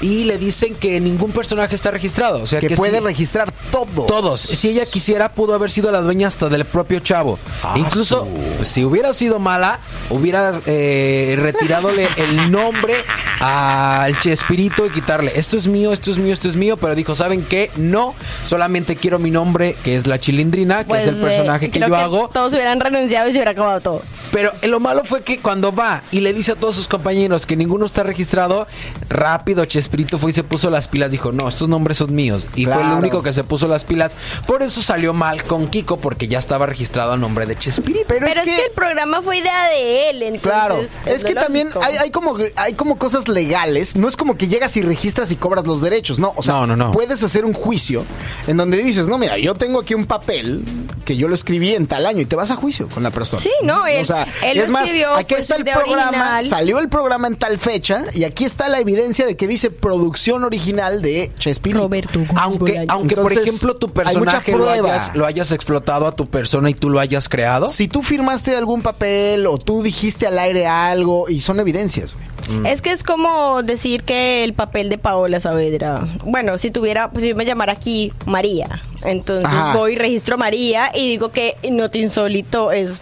y 0.00 0.24
le 0.24 0.38
dicen 0.38 0.74
que 0.74 1.00
ningún 1.00 1.32
personaje 1.32 1.74
está 1.74 1.90
registrado. 1.90 2.42
O 2.42 2.46
sea 2.46 2.60
Que, 2.60 2.68
que, 2.68 2.76
puede 2.76 2.98
si- 2.98 3.04
registrar 3.04 3.52
todo. 3.70 4.04
Todos. 4.06 4.40
Si 4.40 4.68
ella 4.68 4.86
quisiera, 4.86 5.32
pudo 5.32 5.54
haber 5.54 5.70
sido 5.70 5.90
la 5.90 6.00
dueña 6.00 6.28
hasta 6.28 6.48
del 6.48 6.64
propio 6.64 7.00
chavo. 7.00 7.38
Ah, 7.62 7.74
Incluso, 7.76 8.26
si 8.62 8.84
hubiera 8.84 9.12
sido 9.12 9.38
mala, 9.38 9.78
hubiera 10.10 10.60
eh, 10.66 11.36
retiradole 11.38 12.08
el 12.16 12.50
nombre 12.50 12.96
al 13.44 14.18
Chespirito 14.18 14.86
y 14.86 14.90
quitarle, 14.90 15.32
esto 15.36 15.58
es 15.58 15.66
mío, 15.66 15.92
esto 15.92 16.10
es 16.10 16.16
mío, 16.16 16.32
esto 16.32 16.48
es 16.48 16.56
mío, 16.56 16.78
pero 16.78 16.94
dijo, 16.94 17.14
¿saben 17.14 17.44
qué? 17.44 17.70
No, 17.76 18.14
solamente 18.44 18.96
quiero 18.96 19.18
mi 19.18 19.30
nombre, 19.30 19.76
que 19.84 19.96
es 19.96 20.06
la 20.06 20.18
chilindrina, 20.18 20.84
que 20.84 20.98
es 20.98 21.06
el 21.08 21.16
Pues, 21.16 21.34
personaje 21.34 21.66
eh, 21.66 21.70
que 21.70 21.78
creo 21.78 21.90
yo 21.90 21.96
hago. 21.96 22.30
Todos 22.32 22.54
hubieran 22.54 22.80
renunciado 22.80 23.28
y 23.28 23.32
se 23.32 23.38
hubiera 23.38 23.50
acabado 23.50 23.80
todo. 23.82 24.02
Pero 24.32 24.52
eh, 24.62 24.68
lo 24.68 24.80
malo 24.80 25.04
fue 25.04 25.22
que 25.22 25.38
cuando 25.38 25.72
va 25.72 26.02
y 26.10 26.20
le 26.20 26.32
dice 26.32 26.52
a 26.52 26.54
todos 26.56 26.74
sus 26.74 26.88
compañeros 26.88 27.46
que 27.46 27.56
ninguno 27.56 27.86
está 27.86 28.02
registrado, 28.02 28.66
rápido 29.08 29.64
Chespirito 29.64 30.18
fue 30.18 30.30
y 30.30 30.34
se 30.34 30.42
puso 30.42 30.70
las 30.70 30.88
pilas. 30.88 31.10
Dijo, 31.10 31.30
no, 31.30 31.46
estos 31.46 31.68
nombres 31.68 31.98
son 31.98 32.14
míos. 32.14 32.46
Y 32.56 32.64
fue 32.64 32.80
el 32.80 32.92
único 32.92 33.22
que 33.22 33.32
se 33.32 33.44
puso 33.44 33.68
las 33.68 33.84
pilas. 33.84 34.16
Por 34.46 34.62
eso 34.62 34.82
salió 34.82 35.12
mal 35.12 35.44
con 35.44 35.68
Kiko, 35.68 35.98
porque 35.98 36.26
ya 36.28 36.38
estaba 36.38 36.66
registrado 36.66 37.12
a 37.12 37.16
nombre 37.16 37.46
de 37.46 37.56
Chespirito. 37.56 38.06
Pero, 38.08 38.26
Pero, 38.26 38.40
es, 38.40 38.48
que... 38.48 38.64
el 38.64 38.72
programa 38.72 39.22
fue 39.22 39.38
idea 39.38 39.68
de 39.68 40.10
él, 40.10 40.22
entonces. 40.22 40.42
Claro, 40.42 40.80
es 41.06 41.24
que 41.24 41.34
también 41.34 41.70
hay 42.00 42.10
como 42.10 42.36
hay 42.56 42.74
como 42.74 42.98
cosas 42.98 43.28
legales, 43.34 43.96
no 43.96 44.08
es 44.08 44.16
como 44.16 44.36
que 44.38 44.48
llegas 44.48 44.76
y 44.76 44.82
registras 44.82 45.30
y 45.30 45.36
cobras 45.36 45.66
los 45.66 45.80
derechos, 45.80 46.18
no, 46.18 46.32
o 46.36 46.42
sea, 46.42 46.54
No, 46.54 46.66
no, 46.68 46.76
no. 46.76 46.92
puedes 46.92 47.22
hacer 47.22 47.44
un 47.44 47.52
juicio 47.52 48.04
en 48.46 48.56
donde 48.56 48.78
dices, 48.82 49.08
no, 49.08 49.18
mira, 49.18 49.36
yo 49.38 49.54
tengo 49.54 49.80
aquí 49.80 49.94
un 49.94 50.06
papel 50.06 50.64
que 51.04 51.16
yo 51.16 51.28
lo 51.28 51.34
escribí 51.34 51.74
en 51.74 51.86
tal 51.86 52.06
año 52.06 52.20
y 52.20 52.24
te 52.24 52.36
vas 52.36 52.50
a 52.50 52.56
juicio 52.56 52.88
con 52.88 53.02
la 53.02 53.10
persona. 53.10 53.42
Sí, 53.42 53.50
no, 53.62 53.86
él- 53.86 54.00
o 54.02 54.04
sea, 54.04 54.26
él 54.42 54.58
es 54.58 54.68
más, 54.70 54.84
escribió, 54.84 55.14
aquí 55.14 55.34
fue 55.34 55.40
está 55.40 55.56
el 55.56 55.64
programa, 55.64 56.06
original. 56.08 56.44
salió 56.44 56.78
el 56.78 56.88
programa 56.88 57.26
en 57.26 57.36
tal 57.36 57.58
fecha 57.58 58.04
y 58.14 58.24
aquí 58.24 58.44
está 58.44 58.68
la 58.68 58.78
evidencia 58.80 59.26
de 59.26 59.36
que 59.36 59.46
dice 59.46 59.70
producción 59.70 60.44
original 60.44 61.02
de 61.02 61.30
Chespirito. 61.38 61.82
Roberto 61.82 62.20
Aunque, 62.36 62.84
aunque 62.88 63.16
por 63.16 63.32
ejemplo, 63.32 63.76
tu 63.76 63.92
personaje 63.92 64.52
lo 64.56 64.68
hayas, 64.70 65.14
lo 65.14 65.26
hayas 65.26 65.52
explotado 65.52 66.06
a 66.06 66.12
tu 66.16 66.26
persona 66.26 66.70
y 66.70 66.74
tú 66.74 66.88
lo 66.90 67.00
hayas 67.00 67.28
creado. 67.28 67.68
Si 67.68 67.88
tú 67.88 68.02
firmaste 68.02 68.54
algún 68.56 68.82
papel 68.82 69.46
o 69.46 69.58
tú 69.58 69.82
dijiste 69.82 70.26
al 70.26 70.38
aire 70.38 70.66
algo 70.66 71.28
y 71.28 71.40
son 71.40 71.60
evidencias, 71.60 72.14
güey. 72.14 72.34
Es 72.70 72.82
que 72.82 72.92
es 72.92 73.02
como 73.02 73.13
decir 73.62 74.02
que 74.04 74.44
el 74.44 74.54
papel 74.54 74.88
de 74.88 74.98
Paola 74.98 75.40
Saavedra. 75.40 76.06
Bueno, 76.24 76.58
si 76.58 76.70
tuviera, 76.70 77.10
pues 77.10 77.24
yo 77.24 77.34
me 77.36 77.44
llamara 77.44 77.72
aquí 77.72 78.12
María. 78.26 78.82
Entonces 79.04 79.44
Ajá. 79.46 79.76
voy 79.76 79.92
y 79.92 79.96
registro 79.96 80.36
María 80.38 80.90
y 80.94 81.08
digo 81.08 81.30
que 81.30 81.56
no 81.70 81.90
te 81.90 81.98
insólito 81.98 82.72
es 82.72 83.00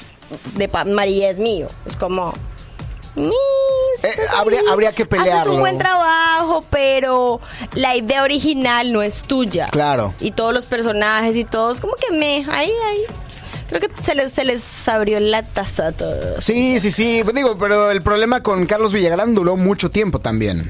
de 0.57 0.69
Pa- 0.69 0.85
María 0.85 1.29
es 1.31 1.39
mío. 1.39 1.67
Es 1.87 1.97
como. 1.97 2.33
"Mis, 3.15 3.31
Eh, 4.05 4.09
habría- 4.37 4.63
habría 4.71 4.93
que 4.93 5.03
Haces 5.03 5.19
pelearlo. 5.19 5.53
un 5.55 5.61
buen 5.61 5.77
trabajo, 5.79 6.65
pero 6.71 7.41
la 7.75 7.95
idea 7.95 8.23
original 8.23 8.91
no 8.93 9.03
es 9.03 9.23
tuya. 9.25 9.69
Claro. 9.71 10.15
Y 10.21 10.31
todos 10.31 10.55
los 10.55 10.65
personajes 10.65 11.37
y 11.37 11.45
todos, 11.45 11.81
como 11.81 11.95
que 11.97 12.11
me. 12.17 12.37
Ahí, 12.51 12.71
ahí. 12.89 13.05
Creo 13.73 13.81
que 13.81 14.05
se 14.05 14.15
les, 14.15 14.33
se 14.33 14.45
les 14.45 14.89
abrió 14.89 15.19
la 15.21 15.43
taza 15.43 15.89
a 15.89 15.93
todos. 15.93 16.45
Sí, 16.45 16.79
sí, 16.81 16.91
sí. 16.91 17.23
Digo, 17.35 17.57
pero 17.59 17.91
el 17.91 18.03
problema 18.03 18.43
con 18.43 18.67
Carlos 18.67 18.93
Villagrán 18.93 19.35
duró 19.35 19.57
mucho 19.57 19.91
tiempo 19.91 20.19
también. 20.19 20.69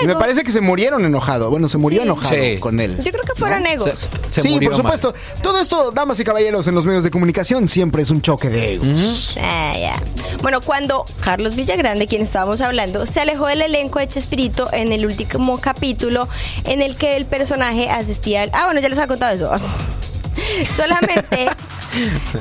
Y 0.00 0.06
me 0.06 0.14
parece 0.14 0.42
que 0.44 0.50
se 0.52 0.60
murieron 0.60 1.04
enojados. 1.04 1.50
Bueno, 1.50 1.68
se 1.68 1.78
murió 1.78 2.00
Sí. 2.02 2.06
enojado 2.06 2.34
Sí. 2.34 2.58
con 2.58 2.78
él. 2.80 2.96
Yo 3.02 3.10
creo 3.12 3.22
que 3.24 3.34
fueron 3.36 3.66
egos. 3.66 3.90
Se, 4.24 4.30
se 4.30 4.42
sí, 4.42 4.48
murió 4.48 4.70
por 4.70 4.82
mal. 4.84 4.98
supuesto. 4.98 5.14
Todo 5.42 5.60
esto, 5.60 5.90
damas 5.92 6.18
y 6.20 6.24
caballeros, 6.24 6.66
en 6.68 6.74
los 6.74 6.86
medios 6.86 7.02
de 7.04 7.10
comunicación 7.10 7.66
siempre 7.68 8.02
es 8.02 8.10
un 8.10 8.22
choque 8.22 8.48
de 8.48 8.74
egos. 8.74 9.36
Ah, 9.40 9.72
ya. 9.78 10.02
Bueno, 10.40 10.60
cuando 10.60 11.04
Carlos 11.20 11.56
Villagrande, 11.56 12.06
quien 12.06 12.22
estábamos 12.22 12.60
hablando, 12.60 13.06
se 13.06 13.20
alejó 13.20 13.46
del 13.46 13.62
elenco 13.62 13.98
de 13.98 14.06
Chespirito 14.08 14.72
en 14.72 14.92
el 14.92 15.04
último 15.06 15.60
capítulo 15.60 16.28
en 16.64 16.82
el 16.82 16.96
que 16.96 17.16
el 17.16 17.26
personaje 17.26 17.88
asistía 17.90 18.42
al... 18.42 18.50
Ah, 18.54 18.64
bueno, 18.66 18.80
ya 18.80 18.88
les 18.88 18.98
había 18.98 19.08
contado 19.08 19.34
eso. 19.34 19.50
Solamente 20.76 21.48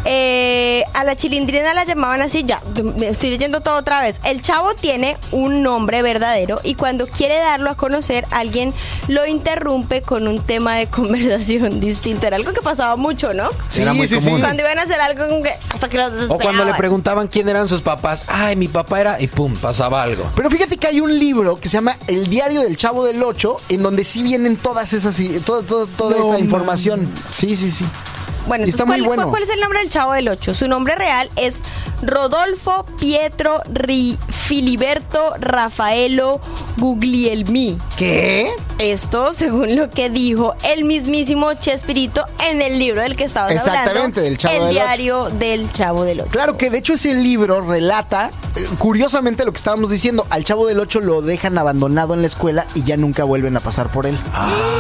eh, 0.05 0.83
a 0.93 1.03
la 1.03 1.15
chilindrina 1.15 1.73
la 1.73 1.83
llamaban 1.83 2.21
así, 2.21 2.43
ya, 2.43 2.61
me 2.97 3.09
estoy 3.09 3.31
leyendo 3.31 3.61
todo 3.61 3.75
otra 3.75 4.01
vez. 4.01 4.19
El 4.23 4.41
chavo 4.41 4.73
tiene 4.75 5.17
un 5.31 5.61
nombre 5.61 6.01
verdadero 6.01 6.59
y 6.63 6.75
cuando 6.75 7.07
quiere 7.07 7.37
darlo 7.37 7.69
a 7.69 7.75
conocer, 7.75 8.25
alguien 8.31 8.73
lo 9.07 9.25
interrumpe 9.25 10.01
con 10.01 10.27
un 10.27 10.41
tema 10.41 10.75
de 10.75 10.87
conversación 10.89 11.79
distinto. 11.79 12.27
Era 12.27 12.37
algo 12.37 12.53
que 12.53 12.61
pasaba 12.61 12.95
mucho, 12.95 13.33
¿no? 13.33 13.49
Sí, 13.69 13.81
Era 13.81 13.93
muy 13.93 14.07
sí, 14.07 14.15
común. 14.15 14.35
sí. 14.35 14.41
Cuando 14.41 14.63
iban 14.63 14.79
a 14.79 14.83
hacer 14.83 15.01
algo 15.01 15.23
hasta 15.69 15.89
que 15.89 15.97
los 15.97 16.29
O 16.29 16.37
cuando 16.37 16.63
le 16.65 16.73
preguntaban 16.75 17.27
quién 17.27 17.49
eran 17.49 17.67
sus 17.67 17.81
papás, 17.81 18.25
ay, 18.27 18.55
mi 18.55 18.67
papá 18.67 19.01
era, 19.01 19.21
y 19.21 19.27
pum, 19.27 19.53
pasaba 19.53 20.01
algo. 20.03 20.29
Pero 20.35 20.49
fíjate 20.49 20.77
que 20.77 20.87
hay 20.87 20.99
un 20.99 21.17
libro 21.17 21.59
que 21.59 21.69
se 21.69 21.77
llama 21.77 21.97
El 22.07 22.27
diario 22.27 22.61
del 22.61 22.77
Chavo 22.77 23.03
del 23.05 23.21
Ocho, 23.23 23.57
en 23.69 23.83
donde 23.83 24.03
sí 24.03 24.23
vienen 24.23 24.57
todas 24.57 24.93
esas, 24.93 25.19
toda, 25.45 25.63
toda, 25.63 25.87
toda 25.97 26.17
No 26.17 26.25
esa 26.27 26.39
información. 26.39 27.11
Sí, 27.35 27.55
sí, 27.55 27.71
sí. 27.71 27.80
Merci. 27.81 28.20
Bueno, 28.47 28.65
está 28.65 28.85
muy 28.85 28.97
¿cuál, 28.97 29.07
bueno. 29.07 29.23
cuál- 29.23 29.29
cuál 29.31 29.43
es 29.43 29.49
el 29.49 29.59
nombre 29.59 29.79
del 29.79 29.89
chavo 29.89 30.13
del 30.13 30.27
8? 30.29 30.53
Su 30.55 30.67
nombre 30.67 30.95
real 30.95 31.29
es 31.35 31.61
Rodolfo 32.01 32.85
Pietro 32.99 33.61
Ri- 33.71 34.17
Filiberto 34.29 35.33
Rafaelo 35.39 36.41
Guglielmi. 36.77 37.77
¿Qué? 37.97 38.49
Esto, 38.79 39.33
según 39.33 39.75
lo 39.75 39.89
que 39.91 40.09
dijo 40.09 40.55
el 40.63 40.83
mismísimo 40.85 41.53
Chespirito 41.53 42.25
en 42.39 42.61
el 42.61 42.79
libro 42.79 43.01
del 43.03 43.15
que 43.15 43.23
estabas 43.25 43.51
Exactamente, 43.51 43.89
hablando. 43.91 44.21
del 44.21 44.37
Chavo 44.39 44.53
El 44.55 44.59
del 44.61 44.69
Ocho. 44.69 44.73
diario 44.85 45.29
del 45.29 45.71
Chavo 45.71 46.03
del 46.03 46.21
8. 46.21 46.29
Claro 46.31 46.57
que 46.57 46.69
de 46.71 46.79
hecho 46.79 46.93
ese 46.93 47.13
libro 47.13 47.61
relata, 47.61 48.31
eh, 48.55 48.65
curiosamente 48.79 49.45
lo 49.45 49.51
que 49.51 49.57
estábamos 49.57 49.91
diciendo, 49.91 50.25
al 50.31 50.43
chavo 50.43 50.65
del 50.65 50.79
8 50.79 50.99
lo 50.99 51.21
dejan 51.21 51.57
abandonado 51.59 52.15
en 52.15 52.21
la 52.21 52.27
escuela 52.27 52.65
y 52.73 52.83
ya 52.83 52.97
nunca 52.97 53.23
vuelven 53.23 53.55
a 53.55 53.59
pasar 53.59 53.89
por 53.91 54.07
él. 54.07 54.17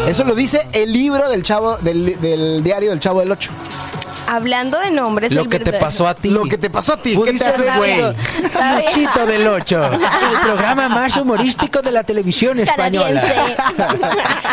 Eso 0.07 0.23
lo 0.23 0.33
dice 0.33 0.67
el 0.73 0.91
libro 0.91 1.29
del 1.29 1.43
chavo, 1.43 1.77
del, 1.77 2.19
del 2.19 2.63
diario 2.63 2.89
del 2.89 2.99
chavo 2.99 3.19
del 3.19 3.31
8. 3.31 3.50
Thank 3.53 4.05
you. 4.05 4.10
Hablando 4.33 4.79
de 4.79 4.91
nombres, 4.91 5.33
Lo 5.33 5.41
el 5.41 5.49
que 5.49 5.59
te 5.59 5.73
pasó 5.73 6.07
a 6.07 6.15
ti. 6.15 6.29
Lo 6.29 6.43
que 6.45 6.57
te 6.57 6.69
pasó 6.69 6.93
a 6.93 6.97
ti, 6.97 7.09
¿qué 7.09 7.15
te 7.15 7.19
Pudiste 7.19 7.45
haces, 7.47 7.69
haber 7.69 8.13
güey? 8.13 8.85
Luchito 8.85 9.25
del 9.25 9.45
8, 9.47 9.91
el 9.93 10.39
programa 10.41 10.87
más 10.87 11.17
humorístico 11.17 11.81
de 11.81 11.91
la 11.91 12.03
televisión 12.03 12.57
española. 12.59 13.21
Canadiense. 13.21 13.55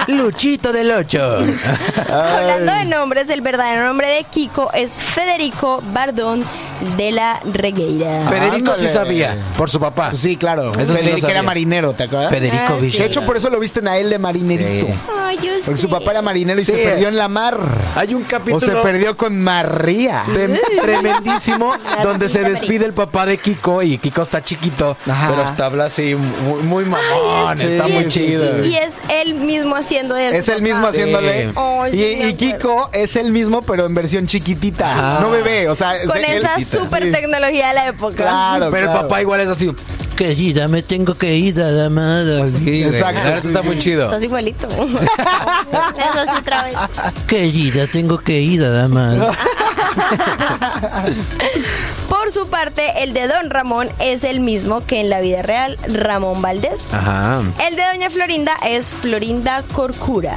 Luchito 0.09 0.73
del 0.73 0.91
8. 0.91 1.39
Hablando 2.11 2.73
de 2.73 2.85
nombres, 2.87 3.29
el 3.31 3.41
verdadero 3.41 3.87
nombre 3.87 4.09
de 4.09 4.25
Kiko 4.25 4.73
es 4.73 4.99
Federico 4.99 5.81
Bardón 5.93 6.45
de 6.97 7.13
la 7.13 7.41
Regueira. 7.45 8.27
Federico 8.29 8.75
sí 8.75 8.87
Ándale. 8.87 8.89
sabía, 8.89 9.37
por 9.57 9.71
su 9.71 9.79
papá. 9.79 10.11
Sí, 10.15 10.37
claro. 10.37 10.73
Eso 10.79 10.95
sí 10.97 11.03
Federico 11.03 11.29
era 11.29 11.43
marinero, 11.43 11.93
¿te 11.93 12.05
acuerdas? 12.05 12.31
Federico 12.31 12.57
Ah, 12.67 12.75
sí. 12.81 12.87
Villa. 12.87 12.99
De 13.01 13.07
hecho, 13.07 13.25
por 13.25 13.37
eso 13.37 13.49
lo 13.51 13.61
visten 13.61 13.87
a 13.89 13.97
él 13.99 14.11
de 14.11 14.19
marinerito. 14.19 14.87
Sí. 14.87 14.95
Ay, 15.21 15.37
yo 15.43 15.53
Porque 15.65 15.81
su 15.81 15.89
papá 15.91 16.13
era 16.13 16.23
marinero 16.23 16.61
y 16.61 16.65
Sí. 16.65 16.73
se 16.73 16.79
perdió 16.79 17.09
en 17.09 17.17
la 17.17 17.29
mar. 17.29 17.59
Hay 17.95 18.15
un 18.15 18.23
O 18.23 18.27
capítulo 18.27 18.61
se 18.61 18.73
perdió 18.83 19.17
con 19.17 19.41
Trem- 19.69 20.59
tremendísimo 20.83 21.73
donde 22.03 22.29
se 22.29 22.41
despide 22.41 22.85
el 22.87 22.93
papá 22.93 23.27
de 23.27 23.39
Kiko 23.39 23.83
y 23.83 23.99
Kiko 23.99 24.23
está 24.23 24.43
chiquito, 24.43 24.97
Ajá. 25.09 25.29
pero 25.31 25.43
está 25.43 25.67
habla 25.67 25.85
así 25.87 26.15
muy, 26.15 26.63
muy 26.63 26.85
mamón, 26.85 27.61
está 27.61 27.87
sí, 27.87 27.93
muy 27.93 28.05
sí, 28.05 28.11
chido. 28.11 28.65
Y 28.65 28.77
es 28.77 29.01
él 29.11 29.35
mismo 29.35 29.77
haciendo 29.77 30.17
Es 30.17 30.49
el 30.49 30.63
mismo 30.63 30.87
haciéndole. 30.87 31.51
Ay, 31.55 31.93
sí, 31.93 31.99
y, 31.99 32.01
me 32.01 32.11
y 32.11 32.15
acuerdo. 32.33 32.37
Kiko 32.39 32.91
es 32.93 33.17
el 33.17 33.33
mismo, 33.33 33.63
pero 33.63 33.87
en 33.87 33.95
versión 33.95 34.27
chiquitita. 34.27 34.93
Ajá. 34.93 35.21
No 35.21 35.31
bebé, 35.31 35.69
o 35.69 35.75
sea. 35.75 35.95
Con 36.07 36.17
es- 36.19 36.29
esa 36.43 36.55
él- 36.57 36.65
super 36.65 37.05
sí. 37.05 37.13
tecnología 37.13 37.69
de 37.69 37.75
la 37.75 37.87
época. 37.89 38.15
Claro. 38.17 38.71
Pero 38.71 38.85
el 38.87 38.91
claro. 38.93 39.03
papá 39.09 39.21
igual 39.21 39.41
es 39.41 39.49
así. 39.49 39.71
Querida, 40.19 40.67
me 40.67 40.83
tengo 40.83 41.15
que 41.15 41.37
ir 41.37 41.63
a 41.63 41.71
la 41.71 41.89
madre. 41.89 42.51
Sí, 42.51 42.83
Exacto, 42.83 43.41
sí, 43.41 43.47
está 43.47 43.61
sí. 43.63 43.67
muy 43.69 43.79
chido. 43.79 44.07
Estás 44.07 44.25
igualito. 44.25 44.67
Eso 44.69 44.83
sí, 44.83 46.39
otra 46.41 46.65
vez. 46.65 46.75
Querida, 47.29 47.87
tengo 47.87 48.19
que 48.19 48.41
ir 48.41 48.65
a 48.65 48.69
la 48.69 48.89
madre. 48.89 49.21
Por 52.09 52.19
por 52.29 52.33
su 52.33 52.49
parte, 52.49 53.05
el 53.05 53.13
de 53.13 53.29
Don 53.29 53.49
Ramón 53.49 53.91
es 54.01 54.25
el 54.25 54.41
mismo 54.41 54.85
que 54.85 55.01
en 55.01 55.09
la 55.09 55.21
vida 55.21 55.43
real, 55.43 55.79
Ramón 55.87 56.43
Valdés. 56.43 56.93
Ajá. 56.93 57.41
El 57.69 57.77
de 57.77 57.83
Doña 57.93 58.11
Florinda 58.11 58.55
es 58.67 58.91
Florinda 58.91 59.63
Corcura. 59.73 60.37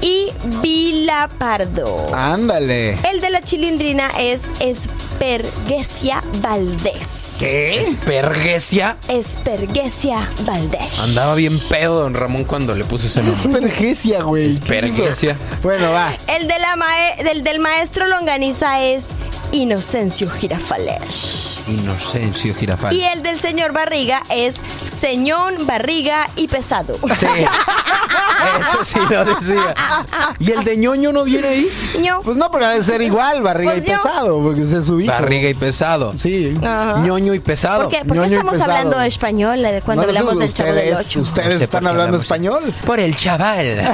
Y 0.00 0.32
Vila 0.62 1.28
Pardo. 1.38 2.14
Ándale. 2.14 2.98
El 3.10 3.20
de 3.20 3.30
la 3.30 3.42
chilindrina 3.42 4.08
es 4.18 4.42
Espergesia 4.60 6.22
Valdés. 6.40 7.36
¿Qué? 7.40 7.82
Espergesia. 7.82 8.96
Espergesia 9.08 10.28
Valdés. 10.42 10.98
Andaba 11.00 11.34
bien 11.34 11.58
pedo 11.68 12.00
don 12.02 12.14
Ramón 12.14 12.44
cuando 12.44 12.74
le 12.76 12.84
puso 12.84 13.06
ese 13.06 13.22
nombre. 13.22 13.42
Espergesia, 13.66 14.22
güey. 14.22 14.50
¿Qué 14.60 14.78
Espergesia. 14.78 15.36
Bueno, 15.62 15.90
va. 15.90 16.14
El 16.28 16.46
de 16.46 16.58
la 16.58 16.76
mae- 16.76 17.22
del, 17.24 17.42
del 17.42 17.58
maestro 17.58 18.06
Longaniza 18.06 18.80
es 18.82 19.08
Inocencio 19.52 20.30
Girafales. 20.30 21.56
Inocencio 21.66 22.54
Girafal. 22.54 22.94
Y 22.94 23.02
el 23.04 23.22
del 23.22 23.38
señor 23.38 23.72
Barriga 23.72 24.22
es 24.30 24.56
Señón 24.86 25.66
Barriga 25.66 26.30
y 26.36 26.46
Pesado. 26.48 26.94
Sí. 27.18 27.26
Eso 28.60 28.84
sí 28.84 28.98
lo 29.10 29.24
decía. 29.24 29.74
¿Y 30.38 30.50
el 30.52 30.64
de 30.64 30.76
ñoño 30.76 31.12
no 31.12 31.24
viene 31.24 31.48
ahí? 31.48 31.68
Ño. 32.00 32.20
Pues 32.22 32.36
no, 32.36 32.50
pero 32.50 32.66
debe 32.68 32.82
ser 32.82 33.00
igual, 33.02 33.42
barriga 33.42 33.72
Pues 33.72 33.84
y 33.84 33.88
yo- 33.90 33.96
pesado, 33.96 34.42
porque 34.42 34.62
ese 34.62 34.78
es 34.78 34.86
su 34.86 35.00
hijo. 35.00 35.12
Barriga 35.12 35.48
y 35.48 35.54
pesado. 35.54 36.12
Sí. 36.16 36.56
Ajá. 36.62 36.98
ñoño 37.00 37.34
y 37.34 37.40
pesado. 37.40 37.84
¿Por 37.84 37.92
qué, 37.92 37.98
por 38.04 38.08
qué 38.08 38.14
ñoño 38.14 38.28
y 38.30 38.34
estamos 38.34 38.52
pesado. 38.54 38.72
hablando 38.72 38.98
de 38.98 39.06
español 39.08 39.64
eh, 39.64 39.82
cuando 39.84 40.02
No, 40.04 40.08
hablamos 40.08 40.38
del 40.38 40.52
Chavo 40.54 40.72
del 40.72 40.92
ustedes- 40.92 41.06
Ocho? 41.08 41.20
Ustedes 41.20 41.46
No 41.48 41.52
sé 41.52 41.58
por 41.58 41.62
están 41.64 41.86
hablando 41.86 42.16
español. 42.16 42.74
Por 42.86 43.00
el 43.00 43.16
chaval. 43.16 43.80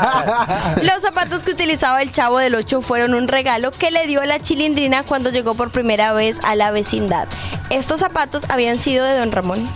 Ah. 0.00 0.76
Los 0.82 1.02
zapatos 1.02 1.42
que 1.42 1.50
utilizaba 1.52 2.02
el 2.02 2.12
Chavo 2.12 2.38
del 2.38 2.54
Ocho 2.54 2.82
fueron 2.82 3.14
un 3.14 3.26
regalo 3.28 3.70
que 3.72 3.90
le 3.90 4.06
dio 4.06 4.24
la 4.24 4.40
chilindrina 4.40 5.02
cuando 5.04 5.30
llegó 5.30 5.54
por 5.54 5.70
primera 5.70 6.12
vez 6.12 6.40
a 6.44 6.54
la 6.54 6.70
vecindad. 6.70 7.26
Estos 7.70 8.00
zapatos 8.00 8.44
habían 8.48 8.78
sido 8.78 9.04
de 9.04 9.18
Don 9.18 9.32
Ramón. 9.32 9.68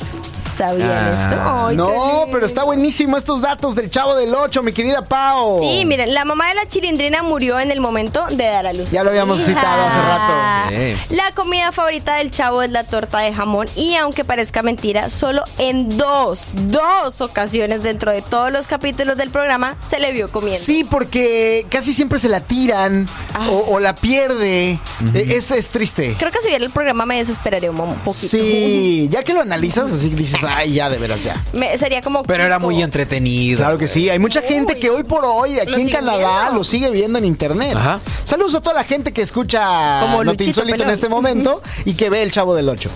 ¿Sabían 0.63 0.91
Ah. 0.91 1.69
esto? 1.69 1.73
No, 1.73 2.27
pero 2.31 2.47
está 2.47 2.63
buenísimo 2.63 3.17
estos 3.17 3.41
datos 3.41 3.75
del 3.75 3.91
Chavo 3.91 4.15
del 4.15 4.33
8, 4.35 4.63
mi 4.63 4.73
querida 4.73 5.03
Pau. 5.03 5.61
Sí, 5.61 5.85
miren, 5.85 6.15
la 6.15 6.25
mamá 6.25 6.47
de 6.49 6.55
la 6.55 6.67
chilindrina 6.69 7.23
murió 7.25 7.59
en 7.59 7.73
el 7.73 7.81
momento 7.81 8.25
de 8.31 8.45
dar 8.45 8.67
a 8.69 8.73
luz. 8.73 8.91
Ya 8.93 9.03
lo 9.03 9.11
habíamos 9.11 9.41
Hija. 9.41 9.49
citado 9.61 9.83
hace 9.83 9.99
rato. 9.99 11.07
Sí. 11.09 11.15
La 11.17 11.33
comida 11.33 11.73
favorita 11.73 12.17
del 12.17 12.31
chavo 12.31 12.63
es 12.63 12.71
la 12.71 12.85
torta 12.85 13.19
de 13.19 13.33
jamón 13.33 13.67
y 13.75 13.97
aunque 13.97 14.25
parezca 14.25 14.63
mentira, 14.63 15.11
solo 15.11 15.43
en 15.59 15.97
dos, 15.97 16.51
dos 16.55 17.21
ocasiones 17.21 17.83
dentro 17.83 18.13
de 18.13 18.23
todos 18.23 18.53
los 18.53 18.69
capítulos 18.69 19.17
del 19.17 19.31
programa 19.31 19.75
se 19.81 19.99
le 19.99 20.13
vio 20.13 20.31
comiendo. 20.31 20.63
Sí, 20.63 20.85
porque 20.85 21.67
casi 21.71 21.93
siempre 21.93 22.21
se 22.21 22.29
la 22.29 22.41
tiran 22.41 23.07
Ah. 23.35 23.49
o, 23.51 23.75
o 23.75 23.81
la 23.81 23.95
pierde. 23.97 24.79
Eh, 25.15 25.27
Es, 25.37 25.51
es 25.51 25.71
triste. 25.71 26.15
Creo 26.19 26.31
que 26.31 26.41
si 26.41 26.49
viera 26.49 26.65
el 26.65 26.71
programa 26.71 27.05
me 27.07 27.17
desesperaría 27.17 27.71
un 27.71 27.77
poquito. 27.79 28.13
Sí, 28.13 29.09
ya 29.11 29.25
que 29.25 29.33
lo 29.35 29.41
analizas 29.41 29.91
así 29.91 30.09
dices, 30.11 30.41
ay, 30.57 30.73
ya 30.75 30.89
de 30.91 30.99
veras 30.99 31.23
ya. 31.25 31.43
Me- 31.53 31.77
sería 31.79 32.01
como... 32.03 32.23
Pero 32.23 32.45
era 32.45 32.59
muy 32.59 32.83
entretenido. 32.83 33.59
Claro 33.59 33.79
que 33.79 33.89
sí, 33.89 34.09
hay 34.11 34.19
mucha 34.19 34.43
gente 34.43 34.79
que 34.79 34.91
hoy 34.91 35.05
por 35.05 35.25
hoy 35.25 35.59
aquí 35.59 35.71
Lo 35.71 35.77
en 35.79 35.85
sigue 35.87 35.97
Canadá 35.97 36.41
viendo. 36.43 36.59
lo 36.59 36.65
sigue 36.65 36.91
viendo 36.91 37.19
en 37.19 37.25
internet. 37.25 37.75
Ajá. 37.77 38.01
Saludos 38.25 38.55
a 38.55 38.61
toda 38.61 38.75
la 38.75 38.85
gente 38.85 39.13
que 39.13 39.23
escucha 39.23 40.01
Como 40.03 40.25
Noti 40.25 40.45
Luchito 40.45 40.61
Insólito 40.61 40.75
en 40.75 40.79
Pelón. 40.81 40.95
este 40.95 41.09
momento 41.09 41.63
y 41.85 41.95
que 41.95 42.11
ve 42.11 42.23
el 42.23 42.31
Chavo 42.31 42.55
del 42.55 42.69
8. 42.69 42.91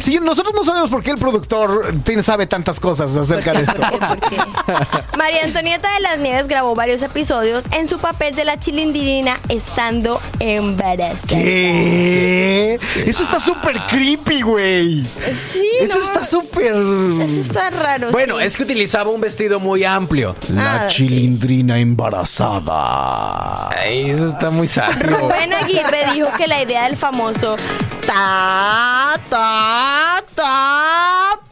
Sí, 0.00 0.18
nosotros 0.22 0.54
no 0.54 0.64
sabemos 0.64 0.90
por 0.90 1.02
qué 1.02 1.10
el 1.10 1.18
productor 1.18 1.92
tiene- 2.04 2.22
sabe 2.22 2.46
tantas 2.46 2.80
cosas 2.80 3.14
acerca 3.16 3.52
de 3.52 3.60
esto. 3.62 3.74
¿Por 3.74 3.90
qué? 3.90 3.98
¿Por 4.06 4.30
qué? 4.30 5.16
María 5.18 5.44
Antonieta 5.44 5.92
de 5.94 6.00
las 6.00 6.18
Nieves 6.18 6.48
grabó 6.48 6.74
varios 6.74 7.02
episodios 7.02 7.64
en 7.72 7.88
su 7.88 7.98
papel 7.98 8.34
de 8.34 8.44
la 8.44 8.58
chilindrina 8.58 9.38
estando 9.48 10.20
embarazada. 10.40 11.28
¿Qué? 11.42 12.78
Eso 13.06 13.22
está 13.22 13.38
súper 13.40 13.78
creepy, 13.88 14.42
güey. 14.42 15.04
Sí, 15.04 15.66
Eso 15.80 15.98
no, 15.98 16.04
está 16.04 16.24
súper... 16.24 16.74
Eso 17.22 17.40
está 17.40 17.70
raro. 17.70 18.10
Bueno, 18.10 18.38
sí. 18.38 18.44
es 18.44 18.56
que 18.56 18.62
utilizaba 18.64 19.10
un 19.10 19.20
vestido 19.20 19.60
muy 19.60 19.84
amplio. 19.84 20.34
Ah, 20.56 20.86
sí. 20.88 20.96
chilindrina 20.96 21.78
embarazada. 21.78 23.68
Ay, 23.70 24.10
eso 24.10 24.28
está 24.28 24.50
muy 24.50 24.68
sabio. 24.68 25.18
Rubén 25.18 25.52
Aguirre 25.52 26.12
dijo 26.14 26.28
que 26.36 26.46
la 26.46 26.62
idea 26.62 26.84
del 26.84 26.96
famoso 26.96 27.56
ta 28.06 29.18
ta 29.28 30.22
ta 30.34 31.30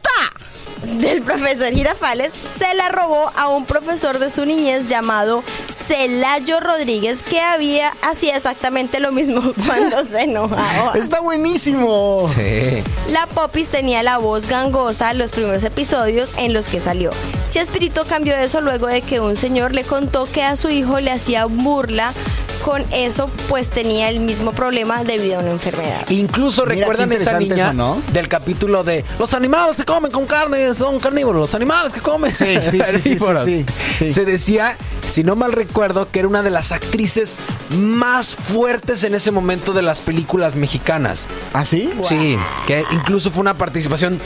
del 0.99 1.21
profesor 1.21 1.73
Girafales 1.73 2.33
se 2.33 2.73
la 2.73 2.89
robó 2.89 3.31
a 3.35 3.47
un 3.47 3.65
profesor 3.65 4.19
de 4.19 4.29
su 4.29 4.45
niñez 4.45 4.87
llamado 4.87 5.43
Celayo 5.87 6.59
Rodríguez 6.59 7.23
que 7.23 7.39
había 7.39 7.91
hacía 8.01 8.35
exactamente 8.35 8.99
lo 8.99 9.11
mismo 9.11 9.41
cuando 9.65 10.03
se 10.03 10.21
enojaba. 10.21 10.93
Está 10.97 11.21
buenísimo. 11.21 12.29
Sí. 12.35 12.83
La 13.11 13.25
Popis 13.27 13.69
tenía 13.69 14.03
la 14.03 14.17
voz 14.17 14.47
gangosa 14.47 15.11
en 15.11 15.17
los 15.17 15.31
primeros 15.31 15.63
episodios 15.63 16.33
en 16.37 16.53
los 16.53 16.67
que 16.67 16.79
salió. 16.79 17.11
Chespirito 17.49 18.05
cambió 18.05 18.35
eso 18.35 18.61
luego 18.61 18.87
de 18.87 19.01
que 19.01 19.19
un 19.19 19.35
señor 19.35 19.73
le 19.73 19.83
contó 19.83 20.25
que 20.25 20.43
a 20.43 20.55
su 20.55 20.69
hijo 20.69 20.99
le 20.99 21.11
hacía 21.11 21.45
burla 21.45 22.13
con 22.63 22.83
eso, 22.91 23.29
pues 23.49 23.69
tenía 23.69 24.09
el 24.09 24.19
mismo 24.19 24.51
problema 24.51 25.03
debido 25.03 25.37
a 25.37 25.41
una 25.41 25.51
enfermedad. 25.51 26.07
Incluso 26.09 26.65
Mira, 26.65 26.81
recuerdan 26.81 27.11
esa 27.11 27.39
niña 27.39 27.55
eso, 27.55 27.73
¿no? 27.73 28.01
del 28.13 28.27
capítulo 28.27 28.83
de 28.83 29.03
los 29.19 29.33
animales 29.33 29.75
que 29.75 29.85
comen 29.85 30.11
con 30.11 30.25
carne 30.25 30.73
son 30.75 30.99
carnívoros, 30.99 31.41
los 31.41 31.55
animales 31.55 31.93
que 31.93 31.99
comen. 32.01 32.33
Sí, 32.35 32.45
sí, 32.61 32.61
sí, 32.61 32.61
sí, 32.61 32.71
sí, 32.71 32.77
Carnívoros. 32.79 33.45
sí, 33.45 33.65
sí. 33.97 34.11
Se 34.11 34.25
decía, 34.25 34.77
si 35.07 35.23
no 35.23 35.35
mal 35.35 35.51
recuerdo, 35.51 36.09
que 36.09 36.19
era 36.19 36.27
una 36.27 36.43
de 36.43 36.49
las 36.51 36.71
actrices 36.71 37.35
más 37.77 38.33
fuertes 38.35 39.03
en 39.03 39.15
ese 39.15 39.31
momento 39.31 39.73
de 39.73 39.81
las 39.81 39.99
películas 40.01 40.55
mexicanas. 40.55 41.27
¿Ah, 41.53 41.65
sí? 41.65 41.89
Sí, 42.03 42.37
que 42.67 42.83
incluso 42.91 43.31
fue 43.31 43.41
una 43.41 43.55
participación 43.55 44.19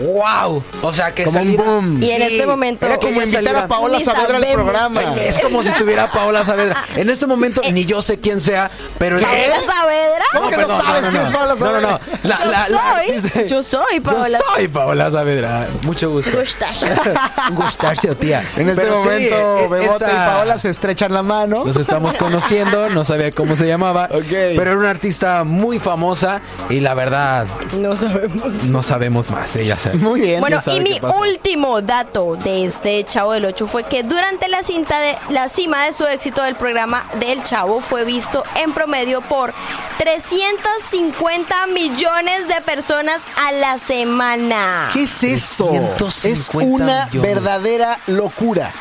wow, 0.00 0.62
o 0.82 0.92
sea, 0.92 1.12
que 1.12 1.24
Como 1.24 1.40
un 1.40 1.56
boom. 1.56 2.02
Y 2.02 2.10
en 2.10 2.22
este 2.22 2.46
momento- 2.46 2.86
Era 2.86 2.96
como 2.98 3.12
invitar 3.20 3.32
saliera- 3.32 3.64
a 3.64 3.68
Paola 3.68 3.98
Ni 3.98 4.04
Saavedra 4.04 4.36
al 4.38 4.46
programa. 4.52 5.02
Es 5.16 5.38
como 5.38 5.62
si 5.62 5.68
estuviera 5.68 6.10
Paola 6.10 6.44
Saavedra. 6.44 6.84
En 6.96 7.10
este 7.10 7.26
momento 7.26 7.60
ni 7.72 7.84
yo 7.84 8.00
sé 8.02 8.18
quién 8.18 8.40
sea, 8.40 8.70
pero 8.98 9.20
¿Paola 9.20 9.36
Saavedra? 9.66 10.24
¿Cómo 10.32 10.50
que 10.50 10.56
no 10.56 10.68
sabes 10.68 11.10
quién 11.10 11.22
es 11.22 11.32
Paola 11.32 11.54
No, 11.54 11.72
no, 11.72 11.80
no. 11.80 11.88
Saavedra? 11.88 12.00
La- 12.22 12.38
Yo 12.44 12.50
la- 12.50 12.68
la 12.68 12.80
soy, 12.96 13.10
artista- 13.16 13.42
yo 13.46 13.62
soy 13.62 14.00
Paola. 14.00 14.38
Yo 14.38 14.44
soy 14.54 14.68
Paola 14.68 15.10
Saavedra. 15.10 15.66
Mucho 15.82 16.10
gusto. 16.10 16.30
Gustacho. 16.38 16.86
Gustacho, 17.52 18.16
tía. 18.16 18.48
En 18.56 18.68
este 18.68 18.82
Pero 18.82 19.02
sí, 19.02 19.08
momento, 19.08 19.36
e- 19.36 19.68
Bebote 19.68 20.04
esa- 20.04 20.12
y 20.12 20.16
Paola 20.16 20.58
se 20.58 20.68
estrechan 20.70 21.12
la 21.12 21.22
mano. 21.22 21.64
Nos 21.64 21.76
estamos 21.76 22.16
conociendo, 22.16 22.88
no 22.90 23.04
sabía 23.04 23.30
cómo 23.30 23.56
se 23.56 23.66
llamaba. 23.66 24.08
Ok. 24.12 24.24
Pero 24.30 24.62
era 24.62 24.76
una 24.76 24.90
artista 24.90 25.44
muy 25.44 25.78
famosa 25.78 26.40
y 26.68 26.80
la 26.80 26.94
verdad, 26.94 27.46
No 27.78 27.94
sabemos. 27.96 28.54
no 28.64 28.82
sabemos 28.82 29.30
más 29.30 29.52
de 29.54 29.62
ella. 29.62 29.76
Muy 29.98 30.20
bien. 30.20 30.40
Bueno, 30.40 30.60
y 30.66 30.80
mi 30.80 30.98
pasó. 31.00 31.18
último 31.20 31.80
dato 31.82 32.36
de 32.36 32.64
este 32.64 33.04
Chavo 33.04 33.32
del 33.32 33.44
Ocho 33.46 33.66
fue 33.66 33.84
que 33.84 34.02
durante 34.02 34.48
la 34.48 34.62
cinta 34.62 34.98
de 35.00 35.16
la 35.30 35.48
cima 35.48 35.84
de 35.84 35.92
su 35.92 36.04
éxito 36.06 36.42
del 36.42 36.54
programa 36.56 37.04
del 37.18 37.42
Chavo 37.44 37.80
fue 37.80 38.04
visto 38.04 38.42
en 38.56 38.72
promedio 38.72 39.20
por 39.22 39.52
350 39.98 41.66
millones 41.68 42.48
de 42.48 42.60
personas 42.62 43.20
a 43.46 43.52
la 43.52 43.78
semana. 43.78 44.88
¿Qué 44.92 45.02
es 45.04 45.22
esto? 45.22 45.68
350 45.98 46.28
Es 46.28 46.48
una 46.54 47.06
millones. 47.06 47.22
verdadera 47.34 47.98
locura. 48.06 48.72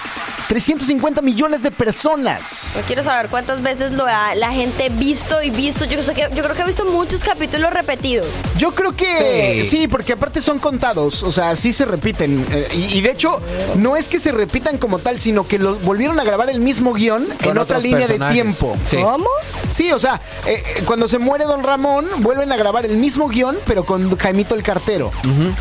350 0.49 1.21
millones 1.21 1.61
de 1.61 1.69
personas. 1.69 2.73
Yo 2.77 2.81
quiero 2.87 3.03
saber 3.03 3.29
cuántas 3.29 3.61
veces 3.61 3.91
lo 3.91 4.07
ha 4.07 4.33
la 4.33 4.51
gente 4.51 4.89
visto 4.89 5.43
y 5.43 5.51
visto. 5.51 5.85
Yo, 5.85 6.03
sé 6.03 6.15
que, 6.15 6.21
yo 6.33 6.41
creo 6.41 6.55
que 6.55 6.63
ha 6.63 6.65
visto 6.65 6.85
muchos 6.85 7.23
capítulos 7.23 7.71
repetidos. 7.71 8.25
Yo 8.57 8.71
creo 8.73 8.95
que 8.95 9.63
sí. 9.63 9.77
Sí. 9.77 9.87
porque 9.87 10.13
aparte 10.13 10.41
son 10.41 10.57
contados, 10.57 11.21
o 11.21 11.31
sea, 11.31 11.55
sí 11.55 11.71
se 11.71 11.85
repiten. 11.85 12.43
eh, 12.51 12.67
y, 12.73 12.97
y 12.97 13.01
de 13.01 13.11
hecho, 13.11 13.39
no 13.75 13.95
es 13.95 14.09
que 14.09 14.17
se 14.17 14.31
repitan 14.31 14.79
como 14.79 14.97
tal, 14.97 15.21
sino 15.21 15.47
que 15.47 15.59
los 15.59 15.83
volvieron 15.83 16.19
a 16.19 16.23
grabar 16.23 16.49
el 16.49 16.61
mismo 16.61 16.93
guion 16.93 17.27
Con 17.43 17.51
en 17.51 17.57
otra 17.59 17.77
línea 17.77 18.07
de 18.07 18.17
tiempo. 18.31 18.75
Sí. 18.87 18.97
¿Cómo? 18.97 19.29
Sí, 19.69 19.91
o 19.91 19.99
sea, 19.99 20.19
eh, 20.47 20.63
eh, 20.65 20.83
cuando 20.83 21.07
se 21.07 21.19
muere 21.19 21.45
Don 21.45 21.61
Ramón, 21.61 22.07
vuelven 22.17 22.51
a 22.51 22.57
grabar 22.57 22.87
el 22.87 22.97
mismo 22.97 23.27
guion, 23.27 23.55
pero 23.67 23.85
con 23.85 24.17
Jaimito 24.17 24.55
el 24.55 24.63
cartero. 24.63 25.11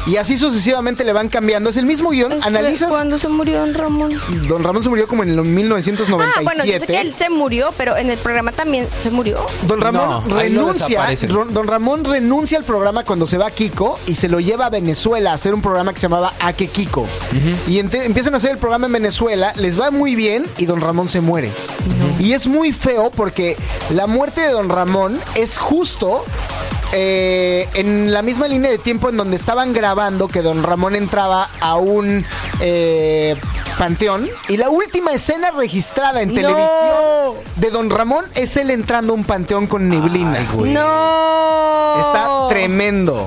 Y 0.06 0.16
así 0.16 0.38
sucesivamente 0.38 1.04
le 1.04 1.12
van 1.12 1.28
cambiando. 1.28 1.68
Es 1.68 1.76
el 1.76 1.84
mismo 1.84 2.08
guion, 2.08 2.32
analizas. 2.42 2.88
¿Cuándo 2.88 3.18
se 3.18 3.28
murió 3.28 3.58
Don 3.60 3.74
Ramón? 3.74 4.10
Don 4.48 4.64
Ramón 4.64 4.77
se 4.82 4.88
murió 4.88 5.06
como 5.08 5.22
en 5.22 5.30
el 5.30 5.42
1997. 5.42 6.34
Ah, 6.38 6.42
bueno, 6.42 6.64
yo 6.64 6.78
sé 6.78 6.86
que 6.86 7.00
él 7.00 7.14
se 7.14 7.30
murió, 7.30 7.70
pero 7.76 7.96
en 7.96 8.10
el 8.10 8.18
programa 8.18 8.52
también 8.52 8.86
se 9.02 9.10
murió. 9.10 9.44
Don 9.66 9.80
Ramón 9.80 10.28
No, 10.28 10.36
ahí 10.38 10.48
lo 10.50 10.60
renuncia. 10.62 10.86
desaparecen. 10.88 11.30
Ron- 11.30 11.52
Don 11.54 11.66
Ramón 11.66 12.04
renuncia 12.04 12.58
al 12.58 12.64
programa 12.64 13.04
cuando 13.04 13.26
se 13.26 13.38
va 13.38 13.46
a 13.46 13.50
Kiko 13.50 13.98
y 14.06 14.14
se 14.14 14.28
lo 14.28 14.40
lleva 14.40 14.66
a 14.66 14.70
Venezuela 14.70 15.32
a 15.32 15.34
hacer 15.34 15.54
un 15.54 15.62
programa 15.62 15.92
que 15.92 15.98
se 15.98 16.02
llamaba 16.06 16.32
Ake 16.40 16.68
Kiko. 16.68 17.06
Y 17.66 17.78
ente- 17.78 18.04
empiezan 18.04 18.34
a 18.34 18.38
hacer 18.38 18.50
el 18.52 18.58
programa 18.58 18.86
en 18.86 18.92
Venezuela, 18.92 19.52
les 19.56 19.80
va 19.80 19.90
muy 19.90 20.14
bien 20.14 20.46
y 20.58 20.66
Don 20.66 20.80
Ramón 20.80 21.08
se 21.08 21.20
muere. 21.20 21.50
Y 22.18 22.32
es 22.32 22.46
muy 22.46 22.72
feo 22.72 23.10
porque 23.14 23.56
la 23.94 24.06
muerte 24.06 24.40
de 24.40 24.50
Don 24.50 24.68
Ramón 24.68 25.18
es 25.34 25.56
justo 25.58 26.24
eh, 26.92 27.68
en 27.74 28.12
la 28.12 28.22
misma 28.22 28.48
línea 28.48 28.70
de 28.70 28.78
tiempo 28.78 29.08
en 29.08 29.16
donde 29.16 29.36
estaban 29.36 29.72
grabando 29.72 30.28
que 30.28 30.42
Don 30.42 30.62
Ramón 30.62 30.94
entraba 30.96 31.48
a 31.60 31.76
un 31.76 32.24
eh, 32.60 33.36
panteón 33.78 34.28
y 34.48 34.56
la 34.56 34.70
última 34.70 35.12
escena 35.12 35.50
registrada 35.50 36.22
en 36.22 36.28
No. 36.30 36.34
televisión 36.34 37.34
de 37.56 37.70
Don 37.70 37.90
Ramón 37.90 38.24
es 38.34 38.56
él 38.56 38.70
entrando 38.70 39.12
a 39.12 39.16
un 39.16 39.24
panteón 39.24 39.66
con 39.66 39.88
neblina. 39.88 40.38
Ay, 40.38 40.48
güey. 40.54 40.72
No. 40.72 42.00
Está 42.00 42.28
tremendo. 42.48 43.26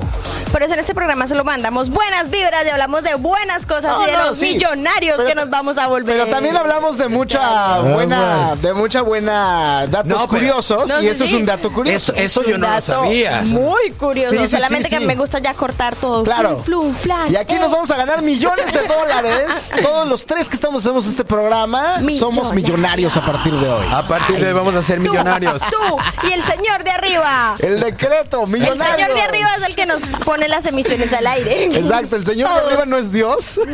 Por 0.50 0.62
eso 0.62 0.74
en 0.74 0.80
este 0.80 0.94
programa 0.94 1.26
solo 1.26 1.44
mandamos 1.44 1.88
buenas 1.88 2.28
vibras 2.28 2.66
y 2.66 2.68
hablamos 2.68 3.02
de 3.02 3.14
buenas 3.14 3.64
cosas 3.64 3.84
No, 3.96 4.02
y 4.06 4.10
de 4.10 4.16
no, 4.18 4.24
los 4.26 4.38
sí. 4.38 4.52
millonarios 4.52 5.16
Pero 5.16 5.28
que 5.30 5.34
nos 5.34 5.48
vamos 5.48 5.78
a 5.78 5.86
volver. 5.86 6.14
Pero 6.14 6.26
también 6.30 6.54
hablamos 6.58 6.98
de 6.98 7.08
mucha 7.08 7.80
buena, 7.80 8.54
de 8.56 8.74
mucha 8.74 9.00
buena 9.00 9.86
datos 9.86 10.08
No, 10.08 10.16
pero- 10.18 10.28
curiosos 10.28 10.90
No, 10.90 10.98
y 10.98 11.04
sí, 11.04 11.08
eso 11.08 11.24
es 11.24 11.32
un 11.32 11.46
dato 11.46 11.72
curioso. 11.72 12.12
Eso, 12.12 12.40
eso 12.42 12.50
yo 12.50 12.58
no 12.58 12.68
lo 12.68 12.80
sabía. 12.82 13.42
Muy 13.52 13.90
curioso. 13.92 14.30
Sí, 14.32 14.38
sí, 14.40 14.48
Solamente 14.48 14.88
sí, 14.88 14.96
que 14.98 15.04
me 15.04 15.14
gusta 15.14 15.38
ya 15.38 15.54
cortar 15.54 15.94
todo. 15.96 16.24
Claro. 16.24 16.62
Flum, 16.64 16.92
flum, 16.92 16.94
flan. 16.94 17.32
Y 17.32 17.36
aquí 17.36 17.54
Eh. 17.54 17.58
nos 17.58 17.70
vamos 17.70 17.90
a 17.90 17.96
ganar 17.96 18.22
millones 18.22 18.72
de 18.72 18.86
dólares. 18.86 19.72
Todos 19.82 20.08
los 20.08 20.24
tres 20.26 20.48
que 20.48 20.56
estamos 20.56 20.84
hacemos 20.84 21.06
este 21.06 21.24
programa 21.24 22.00
somos 22.18 22.52
Millonarios. 22.52 23.16
a 23.16 23.24
partir 23.24 23.52
de 23.54 23.68
hoy. 23.68 23.86
A 23.92 24.02
partir 24.02 24.38
de 24.38 24.46
hoy 24.48 24.52
vamos 24.52 24.74
a 24.74 24.82
ser 24.82 24.96
Tú, 24.98 25.02
millonarios. 25.10 25.62
Tú 25.70 25.98
y 26.28 26.32
el 26.32 26.42
señor 26.44 26.82
de 26.84 26.90
arriba. 26.90 27.54
El 27.58 27.80
decreto, 27.80 28.42
El 28.44 28.48
millonarios. 28.50 28.96
señor 28.96 29.14
de 29.14 29.20
arriba 29.22 29.48
es 29.56 29.62
el 29.64 29.74
que 29.74 29.86
nos 29.86 30.02
pone 30.24 30.48
las 30.48 30.66
emisiones 30.66 31.12
al 31.12 31.26
aire. 31.26 31.64
Exacto, 31.66 32.16
el 32.16 32.24
señor 32.26 32.48
de 32.52 32.60
arriba 32.60 32.84
no 32.86 32.96
es 32.98 33.12
Dios. 33.12 33.60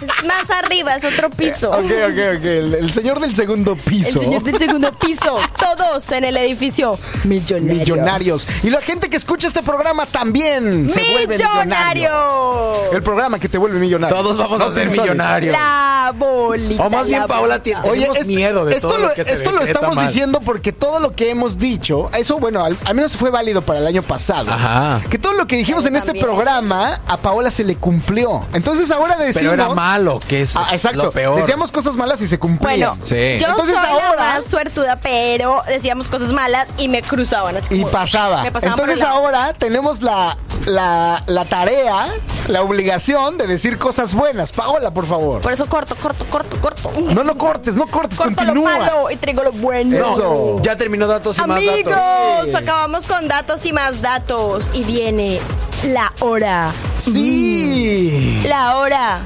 Es 0.00 0.24
Más 0.24 0.50
arriba, 0.62 0.94
es 0.96 1.04
otro 1.04 1.28
piso. 1.30 1.70
Ok, 1.70 1.84
ok, 1.84 2.38
ok. 2.38 2.44
El, 2.44 2.74
el 2.74 2.92
señor 2.92 3.20
del 3.20 3.34
segundo 3.34 3.72
El 3.72 3.78
piso. 3.78 4.20
señor 4.20 4.42
del 4.42 4.58
segundo 4.58 4.92
piso. 4.92 5.38
Todos 5.58 6.10
en 6.12 6.24
el 6.24 6.36
edificio. 6.36 6.98
Millonarios. 7.24 7.78
Millonarios. 7.80 8.64
Y 8.64 8.70
la 8.70 8.80
gente 8.80 9.08
que 9.10 9.16
escucha 9.16 9.46
este 9.48 9.62
programa 9.62 10.06
también 10.06 10.88
se 10.90 11.02
vuelve 11.02 11.36
millonario. 11.36 12.92
El 12.92 13.02
programa 13.02 13.38
que 13.38 13.48
te 13.48 13.58
vuelve 13.58 13.78
millonario. 13.78 14.16
Todos 14.16 14.36
vamos 14.36 14.60
a 14.60 14.70
ser 14.72 14.88
millonarios. 14.90 15.52
La 15.52 15.99
bolita. 16.12 16.86
O 16.86 16.90
más 16.90 17.06
bien 17.08 17.20
la 17.20 17.26
Paola 17.26 17.62
tiene- 17.62 17.80
Oye, 17.82 18.00
Tenemos 18.02 18.18
es- 18.18 18.26
miedo 18.26 18.64
de 18.64 18.74
esto 18.76 18.88
todo 18.88 18.98
lo, 18.98 19.08
lo 19.08 19.14
que 19.14 19.24
se 19.24 19.32
esto 19.34 19.52
lo 19.52 19.62
estamos 19.62 19.96
mal. 19.96 20.06
diciendo 20.06 20.40
porque 20.44 20.72
todo 20.72 21.00
lo 21.00 21.14
que 21.14 21.30
hemos 21.30 21.58
dicho, 21.58 22.10
eso 22.16 22.38
bueno, 22.38 22.64
al, 22.64 22.76
al 22.84 22.94
menos 22.94 23.16
fue 23.16 23.30
válido 23.30 23.62
para 23.62 23.78
el 23.80 23.86
año 23.86 24.02
pasado. 24.02 24.52
Ajá. 24.52 25.00
Que 25.10 25.18
todo 25.18 25.32
lo 25.34 25.46
que 25.46 25.56
dijimos 25.56 25.84
en 25.86 25.96
este 25.96 26.14
programa 26.14 27.00
a 27.06 27.16
Paola 27.18 27.50
se 27.50 27.64
le 27.64 27.76
cumplió. 27.76 28.46
Entonces 28.52 28.90
ahora 28.90 29.16
decimos 29.16 29.50
Pero 29.50 29.52
era 29.54 29.68
malo, 29.74 30.20
que 30.28 30.42
es, 30.42 30.56
Ah, 30.56 30.64
es 30.68 30.74
exacto. 30.74 31.04
lo 31.04 31.10
peor. 31.12 31.36
Decíamos 31.36 31.72
cosas 31.72 31.96
malas 31.96 32.20
y 32.22 32.26
se 32.26 32.38
cumplían. 32.38 32.60
Bueno, 32.96 32.96
Sí. 33.02 33.38
yo 33.38 33.48
Entonces 33.48 33.74
soy 33.76 33.88
ahora- 33.88 34.14
la 34.16 34.16
más 34.34 34.44
suertuda, 34.44 34.98
pero 35.02 35.62
decíamos 35.66 36.08
cosas 36.08 36.32
malas 36.32 36.68
y 36.78 36.88
me 36.88 37.02
cruzaban. 37.02 37.56
así 37.56 37.74
Y 37.74 37.80
como- 37.80 37.90
pasaba. 37.92 38.42
me 38.42 38.52
pasaban 38.52 38.76
por 38.76 38.84
Entonces 38.88 39.06
ahora 39.06 39.52
tenemos 39.54 40.02
la, 40.02 40.36
la, 40.66 41.22
la 41.26 41.44
tarea, 41.44 42.08
la 42.48 42.62
obligación 42.62 43.38
de 43.38 43.46
decir 43.46 43.78
cosas 43.78 44.14
buenas. 44.14 44.52
Paola, 44.52 44.92
por 44.92 45.06
favor. 45.06 45.40
Por 45.40 45.52
eso 45.52 45.66
corto, 45.66 45.94
corto, 46.00 46.24
corto, 46.28 46.56
corto. 46.60 46.92
No 47.14 47.22
lo 47.22 47.36
cortes, 47.36 47.74
no 47.76 47.86
cortes, 47.86 48.18
corto 48.18 48.30
lo 48.30 48.36
continúa. 48.36 48.78
malo 48.78 49.10
y 49.10 49.16
traigo 49.16 49.42
lo 49.44 49.52
bueno. 49.52 49.96
Eso. 49.96 50.56
Ya 50.62 50.76
terminó 50.76 51.06
datos 51.06 51.38
y 51.38 51.40
más 51.46 51.58
Amigos, 51.58 51.94
datos. 51.94 52.54
acabamos 52.54 53.06
con 53.06 53.28
datos 53.28 53.64
y 53.66 53.72
más 53.72 54.02
datos. 54.02 54.68
Y 54.72 54.84
viene 54.84 55.40
la 55.84 56.12
hora. 56.20 56.72
Sí. 56.96 58.40
La 58.46 58.76
hora. 58.76 59.20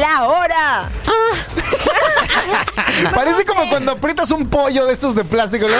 La 0.00 0.28
hora. 0.28 0.88
Parece 3.14 3.44
como 3.44 3.68
cuando 3.68 3.92
aprietas 3.92 4.30
un 4.30 4.48
pollo 4.48 4.86
de 4.86 4.92
estos 4.92 5.14
de 5.14 5.24
plástico. 5.24 5.66
¿no? 5.68 5.74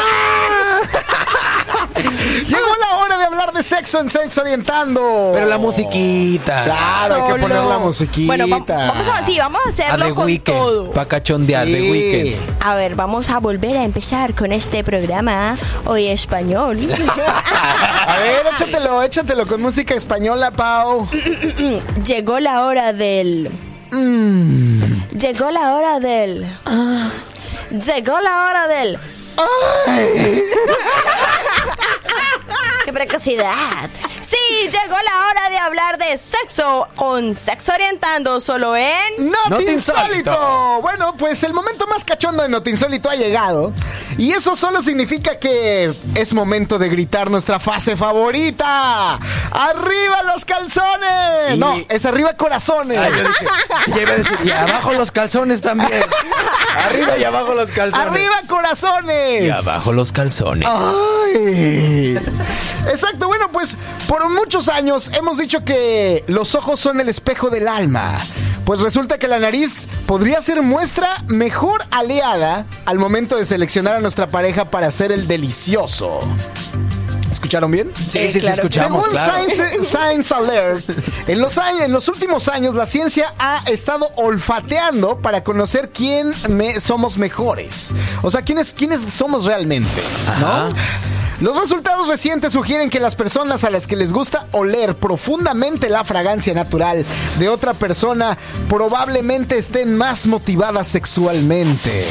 Llegó 2.01 2.67
la 2.89 2.97
hora 2.99 3.19
de 3.19 3.25
hablar 3.25 3.53
de 3.53 3.63
sexo 3.63 4.01
en 4.01 4.09
Sexo 4.09 4.41
Orientando. 4.43 5.31
Pero 5.35 5.47
la 5.47 5.59
musiquita. 5.59 6.65
Claro, 6.65 7.15
hay 7.27 7.33
que 7.35 7.41
poner 7.41 7.63
la 7.63 7.79
musiquita. 7.79 8.27
Bueno, 8.27 8.49
va- 8.49 8.65
vamos 8.67 9.09
a, 9.09 9.25
sí, 9.25 9.39
vamos 9.39 9.61
a 9.65 9.69
A 9.69 9.73
hacerlo 9.73 10.07
The 10.07 10.15
con 10.15 10.39
todo. 10.39 10.91
Pa' 10.93 11.07
cachondear, 11.07 11.67
Sí. 11.67 11.73
The 11.73 11.91
Weeknd. 11.91 12.63
A 12.63 12.75
ver, 12.75 12.95
vamos 12.95 13.29
a 13.29 13.39
volver 13.39 13.77
a 13.77 13.85
empezar 13.85 14.35
con 14.35 14.53
este 14.53 14.83
programa 14.85 15.57
hoy 15.85 16.07
español. 16.09 16.89
A 18.07 18.17
ver, 18.17 18.47
échatelo, 18.55 19.03
échatelo 19.03 19.40
con 19.47 19.63
música 19.63 19.95
española, 19.95 20.51
Pau. 20.51 21.09
Llegó 22.05 22.41
la 22.41 22.65
hora 22.65 22.93
del. 22.93 23.51
Mm. 23.91 25.09
Llegó 25.19 25.51
la 25.51 25.75
hora 25.75 25.99
del. 26.01 26.47
Llegó 27.71 28.21
la 28.21 28.49
hora 28.49 28.69
del. 28.69 28.99
¡Qué 32.85 32.93
precocidad! 32.93 33.89
Sí, 34.31 34.37
llegó 34.67 34.95
la 34.97 35.27
hora 35.29 35.51
de 35.51 35.59
hablar 35.59 35.99
de 35.99 36.17
sexo 36.19 36.87
con 36.95 37.35
Sexo 37.35 37.73
Orientando 37.73 38.39
solo 38.39 38.77
en. 38.77 39.31
Not, 39.31 39.61
insólito. 39.63 40.79
Bueno, 40.83 41.15
pues 41.19 41.43
el 41.43 41.53
momento 41.53 41.87
más 41.89 42.05
cachondo 42.05 42.43
de 42.45 42.49
Not 42.49 42.67
Insólito 42.69 43.11
ha 43.11 43.17
llegado. 43.17 43.73
Y 44.19 44.33
eso 44.33 44.55
solo 44.55 44.83
significa 44.83 45.39
que 45.39 45.93
es 46.15 46.33
momento 46.33 46.79
de 46.79 46.89
gritar 46.91 47.31
nuestra 47.31 47.59
fase 47.59 47.97
favorita. 47.97 49.19
¡Arriba 49.51 50.23
los 50.25 50.45
calzones! 50.45 51.57
Y- 51.57 51.59
No, 51.59 51.75
es 51.89 52.05
arriba 52.05 52.35
corazones. 52.35 52.99
Ay, 52.99 53.11
yo 53.13 53.19
dije, 53.19 53.47
ya 53.97 54.03
iba 54.03 54.11
a 54.13 54.17
decir, 54.17 54.39
y 54.45 54.51
abajo 54.51 54.93
los 54.93 55.11
calzones 55.11 55.61
también. 55.61 56.05
Arriba 56.87 57.19
y 57.19 57.25
abajo 57.25 57.55
los 57.55 57.73
calzones. 57.73 58.07
¡Arriba 58.07 58.37
corazones! 58.47 59.43
Y 59.43 59.51
abajo 59.51 59.93
los 59.93 60.13
calzones. 60.13 60.69
Ay. 60.69 62.19
Exacto, 62.89 63.27
bueno, 63.29 63.49
pues 63.53 63.77
por 64.09 64.20
muchos 64.29 64.69
años 64.69 65.11
hemos 65.15 65.39
dicho 65.39 65.65
que 65.65 66.25
los 66.27 66.55
ojos 66.55 66.79
son 66.81 67.01
el 67.01 67.09
espejo 67.09 67.49
del 67.51 67.69
alma. 67.69 68.17
Pues 68.65 68.81
resulta 68.81 69.19
que 69.19 69.29
la 69.29 69.39
nariz 69.39 69.87
podría 70.07 70.41
ser 70.43 70.63
nuestra 70.63 71.23
mejor 71.29 71.85
aliada 71.91 72.67
al 72.87 72.99
momento 72.99 73.37
de 73.37 73.45
seleccionar 73.45 73.97
a 73.97 74.01
nuestra 74.01 74.27
pareja 74.29 74.67
para 74.71 74.89
hacer 74.89 75.13
el 75.13 75.27
delicioso. 75.27 76.19
¿Escucharon 77.31 77.71
bien? 77.71 77.91
Sí, 77.97 78.19
Eh, 78.19 78.27
sí, 78.27 78.33
sí, 78.35 78.41
claro. 78.41 78.55
escuchamos, 78.57 79.05
Según 79.05 79.17
claro. 79.19 79.45
Science, 79.45 79.83
Science 79.85 80.35
Alert, 80.35 80.91
en 81.29 81.41
los, 81.41 81.57
años, 81.59 81.83
en 81.83 81.93
los 81.93 82.09
últimos 82.09 82.49
años 82.49 82.75
la 82.75 82.87
ciencia 82.87 83.33
ha 83.39 83.63
estado 83.67 84.11
olfateando 84.17 85.19
para 85.23 85.43
conocer 85.45 85.91
quién 85.91 86.33
me- 86.49 86.81
somos 86.81 87.17
mejores. 87.19 87.95
O 88.23 88.31
sea, 88.31 88.43
quiénes, 88.43 88.75
quiénes 88.75 89.01
somos 89.01 89.45
realmente. 89.45 90.03
¿no? 90.41 90.69
Los 91.41 91.57
resultados 91.57 92.07
recientes 92.07 92.53
sugieren 92.53 92.91
que 92.91 93.01
las 93.01 93.17
personas 93.17 93.65
a 93.65 93.71
las 93.71 93.87
que 93.87 93.97
les 93.97 94.13
gusta 94.13 94.47
oler 94.53 94.95
profundamente 94.95 95.89
la 95.89 96.05
fragancia 96.05 96.53
natural 96.53 97.05
de 97.39 97.49
otra 97.49 97.73
persona 97.73 98.37
probablemente 98.69 99.57
estén 99.57 99.97
más 99.97 100.27
motivadas 100.27 100.87
sexualmente. 100.89 102.05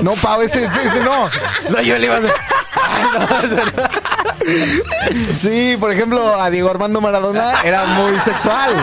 No, 0.00 0.12
Pau, 0.12 0.42
ese, 0.42 0.64
ese 0.64 1.00
no. 1.04 1.28
No, 1.70 1.82
yo 1.82 1.98
le 1.98 2.06
iba 2.06 2.14
a 2.14 2.18
hacer. 2.18 2.32
Ay, 2.74 3.04
no, 3.18 3.40
eso 3.40 3.56
no. 3.56 5.34
Sí, 5.34 5.76
por 5.78 5.92
ejemplo, 5.92 6.40
a 6.40 6.50
Diego 6.50 6.70
Armando 6.70 7.00
Maradona 7.00 7.62
era 7.62 7.84
muy 7.84 8.16
sexual. 8.20 8.74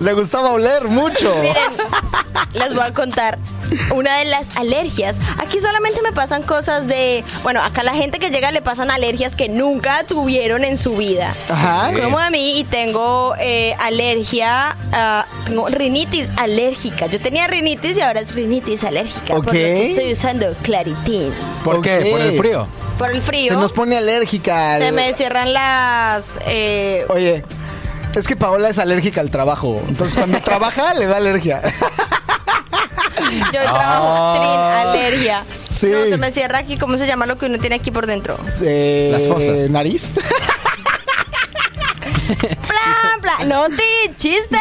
Le 0.00 0.12
gustaba 0.12 0.50
oler 0.50 0.84
mucho. 0.88 1.34
Miren, 1.36 1.72
les 2.52 2.74
voy 2.74 2.84
a 2.84 2.92
contar 2.92 3.38
una 3.94 4.16
de 4.18 4.24
las 4.24 4.56
alergias. 4.56 5.16
Aquí 5.38 5.60
solamente 5.60 6.02
me 6.02 6.12
pasan 6.12 6.42
cosas 6.42 6.86
de. 6.86 7.24
Bueno, 7.42 7.62
acá 7.62 7.82
la 7.82 7.94
gente 7.94 8.18
que 8.18 8.30
llega 8.30 8.50
le 8.50 8.60
pasan 8.78 8.90
alergias 8.92 9.34
que 9.34 9.48
nunca 9.48 10.04
tuvieron 10.04 10.62
en 10.62 10.78
su 10.78 10.96
vida. 10.96 11.32
Ajá. 11.48 11.90
Como 12.00 12.16
a 12.18 12.30
mí 12.30 12.60
y 12.60 12.64
tengo 12.64 13.34
eh, 13.40 13.74
alergia, 13.80 14.76
ah, 14.92 15.26
tengo 15.46 15.66
rinitis 15.66 16.30
alérgica. 16.36 17.06
Yo 17.06 17.18
tenía 17.20 17.48
rinitis 17.48 17.98
y 17.98 18.02
ahora 18.02 18.20
es 18.20 18.32
rinitis 18.32 18.84
alérgica. 18.84 19.34
Por 19.34 19.46
lo 19.46 19.50
que 19.52 19.90
estoy 19.90 20.12
usando 20.12 20.54
claritín. 20.62 21.32
¿Por 21.64 21.80
qué? 21.80 22.06
¿Por 22.12 22.20
el 22.20 22.38
frío? 22.38 22.68
Por 22.98 23.10
el 23.10 23.20
frío. 23.20 23.48
Se 23.48 23.56
nos 23.56 23.72
pone 23.72 23.96
alérgica. 23.96 24.74
al- 24.74 24.82
se 24.82 24.92
me 24.92 25.12
cierran 25.12 25.52
las. 25.52 26.38
eh, 26.46 27.04
Oye, 27.08 27.42
es 28.14 28.28
que 28.28 28.36
Paola 28.36 28.68
es 28.68 28.78
alérgica 28.78 29.20
al 29.20 29.30
trabajo. 29.32 29.82
Entonces, 29.88 30.16
cuando 30.16 30.38
trabaja, 30.44 30.94
le 30.94 31.06
da 31.06 31.16
alergia. 31.16 31.62
yo 33.52 33.60
trabajo 33.62 34.34
trin, 34.38 34.60
alergia. 34.88 35.44
Sí. 35.78 35.86
No, 35.88 36.04
se 36.06 36.16
me 36.16 36.30
cierra 36.32 36.58
aquí. 36.58 36.76
¿Cómo 36.76 36.98
se 36.98 37.06
llama 37.06 37.24
lo 37.26 37.38
que 37.38 37.46
uno 37.46 37.58
tiene 37.58 37.76
aquí 37.76 37.90
por 37.90 38.06
dentro? 38.06 38.36
Eh, 38.62 39.10
Las 39.12 39.28
fosas. 39.28 39.70
¿Nariz? 39.70 40.10
No 43.46 43.68
te 43.68 44.14
chistes. 44.16 44.58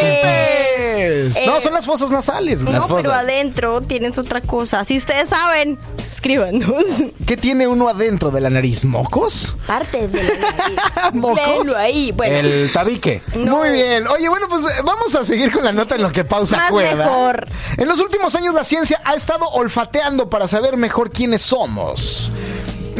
chistes! 0.00 1.46
no, 1.46 1.56
Eh, 1.56 1.60
son 1.62 1.72
las 1.72 1.86
fosas 1.86 2.10
nasales. 2.10 2.62
No, 2.62 2.72
Las 2.72 2.86
pero 2.86 3.12
adentro 3.12 3.80
tienes 3.82 4.18
otra 4.18 4.40
cosa. 4.40 4.84
Si 4.84 4.96
ustedes 4.96 5.28
saben, 5.28 5.78
escríbanos. 6.04 6.84
¿Qué 7.26 7.36
tiene 7.36 7.66
uno 7.66 7.88
adentro 7.88 8.30
de 8.30 8.40
la 8.40 8.50
nariz? 8.50 8.84
¿Mocos? 8.84 9.54
Parte 9.66 10.08
de 10.08 10.22
la 10.22 10.50
nariz. 10.50 10.78
¿Mocos? 11.14 11.36
Léelo 11.58 11.76
ahí. 11.76 12.12
Bueno, 12.12 12.36
El 12.48 12.72
tabique. 12.72 13.22
no. 13.34 13.58
Muy 13.58 13.70
bien. 13.70 14.06
Oye, 14.06 14.28
bueno, 14.28 14.46
pues 14.48 14.64
eh, 14.64 14.82
vamos 14.84 15.14
a 15.14 15.24
seguir 15.24 15.52
con 15.52 15.64
la 15.64 15.72
nota 15.72 15.94
en 15.94 16.02
lo 16.02 16.12
que 16.12 16.24
pausa 16.24 16.56
Más 16.56 16.72
mejor. 16.72 17.46
En 17.76 17.88
los 17.88 18.00
últimos 18.00 18.34
años 18.34 18.54
la 18.54 18.64
ciencia 18.64 19.00
ha 19.04 19.14
estado 19.14 19.46
olfateando 19.50 20.28
para 20.30 20.48
saber 20.48 20.76
mejor 20.76 21.10
quiénes 21.12 21.42
somos. 21.42 22.30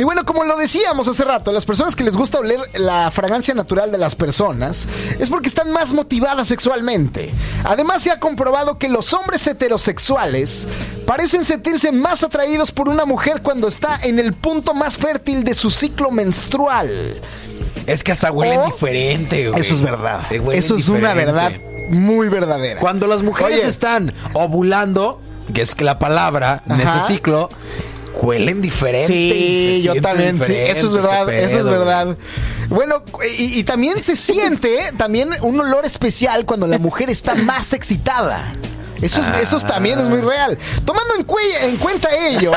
Y 0.01 0.05
bueno, 0.05 0.25
como 0.25 0.45
lo 0.45 0.57
decíamos 0.57 1.07
hace 1.09 1.25
rato, 1.25 1.53
las 1.53 1.67
personas 1.67 1.95
que 1.95 2.03
les 2.05 2.17
gusta 2.17 2.39
oler 2.39 2.59
la 2.75 3.11
fragancia 3.11 3.53
natural 3.53 3.93
de 3.93 3.99
las 3.99 4.15
personas 4.15 4.89
es 5.19 5.29
porque 5.29 5.49
están 5.49 5.71
más 5.73 5.93
motivadas 5.93 6.49
sexualmente. 6.49 7.33
Además, 7.65 8.01
se 8.03 8.11
ha 8.11 8.19
comprobado 8.19 8.79
que 8.79 8.89
los 8.89 9.13
hombres 9.13 9.47
heterosexuales 9.47 10.67
parecen 11.07 11.45
sentirse 11.45 11.93
más 11.93 12.23
atraídos 12.23 12.73
por 12.73 12.89
una 12.89 13.05
mujer 13.05 13.43
cuando 13.43 13.69
está 13.69 14.01
en 14.03 14.19
el 14.19 14.33
punto 14.33 14.73
más 14.73 14.97
fértil 14.97 15.45
de 15.45 15.53
su 15.53 15.71
ciclo 15.71 16.11
menstrual. 16.11 17.21
Es 17.87 18.03
que 18.03 18.13
hasta 18.13 18.33
huelen 18.33 18.61
O- 18.61 18.67
diferente, 18.67 19.51
güey. 19.51 19.61
Eso 19.61 19.75
es 19.75 19.83
verdad. 19.83 20.21
Eso 20.53 20.77
es 20.77 20.89
una 20.89 21.13
verdad 21.13 21.53
muy 21.91 22.31
verdadera. 22.31 22.81
Cuando 22.81 23.07
las 23.07 23.23
mujeres 23.23 23.59
Oye. 23.61 23.69
están 23.69 24.15
ovulando, 24.33 25.21
que 25.53 25.61
es 25.61 25.75
que 25.75 25.85
la 25.85 25.99
palabra 25.99 26.63
en 26.71 26.81
ese 26.81 27.01
ciclo, 27.03 27.51
huelen 28.21 28.61
diferente. 28.63 29.13
y 29.13 29.31
Sí, 29.31 29.77
se 29.79 29.83
yo 29.95 30.03
también, 30.03 30.43
sí, 30.43 30.53
eso 30.55 30.87
es 30.87 30.93
verdad, 30.93 31.27
pedo, 31.27 31.47
eso 31.47 31.59
es 31.59 31.65
güey. 31.67 31.79
verdad. 31.79 32.17
Bueno, 32.69 33.03
y, 33.39 33.59
y 33.59 33.65
también 33.65 34.03
se 34.03 34.17
siente 34.17 34.79
también 34.97 35.31
un 35.43 35.59
olor 35.61 35.85
especial 35.87 36.45
cuando 36.45 36.67
la 36.67 36.79
mujer 36.79 37.11
está 37.11 37.35
más 37.35 37.73
excitada. 37.73 38.53
Eso, 39.03 39.21
es, 39.21 39.27
eso 39.41 39.57
es- 39.57 39.67
también 39.67 39.99
es 39.99 40.07
muy 40.07 40.21
real. 40.21 40.59
Tomando 40.85 41.15
en, 41.15 41.27
en 41.71 41.77
cuenta 41.79 42.09
ello, 42.29 42.53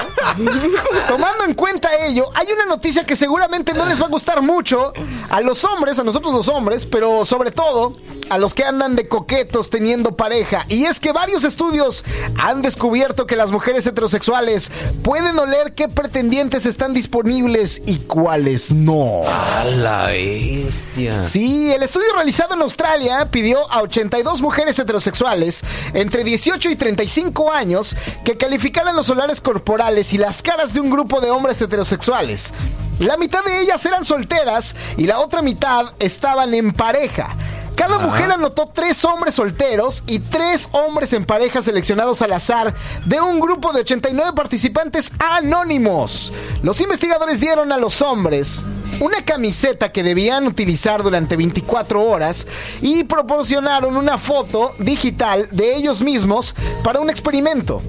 tomando 1.07 1.43
en 1.45 1.53
cuenta 1.53 1.89
ello, 2.05 2.29
hay 2.35 2.47
una 2.51 2.65
noticia 2.65 3.05
que 3.05 3.15
seguramente 3.15 3.73
no 3.73 3.85
les 3.85 4.01
va 4.01 4.05
a 4.05 4.09
gustar 4.09 4.41
mucho 4.41 4.93
a 5.29 5.41
los 5.41 5.63
hombres, 5.63 5.99
a 5.99 6.03
nosotros 6.03 6.33
los 6.33 6.47
hombres, 6.47 6.85
pero 6.85 7.25
sobre 7.25 7.51
todo 7.51 7.95
a 8.29 8.37
los 8.37 8.53
que 8.53 8.63
andan 8.63 8.95
de 8.95 9.07
coquetos 9.07 9.69
teniendo 9.69 10.15
pareja. 10.15 10.65
Y 10.69 10.85
es 10.85 10.99
que 10.99 11.11
varios 11.11 11.43
estudios 11.43 12.03
han 12.39 12.61
descubierto 12.61 13.27
que 13.27 13.35
las 13.35 13.51
mujeres 13.51 13.85
heterosexuales 13.85 14.71
pueden 15.03 15.37
oler 15.37 15.73
qué 15.73 15.87
pretendientes 15.89 16.65
están 16.65 16.93
disponibles 16.93 17.81
y 17.85 17.97
cuáles 17.97 18.71
no. 18.73 19.21
A 19.27 19.63
la 19.65 20.05
bestia. 20.07 21.23
Sí, 21.23 21.71
el 21.71 21.83
estudio 21.83 22.07
realizado 22.15 22.55
en 22.55 22.61
Australia 22.61 23.27
pidió 23.29 23.69
a 23.71 23.81
82 23.81 24.41
mujeres 24.41 24.79
heterosexuales 24.79 25.61
entre 25.93 26.23
18 26.33 26.71
y 26.71 26.75
35 26.75 27.51
años 27.51 27.95
que 28.25 28.37
calificaran 28.37 28.95
los 28.95 29.05
solares 29.05 29.39
corporales 29.39 30.13
y 30.13 30.17
las 30.17 30.41
caras 30.41 30.73
de 30.73 30.79
un 30.79 30.89
grupo 30.89 31.21
de 31.21 31.29
hombres 31.29 31.61
heterosexuales. 31.61 32.55
La 32.97 33.17
mitad 33.17 33.43
de 33.43 33.61
ellas 33.61 33.85
eran 33.85 34.03
solteras 34.03 34.75
y 34.97 35.05
la 35.05 35.19
otra 35.19 35.43
mitad 35.43 35.93
estaban 35.99 36.55
en 36.55 36.73
pareja. 36.73 37.35
Cada 37.75 37.97
mujer 37.97 38.31
anotó 38.31 38.67
tres 38.73 39.03
hombres 39.03 39.33
solteros 39.33 40.03
y 40.05 40.19
tres 40.19 40.69
hombres 40.71 41.11
en 41.13 41.25
pareja 41.25 41.61
seleccionados 41.61 42.21
al 42.21 42.33
azar 42.33 42.73
de 43.05 43.19
un 43.19 43.39
grupo 43.39 43.73
de 43.73 43.81
89 43.81 44.33
participantes 44.35 45.11
anónimos. 45.19 46.31
Los 46.61 46.79
investigadores 46.81 47.39
dieron 47.39 47.71
a 47.71 47.77
los 47.77 48.01
hombres 48.01 48.63
una 48.99 49.25
camiseta 49.25 49.91
que 49.91 50.03
debían 50.03 50.45
utilizar 50.45 51.01
durante 51.01 51.35
24 51.35 52.03
horas 52.03 52.47
y 52.81 53.03
proporcionaron 53.03 53.97
una 53.97 54.17
foto 54.17 54.75
digital 54.77 55.47
de 55.51 55.75
ellos 55.75 56.01
mismos 56.01 56.55
para 56.83 56.99
un 56.99 57.09
experimento. 57.09 57.81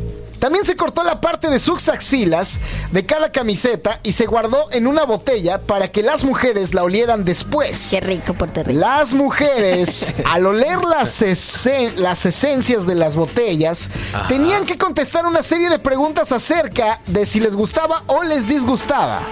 También 0.45 0.67
se 0.67 0.77
cortó 0.77 1.03
la 1.05 1.23
parte 1.23 1.49
de 1.49 1.59
sus 1.59 1.89
axilas 1.89 2.61
de 2.93 3.07
cada 3.07 3.33
camiseta 3.33 3.99
y 4.03 4.13
se 4.13 4.27
guardó 4.27 4.69
en 4.73 4.87
una 4.87 5.05
botella 5.05 5.63
para 5.63 5.91
que 5.91 6.03
las 6.03 6.23
mujeres 6.23 6.75
la 6.75 6.83
olieran 6.83 7.25
después. 7.25 7.89
Qué 7.91 8.03
rico, 8.03 8.35
Puerto 8.35 8.63
Rico. 8.63 8.79
Las 8.79 9.15
mujeres, 9.15 10.15
al 10.31 10.45
oler 10.45 10.85
las, 10.85 11.23
esen- 11.23 11.95
las 11.95 12.27
esencias 12.27 12.87
de 12.87 12.95
las 12.95 13.17
botellas, 13.17 13.89
tenían 14.29 14.67
que 14.67 14.77
contestar 14.77 15.25
una 15.25 15.43
serie 15.43 15.71
de 15.71 15.79
preguntas 15.79 16.31
acerca 16.31 17.01
de 17.07 17.25
si 17.25 17.41
les 17.41 17.57
gustaba 17.57 18.03
o 18.09 18.23
les 18.23 18.47
disgustaba. 18.47 19.23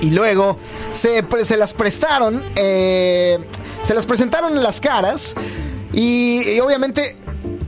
Y 0.00 0.10
luego 0.10 0.58
se, 0.92 1.22
pre- 1.22 1.44
se 1.44 1.56
las 1.56 1.72
prestaron, 1.72 2.42
eh, 2.56 3.38
se 3.84 3.94
las 3.94 4.06
presentaron 4.06 4.56
en 4.56 4.62
las 4.64 4.80
caras 4.80 5.36
y, 5.92 6.42
y 6.56 6.58
obviamente 6.58 7.16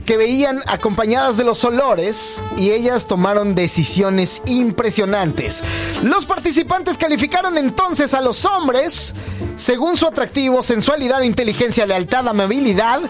que 0.05 0.17
veían 0.17 0.61
acompañadas 0.67 1.37
de 1.37 1.43
los 1.43 1.63
olores 1.63 2.41
y 2.57 2.71
ellas 2.71 3.07
tomaron 3.07 3.55
decisiones 3.55 4.41
impresionantes. 4.45 5.63
Los 6.03 6.25
participantes 6.25 6.97
calificaron 6.97 7.57
entonces 7.57 8.13
a 8.13 8.21
los 8.21 8.43
hombres 8.45 9.13
según 9.55 9.97
su 9.97 10.07
atractivo, 10.07 10.63
sensualidad, 10.63 11.21
inteligencia, 11.21 11.85
lealtad, 11.85 12.27
amabilidad 12.27 13.01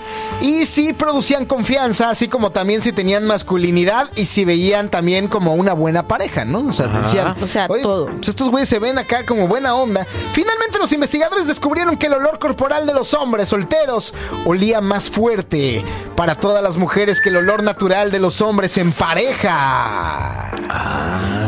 y 0.41 0.65
si 0.65 0.94
producían 0.94 1.45
confianza, 1.45 2.10
así 2.10 2.28
como 2.28 2.52
también 2.52 2.82
si 2.82 2.91
tenían 2.91 3.26
masculinidad 3.26 4.10
y 4.15 4.26
si 4.26 4.45
veían 4.45 4.90
también 4.90 5.28
como 5.28 5.56
una 5.56 5.74
buena 5.74 6.07
pareja, 6.07 6.45
¿no? 6.45 6.68
O 6.68 6.72
sea, 6.72 6.88
decían, 6.88 7.36
O 7.41 7.48
sea, 7.48 7.68
"Oye, 7.70 7.82
todo. 7.84 8.07
pues 8.07 8.28
estos 8.30 8.49
güeyes 8.49 8.70
se 8.70 8.80
ven 8.80 8.98
acá 8.98 9.26
como 9.26 9.48
buena 9.48 9.74
onda. 9.76 10.06
Finalmente 10.34 10.78
los 10.80 10.91
investigadores 10.91 11.48
descubrieron 11.48 11.98
que 11.98 12.07
el 12.07 12.14
olor 12.14 12.40
corporal 12.40 12.86
de 12.86 12.94
los 12.94 13.14
hombres 13.14 13.49
solteros 13.49 14.14
olía 14.45 14.82
más 14.82 15.10
fuerte 15.10 15.84
para 16.15 16.36
todas 16.40 16.61
las 16.61 16.76
mujeres 16.78 16.82
que 16.88 17.30
el 17.30 17.38
olor 17.38 17.64
natural 17.64 18.11
de 18.11 18.19
los 18.19 18.41
hombres 18.41 18.77
en 18.77 18.91
pareja. 18.91 20.51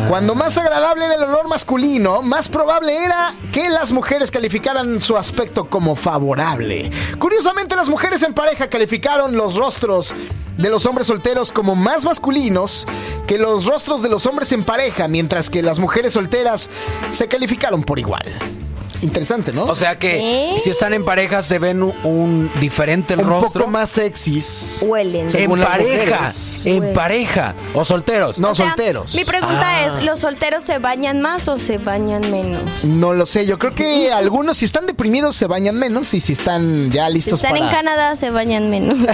Cuando 0.08 0.34
más 0.34 0.58
agradable 0.58 1.06
era 1.06 1.16
el 1.16 1.24
olor 1.24 1.48
masculino, 1.48 2.22
más 2.22 2.48
probable 2.48 3.04
era 3.04 3.36
que 3.52 3.70
las 3.70 3.92
mujeres 3.92 4.32
calificaran 4.32 5.02
su 5.02 5.18
aspecto 5.18 5.70
como 5.70 5.96
favorable. 5.96 6.90
Curiosamente, 7.20 7.76
las 7.76 7.90
mujeres 7.90 8.24
en 8.24 8.34
pareja 8.34 8.70
calificaron 8.70 9.36
los 9.36 9.56
rostros 9.56 10.16
de 10.58 10.70
los 10.70 10.86
hombres 10.86 11.08
solteros 11.08 11.52
como 11.52 11.76
más 11.76 12.06
masculinos 12.06 12.88
que 13.28 13.38
los 13.38 13.66
rostros 13.66 14.02
de 14.02 14.10
los 14.10 14.26
hombres 14.26 14.52
en 14.54 14.64
pareja, 14.64 15.08
mientras 15.08 15.50
que 15.50 15.62
las 15.62 15.80
mujeres 15.80 16.14
solteras 16.14 16.70
se 17.10 17.28
calificaron 17.28 17.84
por 17.84 18.00
igual. 18.00 18.65
Interesante, 19.02 19.52
¿no? 19.54 19.66
O 19.66 19.76
sea 19.76 19.98
que 20.00 20.54
¿Eh? 20.56 20.60
si 20.60 20.70
están 20.70 20.94
en 20.94 21.04
pareja 21.06 21.42
se 21.42 21.60
ven 21.60 21.84
un, 21.84 21.94
un 22.04 22.52
diferente 22.60 23.14
el 23.16 23.22
un 23.22 23.28
rostro. 23.28 23.52
poco 23.62 23.68
más 23.72 23.90
sexys. 23.90 24.80
Huelen. 24.86 25.28
en 25.34 25.50
pareja, 25.60 26.32
en 26.66 26.80
Huelen. 26.80 26.94
pareja 26.94 27.56
o 27.74 27.84
solteros. 27.86 28.40
No, 28.40 28.50
O 28.52 28.56
sea, 28.56 28.68
solteros. 28.68 29.16
Mi 29.16 29.26
pregunta 29.26 29.62
Ah. 29.66 29.86
es, 29.86 30.04
¿los 30.04 30.20
solteros 30.20 30.64
se 30.64 30.78
bañan 30.80 31.22
más 31.22 31.48
o 31.48 31.60
se 31.60 31.78
bañan 31.78 32.32
menos? 32.32 32.62
No 32.84 33.14
lo 33.14 33.26
sé, 33.26 33.46
yo 33.46 33.58
creo 33.60 33.74
que 33.76 34.12
algunos 34.12 34.58
si 34.58 34.66
están 34.66 34.86
deprimidos 34.88 35.36
se 35.36 35.48
bañan 35.48 35.76
menos 35.78 36.14
y 36.14 36.20
si 36.22 36.34
están 36.34 36.92
ya 36.92 37.08
Si 37.08 37.14
listos 37.14 37.34
están 37.44 37.52
para... 37.54 37.66
en 37.66 37.72
Canadá 37.72 38.16
se 38.16 38.30
bañan 38.30 38.70
menos. 38.70 38.98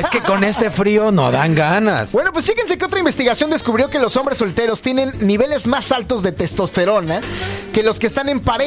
Es 0.00 0.08
que 0.10 0.20
con 0.22 0.42
este 0.44 0.70
frío 0.70 1.12
no 1.12 1.30
dan 1.30 1.54
ganas. 1.54 2.12
Bueno, 2.12 2.32
pues 2.32 2.46
fíjense 2.46 2.76
que 2.78 2.84
otra 2.84 2.98
investigación 2.98 3.50
descubrió 3.50 3.90
que 3.90 3.98
los 3.98 4.16
hombres 4.16 4.38
solteros 4.38 4.80
tienen 4.80 5.12
niveles 5.20 5.66
más 5.66 5.92
altos 5.92 6.22
de 6.22 6.32
testosterona 6.32 7.20
que 7.72 7.82
los 7.82 7.98
que 8.00 8.06
están 8.06 8.28
en 8.28 8.40
pareja. 8.40 8.63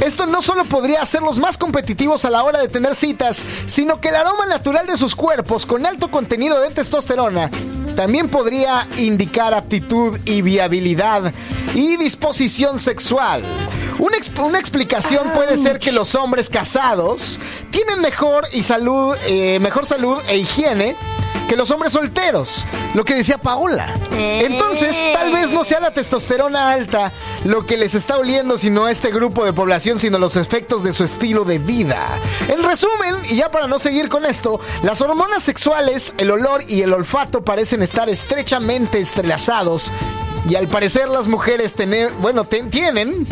Esto 0.00 0.26
no 0.26 0.42
solo 0.42 0.64
podría 0.64 1.02
hacerlos 1.02 1.38
más 1.38 1.58
competitivos 1.58 2.24
a 2.24 2.30
la 2.30 2.44
hora 2.44 2.60
de 2.60 2.68
tener 2.68 2.94
citas, 2.94 3.44
sino 3.66 4.00
que 4.00 4.08
el 4.10 4.14
aroma 4.14 4.46
natural 4.46 4.86
de 4.86 4.96
sus 4.96 5.16
cuerpos 5.16 5.66
con 5.66 5.84
alto 5.86 6.10
contenido 6.10 6.60
de 6.60 6.70
testosterona 6.70 7.50
también 7.96 8.28
podría 8.28 8.86
indicar 8.96 9.54
aptitud 9.54 10.18
y 10.24 10.40
viabilidad 10.42 11.32
y 11.74 11.96
disposición 11.96 12.78
sexual. 12.78 13.42
Una, 13.98 14.16
ex- 14.16 14.30
una 14.38 14.60
explicación 14.60 15.30
puede 15.34 15.58
ser 15.58 15.80
que 15.80 15.90
los 15.90 16.14
hombres 16.14 16.48
casados 16.48 17.40
tienen 17.72 18.00
mejor 18.00 18.46
y 18.52 18.62
salud, 18.62 19.16
eh, 19.26 19.58
mejor 19.60 19.84
salud 19.84 20.16
e 20.28 20.38
higiene 20.38 20.96
que 21.48 21.56
los 21.56 21.70
hombres 21.70 21.92
solteros, 21.92 22.64
lo 22.94 23.04
que 23.04 23.14
decía 23.14 23.38
Paola. 23.38 23.94
Entonces, 24.12 24.96
tal 25.14 25.32
vez 25.32 25.50
no 25.50 25.64
sea 25.64 25.80
la 25.80 25.92
testosterona 25.92 26.70
alta 26.70 27.12
lo 27.44 27.64
que 27.66 27.76
les 27.76 27.94
está 27.94 28.18
oliendo, 28.18 28.58
sino 28.58 28.84
a 28.86 28.90
este 28.90 29.10
grupo 29.10 29.44
de 29.44 29.52
población, 29.52 29.98
sino 30.00 30.18
los 30.18 30.36
efectos 30.36 30.82
de 30.82 30.92
su 30.92 31.04
estilo 31.04 31.44
de 31.44 31.58
vida. 31.58 32.06
En 32.48 32.62
resumen, 32.62 33.16
y 33.28 33.36
ya 33.36 33.50
para 33.50 33.66
no 33.66 33.78
seguir 33.78 34.08
con 34.08 34.26
esto, 34.26 34.60
las 34.82 35.00
hormonas 35.00 35.42
sexuales, 35.42 36.14
el 36.18 36.30
olor 36.30 36.62
y 36.68 36.82
el 36.82 36.92
olfato 36.92 37.42
parecen 37.42 37.82
estar 37.82 38.08
estrechamente 38.08 38.98
entrelazados. 38.98 39.92
Y 40.48 40.54
al 40.56 40.68
parecer 40.68 41.08
las 41.08 41.28
mujeres 41.28 41.74
tener, 41.74 42.10
bueno, 42.20 42.44
ten- 42.44 42.70
tienen 42.70 43.26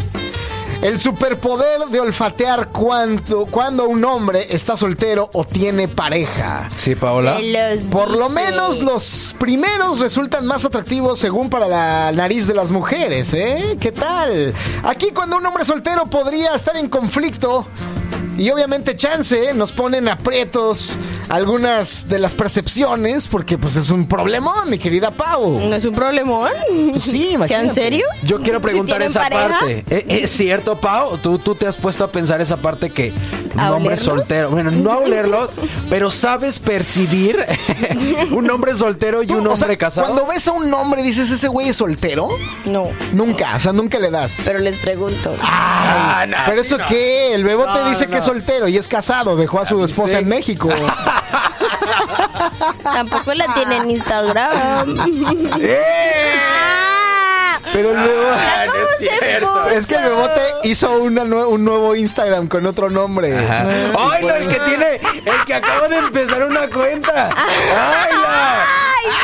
el 0.83 1.01
superpoder 1.01 1.87
de 1.87 2.01
olfatear 2.01 2.69
cuando, 2.69 3.47
cuando 3.47 3.89
un 3.89 4.05
hombre 4.05 4.47
está 4.51 4.77
soltero 4.77 5.31
o 5.33 5.45
tiene 5.45 5.89
pareja. 5.89 6.69
Sí, 6.75 6.95
Paola. 6.95 7.39
Se 7.39 7.53
los 7.53 7.81
Por 7.85 8.11
lo 8.11 8.29
menos 8.29 8.83
los 8.83 9.35
primeros 9.39 10.01
resultan 10.01 10.47
más 10.47 10.65
atractivos 10.65 11.19
según 11.19 11.51
para 11.51 11.67
la 11.69 12.13
nariz 12.13 12.47
de 12.47 12.55
las 12.55 12.71
mujeres, 12.71 13.33
¿eh? 13.35 13.77
¿Qué 13.81 13.93
tal? 13.93 14.55
Aquí 14.83 15.11
cuando 15.13 15.37
un 15.37 15.47
hombre 15.47 15.65
soltero 15.65 16.05
podría 16.05 16.55
estar 16.55 16.77
en 16.77 16.89
conflicto 16.89 17.67
y 18.37 18.51
obviamente 18.51 18.97
chance, 18.97 19.51
¿eh? 19.51 19.55
nos 19.55 19.73
ponen 19.73 20.09
aprietos 20.09 20.97
algunas 21.29 22.09
de 22.09 22.19
las 22.19 22.35
percepciones 22.35 23.29
porque 23.29 23.59
pues 23.59 23.77
es 23.77 23.91
un 23.91 24.07
problemón, 24.09 24.71
mi 24.71 24.79
querida 24.79 25.11
Pau. 25.11 25.59
¿No 25.69 25.75
es 25.75 25.85
un 25.85 25.95
problemón? 25.95 26.51
Pues 26.93 27.05
sí, 27.05 27.25
¿Sea 27.25 27.33
imagínate. 27.33 27.67
en 27.69 27.75
serio? 27.75 28.07
Yo 28.25 28.41
quiero 28.41 28.61
preguntar 28.61 28.99
¿Tienen 28.99 29.11
esa 29.11 29.21
pareja? 29.23 29.49
parte. 29.61 29.85
¿Es, 29.91 30.25
es 30.25 30.31
cierto, 30.31 30.79
Pau? 30.81 31.19
¿Tú, 31.19 31.39
tú 31.39 31.55
te 31.55 31.67
has 31.67 31.77
puesto 31.77 32.05
a 32.05 32.09
pensar 32.09 32.41
esa 32.41 32.57
parte 32.59 32.91
que 32.91 33.13
un 33.55 33.61
¿A 33.61 33.73
hombre 33.73 33.95
olerlos? 33.95 34.01
soltero, 34.05 34.51
bueno, 34.51 34.71
no 34.71 34.93
a 34.93 34.99
olerlo, 34.99 35.51
pero 35.89 36.11
sabes 36.11 36.59
percibir 36.59 37.45
un 38.31 38.51
hombre 38.51 38.75
soltero 38.75 39.23
y 39.23 39.33
un 39.33 39.47
o 39.47 39.57
sea, 39.57 39.65
hombre 39.67 39.79
casado? 39.79 40.07
Cuando 40.09 40.27
ves 40.27 40.47
a 40.49 40.53
un 40.53 40.73
hombre 40.75 41.03
dices, 41.03 41.31
¿ese 41.31 41.49
güey 41.49 41.69
es 41.71 41.77
soltero? 41.77 42.29
No, 42.67 42.85
Nunca, 43.13 43.57
o 43.57 43.61
sea, 43.61 43.73
nunca 43.73 43.99
le 43.99 44.11
das. 44.11 44.43
pero 44.45 44.59
les 44.59 44.79
pregunto. 44.79 45.35
Ah, 45.41 46.25
no, 46.29 46.37
Pero 46.47 46.63
sí, 46.63 46.69
eso 46.69 46.79
no. 46.79 46.87
qué, 46.87 47.35
el 47.35 47.45
bebote 47.45 47.71
No, 47.81 47.89
dice 47.89 48.05
no, 48.07 48.11
que 48.13 48.19
es. 48.19 48.26
Soltero 48.27 48.69
y 48.69 48.77
es 48.77 48.89
casado, 48.89 49.37
dejó 49.37 49.61
a 49.61 49.65
su 49.65 49.77
¿viste? 49.79 49.93
esposa 49.93 50.19
en 50.19 50.29
México. 50.29 50.69
Tampoco 52.83 53.35
la 53.35 53.53
tiene 53.55 53.77
en 53.79 53.91
Instagram. 53.91 54.97
¡Eh! 55.61 56.35
Ah. 56.39 57.61
Pero 57.73 57.91
el 57.91 57.97
bebote... 57.97 58.31
Ah, 58.31 58.65
no 58.67 58.75
es 58.75 58.99
cierto. 58.99 59.69
Es 59.71 59.87
que 59.87 59.95
el 59.97 60.03
bebote 60.05 60.41
hizo 60.65 60.99
una 61.03 61.25
nue- 61.25 61.47
un 61.49 61.65
nuevo 61.65 61.95
Instagram 61.97 62.47
con 62.49 62.65
otro 62.67 62.91
nombre. 62.91 63.37
Ajá. 63.39 63.67
¡Ay, 64.13 64.25
no! 64.25 64.35
El 64.35 64.49
que 64.49 64.61
tiene, 64.61 65.01
el 65.25 65.45
que 65.45 65.55
acaba 65.55 65.89
de 65.89 65.99
empezar 65.99 66.43
una 66.45 66.69
cuenta. 66.69 67.31
¡Ay, 67.37 68.13
no! 68.13 68.19
Si 69.05 69.11
nos 69.11 69.17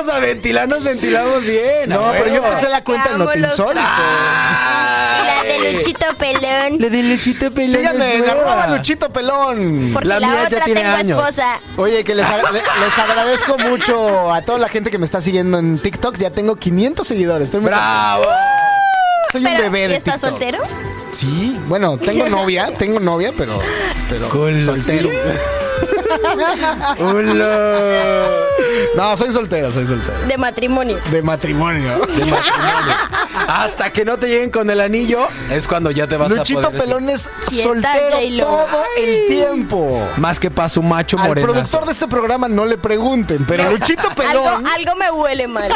vamos 0.00 0.14
a 0.14 0.18
ventilar, 0.18 0.68
nos 0.68 0.82
ventilamos 0.84 1.44
bien. 1.44 1.88
No, 1.88 2.10
pero 2.12 2.26
yo 2.28 2.36
empecé 2.44 2.68
la 2.68 2.82
cuenta 2.82 3.10
en 3.10 3.18
Notinsólito. 3.18 3.80
La 3.80 5.42
de 5.44 5.72
Luchito 5.72 6.06
Pelón. 6.18 6.78
Le 6.78 6.90
di 6.90 7.02
lechita 7.02 7.50
pelón. 7.50 7.70
Síganme 7.76 8.16
en 8.16 8.28
arroba 8.28 8.66
Luchito 8.68 9.10
Pelón. 9.10 9.90
Porque 9.92 10.08
La 10.08 10.20
la, 10.20 10.26
mía 10.26 10.36
ya 10.42 10.46
otra 10.46 10.60
tiene 10.64 10.80
tengo 10.82 10.94
años. 10.96 11.18
esposa. 11.20 11.60
Oye, 11.76 12.04
que 12.04 12.14
les, 12.14 12.26
agra- 12.26 12.50
le- 12.50 12.62
les 12.62 12.98
agradezco 12.98 13.58
mucho 13.58 14.32
a 14.32 14.42
toda 14.42 14.58
la 14.58 14.68
gente 14.68 14.90
que 14.90 14.98
me 14.98 15.04
está 15.06 15.20
siguiendo 15.20 15.58
en 15.58 15.78
TikTok. 15.78 16.16
Ya 16.18 16.30
tengo 16.30 16.56
500 16.56 17.06
seguidores. 17.06 17.46
Estoy 17.46 17.60
muy 17.60 17.68
¡Bravo! 17.70 18.24
Soy 19.32 19.44
un 19.44 19.56
bebé 19.56 19.84
¿y 19.84 19.88
de 19.88 19.96
estás 19.96 20.14
TikTok. 20.14 20.30
soltero? 20.30 20.58
Sí, 21.12 21.58
bueno, 21.66 21.98
tengo 21.98 22.28
novia, 22.28 22.70
tengo 22.78 23.00
novia, 23.00 23.32
pero, 23.36 23.60
pero 24.08 24.28
soltero. 24.30 25.10
¡Hola! 26.98 28.30
No, 28.96 29.16
soy 29.16 29.32
soltero, 29.32 29.72
soy 29.72 29.86
soltero. 29.86 30.18
De 30.26 30.36
matrimonio. 30.36 30.98
De 31.10 31.22
matrimonio. 31.22 31.94
Hasta 33.48 33.92
que 33.92 34.04
no 34.04 34.18
te 34.18 34.28
lleguen 34.28 34.50
con 34.50 34.68
el 34.70 34.80
anillo, 34.80 35.28
es 35.50 35.66
cuando 35.66 35.90
ya 35.90 36.06
te 36.06 36.16
vas 36.16 36.30
a 36.32 36.36
Luchito 36.36 36.62
poder... 36.62 36.82
Pelón 36.82 37.08
es 37.08 37.28
soltero 37.50 38.46
todo 38.46 38.82
el 38.98 39.26
tiempo. 39.28 40.08
Más 40.18 40.38
que 40.38 40.50
para 40.50 40.68
su 40.68 40.82
macho 40.82 41.18
Al 41.18 41.28
morenazo. 41.28 41.52
productor 41.52 41.86
de 41.86 41.92
este 41.92 42.08
programa 42.08 42.48
no 42.48 42.64
le 42.66 42.78
pregunten, 42.78 43.44
pero 43.46 43.70
Luchito 43.70 44.02
Algo, 44.02 44.14
Pelón. 44.14 44.66
algo 44.66 44.94
me 44.96 45.10
huele 45.10 45.46
mal. 45.46 45.72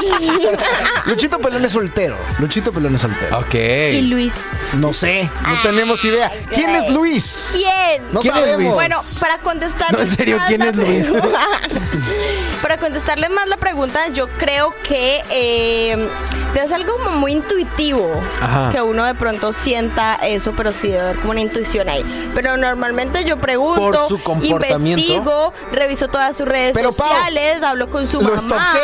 Luchito 1.06 1.39
Pelón 1.39 1.65
es 1.65 1.73
soltero. 1.73 2.16
Luchito 2.39 2.73
Pelón 2.73 2.94
es 2.94 3.01
soltero. 3.01 3.39
Ok. 3.39 3.55
y 3.55 4.02
Luis. 4.02 4.35
No 4.74 4.93
sé, 4.93 5.28
no 5.47 5.62
tenemos 5.62 6.05
idea. 6.05 6.31
¿Quién 6.52 6.70
es 6.70 6.90
Luis? 6.93 7.51
¿Quién? 7.52 8.02
No 8.12 8.20
¿Quién 8.20 8.35
es 8.35 8.40
sabemos. 8.40 8.62
Luis? 8.62 8.74
Bueno, 8.74 9.01
para 9.20 9.39
contestar. 9.39 9.93
No, 9.93 9.98
serio, 10.25 10.39
¿quién 10.49 10.63
es 10.63 10.77
Luis? 10.77 11.09
para 12.63 12.79
contestarles 12.79 13.31
más 13.31 13.47
la 13.47 13.57
pregunta, 13.57 14.09
yo 14.09 14.29
creo 14.39 14.75
que 14.83 15.23
eh, 15.31 16.09
debe 16.55 16.67
ser 16.69 16.77
algo 16.77 16.95
como 16.95 17.11
muy 17.19 17.33
intuitivo. 17.33 18.11
Ajá. 18.41 18.71
Que 18.73 18.81
uno 18.81 19.05
de 19.05 19.15
pronto 19.15 19.53
sienta 19.53 20.15
eso, 20.17 20.53
pero 20.57 20.73
sí 20.73 20.89
debe 20.89 21.01
haber 21.01 21.17
como 21.17 21.31
una 21.33 21.41
intuición 21.41 21.89
ahí. 21.89 22.31
Pero 22.35 22.57
normalmente 22.57 23.25
yo 23.25 23.37
pregunto, 23.39 23.83
Por 23.91 24.09
su 24.09 24.23
comportamiento. 24.23 25.01
investigo, 25.03 25.53
reviso 25.73 26.09
todas 26.09 26.37
sus 26.37 26.47
redes 26.47 26.73
Pero, 26.75 26.93
Pau, 26.93 27.07
sociales, 27.09 27.63
hablo 27.63 27.91
con 27.91 28.07
su 28.07 28.21
lo 28.21 28.35
mamá. 28.35 28.75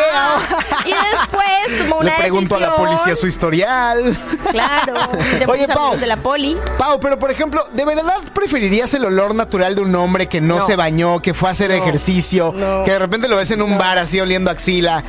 Y 0.85 0.91
después 0.91 1.79
tomo 1.79 2.01
una 2.01 2.11
Le 2.13 2.19
pregunto 2.19 2.57
a 2.57 2.61
la 2.61 2.77
policía 2.77 3.17
su 3.17 3.27
historial. 3.27 4.17
Claro. 4.51 4.95
Oye, 5.49 5.67
Pau. 5.67 5.79
amigos 5.79 6.01
de 6.01 6.07
la 6.07 6.17
poli. 6.17 6.57
Pau, 6.79 7.01
pero 7.01 7.19
por 7.19 7.31
ejemplo, 7.31 7.65
¿de 7.73 7.85
verdad 7.85 8.19
preferirías 8.35 8.93
el 8.95 9.05
olor 9.05 9.35
natural 9.35 9.75
de 9.75 9.81
un 9.83 9.95
hombre 9.95 10.27
que 10.27 10.41
no, 10.41 10.59
No. 10.59 10.67
se 10.67 10.77
bañó, 10.77 11.21
que 11.23 11.30
fue 11.35 11.49
a 11.49 11.53
hacer 11.53 11.71
ejercicio, 11.71 12.53
No. 12.57 12.85
que 12.85 12.93
de 12.93 12.99
repente 12.99 13.29
lo 13.29 13.37
ves 13.37 13.51
en 13.51 13.63
un 13.63 13.77
bar 13.79 13.99
así 13.99 14.21
oliendo 14.21 14.51
axila? 14.51 15.03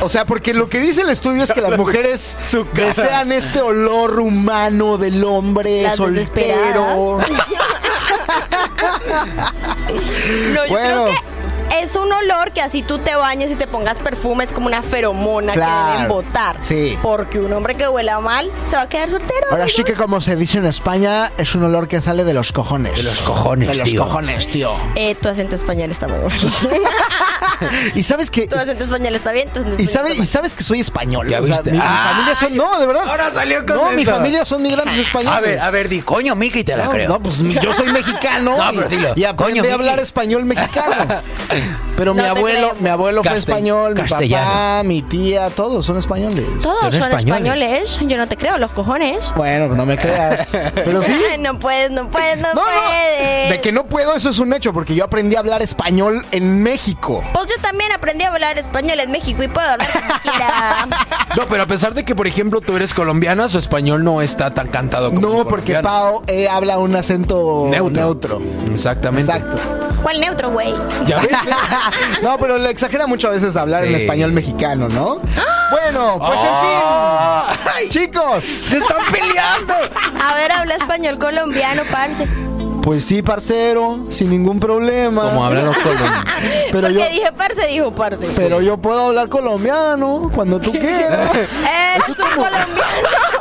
O 0.00 0.08
sea, 0.08 0.24
porque 0.24 0.54
lo 0.54 0.68
que 0.68 0.78
dice 0.80 1.00
el 1.02 1.10
estudio 1.10 1.42
es 1.42 1.52
que 1.52 1.60
las 1.60 1.76
mujeres 1.78 2.36
desean 2.74 3.32
este 3.32 3.60
olor 3.60 4.20
humano 4.20 4.96
del 4.98 5.22
hombre 5.24 5.82
Las 5.82 5.96
soltero. 5.96 6.14
desesperadas. 6.18 6.96
No, 10.54 10.64
yo 10.66 10.70
Bueno. 10.70 11.04
creo 11.04 11.06
que 11.06 11.37
es 11.76 11.94
un 11.96 12.10
olor 12.12 12.52
que 12.52 12.60
así 12.60 12.82
tú 12.82 12.98
te 12.98 13.14
bañes 13.14 13.50
y 13.50 13.56
te 13.56 13.66
pongas 13.66 13.98
perfume, 13.98 14.44
es 14.44 14.52
como 14.52 14.66
una 14.66 14.82
feromona 14.82 15.52
que 15.54 15.60
deben 15.60 16.08
botar. 16.08 16.56
sí. 16.60 16.98
Porque 17.02 17.38
un 17.40 17.52
hombre 17.52 17.74
que 17.76 17.88
huela 17.88 18.20
mal 18.20 18.50
se 18.66 18.76
va 18.76 18.82
a 18.82 18.88
quedar 18.88 19.08
soltero. 19.10 19.46
Ahora 19.50 19.66
sí 19.66 19.76
amigos. 19.80 19.90
que 19.90 19.94
como 20.02 20.20
se 20.20 20.36
dice 20.36 20.58
en 20.58 20.66
España, 20.66 21.30
es 21.38 21.54
un 21.54 21.64
olor 21.64 21.88
que 21.88 22.00
sale 22.02 22.24
de 22.24 22.34
los 22.34 22.52
cojones. 22.52 22.96
De 22.96 23.02
los 23.02 23.20
cojones, 23.22 23.68
De 23.68 23.74
los 23.76 23.84
tío. 23.88 24.02
cojones, 24.04 24.48
tío. 24.48 24.72
Eh, 24.94 25.14
tu 25.14 25.28
acento 25.28 25.56
español 25.56 25.90
está 25.90 26.08
muy 26.08 26.18
bueno. 26.18 26.34
Y 27.96 28.04
sabes 28.04 28.30
que... 28.30 28.46
tu 28.46 28.54
acento 28.54 28.84
español 28.84 29.14
está 29.16 29.32
bien, 29.32 29.48
tu 29.48 29.58
acento 29.58 29.76
Y 29.80 29.84
español 29.84 29.92
sabes, 29.94 30.12
está 30.12 30.22
y 30.22 30.26
sabes 30.26 30.54
que 30.54 30.62
soy 30.62 30.78
español. 30.80 31.28
¿Ya 31.28 31.40
viste? 31.40 31.72
mi, 31.72 31.78
mi 31.78 31.82
Ah, 31.84 32.10
familia 32.12 32.36
son. 32.36 32.56
No, 32.56 32.78
de 32.78 32.86
verdad. 32.86 33.04
ahora 33.08 33.30
salió 33.32 33.66
con 33.66 33.74
No, 33.76 33.90
mi 33.90 34.02
eso. 34.02 34.12
familia 34.12 34.44
son 34.44 34.62
migrantes 34.62 34.96
españoles. 34.98 35.36
A 35.36 35.40
ver, 35.40 35.58
a 35.58 35.70
ver, 35.70 35.88
di, 35.88 36.00
coño, 36.02 36.36
Miki, 36.36 36.62
te 36.62 36.76
la 36.76 36.84
No, 36.84 36.90
creo. 36.92 37.08
no, 37.08 37.20
pues 37.20 37.42
mi- 37.42 37.54
yo 37.60 37.72
soy 37.72 37.90
mexicano 37.92 38.56
No, 38.58 38.72
y, 38.72 38.76
pero 38.76 38.88
dilo. 38.88 39.12
y 39.16 39.24
aprendí 39.24 39.60
Coño, 39.60 39.70
a 39.72 39.74
hablar 39.74 39.94
Miki. 39.96 40.04
español 40.04 40.44
mexicano. 40.44 41.22
Pero 41.96 42.14
mi 42.14 42.22
No 42.22 42.28
abuelo, 42.28 42.70
creo. 42.70 42.82
mi 42.82 42.88
abuelo 42.90 43.22
fue 43.24 43.36
español, 43.36 43.94
mi 43.94 44.02
papá, 44.08 44.82
mi 44.84 45.02
tía, 45.02 45.50
todos 45.50 45.84
son 45.84 45.98
españoles. 45.98 46.46
Todos 46.62 46.80
Son 46.80 46.92
son, 46.92 47.02
españoles. 47.12 47.46
españoles. 47.52 47.98
Yo 48.08 48.16
no 48.16 48.28
te 48.28 48.36
creo, 48.36 48.58
los 48.58 48.70
cojones. 48.72 49.18
Bueno, 49.36 49.66
pues 49.66 49.76
no 49.76 49.84
me 49.86 49.96
creas. 49.98 50.56
Pero 50.74 51.02
sí. 51.02 51.16
No 51.40 51.58
puedes, 51.58 51.90
no 51.90 52.08
puedes, 52.10 52.36
no, 52.38 52.54
No, 52.54 52.60
no. 52.60 52.62
puedes. 52.62 53.50
De 53.50 53.60
que 53.60 53.72
no 53.72 53.84
puedo, 53.86 54.14
eso 54.14 54.30
es 54.30 54.38
un 54.38 54.52
hecho, 54.52 54.72
porque 54.72 54.94
yo 54.94 55.04
aprendí 55.04 55.36
a 55.36 55.40
hablar 55.40 55.62
español 55.62 56.24
en 56.30 56.62
México. 56.62 57.22
Pues 57.32 57.46
yo 57.46 57.60
también 57.62 57.90
aprendí 57.92 58.24
a 58.24 58.28
hablar 58.28 58.58
español 58.58 59.00
en 59.00 59.10
México 59.10 59.42
y 59.42 59.48
puedo 59.48 59.68
hablar. 59.68 59.88
No, 61.36 61.46
pero 61.46 61.62
a 61.62 61.66
pesar 61.66 61.94
de 61.94 62.04
que, 62.04 62.14
por 62.14 62.26
ejemplo, 62.26 62.60
tú 62.60 62.74
eres 62.76 62.94
colombiana, 62.94 63.48
su 63.48 63.58
español 63.58 64.02
no 64.02 64.22
está 64.22 64.54
tan 64.54 64.68
cantado 64.68 65.10
como 65.10 65.20
No, 65.20 65.44
porque. 65.48 65.74
Pau 65.82 66.22
eh, 66.26 66.48
habla 66.48 66.78
un 66.78 66.96
acento 66.96 67.66
Neutro. 67.68 68.02
neutro. 68.02 68.42
Exactamente. 68.72 69.30
Exacto. 69.30 69.58
¿Cuál 70.02 70.20
neutro, 70.20 70.50
güey? 70.50 70.72
¿Ya 71.06 71.18
ves? 71.20 71.30
no, 72.22 72.38
pero 72.38 72.58
le 72.58 72.70
exagera 72.70 73.06
mucho 73.06 73.28
a 73.28 73.32
veces 73.32 73.56
hablar 73.56 73.84
en 73.84 73.94
español 73.94 74.32
mexicano, 74.32 74.88
¿no? 74.88 75.20
Bueno, 75.70 76.18
pues 76.18 76.40
en 76.40 77.80
fin. 77.80 77.90
Chicos. 77.90 78.44
¡Se 78.44 78.78
están 78.78 78.98
peleando! 79.12 79.74
A 80.22 80.34
ver, 80.34 80.52
habla 80.52 80.74
español 80.76 81.18
colombiano, 81.18 81.82
parce. 81.90 82.26
Pues 82.82 83.04
sí, 83.04 83.22
parcero, 83.22 84.06
sin 84.08 84.30
ningún 84.30 84.60
problema. 84.60 85.22
Como 85.22 85.44
hablan 85.44 85.66
los 85.66 85.76
colombianos. 85.78 86.24
Pero 86.72 86.88
Porque 86.88 86.94
yo, 86.94 87.08
dije 87.10 87.32
parce, 87.36 87.66
dijo 87.66 87.90
parce. 87.92 88.28
pero 88.36 88.60
yo 88.60 88.76
puedo 88.78 89.06
hablar 89.08 89.28
colombiano 89.28 90.30
cuando 90.34 90.58
tú 90.60 90.70
quieras. 90.72 91.30
Eres 91.34 92.18
un 92.18 92.30
colombiano. 92.30 93.37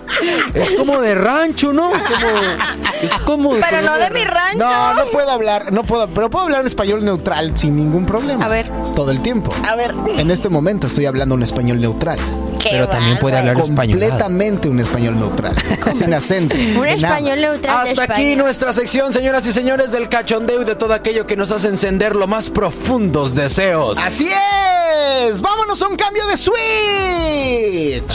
Es 0.53 0.71
como 0.75 1.01
de 1.01 1.15
rancho, 1.15 1.73
¿no? 1.73 1.89
Como, 1.89 3.01
es 3.01 3.11
como 3.25 3.55
de 3.55 3.61
Pero 3.61 3.81
no 3.81 3.97
de 3.97 4.09
mi 4.11 4.23
rancho. 4.23 4.57
No, 4.57 4.93
no 4.93 5.05
puedo 5.05 5.29
hablar, 5.29 5.71
no 5.71 5.84
puedo, 5.84 6.07
pero 6.09 6.29
puedo 6.29 6.45
hablar 6.45 6.61
en 6.61 6.67
español 6.67 7.03
neutral 7.03 7.57
sin 7.57 7.75
ningún 7.75 8.05
problema. 8.05 8.45
A 8.45 8.47
ver. 8.47 8.69
Todo 8.95 9.11
el 9.11 9.21
tiempo. 9.21 9.53
A 9.67 9.75
ver. 9.75 9.93
En 10.17 10.31
este 10.31 10.49
momento 10.49 10.88
estoy 10.88 11.05
hablando 11.05 11.35
un 11.35 11.43
español 11.43 11.79
neutral. 11.79 12.19
Qué 12.59 12.69
Pero 12.71 12.88
también 12.88 13.17
puede 13.19 13.38
hablar 13.38 13.57
español. 13.57 13.99
Completamente 13.99 14.69
un 14.69 14.79
español 14.79 15.19
neutral. 15.19 15.55
sin 15.93 16.13
acento. 16.13 16.55
Un 16.55 16.85
español 16.85 17.41
neutral 17.41 17.84
de 17.84 17.89
Hasta 17.91 18.03
aquí 18.13 18.35
nuestra 18.35 18.73
sección, 18.73 19.13
señoras 19.13 19.45
y 19.45 19.53
señores, 19.53 19.91
del 19.91 20.09
cachondeo 20.09 20.61
y 20.61 20.65
de 20.65 20.75
todo 20.75 20.93
aquello 20.93 21.27
que 21.27 21.35
nos 21.35 21.51
hace 21.51 21.67
encender 21.67 22.15
los 22.15 22.27
más 22.27 22.49
profundos 22.49 23.35
deseos. 23.35 23.97
Así 23.99 24.27
es. 24.27 25.41
Vámonos 25.41 25.81
a 25.81 25.88
un 25.88 25.95
cambio 25.95 26.25
de 26.27 26.38
switch. 26.38 26.57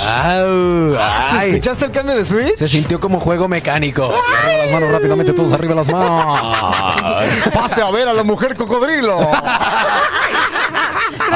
Au, 0.04 0.94
¿Sí 0.94 1.36
ay. 1.38 1.52
¿Escuchaste 1.82 1.86
el 1.86 1.92
cambio 1.92 2.16
de 2.16 2.24
switch? 2.24 2.56
Se 2.56 2.68
sintió 2.68 3.00
como 3.00 3.18
juego 3.18 3.48
mecánico. 3.48 4.04
Arriba 4.04 4.62
las 4.62 4.72
manos 4.72 4.92
rápidamente, 4.92 5.32
todos 5.32 5.52
arriba 5.52 5.74
las 5.74 5.88
manos. 5.88 7.34
Pase 7.54 7.82
a 7.82 7.90
ver 7.90 8.06
a 8.08 8.12
la 8.12 8.22
mujer 8.22 8.54
cocodrilo. 8.54 9.18
Creo 9.18 9.32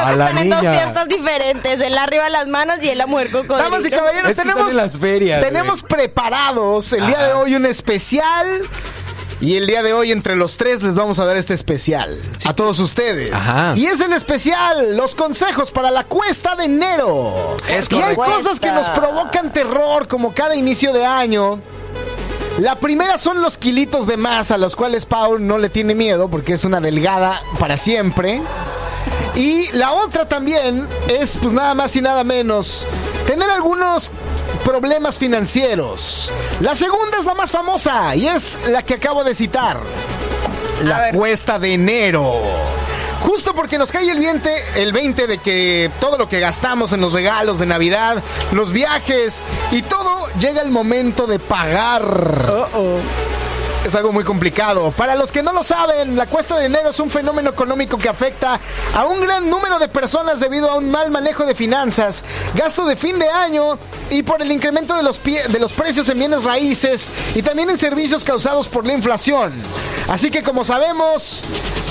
A 0.05 0.11
que 0.11 0.15
la 0.15 0.29
están 0.29 0.37
en 0.37 0.49
dos 0.49 0.61
fiestas 0.61 1.07
diferentes. 1.09 1.81
Él 1.81 1.97
arriba 1.97 2.29
las 2.29 2.47
manos 2.47 2.81
y 2.81 2.89
él 2.89 2.97
la 2.97 3.07
mujer 3.07 3.29
cocodrilo. 3.29 3.57
Damas 3.57 3.85
y 3.85 3.89
caballeros, 3.89 4.31
Es 4.31 4.37
que 4.37 4.43
tenemos, 4.43 4.73
las 4.73 4.97
ferias, 4.97 5.43
tenemos 5.43 5.83
preparados 5.83 6.93
el 6.93 7.05
día 7.05 7.25
de 7.25 7.33
hoy 7.33 7.55
un 7.55 7.65
especial. 7.65 8.61
Y 9.39 9.55
el 9.55 9.67
día 9.67 9.83
de 9.83 9.93
hoy, 9.93 10.11
entre 10.11 10.35
los 10.35 10.57
tres, 10.57 10.81
les 10.81 10.95
vamos 10.95 11.19
a 11.19 11.25
dar 11.25 11.37
este 11.37 11.53
especial 11.53 12.19
a 12.45 12.55
todos 12.55 12.79
ustedes. 12.79 13.31
Ajá. 13.31 13.73
Y 13.75 13.85
es 13.85 14.01
el 14.01 14.13
especial, 14.13 14.97
los 14.97 15.13
consejos 15.13 15.69
para 15.69 15.91
la 15.91 16.05
cuesta 16.05 16.55
de 16.55 16.65
enero. 16.65 17.55
Es 17.69 17.91
y 17.91 18.01
hay 18.01 18.15
cosas 18.15 18.59
que 18.59 18.71
nos 18.71 18.89
provocan 18.89 19.53
terror, 19.53 20.07
como 20.07 20.33
cada 20.33 20.55
inicio 20.55 20.91
de 20.91 21.05
año. 21.05 21.61
La 22.59 22.75
primera 22.77 23.19
son 23.19 23.43
los 23.43 23.59
kilitos 23.59 24.07
de 24.07 24.17
más, 24.17 24.49
a 24.49 24.57
los 24.57 24.75
cuales 24.75 25.05
Paul 25.05 25.45
no 25.45 25.59
le 25.59 25.69
tiene 25.69 25.93
miedo, 25.93 26.29
porque 26.29 26.53
es 26.53 26.63
una 26.63 26.81
delgada 26.81 27.39
para 27.59 27.77
siempre. 27.77 28.41
Y 29.35 29.71
la 29.73 29.91
otra 29.91 30.27
también 30.27 30.87
es, 31.07 31.37
pues 31.39 31.53
nada 31.53 31.75
más 31.75 31.95
y 31.95 32.01
nada 32.01 32.23
menos, 32.23 32.87
tener 33.27 33.51
algunos 33.51 34.11
problemas 34.67 35.17
financieros. 35.17 36.29
La 36.59 36.75
segunda 36.75 37.17
es 37.17 37.23
la 37.23 37.33
más 37.33 37.51
famosa 37.51 38.13
y 38.17 38.27
es 38.27 38.59
la 38.67 38.83
que 38.83 38.95
acabo 38.95 39.23
de 39.23 39.33
citar. 39.33 39.79
La 40.83 41.11
cuesta 41.13 41.57
de 41.57 41.73
enero. 41.73 42.41
Justo 43.21 43.55
porque 43.55 43.77
nos 43.77 43.93
cae 43.93 44.11
el 44.11 44.19
20, 44.19 44.51
el 44.75 44.91
20 44.91 45.25
de 45.25 45.37
que 45.37 45.89
todo 46.01 46.17
lo 46.17 46.27
que 46.27 46.41
gastamos 46.41 46.91
en 46.91 46.99
los 46.99 47.13
regalos 47.13 47.59
de 47.59 47.65
Navidad, 47.65 48.21
los 48.51 48.73
viajes 48.73 49.41
y 49.71 49.83
todo 49.83 50.27
llega 50.37 50.61
el 50.61 50.69
momento 50.69 51.27
de 51.27 51.39
pagar. 51.39 52.67
Es 53.87 53.95
algo 53.95 54.11
muy 54.11 54.23
complicado. 54.23 54.91
Para 54.91 55.15
los 55.15 55.31
que 55.31 55.41
no 55.41 55.53
lo 55.53 55.63
saben, 55.63 56.15
la 56.15 56.27
cuesta 56.27 56.57
de 56.57 56.65
enero 56.65 56.89
es 56.89 56.99
un 56.99 57.09
fenómeno 57.09 57.49
económico 57.49 57.97
que 57.97 58.09
afecta 58.09 58.59
a 58.93 59.05
un 59.05 59.21
gran 59.21 59.49
número 59.49 59.79
de 59.79 59.87
personas 59.87 60.39
debido 60.39 60.69
a 60.69 60.75
un 60.75 60.91
mal 60.91 61.09
manejo 61.09 61.45
de 61.45 61.55
finanzas, 61.55 62.23
gasto 62.53 62.85
de 62.85 62.95
fin 62.95 63.17
de 63.17 63.29
año 63.29 63.79
y 64.09 64.23
por 64.23 64.41
el 64.41 64.51
incremento 64.51 64.95
de 64.95 65.03
los, 65.03 65.21
de 65.23 65.59
los 65.59 65.73
precios 65.73 66.09
en 66.09 66.19
bienes 66.19 66.43
raíces 66.43 67.09
y 67.35 67.41
también 67.41 67.69
en 67.69 67.77
servicios 67.77 68.23
causados 68.23 68.67
por 68.67 68.85
la 68.85 68.93
inflación. 68.93 69.53
Así 70.09 70.31
que 70.31 70.43
como 70.43 70.63
sabemos 70.63 71.43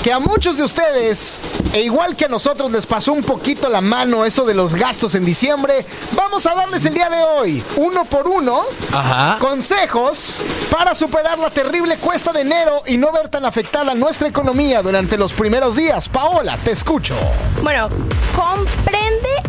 que 0.03 0.11
a 0.11 0.19
muchos 0.19 0.57
de 0.57 0.63
ustedes, 0.63 1.41
e 1.73 1.81
igual 1.81 2.15
que 2.15 2.25
a 2.25 2.29
nosotros 2.29 2.71
les 2.71 2.85
pasó 2.85 3.13
un 3.13 3.23
poquito 3.23 3.69
la 3.69 3.81
mano 3.81 4.25
eso 4.25 4.45
de 4.45 4.53
los 4.53 4.73
gastos 4.73 5.15
en 5.15 5.25
diciembre, 5.25 5.85
vamos 6.13 6.45
a 6.45 6.55
darles 6.55 6.85
el 6.85 6.93
día 6.93 7.09
de 7.09 7.21
hoy, 7.21 7.63
uno 7.75 8.05
por 8.05 8.27
uno, 8.27 8.63
consejos 9.39 10.39
para 10.71 10.95
superar 10.95 11.37
la 11.37 11.49
terrible 11.49 11.86
cuesta 11.95 12.33
de 12.33 12.41
enero 12.41 12.81
y 12.85 12.97
no 12.97 13.11
ver 13.13 13.29
tan 13.29 13.45
afectada 13.45 13.95
nuestra 13.95 14.27
economía 14.27 14.81
durante 14.81 15.17
los 15.17 15.31
primeros 15.31 15.75
días. 15.75 16.09
Paola, 16.09 16.57
te 16.57 16.71
escucho. 16.71 17.15
Bueno, 17.63 17.87
comprende 18.35 19.06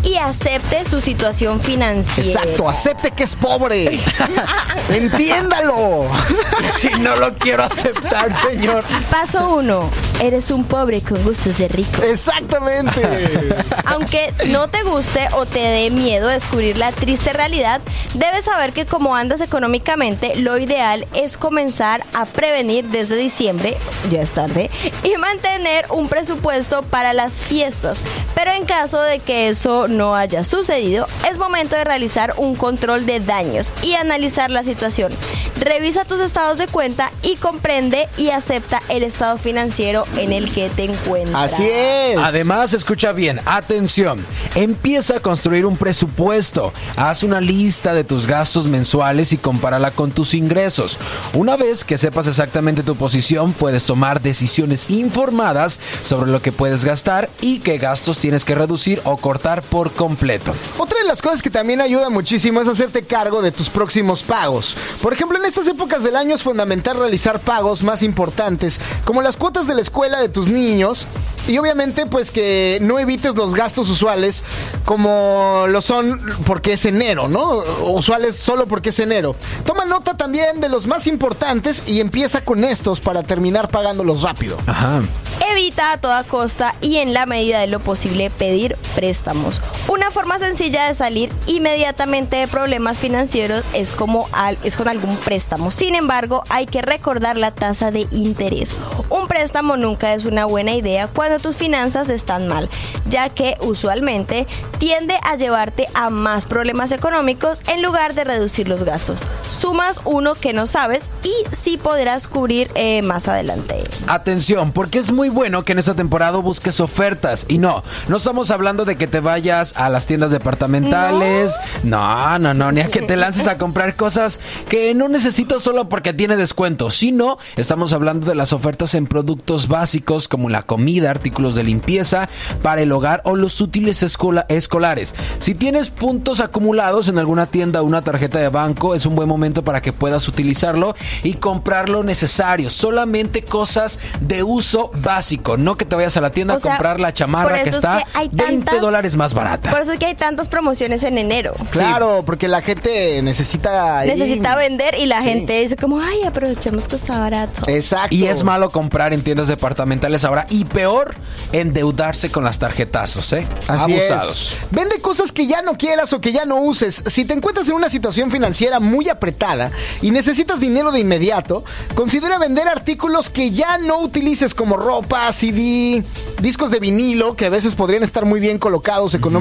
y 0.08 0.16
acepte 0.16 0.84
su 0.88 1.02
situación 1.02 1.60
financiera. 1.60 2.42
Exacto, 2.42 2.68
acepte 2.68 3.10
que 3.10 3.24
es 3.24 3.36
pobre. 3.36 4.00
Entiéndalo. 4.88 6.06
si 6.78 6.88
no 7.00 7.16
lo 7.16 7.36
quiero 7.36 7.64
aceptar, 7.64 8.32
señor. 8.32 8.84
Paso 9.10 9.56
uno, 9.56 9.90
eres 10.22 10.50
un 10.50 10.64
pobre 10.64 11.02
con 11.02 11.22
gustos 11.24 11.58
de 11.58 11.68
rico. 11.68 12.02
Exactamente. 12.02 13.02
Aunque 13.84 14.32
no 14.46 14.68
te 14.68 14.82
guste 14.82 15.28
o 15.32 15.44
te 15.44 15.58
dé 15.58 15.90
miedo 15.90 16.28
descubrir 16.28 16.78
la 16.78 16.92
triste 16.92 17.34
realidad, 17.34 17.82
debes 18.14 18.46
saber 18.46 18.72
que 18.72 18.86
como 18.86 19.14
andas 19.14 19.42
económicamente, 19.42 20.36
lo 20.36 20.56
ideal 20.58 21.06
es 21.14 21.36
comenzar 21.36 22.02
a 22.14 22.24
prevenir 22.24 22.86
desde 22.88 23.16
diciembre, 23.16 23.76
ya 24.10 24.22
es 24.22 24.32
tarde, 24.32 24.70
y 25.02 25.16
mantener 25.18 25.84
un 25.90 26.08
presupuesto 26.08 26.82
para 26.82 27.12
las 27.12 27.34
fiestas. 27.34 27.98
Pero 28.34 28.52
en 28.52 28.64
caso 28.64 29.02
de 29.02 29.18
que 29.18 29.48
eso 29.48 29.86
no 29.88 29.97
haya 30.00 30.44
sucedido, 30.44 31.06
es 31.30 31.38
momento 31.38 31.76
de 31.76 31.84
realizar 31.84 32.34
un 32.36 32.54
control 32.54 33.06
de 33.06 33.20
daños 33.20 33.72
y 33.82 33.94
analizar 33.94 34.50
la 34.50 34.64
situación. 34.64 35.12
Revisa 35.60 36.04
tus 36.04 36.20
estados 36.20 36.56
de 36.56 36.68
cuenta 36.68 37.10
y 37.22 37.36
comprende 37.36 38.08
y 38.16 38.30
acepta 38.30 38.82
el 38.88 39.02
estado 39.02 39.38
financiero 39.38 40.04
en 40.16 40.32
el 40.32 40.50
que 40.52 40.68
te 40.70 40.84
encuentras. 40.84 41.52
Así 41.52 41.68
es. 41.68 42.18
Además, 42.18 42.72
escucha 42.72 43.12
bien, 43.12 43.40
atención, 43.44 44.24
empieza 44.54 45.16
a 45.16 45.20
construir 45.20 45.66
un 45.66 45.76
presupuesto, 45.76 46.72
haz 46.96 47.22
una 47.22 47.40
lista 47.40 47.92
de 47.92 48.04
tus 48.04 48.26
gastos 48.26 48.66
mensuales 48.66 49.32
y 49.32 49.38
compárala 49.38 49.90
con 49.90 50.12
tus 50.12 50.34
ingresos. 50.34 50.98
Una 51.32 51.56
vez 51.56 51.84
que 51.84 51.98
sepas 51.98 52.26
exactamente 52.26 52.82
tu 52.82 52.96
posición, 52.96 53.52
puedes 53.52 53.84
tomar 53.84 54.20
decisiones 54.20 54.90
informadas 54.90 55.78
sobre 56.02 56.30
lo 56.30 56.40
que 56.42 56.52
puedes 56.52 56.84
gastar 56.84 57.28
y 57.40 57.60
qué 57.60 57.78
gastos 57.78 58.18
tienes 58.18 58.44
que 58.44 58.54
reducir 58.54 59.00
o 59.04 59.16
cortar 59.16 59.62
por 59.62 59.77
completo. 59.92 60.54
Otra 60.78 60.98
de 60.98 61.06
las 61.06 61.22
cosas 61.22 61.42
que 61.42 61.50
también 61.50 61.80
ayuda 61.80 62.08
muchísimo 62.10 62.60
es 62.60 62.68
hacerte 62.68 63.02
cargo 63.02 63.42
de 63.42 63.52
tus 63.52 63.70
próximos 63.70 64.22
pagos. 64.22 64.76
Por 65.02 65.12
ejemplo, 65.12 65.38
en 65.38 65.44
estas 65.44 65.66
épocas 65.66 66.02
del 66.02 66.16
año 66.16 66.34
es 66.34 66.42
fundamental 66.42 66.98
realizar 66.98 67.40
pagos 67.40 67.82
más 67.82 68.02
importantes, 68.02 68.80
como 69.04 69.22
las 69.22 69.36
cuotas 69.36 69.66
de 69.66 69.74
la 69.74 69.80
escuela 69.80 70.20
de 70.20 70.28
tus 70.28 70.48
niños, 70.48 71.06
y 71.48 71.56
obviamente, 71.56 72.04
pues 72.04 72.30
que 72.30 72.78
no 72.82 72.98
evites 72.98 73.34
los 73.34 73.54
gastos 73.54 73.88
usuales 73.88 74.42
como 74.84 75.64
lo 75.68 75.80
son 75.80 76.20
porque 76.44 76.74
es 76.74 76.84
enero, 76.84 77.28
¿no? 77.28 77.62
Usuales 77.84 78.36
solo 78.36 78.66
porque 78.66 78.90
es 78.90 78.98
enero. 78.98 79.34
Toma 79.64 79.86
nota 79.86 80.14
también 80.14 80.60
de 80.60 80.68
los 80.68 80.86
más 80.86 81.06
importantes 81.06 81.82
y 81.86 82.00
empieza 82.00 82.42
con 82.42 82.64
estos 82.64 83.00
para 83.00 83.22
terminar 83.22 83.68
pagándolos 83.68 84.22
rápido. 84.22 84.58
Ajá. 84.66 85.02
Evita 85.50 85.92
a 85.92 86.00
toda 86.00 86.22
costa 86.24 86.74
y 86.82 86.96
en 86.96 87.14
la 87.14 87.24
medida 87.24 87.60
de 87.60 87.66
lo 87.66 87.80
posible 87.80 88.28
pedir 88.28 88.76
préstamos. 88.94 89.62
Una 89.88 90.10
forma 90.10 90.38
sencilla 90.38 90.86
de 90.86 90.94
salir 90.94 91.30
inmediatamente 91.46 92.36
de 92.36 92.48
problemas 92.48 92.98
financieros 92.98 93.64
es 93.72 93.92
como 93.92 94.28
al, 94.32 94.58
es 94.62 94.76
con 94.76 94.88
algún 94.88 95.16
préstamo. 95.16 95.70
Sin 95.70 95.94
embargo, 95.94 96.42
hay 96.50 96.66
que 96.66 96.82
recordar 96.82 97.38
la 97.38 97.54
tasa 97.54 97.90
de 97.90 98.06
interés. 98.10 98.76
Un 99.08 99.28
préstamo 99.28 99.76
nunca 99.76 100.12
es 100.14 100.24
una 100.24 100.44
buena 100.44 100.74
idea 100.74 101.08
cuando 101.08 101.38
tus 101.38 101.56
finanzas 101.56 102.10
están 102.10 102.48
mal, 102.48 102.68
ya 103.08 103.30
que 103.30 103.56
usualmente 103.60 104.46
tiende 104.78 105.18
a 105.22 105.36
llevarte 105.36 105.88
a 105.94 106.10
más 106.10 106.44
problemas 106.44 106.92
económicos 106.92 107.62
en 107.68 107.82
lugar 107.82 108.14
de 108.14 108.24
reducir 108.24 108.68
los 108.68 108.84
gastos. 108.84 109.20
Sumas 109.50 110.00
uno 110.04 110.34
que 110.34 110.52
no 110.52 110.66
sabes 110.66 111.10
y 111.22 111.32
sí 111.54 111.76
podrás 111.76 112.28
cubrir 112.28 112.70
eh, 112.74 113.02
más 113.02 113.28
adelante. 113.28 113.82
Atención, 114.06 114.72
porque 114.72 114.98
es 114.98 115.10
muy 115.10 115.28
bueno 115.28 115.64
que 115.64 115.72
en 115.72 115.78
esta 115.78 115.94
temporada 115.94 116.38
busques 116.38 116.80
ofertas. 116.80 117.46
Y 117.48 117.58
no, 117.58 117.82
no 118.08 118.16
estamos 118.16 118.50
hablando 118.50 118.84
de 118.84 118.96
que 118.96 119.06
te 119.06 119.20
vayas 119.58 119.74
a 119.76 119.88
las 119.88 120.06
tiendas 120.06 120.30
departamentales. 120.30 121.54
No, 121.82 122.38
no, 122.38 122.54
no, 122.54 122.72
ni 122.72 122.80
a 122.80 122.88
que 122.88 123.02
te 123.02 123.16
lances 123.16 123.46
a 123.46 123.58
comprar 123.58 123.96
cosas 123.96 124.40
que 124.68 124.94
no 124.94 125.08
necesitas 125.08 125.62
solo 125.62 125.88
porque 125.88 126.12
tiene 126.12 126.36
descuento. 126.36 126.90
Sino, 126.90 127.38
estamos 127.56 127.92
hablando 127.92 128.26
de 128.26 128.34
las 128.34 128.52
ofertas 128.52 128.94
en 128.94 129.06
productos 129.06 129.68
básicos 129.68 130.28
como 130.28 130.48
la 130.48 130.62
comida, 130.62 131.10
artículos 131.10 131.54
de 131.54 131.64
limpieza 131.64 132.28
para 132.62 132.82
el 132.82 132.92
hogar 132.92 133.22
o 133.24 133.36
los 133.36 133.60
útiles 133.60 134.02
escolares. 134.02 135.14
Si 135.38 135.54
tienes 135.54 135.90
puntos 135.90 136.40
acumulados 136.40 137.08
en 137.08 137.18
alguna 137.18 137.46
tienda 137.46 137.82
o 137.82 137.84
una 137.84 138.02
tarjeta 138.02 138.38
de 138.38 138.48
banco, 138.48 138.94
es 138.94 139.06
un 139.06 139.14
buen 139.14 139.28
momento 139.28 139.64
para 139.64 139.82
que 139.82 139.92
puedas 139.92 140.28
utilizarlo 140.28 140.94
y 141.22 141.34
comprar 141.34 141.88
lo 141.88 142.02
necesario. 142.04 142.70
Solamente 142.70 143.42
cosas 143.42 143.98
de 144.20 144.42
uso 144.42 144.90
básico, 145.02 145.56
no 145.56 145.76
que 145.76 145.84
te 145.84 145.96
vayas 145.96 146.16
a 146.16 146.20
la 146.20 146.30
tienda 146.30 146.54
a 146.54 146.60
comprar 146.60 147.00
la 147.00 147.12
chamarra 147.12 147.62
que 147.62 147.70
está 147.70 148.04
20 148.30 148.78
dólares 148.80 149.16
más 149.16 149.34
barata. 149.34 149.47
Por 149.56 149.80
eso 149.80 149.92
es 149.92 149.98
que 149.98 150.06
hay 150.06 150.14
tantas 150.14 150.48
promociones 150.48 151.02
en 151.02 151.18
enero. 151.18 151.54
Claro, 151.70 152.22
porque 152.24 152.48
la 152.48 152.60
gente 152.62 153.22
necesita... 153.22 154.04
Necesita 154.04 154.56
vender 154.56 154.96
y 154.98 155.06
la 155.06 155.22
gente 155.22 155.60
dice 155.60 155.76
como, 155.76 156.00
ay, 156.00 156.24
aprovechemos 156.24 156.88
que 156.88 156.96
está 156.96 157.18
barato. 157.18 157.62
Exacto. 157.66 158.14
Y 158.14 158.26
es 158.26 158.44
malo 158.44 158.70
comprar 158.70 159.12
en 159.12 159.22
tiendas 159.22 159.48
departamentales 159.48 160.24
ahora 160.24 160.46
y 160.50 160.64
peor 160.64 161.14
endeudarse 161.52 162.30
con 162.30 162.44
las 162.44 162.58
tarjetazos, 162.58 163.32
¿eh? 163.32 163.46
Así 163.68 163.94
Abusados. 163.94 164.52
Vende 164.70 165.00
cosas 165.00 165.32
que 165.32 165.46
ya 165.46 165.62
no 165.62 165.74
quieras 165.78 166.12
o 166.12 166.20
que 166.20 166.32
ya 166.32 166.44
no 166.44 166.60
uses. 166.60 167.02
Si 167.06 167.24
te 167.24 167.34
encuentras 167.34 167.68
en 167.68 167.74
una 167.74 167.88
situación 167.88 168.30
financiera 168.30 168.80
muy 168.80 169.08
apretada 169.08 169.70
y 170.02 170.10
necesitas 170.10 170.60
dinero 170.60 170.92
de 170.92 171.00
inmediato, 171.00 171.64
considera 171.94 172.38
vender 172.38 172.68
artículos 172.68 173.30
que 173.30 173.50
ya 173.50 173.78
no 173.78 174.00
utilices 174.00 174.54
como 174.54 174.76
ropa, 174.76 175.32
CD, 175.32 176.02
discos 176.40 176.70
de 176.70 176.80
vinilo 176.80 177.34
que 177.34 177.46
a 177.46 177.50
veces 177.50 177.74
podrían 177.74 178.02
estar 178.02 178.24
muy 178.24 178.40
bien 178.40 178.58
colocados 178.58 179.14
económicamente 179.14 179.37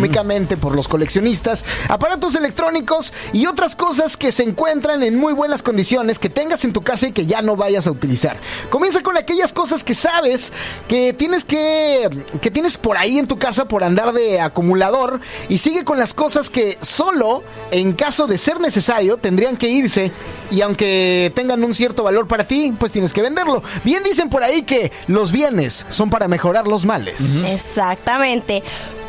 por 0.59 0.75
los 0.75 0.87
coleccionistas, 0.87 1.65
aparatos 1.89 2.35
electrónicos 2.35 3.13
y 3.33 3.45
otras 3.45 3.75
cosas 3.75 4.15
que 4.15 4.31
se 4.31 4.43
encuentran 4.43 5.03
en 5.03 5.17
muy 5.17 5.33
buenas 5.33 5.63
condiciones 5.63 6.19
que 6.19 6.29
tengas 6.29 6.63
en 6.65 6.73
tu 6.73 6.81
casa 6.81 7.07
y 7.07 7.11
que 7.11 7.25
ya 7.25 7.41
no 7.41 7.55
vayas 7.55 7.87
a 7.87 7.91
utilizar. 7.91 8.37
Comienza 8.69 9.01
con 9.01 9.17
aquellas 9.17 9.53
cosas 9.53 9.83
que 9.83 9.95
sabes 9.95 10.51
que 10.87 11.13
tienes 11.13 11.45
que 11.45 12.09
que 12.41 12.51
tienes 12.51 12.77
por 12.77 12.97
ahí 12.97 13.17
en 13.17 13.27
tu 13.27 13.37
casa 13.37 13.65
por 13.65 13.83
andar 13.83 14.13
de 14.13 14.39
acumulador 14.39 15.19
y 15.49 15.57
sigue 15.57 15.83
con 15.83 15.97
las 15.97 16.13
cosas 16.13 16.49
que 16.49 16.77
solo 16.81 17.43
en 17.71 17.93
caso 17.93 18.27
de 18.27 18.37
ser 18.37 18.59
necesario 18.59 19.17
tendrían 19.17 19.57
que 19.57 19.69
irse 19.69 20.11
y 20.51 20.61
aunque 20.61 21.31
tengan 21.35 21.63
un 21.63 21.73
cierto 21.73 22.03
valor 22.03 22.27
para 22.27 22.45
ti, 22.45 22.73
pues 22.77 22.91
tienes 22.91 23.13
que 23.13 23.21
venderlo. 23.21 23.63
Bien 23.83 24.03
dicen 24.03 24.29
por 24.29 24.43
ahí 24.43 24.61
que 24.61 24.91
los 25.07 25.31
bienes 25.31 25.85
son 25.89 26.09
para 26.09 26.27
mejorar 26.27 26.67
los 26.67 26.85
males. 26.85 27.45
Exactamente. 27.51 28.63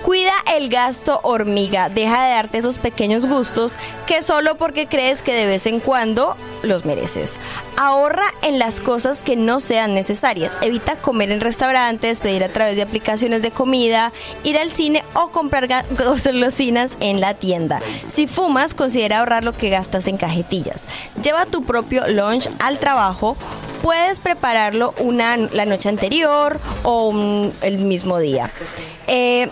Cuida 0.05 0.33
el 0.55 0.69
gasto 0.69 1.20
hormiga, 1.23 1.89
deja 1.89 2.25
de 2.25 2.31
darte 2.31 2.59
esos 2.59 2.79
pequeños 2.79 3.27
gustos 3.27 3.77
que 4.07 4.23
solo 4.23 4.57
porque 4.57 4.87
crees 4.87 5.23
que 5.23 5.35
de 5.35 5.47
vez 5.47 5.66
en 5.66 5.81
cuando 5.81 6.37
los 6.62 6.85
mereces. 6.85 7.37
Ahorra 7.77 8.25
en 8.43 8.59
las 8.59 8.81
cosas 8.81 9.23
que 9.23 9.37
no 9.37 9.61
sean 9.61 9.95
necesarias. 9.95 10.57
Evita 10.62 10.97
comer 10.97 11.31
en 11.31 11.41
restaurantes, 11.41 12.20
pedir 12.20 12.45
a 12.45 12.49
través 12.49 12.77
de 12.77 12.83
aplicaciones 12.83 13.43
de 13.43 13.51
comida, 13.51 14.12
ir 14.45 14.57
al 14.57 14.70
cine 14.70 15.05
o 15.15 15.29
comprar 15.29 15.69
golosinas 15.91 16.97
en 17.01 17.20
la 17.20 17.35
tienda. 17.35 17.81
Si 18.07 18.27
fumas, 18.27 18.75
considera 18.75 19.19
ahorrar 19.19 19.45
lo 19.45 19.53
que 19.53 19.69
gastas 19.69 20.07
en 20.07 20.16
cajetillas. 20.16 20.87
Lleva 21.23 21.47
tu 21.47 21.65
propio 21.65 22.07
lunch 22.09 22.49
al 22.61 22.79
trabajo 22.79 23.37
puedes 23.83 24.19
prepararlo 24.20 24.93
una, 24.99 25.37
la 25.37 25.65
noche 25.65 25.89
anterior 25.89 26.59
o 26.83 27.12
el 27.62 27.79
mismo 27.79 28.19
día. 28.19 28.51
Eh, 29.07 29.49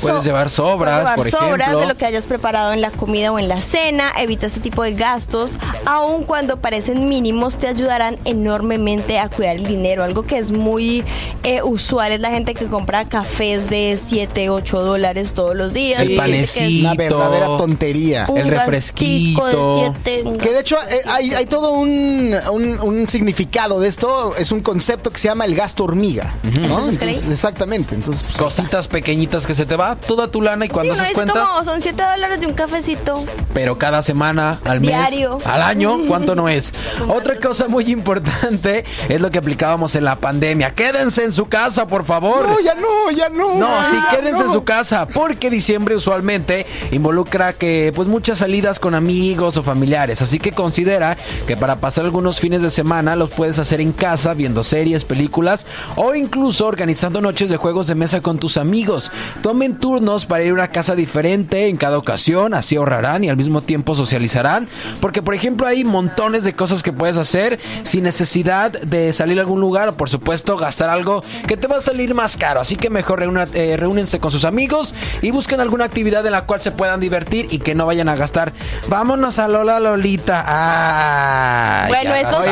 Puedes 0.00 0.24
llevar 0.24 0.50
sobras, 0.50 0.94
puedes 0.94 1.04
llevar 1.04 1.16
por 1.16 1.30
sobras 1.30 1.60
ejemplo. 1.68 1.80
de 1.80 1.86
lo 1.86 1.94
que 1.96 2.04
hayas 2.06 2.26
preparado 2.26 2.72
en 2.72 2.80
la 2.80 2.90
comida 2.90 3.32
o 3.32 3.38
en 3.38 3.48
la 3.48 3.62
cena. 3.62 4.12
Evita 4.18 4.46
este 4.46 4.60
tipo 4.60 4.82
de 4.82 4.92
gastos. 4.94 5.58
Aun 5.86 6.24
cuando 6.24 6.58
parecen 6.58 7.08
mínimos, 7.08 7.56
te 7.56 7.66
ayudarán 7.68 8.18
enormemente 8.24 9.18
a 9.18 9.28
cuidar 9.28 9.56
el 9.56 9.66
dinero. 9.66 10.04
Algo 10.04 10.24
que 10.24 10.38
es 10.38 10.50
muy 10.50 11.04
eh, 11.42 11.62
usual 11.62 12.12
es 12.12 12.20
la 12.20 12.30
gente 12.30 12.54
que 12.54 12.66
compra 12.66 13.04
cafés 13.06 13.70
de 13.70 13.98
7, 14.02 14.50
8 14.50 14.80
dólares 14.80 15.32
todos 15.34 15.56
los 15.56 15.72
días. 15.72 16.00
El 16.00 16.08
que 16.08 16.14
es 16.14 16.20
panecito. 16.20 16.80
Una 16.88 16.94
verdadera 16.94 17.46
tontería. 17.56 18.26
un 18.28 18.38
el 18.38 18.48
refresquito. 18.50 19.46
De 19.46 19.92
siete, 20.04 20.22
un 20.28 20.38
Que 20.38 20.52
de 20.52 20.60
hecho 20.60 20.76
eh, 20.90 21.00
hay, 21.06 21.34
hay 21.34 21.46
todo 21.46 21.70
un, 21.72 22.36
un- 22.52 22.80
un 22.80 23.08
significado 23.08 23.80
de 23.80 23.88
esto. 23.88 24.34
Es 24.36 24.52
un 24.52 24.60
concepto 24.60 25.10
que 25.10 25.18
se 25.18 25.28
llama 25.28 25.44
el 25.44 25.54
gasto 25.54 25.84
hormiga. 25.84 26.34
¿no? 26.44 26.88
Entonces, 26.88 27.26
exactamente. 27.30 27.94
Entonces, 27.94 28.22
pues. 28.22 28.36
Cositas 28.36 28.88
pequeñitas 28.88 29.46
que 29.46 29.54
se 29.54 29.65
te 29.66 29.76
va 29.76 29.96
toda 29.96 30.28
tu 30.28 30.40
lana 30.42 30.64
y 30.64 30.68
cuando 30.68 30.94
Sí, 30.94 30.98
no, 31.00 31.02
haces 31.04 31.10
es 31.10 31.14
cuentas, 31.14 31.48
como 31.48 31.64
son 31.64 31.82
7 31.82 32.02
dólares 32.02 32.40
de 32.40 32.46
un 32.46 32.54
cafecito. 32.54 33.24
pero 33.52 33.76
cada 33.78 34.02
semana, 34.02 34.58
al 34.64 34.80
mes, 34.80 34.90
Diario. 34.90 35.38
al 35.44 35.62
año, 35.62 35.98
¿cuánto 36.08 36.34
no 36.34 36.48
es? 36.48 36.72
Otra 37.08 37.36
cosa 37.38 37.68
muy 37.68 37.90
importante 37.90 38.84
es 39.08 39.20
lo 39.20 39.30
que 39.30 39.38
aplicábamos 39.38 39.94
en 39.96 40.04
la 40.04 40.16
pandemia. 40.16 40.72
Quédense 40.74 41.24
en 41.24 41.32
su 41.32 41.46
casa, 41.46 41.86
por 41.86 42.04
favor. 42.04 42.48
No, 42.48 42.60
ya 42.60 42.74
no, 42.74 43.10
ya 43.10 43.28
no. 43.28 43.54
No, 43.56 43.82
sí, 43.90 43.96
ya 44.10 44.16
quédense 44.16 44.40
no. 44.40 44.46
en 44.46 44.52
su 44.52 44.64
casa, 44.64 45.06
porque 45.08 45.50
diciembre 45.50 45.94
usualmente 45.96 46.66
involucra 46.92 47.52
que 47.52 47.92
pues 47.94 48.08
muchas 48.08 48.38
salidas 48.38 48.78
con 48.78 48.94
amigos 48.94 49.56
o 49.56 49.62
familiares, 49.62 50.22
así 50.22 50.38
que 50.38 50.52
considera 50.52 51.16
que 51.46 51.56
para 51.56 51.76
pasar 51.76 52.04
algunos 52.04 52.40
fines 52.40 52.62
de 52.62 52.70
semana 52.70 53.16
los 53.16 53.30
puedes 53.30 53.58
hacer 53.58 53.80
en 53.80 53.92
casa 53.92 54.34
viendo 54.34 54.62
series, 54.62 55.04
películas 55.04 55.66
o 55.96 56.14
incluso 56.14 56.66
organizando 56.66 57.20
noches 57.20 57.50
de 57.50 57.56
juegos 57.56 57.86
de 57.86 57.94
mesa 57.94 58.20
con 58.20 58.38
tus 58.38 58.56
amigos. 58.56 59.10
Tomen 59.56 59.78
turnos 59.80 60.26
para 60.26 60.44
ir 60.44 60.50
a 60.50 60.52
una 60.52 60.68
casa 60.68 60.94
diferente 60.94 61.68
en 61.68 61.78
cada 61.78 61.96
ocasión, 61.96 62.52
así 62.52 62.76
ahorrarán 62.76 63.24
y 63.24 63.30
al 63.30 63.38
mismo 63.38 63.62
tiempo 63.62 63.94
socializarán, 63.94 64.68
porque 65.00 65.22
por 65.22 65.32
ejemplo 65.34 65.66
hay 65.66 65.82
montones 65.82 66.44
de 66.44 66.54
cosas 66.54 66.82
que 66.82 66.92
puedes 66.92 67.16
hacer 67.16 67.58
sin 67.82 68.04
necesidad 68.04 68.70
de 68.70 69.14
salir 69.14 69.38
a 69.38 69.40
algún 69.40 69.62
lugar 69.62 69.88
o 69.88 69.96
por 69.96 70.10
supuesto 70.10 70.58
gastar 70.58 70.90
algo 70.90 71.24
que 71.48 71.56
te 71.56 71.68
va 71.68 71.78
a 71.78 71.80
salir 71.80 72.12
más 72.14 72.36
caro, 72.36 72.60
así 72.60 72.76
que 72.76 72.90
mejor 72.90 73.20
reúna- 73.20 73.48
eh, 73.54 73.78
reúnense 73.78 74.20
con 74.20 74.30
sus 74.30 74.44
amigos 74.44 74.94
y 75.22 75.30
busquen 75.30 75.58
alguna 75.62 75.86
actividad 75.86 76.26
en 76.26 76.32
la 76.32 76.44
cual 76.44 76.60
se 76.60 76.70
puedan 76.70 77.00
divertir 77.00 77.46
y 77.50 77.58
que 77.60 77.74
no 77.74 77.86
vayan 77.86 78.10
a 78.10 78.14
gastar. 78.14 78.52
Vámonos 78.88 79.38
a 79.38 79.48
Lola 79.48 79.80
Lolita. 79.80 80.44
Ay, 80.46 81.88
Bueno, 81.88 82.14
eso 82.14 82.42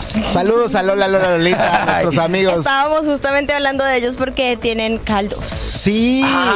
sí. 0.00 0.22
Saludos 0.32 0.76
a 0.76 0.84
Lola 0.84 1.08
Lola 1.08 1.32
Lolita, 1.38 1.82
a 1.82 1.86
nuestros 1.86 2.18
amigos. 2.18 2.58
Estábamos 2.58 3.04
justamente 3.06 3.52
hablando 3.52 3.82
de 3.82 3.96
ellos 3.96 4.14
porque 4.14 4.56
tienen 4.56 4.98
caldos. 4.98 5.44
Sí, 5.74 6.22
Ah, 6.24 6.51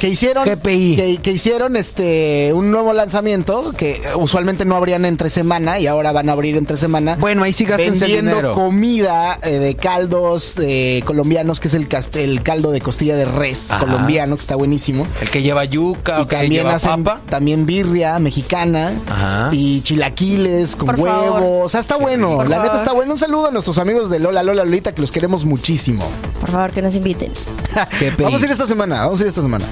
que 0.00 0.08
hicieron 0.08 0.44
GPI. 0.46 0.96
Que, 0.96 1.18
que 1.22 1.32
hicieron 1.32 1.76
este 1.76 2.52
un 2.54 2.70
nuevo 2.70 2.92
lanzamiento 2.92 3.72
que 3.76 4.00
usualmente 4.16 4.64
no 4.64 4.76
abrían 4.76 5.04
entre 5.04 5.30
semana 5.30 5.78
y 5.78 5.86
ahora 5.86 6.12
van 6.12 6.28
a 6.28 6.32
abrir 6.32 6.56
entre 6.56 6.76
semana. 6.76 7.16
Bueno, 7.18 7.42
ahí 7.44 7.52
sí 7.52 7.64
vendiendo 7.64 8.06
dinero. 8.06 8.52
comida 8.52 9.38
eh, 9.42 9.58
de 9.58 9.76
caldos 9.76 10.56
eh, 10.60 11.02
colombianos, 11.04 11.60
que 11.60 11.68
es 11.68 11.74
el, 11.74 11.88
el 12.14 12.42
caldo 12.42 12.70
de 12.70 12.80
costilla 12.80 13.16
de 13.16 13.24
res 13.24 13.70
Ajá. 13.72 13.84
colombiano, 13.84 14.36
que 14.36 14.40
está 14.40 14.56
buenísimo. 14.56 15.06
El 15.20 15.30
que 15.30 15.42
lleva 15.42 15.64
yuca 15.64 16.20
Y 16.22 16.26
también 16.26 16.52
lleva 16.64 16.74
hacen 16.76 17.04
papa. 17.04 17.20
también 17.28 17.66
birria 17.66 18.18
mexicana 18.18 18.92
Ajá. 19.08 19.50
y 19.52 19.80
chilaquiles 19.82 20.76
con 20.76 20.86
Por 20.86 21.00
huevo. 21.00 21.16
favor. 21.34 21.42
O 21.64 21.68
sea, 21.68 21.80
está 21.80 21.96
bueno. 21.96 22.36
Por 22.36 22.48
La 22.48 22.56
neta 22.58 22.66
favor. 22.68 22.80
está 22.82 22.92
bueno. 22.92 23.12
Un 23.12 23.18
saludo 23.18 23.46
a 23.48 23.50
nuestros 23.50 23.78
amigos 23.78 24.10
de 24.10 24.18
Lola 24.18 24.42
Lola 24.42 24.64
Lolita 24.64 24.92
que 24.92 25.00
los 25.00 25.12
queremos 25.12 25.44
muchísimo. 25.44 26.04
Por 26.40 26.50
favor, 26.50 26.70
que 26.72 26.82
nos 26.82 26.94
inviten. 26.94 27.32
Vamos 28.18 28.42
a 28.42 28.46
ir 28.46 28.50
esta 28.52 28.66
semana. 28.66 29.00
Vamos 29.04 29.20
a 29.20 29.22
ir 29.24 29.28
esta 29.28 29.37
semana. 29.42 29.64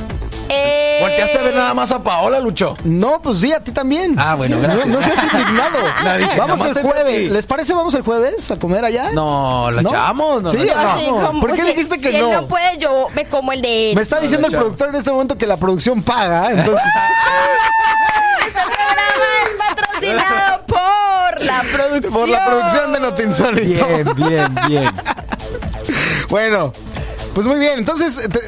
Eh, 0.48 0.98
Volteaste 1.00 1.38
a 1.38 1.42
ver 1.42 1.54
nada 1.54 1.74
más 1.74 1.90
a 1.90 2.02
Paola, 2.02 2.38
Lucho. 2.38 2.76
No, 2.84 3.20
pues 3.20 3.38
sí, 3.40 3.52
a 3.52 3.58
ti 3.62 3.72
también. 3.72 4.14
Ah, 4.18 4.34
bueno, 4.36 4.58
gracias. 4.60 4.86
No, 4.86 5.00
no 5.00 5.02
seas 5.06 5.22
indignado. 5.24 5.78
Vamos 6.38 6.60
el 6.76 6.82
jueves. 6.82 7.30
¿Les 7.30 7.46
parece 7.46 7.74
vamos 7.74 7.94
el 7.94 8.02
jueves 8.02 8.50
a 8.50 8.58
comer 8.58 8.84
allá? 8.84 9.10
No, 9.12 9.70
¿la 9.72 9.82
echamos? 9.82 10.42
No, 10.42 10.50
sí, 10.50 10.58
no? 11.08 11.40
¿Por 11.40 11.52
qué 11.52 11.62
si- 11.62 11.68
dijiste 11.68 11.98
que 11.98 12.12
si 12.12 12.18
no? 12.18 12.28
él 12.32 12.40
no 12.40 12.46
puede, 12.46 12.78
yo 12.78 13.08
me 13.14 13.26
como 13.26 13.52
el 13.52 13.60
de 13.60 13.90
él. 13.90 13.96
Me 13.96 14.02
está 14.02 14.20
diciendo 14.20 14.46
el 14.46 14.54
productor 14.56 14.88
en 14.90 14.94
este 14.94 15.10
momento 15.10 15.36
que 15.36 15.46
la 15.46 15.56
producción 15.56 16.00
paga, 16.02 16.50
entonces 16.52 16.82
Este 18.46 18.60
programa 18.60 19.24
es 19.42 19.50
patrocinado 19.76 20.66
por 20.66 21.42
la 21.44 21.62
producción. 21.72 22.12
por 22.14 22.28
la 22.28 22.44
producción 22.46 22.92
de 22.92 23.00
Notinsólito. 23.00 23.86
Bien, 23.86 24.14
bien, 24.16 24.54
bien. 24.68 24.90
Bueno, 26.28 26.72
pues 27.34 27.46
muy 27.46 27.58
bien. 27.58 27.78
Entonces, 27.78 28.28
te- 28.28 28.40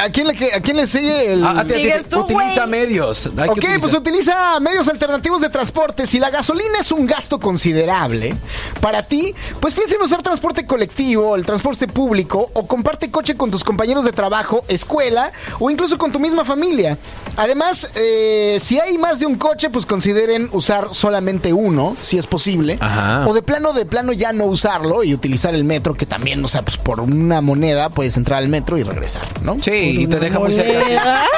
¿a 0.00 0.10
quién 0.10 0.26
le 0.28 0.52
a 0.54 0.60
quién 0.60 0.76
le 0.76 0.86
sigue 0.86 1.32
el 1.32 1.44
Ah, 1.44 1.60
a 1.60 1.64
ti, 1.66 1.72
a 1.72 1.76
ti, 1.76 1.82
Sigues 1.82 2.08
tú, 2.08 2.20
utiliza 2.20 2.66
güey. 2.66 2.80
medios. 2.80 3.26
Hay 3.26 3.32
que 3.32 3.42
Ok, 3.44 3.50
utilizar. 3.58 3.80
pues 3.80 3.92
utiliza 3.94 4.60
medios 4.60 4.88
alternativos 4.88 5.40
de 5.40 5.48
transporte. 5.48 6.06
Si 6.06 6.18
la 6.18 6.30
gasolina 6.30 6.78
es 6.80 6.92
un 6.92 7.06
gasto 7.06 7.38
considerable 7.40 8.34
para 8.80 9.02
ti, 9.02 9.34
pues 9.60 9.74
piensa 9.74 9.96
en 9.96 10.02
usar 10.02 10.22
transporte 10.22 10.66
colectivo, 10.66 11.36
el 11.36 11.44
transporte 11.46 11.86
público 11.88 12.50
o 12.54 12.66
comparte 12.66 13.10
coche 13.10 13.34
con 13.36 13.50
tus 13.50 13.64
compañeros 13.64 14.04
de 14.04 14.12
trabajo, 14.12 14.64
escuela 14.68 15.32
o 15.58 15.70
incluso 15.70 15.98
con 15.98 16.12
tu 16.12 16.18
misma 16.18 16.44
familia. 16.44 16.98
Además, 17.36 17.90
eh, 17.96 18.58
si 18.62 18.78
hay 18.80 18.96
más 18.98 19.18
de 19.18 19.26
un 19.26 19.36
coche, 19.36 19.68
pues 19.70 19.84
consideren 19.86 20.48
usar 20.52 20.88
solamente 20.92 21.52
uno, 21.52 21.96
si 22.00 22.18
es 22.18 22.26
posible. 22.26 22.78
Ajá. 22.80 23.26
O 23.26 23.34
de 23.34 23.42
plano, 23.42 23.72
de 23.72 23.84
plano 23.84 24.12
ya 24.12 24.32
no 24.32 24.44
usarlo 24.46 25.02
y 25.04 25.12
utilizar 25.12 25.54
el 25.54 25.64
metro, 25.64 25.94
que 25.94 26.06
también, 26.06 26.44
o 26.44 26.48
sea, 26.48 26.62
pues 26.62 26.76
por 26.76 27.00
una 27.00 27.40
moneda 27.40 27.90
puedes 27.90 28.16
entrar 28.16 28.38
al 28.38 28.48
metro 28.48 28.78
y 28.78 28.82
regresar, 28.82 29.26
¿no? 29.42 29.55
Sí, 29.60 30.00
y 30.02 30.06
te 30.06 30.18
deja 30.20 30.38
muy 30.38 30.52
cerca. 30.52 31.22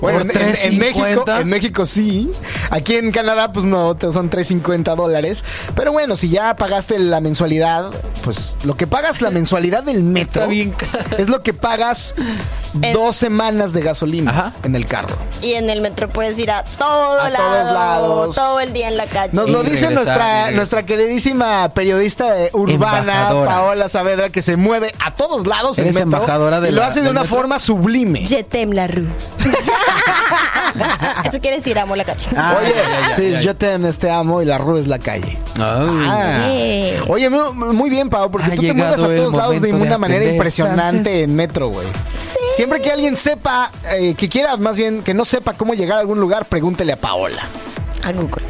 Bueno, 0.00 0.20
Por 0.20 0.30
en, 0.36 0.48
en- 0.48 0.56
en 0.72 0.78
México, 0.78 1.00
3.50. 1.26 1.40
en 1.40 1.48
México 1.48 1.86
sí. 1.86 2.30
Aquí 2.70 2.94
en 2.94 3.10
Canadá, 3.12 3.52
pues 3.52 3.64
no, 3.64 3.96
te- 3.96 4.12
son 4.12 4.30
3.50 4.30 4.94
dólares. 4.96 5.44
Pero 5.74 5.92
bueno, 5.92 6.16
si 6.16 6.28
ya 6.28 6.54
pagaste 6.56 6.98
la 6.98 7.20
mensualidad, 7.20 7.90
pues 8.24 8.56
lo 8.64 8.76
que 8.76 8.86
pagas 8.86 9.20
la 9.20 9.30
mensualidad 9.30 9.82
del 9.82 10.02
metro 10.02 10.42
Está 10.42 10.46
bien 10.46 10.70
caro. 10.72 11.16
es 11.18 11.28
lo 11.28 11.42
que 11.42 11.54
pagas 11.54 12.14
En- 12.82 12.92
dos 12.92 13.16
semanas 13.16 13.72
de 13.72 13.82
gasolina 13.82 14.30
Ajá. 14.30 14.52
en 14.62 14.76
el 14.76 14.84
carro. 14.84 15.16
Y 15.42 15.54
en 15.54 15.70
el 15.70 15.80
metro 15.80 16.08
puedes 16.08 16.38
ir 16.38 16.50
a 16.50 16.64
todo 16.64 17.20
A 17.20 17.30
lado, 17.30 17.48
todos 17.62 17.72
lados. 17.72 18.34
todo 18.34 18.60
el 18.60 18.72
día 18.72 18.88
en 18.88 18.96
la 18.96 19.06
calle. 19.06 19.30
Nos 19.32 19.48
Y 19.48 19.52
lo 19.52 19.62
dice 19.62 19.90
nuestra, 19.90 20.84
queridísima 20.86 21.68
periodista 21.70 22.38
eh, 22.44 22.50
urbana, 22.52 22.98
Embajadora. 23.00 23.50
Paola 23.50 23.88
Saavedra, 23.88 24.30
que 24.30 24.42
se 24.42 24.56
mueve 24.56 24.94
a 25.04 25.14
todos 25.14 25.46
lados 25.46 25.78
en 25.78 25.84
Eres 25.86 25.94
metro 25.96 26.06
embajadora 26.14 26.60
de 26.60 26.68
y 26.68 26.72
lo 26.72 26.80
la- 26.80 26.86
hace 26.88 27.00
de 27.02 27.10
una 27.10 27.20
metro. 27.22 27.27
Forma 27.28 27.58
sublime. 27.58 28.26
Jetem 28.26 28.72
la 28.72 28.86
rue. 28.86 29.06
Eso 31.24 31.40
quiere 31.40 31.56
decir 31.56 31.78
amo 31.78 31.96
la 31.96 32.04
calle. 32.04 32.26
Oye, 32.30 32.74
ya, 32.74 33.08
ya, 33.08 33.14
sí, 33.14 33.30
ya. 33.30 33.40
yo 33.40 33.56
te, 33.56 33.78
te 33.78 34.10
amo 34.10 34.42
y 34.42 34.44
la 34.44 34.58
rue 34.58 34.80
es 34.80 34.86
la 34.86 34.98
calle. 34.98 35.36
Ay. 35.56 36.06
Ah. 36.06 36.48
Yeah. 36.50 37.04
Oye, 37.08 37.30
mu- 37.30 37.52
muy 37.72 37.90
bien, 37.90 38.10
Pau, 38.10 38.30
porque 38.30 38.52
Ha 38.52 38.54
tú 38.56 38.62
te 38.62 38.72
mueves 38.74 39.00
a 39.00 39.14
todos 39.16 39.34
lados 39.34 39.60
de 39.60 39.72
una 39.72 39.98
manera 39.98 40.24
impresionante 40.24 41.22
en 41.22 41.34
metro, 41.34 41.68
güey. 41.68 41.86
Siempre 42.54 42.80
que 42.80 42.90
alguien 42.90 43.16
sepa, 43.16 43.70
eh, 43.92 44.14
que 44.16 44.28
quiera 44.28 44.56
más 44.56 44.76
bien, 44.76 45.02
que 45.02 45.14
no 45.14 45.24
sepa 45.24 45.52
cómo 45.54 45.74
llegar 45.74 45.98
a 45.98 46.00
algún 46.00 46.20
lugar, 46.20 46.46
pregúntele 46.46 46.92
a 46.92 46.96
Paola. 46.96 47.42
A 48.04 48.12
Google. 48.12 48.44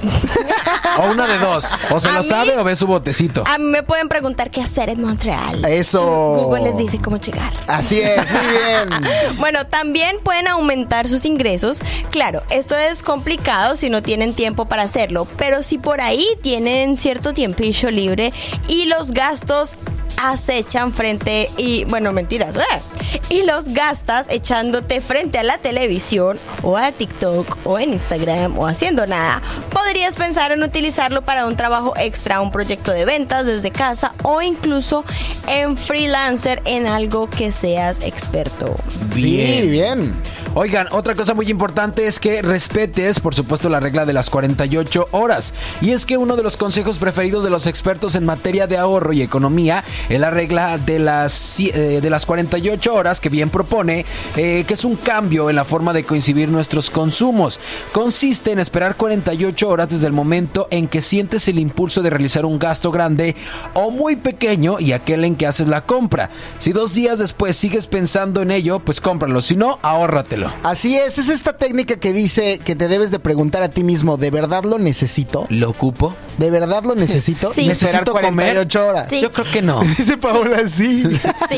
O 0.98 1.10
una 1.10 1.26
de 1.26 1.38
dos. 1.38 1.68
O 1.90 2.00
se 2.00 2.08
A 2.08 2.12
lo 2.12 2.22
mí- 2.22 2.28
sabe 2.28 2.56
o 2.58 2.64
ve 2.64 2.76
su 2.76 2.86
botecito. 2.86 3.44
A 3.46 3.58
mí 3.58 3.64
me 3.64 3.82
pueden 3.82 4.08
preguntar 4.08 4.50
qué 4.50 4.60
hacer 4.60 4.90
en 4.90 5.02
Montreal. 5.02 5.64
Eso. 5.64 6.02
Google 6.04 6.64
les 6.64 6.76
dice 6.76 6.98
cómo 7.00 7.16
llegar. 7.18 7.52
Así 7.66 8.00
es, 8.00 8.30
muy 8.30 8.46
bien. 8.46 9.38
Bueno, 9.38 9.66
también 9.66 10.16
pueden 10.22 10.48
aumentar 10.48 11.08
sus 11.08 11.24
ingresos. 11.24 11.80
Claro, 12.10 12.42
esto 12.50 12.76
es 12.76 13.02
complicado 13.02 13.76
si 13.76 13.88
no 13.90 14.02
tienen 14.02 14.34
tiempo 14.34 14.66
para 14.66 14.82
hacerlo, 14.82 15.26
pero 15.36 15.62
si 15.62 15.78
por 15.78 16.00
ahí 16.00 16.26
tienen 16.42 16.96
cierto 16.96 17.32
tiempillo 17.32 17.90
libre 17.90 18.32
y 18.66 18.86
los 18.86 19.12
gastos 19.12 19.76
acechan 20.16 20.93
frente 20.93 21.51
y 21.56 21.85
bueno 21.85 22.12
mentiras 22.12 22.56
¡eh! 22.56 23.20
y 23.28 23.43
los 23.43 23.68
gastas 23.68 24.26
echándote 24.30 25.01
frente 25.01 25.39
a 25.39 25.43
la 25.43 25.59
televisión 25.59 26.39
o 26.62 26.76
a 26.76 26.93
TikTok 26.93 27.59
o 27.64 27.78
en 27.78 27.94
Instagram 27.94 28.59
o 28.59 28.66
haciendo 28.66 29.06
nada 29.06 29.43
podrías 29.70 30.16
pensar 30.16 30.52
en 30.52 30.62
utilizarlo 30.62 31.22
para 31.22 31.47
un 31.47 31.56
trabajo 31.56 31.94
extra 31.97 32.40
un 32.40 32.51
proyecto 32.51 32.93
de 32.93 33.05
ventas 33.05 33.47
desde 33.47 33.70
casa 33.70 34.12
o 34.22 34.43
incluso 34.43 35.05
en 35.47 35.76
freelancer 35.76 36.62
en 36.64 36.86
algo 36.86 37.28
que 37.28 37.52
seas 37.52 38.01
experto 38.01 38.76
Sí, 39.14 39.62
bien. 39.68 40.14
Oigan, 40.54 40.88
otra 40.90 41.14
cosa 41.14 41.34
muy 41.34 41.50
importante 41.50 42.06
es 42.06 42.18
que 42.18 42.42
respetes, 42.42 43.20
por 43.20 43.34
supuesto, 43.34 43.68
la 43.68 43.80
regla 43.80 44.06
de 44.06 44.12
las 44.12 44.30
48 44.30 45.08
horas. 45.12 45.52
Y 45.80 45.92
es 45.92 46.06
que 46.06 46.16
uno 46.16 46.36
de 46.36 46.42
los 46.42 46.56
consejos 46.56 46.98
preferidos 46.98 47.44
de 47.44 47.50
los 47.50 47.66
expertos 47.66 48.14
en 48.14 48.24
materia 48.24 48.66
de 48.66 48.78
ahorro 48.78 49.12
y 49.12 49.22
economía 49.22 49.84
es 50.08 50.18
la 50.18 50.30
regla 50.30 50.78
de 50.78 50.98
las, 50.98 51.60
eh, 51.60 52.00
de 52.02 52.10
las 52.10 52.24
48 52.24 52.94
horas 52.94 53.20
que 53.20 53.28
bien 53.28 53.50
propone, 53.50 54.06
eh, 54.36 54.64
que 54.66 54.74
es 54.74 54.84
un 54.84 54.96
cambio 54.96 55.50
en 55.50 55.56
la 55.56 55.64
forma 55.64 55.92
de 55.92 56.04
coincidir 56.04 56.48
nuestros 56.48 56.90
consumos. 56.90 57.60
Consiste 57.92 58.50
en 58.50 58.58
esperar 58.58 58.96
48 58.96 59.68
horas 59.68 59.90
desde 59.90 60.06
el 60.06 60.12
momento 60.12 60.66
en 60.70 60.88
que 60.88 61.02
sientes 61.02 61.46
el 61.48 61.58
impulso 61.58 62.02
de 62.02 62.10
realizar 62.10 62.46
un 62.46 62.58
gasto 62.58 62.90
grande 62.90 63.36
o 63.74 63.90
muy 63.90 64.16
pequeño 64.16 64.80
y 64.80 64.92
aquel 64.92 65.24
en 65.24 65.36
que 65.36 65.46
haces 65.46 65.68
la 65.68 65.82
compra. 65.82 66.30
Si 66.58 66.72
dos 66.72 66.94
días 66.94 67.18
después 67.18 67.54
sigues 67.54 67.86
pensando 67.86 68.40
en 68.42 68.50
ello, 68.50 68.80
pues 68.80 69.00
cómpralo. 69.00 69.42
Si 69.42 69.54
no, 69.54 69.78
ahórratelo. 69.82 70.38
Así 70.62 70.97
es, 70.97 71.19
es 71.19 71.28
esta 71.28 71.56
técnica 71.56 71.97
que 71.97 72.12
dice 72.12 72.59
que 72.59 72.74
te 72.74 72.89
debes 72.89 73.10
de 73.10 73.19
preguntar 73.19 73.62
a 73.62 73.69
ti 73.69 73.82
mismo, 73.82 74.16
¿de 74.16 74.31
verdad 74.31 74.65
lo 74.65 74.78
necesito? 74.78 75.47
¿Lo 75.48 75.70
ocupo? 75.70 76.15
¿De 76.39 76.51
verdad 76.51 76.85
lo 76.85 76.94
necesito? 76.94 77.52
Sí. 77.59 77.66
¿Necesito 77.66 78.12
comer? 78.12 78.55
48 78.55 78.86
horas. 78.86 79.10
Sí. 79.10 79.20
Yo 79.20 79.32
creo 79.32 79.51
que 79.51 79.62
no. 79.62 79.81
Dice 79.98 80.16
Paola, 80.16 80.69
sí. 80.69 81.02
Sí. 81.02 81.56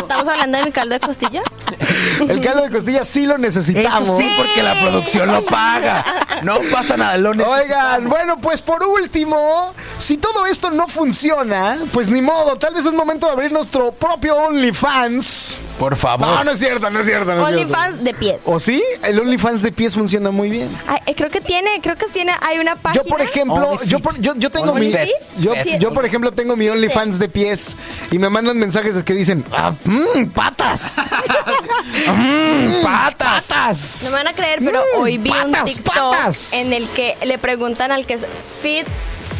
¿Estamos 0.00 0.26
hablando 0.26 0.58
de 0.58 0.64
mi 0.64 0.72
caldo 0.72 0.94
de 0.94 1.00
costilla? 1.00 1.42
El 2.28 2.40
caldo 2.40 2.62
de 2.62 2.70
costilla 2.70 3.04
sí 3.04 3.26
lo 3.26 3.38
necesitamos. 3.38 4.08
Eso 4.08 4.18
sí, 4.18 4.28
porque 4.36 4.62
la 4.62 4.80
producción 4.80 5.30
lo 5.30 5.44
paga. 5.44 6.04
No 6.42 6.58
pasa 6.72 6.96
nada, 6.96 7.16
lo 7.18 7.34
necesitamos. 7.34 7.64
Oigan, 7.64 8.08
bueno, 8.08 8.38
pues 8.40 8.62
por 8.62 8.84
último, 8.84 9.74
si 9.98 10.16
todo 10.16 10.46
esto 10.46 10.70
no 10.70 10.88
funciona, 10.88 11.78
pues 11.92 12.08
ni 12.08 12.20
modo, 12.22 12.56
tal 12.56 12.74
vez 12.74 12.84
es 12.84 12.94
momento 12.94 13.26
de 13.26 13.32
abrir 13.32 13.52
nuestro 13.52 13.92
propio 13.92 14.34
OnlyFans. 14.36 15.60
Por 15.78 15.96
favor. 15.96 16.26
No, 16.26 16.44
no 16.44 16.50
es 16.50 16.58
cierto, 16.58 16.90
no 16.90 17.00
es 17.00 17.06
cierto. 17.06 17.34
No 17.34 17.46
es 17.46 17.54
cierto. 17.54 17.72
OnlyFans 17.74 18.02
de 18.08 18.14
pies. 18.14 18.42
¿O 18.46 18.58
sí? 18.58 18.82
El 19.04 19.18
OnlyFans 19.20 19.62
de 19.62 19.72
pies 19.72 19.94
funciona 19.94 20.30
muy 20.30 20.48
bien. 20.50 20.70
Ay, 20.86 20.98
eh, 21.06 21.14
creo 21.14 21.30
que 21.30 21.40
tiene, 21.40 21.68
creo 21.82 21.96
que 21.96 22.06
tiene, 22.06 22.32
hay 22.42 22.58
una 22.58 22.76
página. 22.76 23.02
Yo, 23.04 23.08
por 23.08 23.20
ejemplo, 23.20 23.54
OnlyFit. 23.68 23.88
yo, 23.88 23.98
por- 24.00 24.20
yo, 24.20 24.34
yo 24.36 24.50
tengo 24.50 24.74
mi. 24.74 24.92
Yo, 25.38 25.52
yo, 25.78 25.92
por 25.92 26.04
ejemplo, 26.04 26.32
tengo 26.32 26.56
mi 26.56 26.68
OnlyFans 26.68 27.18
de 27.18 27.28
pies 27.28 27.76
y 28.10 28.18
me 28.18 28.28
mandan 28.28 28.58
mensajes 28.58 29.02
que 29.04 29.14
dicen: 29.14 29.44
ah, 29.52 29.72
mm, 29.84 30.26
¡Patas! 30.34 30.96
Mm, 32.06 32.82
¡Patas! 32.84 33.44
¡Patas! 33.46 34.00
No 34.04 34.10
me 34.10 34.16
van 34.16 34.28
a 34.28 34.32
creer, 34.34 34.58
pero 34.64 34.80
Mm, 34.96 35.00
hoy 35.00 35.18
vi 35.18 35.30
un 35.30 35.52
patas, 35.52 35.64
TikTok 35.74 35.94
patas. 35.94 36.52
en 36.52 36.72
el 36.72 36.88
que 36.88 37.16
le 37.24 37.38
preguntan 37.38 37.92
al 37.92 38.06
que 38.06 38.14
es 38.14 38.26
Fit, 38.62 38.86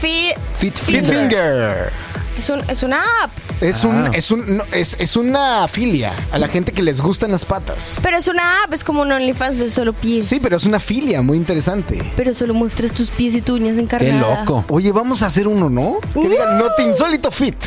Fit, 0.01 0.35
Fit 0.59 0.75
Fit 0.79 1.05
Finger. 1.05 1.15
Finger. 1.15 1.93
es, 2.39 2.49
un, 2.51 2.63
es 2.71 2.83
una 2.83 3.03
app, 3.23 3.31
Es, 3.61 3.85
Ah. 3.85 3.89
un, 3.89 4.15
es, 4.15 4.31
un, 4.31 4.57
no, 4.59 4.65
es, 4.73 4.97
es 5.01 5.17
una 5.17 5.67
filia 5.69 6.13
a 6.33 6.39
la 6.39 6.47
gente 6.49 6.73
que 6.73 6.83
les 6.83 7.01
gustan 7.01 7.33
las 7.33 7.45
patas. 7.45 7.99
pero 8.03 8.17
es 8.17 8.29
una 8.29 8.63
app, 8.65 8.73
es 8.73 8.85
como 8.85 9.03
un 9.03 9.11
OnlyFans 9.11 9.59
de 9.59 9.69
solo 9.71 9.93
pies. 9.93 10.27
Sí, 10.27 10.39
pero 10.41 10.57
es 10.57 10.65
una 10.65 10.79
filia 10.81 11.23
muy 11.23 11.37
interesante. 11.37 12.13
Pero 12.17 12.35
solo 12.35 12.55
muestras 12.55 12.93
tus 12.93 13.11
pies 13.11 13.35
y 13.35 13.41
tu 13.43 13.55
uñas 13.57 13.75
Qué 13.75 13.81
encarnadas. 13.83 14.41
loco. 14.47 14.65
Oye, 14.69 14.93
vamos 14.93 15.23
a 15.23 15.27
hacer 15.27 15.49
uno, 15.49 15.69
¿no? 15.69 15.99
Que 16.13 16.19
Uh. 16.21 16.29
digan, 16.29 16.59
no 16.59 16.67
te 16.77 16.83
insólito 16.85 17.31
fit. 17.31 17.57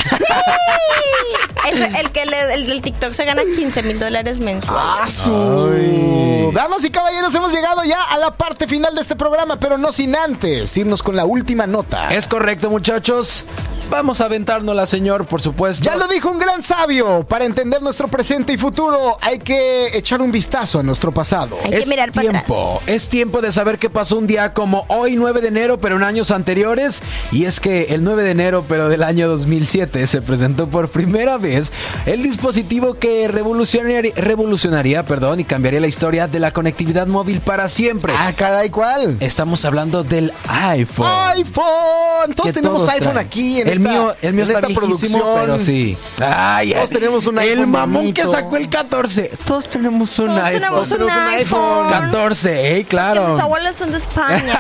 El, 1.72 1.84
el 1.96 2.12
que 2.12 2.26
le- 2.26 2.54
el 2.56 2.66
del 2.68 2.82
TikTok 2.82 3.14
se 3.14 3.24
gana 3.24 3.44
15 3.56 3.84
mil 3.84 3.98
dólares 4.00 4.40
mensuales. 4.40 5.26
Ay. 5.28 6.50
Damas 6.54 6.84
y 6.84 6.90
caballeros, 6.90 7.34
hemos 7.36 7.54
llegado 7.54 7.84
ya 7.86 8.02
a 8.02 8.18
la 8.18 8.32
parte 8.36 8.68
final 8.68 8.94
de 8.96 9.02
este 9.02 9.16
programa, 9.16 9.58
pero 9.60 9.78
no 9.78 9.92
sin 9.92 10.16
antes 10.16 10.76
irnos 10.76 11.02
con 11.04 11.16
la 11.16 11.24
última 11.26 11.68
nota. 11.68 12.10
Es 12.14 12.28
correcto, 12.28 12.70
muchachos. 12.70 13.44
Vamos 13.92 14.22
a 14.22 14.26
aventárnosla, 14.26 14.88
señor, 14.88 15.26
por 15.26 15.42
supuesto. 15.42 15.84
Ya 15.84 15.98
lo 15.98 16.08
dijo 16.08 16.32
un 16.32 16.40
gran 16.40 16.64
sabio, 16.64 17.26
para 17.28 17.44
entender 17.44 17.82
nuestro 17.82 18.08
presente 18.08 18.54
y 18.54 18.58
futuro 18.58 19.18
hay 19.20 19.40
que 19.40 19.98
echar 19.98 20.22
un 20.22 20.32
vistazo 20.32 20.80
a 20.80 20.84
nuestro 20.84 21.12
pasado. 21.12 21.58
Hay 21.66 21.72
que 21.72 21.86
mirar 21.88 22.14
para 22.14 22.30
tiempo, 22.30 22.76
atrás. 22.78 22.88
es 22.88 23.10
tiempo 23.10 23.42
de 23.42 23.52
saber 23.52 23.78
qué 23.80 23.90
pasó 23.90 24.18
un 24.18 24.28
día 24.28 24.54
como 24.54 24.86
hoy 24.88 25.18
9 25.18 25.42
de 25.42 25.50
enero, 25.50 25.78
pero 25.78 25.98
en 25.98 26.04
años 26.04 26.32
anteriores. 26.32 27.04
Y 27.34 27.44
es 27.44 27.60
que 27.60 27.88
el 27.90 28.06
9 28.06 28.24
de 28.24 28.32
enero, 28.32 28.64
pero 28.66 28.88
del 28.88 29.04
año 29.04 29.28
2007, 29.28 30.08
se 30.08 30.22
presentó 30.22 30.68
por 30.68 30.88
primera 30.88 31.38
vez 31.38 31.74
el 32.06 32.24
dispositivo 32.24 32.94
que 32.94 33.28
revolucionaría, 33.28 34.14
revolucionaría 34.16 35.04
perdón, 35.04 35.42
y 35.42 35.44
cambiaría 35.44 35.82
la 35.82 35.88
historia 35.88 36.30
de 36.30 36.40
la 36.40 36.52
conectividad 36.52 37.08
móvil 37.08 37.42
para 37.42 37.68
siempre. 37.68 38.14
Ah, 38.18 38.32
caray, 38.34 38.70
¿cuál? 38.70 39.18
Estamos 39.20 39.66
hablando 39.66 40.06
del 40.06 40.32
iPhone. 40.48 41.08
iPhone. 41.36 42.36
Todos 42.36 42.48
que 42.48 42.54
tenemos 42.54 42.84
todos 42.84 42.94
iPhone 42.94 43.14
traen. 43.14 43.28
aquí 43.28 43.60
en 43.60 43.68
el 43.68 43.81
mío, 43.82 44.16
el 44.22 44.34
mío 44.34 44.44
en 44.46 44.52
está 44.52 44.68
esta 44.68 44.80
producción. 44.80 45.22
pero 45.36 45.60
sí. 45.60 45.98
Ay, 46.24 46.74
Todos 46.74 46.90
tenemos 46.90 47.28
un 47.28 47.38
El 47.40 47.50
iPhone 47.50 47.70
mamón 47.72 47.94
bonito. 48.04 48.22
que 48.22 48.28
sacó 48.28 48.58
el 48.58 48.70
14. 48.70 49.32
Todos 49.46 49.68
tenemos 49.68 50.20
un 50.20 50.28
Todos 50.28 50.40
iPhone. 50.44 50.54
tenemos 50.62 50.92
un 50.92 50.98
tenemos 50.98 51.16
un 51.16 51.28
iPhone. 51.34 51.90
14, 51.90 52.72
eh, 52.72 52.78
Que 52.80 52.86
claro. 52.86 53.28
mis 53.30 53.40
abuelos 53.40 53.76
son 53.76 53.92
de 53.92 53.98
España. 53.98 54.60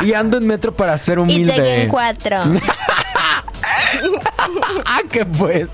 y 0.02 0.12
ando 0.12 0.38
en 0.38 0.46
metro 0.46 0.74
para 0.74 0.96
ser 0.98 1.18
y 1.18 1.22
humilde. 1.22 1.52
llegué 1.52 1.82
en 1.82 1.88
cuatro. 1.88 2.36
ah, 4.86 5.00
que 5.10 5.24
pues. 5.24 5.68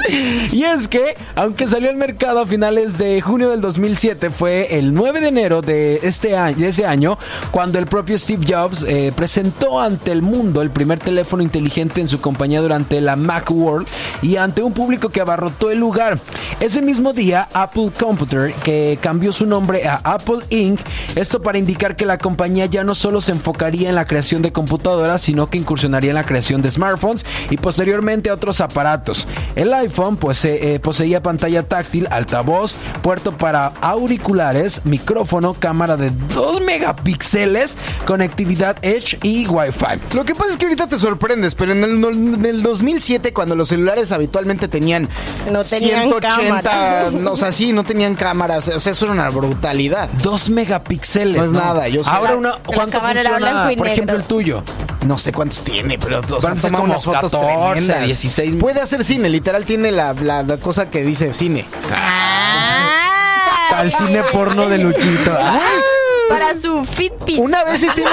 Y 0.52 0.64
es 0.64 0.88
que, 0.88 1.16
aunque 1.34 1.68
salió 1.68 1.90
al 1.90 1.96
mercado 1.96 2.40
a 2.40 2.46
finales 2.46 2.98
de 2.98 3.20
junio 3.20 3.50
del 3.50 3.60
2007, 3.60 4.30
fue 4.30 4.78
el 4.78 4.94
9 4.94 5.20
de 5.20 5.28
enero 5.28 5.62
de 5.62 6.00
este 6.02 6.36
año, 6.36 6.66
ese 6.66 6.86
año, 6.86 7.18
cuando 7.50 7.78
el 7.78 7.86
propio 7.86 8.18
Steve 8.18 8.46
Jobs 8.48 8.84
eh, 8.86 9.12
presentó 9.14 9.80
ante 9.80 10.12
el 10.12 10.22
mundo 10.22 10.62
el 10.62 10.70
primer 10.70 10.98
teléfono 10.98 11.42
inteligente 11.42 12.00
en 12.00 12.08
su 12.08 12.20
compañía 12.20 12.60
durante 12.60 13.00
la 13.00 13.16
Macworld 13.16 13.86
y 14.22 14.36
ante 14.36 14.62
un 14.62 14.72
público 14.72 15.10
que 15.10 15.20
abarrotó 15.20 15.70
el 15.70 15.78
lugar. 15.78 16.18
Ese 16.60 16.82
mismo 16.82 17.12
día, 17.12 17.48
Apple 17.52 17.90
Computer, 17.98 18.52
que 18.64 18.98
cambió 19.00 19.32
su 19.32 19.46
nombre 19.46 19.86
a 19.86 20.00
Apple 20.04 20.40
Inc., 20.50 20.80
esto 21.14 21.42
para 21.42 21.58
indicar 21.58 21.96
que 21.96 22.06
la 22.06 22.18
compañía 22.18 22.66
ya 22.66 22.84
no 22.84 22.94
solo 22.94 23.20
se 23.20 23.32
enfocaría 23.32 23.88
en 23.88 23.94
la 23.94 24.06
creación 24.06 24.42
de 24.42 24.52
computadoras, 24.52 25.22
sino 25.22 25.48
que 25.48 25.58
incursionaría 25.58 26.10
en 26.10 26.16
la 26.16 26.26
creación 26.26 26.62
de 26.62 26.70
smartphones 26.70 27.24
y 27.50 27.56
posteriormente 27.56 27.93
otros 28.32 28.60
aparatos. 28.60 29.26
El 29.54 29.72
iPhone 29.72 30.16
pues, 30.16 30.44
eh, 30.44 30.80
poseía 30.82 31.22
pantalla 31.22 31.62
táctil, 31.62 32.08
altavoz, 32.10 32.76
puerto 33.02 33.36
para 33.36 33.72
auriculares, 33.80 34.82
micrófono, 34.84 35.54
cámara 35.54 35.96
de 35.96 36.10
2 36.34 36.60
megapíxeles, 36.62 37.76
conectividad 38.06 38.76
Edge 38.82 39.18
y 39.22 39.46
Wi-Fi. 39.46 40.14
Lo 40.14 40.24
que 40.24 40.34
pasa 40.34 40.50
es 40.52 40.56
que 40.56 40.66
ahorita 40.66 40.86
te 40.88 40.98
sorprendes, 40.98 41.54
pero 41.54 41.72
en 41.72 41.84
el, 41.84 42.04
en 42.04 42.44
el 42.46 42.62
2007, 42.62 43.32
cuando 43.32 43.54
los 43.54 43.68
celulares 43.68 44.12
habitualmente 44.12 44.68
tenían 44.68 45.08
No 45.50 45.62
tenían 45.64 46.08
180, 46.08 46.60
cámara. 46.62 47.10
no, 47.12 47.32
o 47.32 47.36
sea, 47.36 47.52
sí, 47.52 47.72
no 47.72 47.84
tenían 47.84 48.14
cámaras, 48.14 48.68
o 48.68 48.80
sea, 48.80 48.92
eso 48.92 49.04
era 49.06 49.12
una 49.14 49.28
brutalidad. 49.30 50.08
2 50.22 50.50
megapíxeles. 50.50 51.36
No 51.38 51.44
es 51.44 51.50
nada, 51.50 51.88
yo 51.88 52.02
sé. 52.04 52.10
Ahora 52.10 52.32
La- 52.32 52.36
una, 52.38 52.50
la 52.50 52.58
¿cuánto 52.64 52.92
cámara 52.98 53.20
era 53.20 53.30
funciona, 53.30 53.70
por 53.76 53.88
ejemplo, 53.88 54.16
el 54.16 54.24
tuyo? 54.24 54.62
No 55.06 55.18
sé 55.18 55.32
cuántos 55.32 55.62
tiene, 55.62 55.98
pero 55.98 56.20
o 56.20 56.26
sea, 56.26 56.38
Van 56.38 56.56
a 56.56 56.60
ser 56.60 56.70
toma 56.70 56.78
como 56.78 56.92
unas 56.92 57.04
fotos 57.04 57.30
14, 57.30 57.83
tremendas. 57.86 58.06
16. 58.22 58.54
Puede 58.56 58.80
hacer 58.80 59.04
cine, 59.04 59.28
literal 59.28 59.64
tiene 59.64 59.90
la, 59.92 60.12
la- 60.14 60.42
la 60.42 60.56
cosa 60.58 60.88
que 60.90 61.02
dice 61.04 61.32
cine. 61.34 61.64
Ah. 61.92 63.76
Al 63.76 63.92
cine 63.92 64.22
porno 64.32 64.68
de 64.68 64.78
Luchito. 64.78 65.36
Ay, 65.38 65.58
Para 66.28 66.58
su 66.58 66.84
Fitbit. 66.86 67.38
Una 67.38 67.64
vez 67.64 67.82
hicimos, 67.82 68.12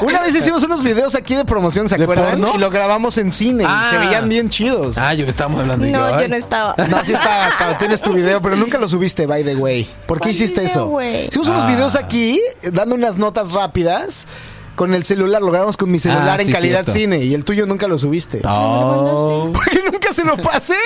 una 0.00 0.22
vez 0.22 0.34
hicimos 0.34 0.64
unos 0.64 0.82
videos 0.82 1.14
aquí 1.14 1.36
de 1.36 1.44
promoción, 1.44 1.88
¿se 1.88 1.96
¿De 1.96 2.02
acuerdan? 2.02 2.30
porno? 2.30 2.52
Y 2.54 2.58
lo 2.58 2.68
grabamos 2.68 3.16
en 3.18 3.30
cine 3.32 3.64
Ah. 3.66 3.84
y 3.86 3.90
se 3.90 3.98
veían 3.98 4.28
bien 4.28 4.50
chidos. 4.50 4.98
Ah, 4.98 5.14
yo 5.14 5.24
estamos 5.24 5.60
hablando 5.60 5.86
y 5.86 5.90
No, 5.92 6.20
yo 6.20 6.26
no 6.28 6.34
estaba. 6.34 6.74
No, 6.88 7.04
sí 7.04 7.12
estabas, 7.12 7.54
Pau, 7.56 7.74
tienes 7.78 8.02
tu 8.02 8.12
video, 8.12 8.42
pero 8.42 8.56
nunca 8.56 8.76
lo 8.78 8.88
subiste, 8.88 9.26
by 9.26 9.44
the 9.44 9.54
way. 9.54 9.84
¿Por 10.06 10.18
qué 10.18 10.22
¿Cuál 10.22 10.34
hiciste 10.34 10.60
video, 10.62 10.70
eso? 10.72 10.86
güey? 10.86 11.26
Hicimos 11.26 11.46
unos 11.48 11.62
Ah. 11.64 11.68
videos 11.68 11.94
aquí, 11.94 12.40
eh, 12.62 12.70
dando 12.72 12.96
unas 12.96 13.18
notas 13.18 13.52
rápidas. 13.52 14.26
Con 14.78 14.94
el 14.94 15.04
celular, 15.04 15.42
lo 15.42 15.50
grabamos 15.50 15.76
con 15.76 15.90
mi 15.90 15.98
celular 15.98 16.38
Ah, 16.38 16.40
en 16.40 16.46
sí, 16.46 16.52
calidad 16.52 16.84
cierto. 16.84 16.92
cine 16.92 17.18
y 17.24 17.34
el 17.34 17.44
tuyo 17.44 17.66
nunca 17.66 17.88
lo 17.88 17.98
subiste. 17.98 18.40
Oh. 18.44 19.50
Porque 19.52 19.82
nunca 19.82 20.14
se 20.14 20.24
lo 20.24 20.36
pasé. 20.36 20.76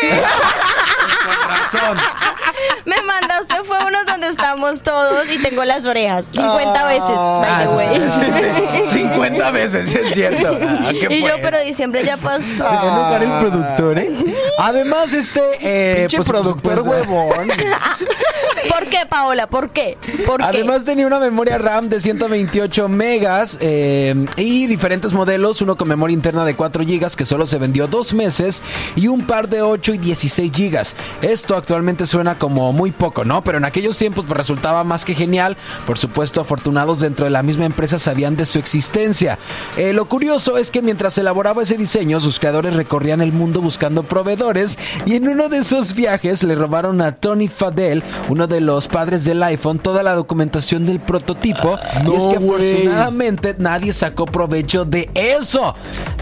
Razón. 1.48 1.98
Me 2.86 2.96
mandaste 3.02 3.54
fue 3.66 3.76
uno 3.86 3.98
donde 4.22 4.28
estamos 4.28 4.80
todos 4.82 5.28
y 5.30 5.38
tengo 5.42 5.64
las 5.64 5.84
orejas 5.84 6.26
50 6.26 6.72
Ah. 6.80 6.86
veces, 6.86 7.02
by 7.08 7.48
Ah, 7.48 7.62
the 7.62 7.68
sí, 7.68 7.74
way. 7.76 8.10
sí, 8.84 8.90
sí. 8.92 8.98
50 8.98 9.50
veces, 9.50 9.94
es 9.94 10.14
cierto. 10.14 10.58
Ah, 10.82 10.90
¿qué 10.92 11.14
Y 11.14 11.22
yo, 11.22 11.34
pero 11.42 11.58
diciembre 11.60 12.04
ya 12.04 12.16
pasó. 12.16 12.40
Se 12.42 12.62
va 12.62 12.80
a 12.82 13.16
enojar 13.16 13.22
el 13.22 13.30
productor, 13.50 13.98
¿eh? 13.98 14.10
Además, 14.58 15.12
este. 15.12 15.40
Eh, 15.60 15.96
Pinche 16.00 16.16
pues, 16.18 16.28
productor 16.28 16.76
supuesto, 16.78 16.90
huevón. 17.12 17.48
¿Por 18.68 18.86
qué, 18.88 18.98
Paola? 19.08 19.46
¿Por 19.48 19.70
qué? 19.70 19.98
¿Por 20.24 20.38
qué? 20.40 20.44
Además 20.46 20.84
tenía 20.84 21.06
una 21.06 21.18
memoria 21.18 21.58
RAM 21.58 21.88
de 21.88 22.00
128 22.00 22.88
megas 22.88 23.58
eh, 23.60 24.14
y 24.36 24.66
diferentes 24.66 25.12
modelos, 25.12 25.60
uno 25.62 25.76
con 25.76 25.88
memoria 25.88 26.14
interna 26.14 26.44
de 26.44 26.54
4 26.54 26.84
gigas 26.84 27.16
que 27.16 27.24
solo 27.24 27.46
se 27.46 27.58
vendió 27.58 27.86
dos 27.88 28.12
meses 28.14 28.62
y 28.96 29.08
un 29.08 29.26
par 29.26 29.48
de 29.48 29.62
8 29.62 29.94
y 29.94 29.98
16 29.98 30.52
gigas. 30.52 30.96
Esto 31.22 31.56
actualmente 31.56 32.06
suena 32.06 32.36
como 32.38 32.72
muy 32.72 32.92
poco, 32.92 33.24
¿no? 33.24 33.42
Pero 33.42 33.58
en 33.58 33.64
aquellos 33.64 33.98
tiempos 33.98 34.11
tiempos 34.12 34.24
pues, 34.26 34.38
resultaba 34.38 34.84
más 34.84 35.04
que 35.04 35.14
genial. 35.14 35.56
Por 35.86 35.98
supuesto, 35.98 36.40
afortunados 36.40 37.00
dentro 37.00 37.24
de 37.24 37.30
la 37.30 37.42
misma 37.42 37.64
empresa 37.64 37.98
sabían 37.98 38.36
de 38.36 38.46
su 38.46 38.58
existencia. 38.58 39.38
Eh, 39.76 39.92
lo 39.92 40.06
curioso 40.06 40.58
es 40.58 40.70
que 40.70 40.82
mientras 40.82 41.16
elaboraba 41.18 41.62
ese 41.62 41.76
diseño, 41.76 42.20
sus 42.20 42.38
creadores 42.38 42.74
recorrían 42.74 43.20
el 43.20 43.32
mundo 43.32 43.60
buscando 43.60 44.02
proveedores 44.02 44.78
y 45.06 45.16
en 45.16 45.28
uno 45.28 45.48
de 45.48 45.58
esos 45.58 45.94
viajes 45.94 46.42
le 46.42 46.54
robaron 46.54 47.00
a 47.00 47.12
Tony 47.12 47.48
Fadell, 47.48 48.02
uno 48.28 48.46
de 48.46 48.60
los 48.60 48.88
padres 48.88 49.24
del 49.24 49.42
iPhone, 49.42 49.78
toda 49.78 50.02
la 50.02 50.14
documentación 50.14 50.86
del 50.86 51.00
prototipo. 51.00 51.78
no, 52.04 52.12
y 52.12 52.16
es 52.16 52.26
que 52.26 52.36
afortunadamente 52.36 53.56
nadie 53.58 53.92
sacó 53.92 54.26
provecho 54.26 54.84
de 54.84 55.10
eso. 55.14 55.74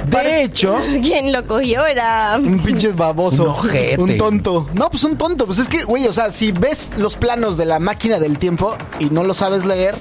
De 0.06 0.42
hecho, 0.42 0.78
Quien 1.02 1.32
lo 1.32 1.46
cogió 1.46 1.84
era. 1.86 2.38
Un 2.38 2.60
pinche 2.60 2.92
baboso. 2.92 3.44
Un 3.44 3.48
ojete. 3.50 4.00
Un 4.00 4.16
tonto. 4.16 4.68
No, 4.74 4.90
pues 4.90 5.04
un 5.04 5.16
tonto. 5.16 5.46
Pues 5.46 5.58
es 5.58 5.68
que, 5.68 5.84
güey, 5.84 6.06
o 6.06 6.12
sea, 6.12 6.30
si 6.30 6.52
ves 6.52 6.92
los 6.96 7.16
planos 7.16 7.56
de 7.56 7.64
la 7.64 7.78
máquina 7.80 8.18
del 8.18 8.38
tiempo 8.38 8.74
y 8.98 9.06
no 9.10 9.24
lo 9.24 9.34
sabes 9.34 9.64
leer, 9.64 9.94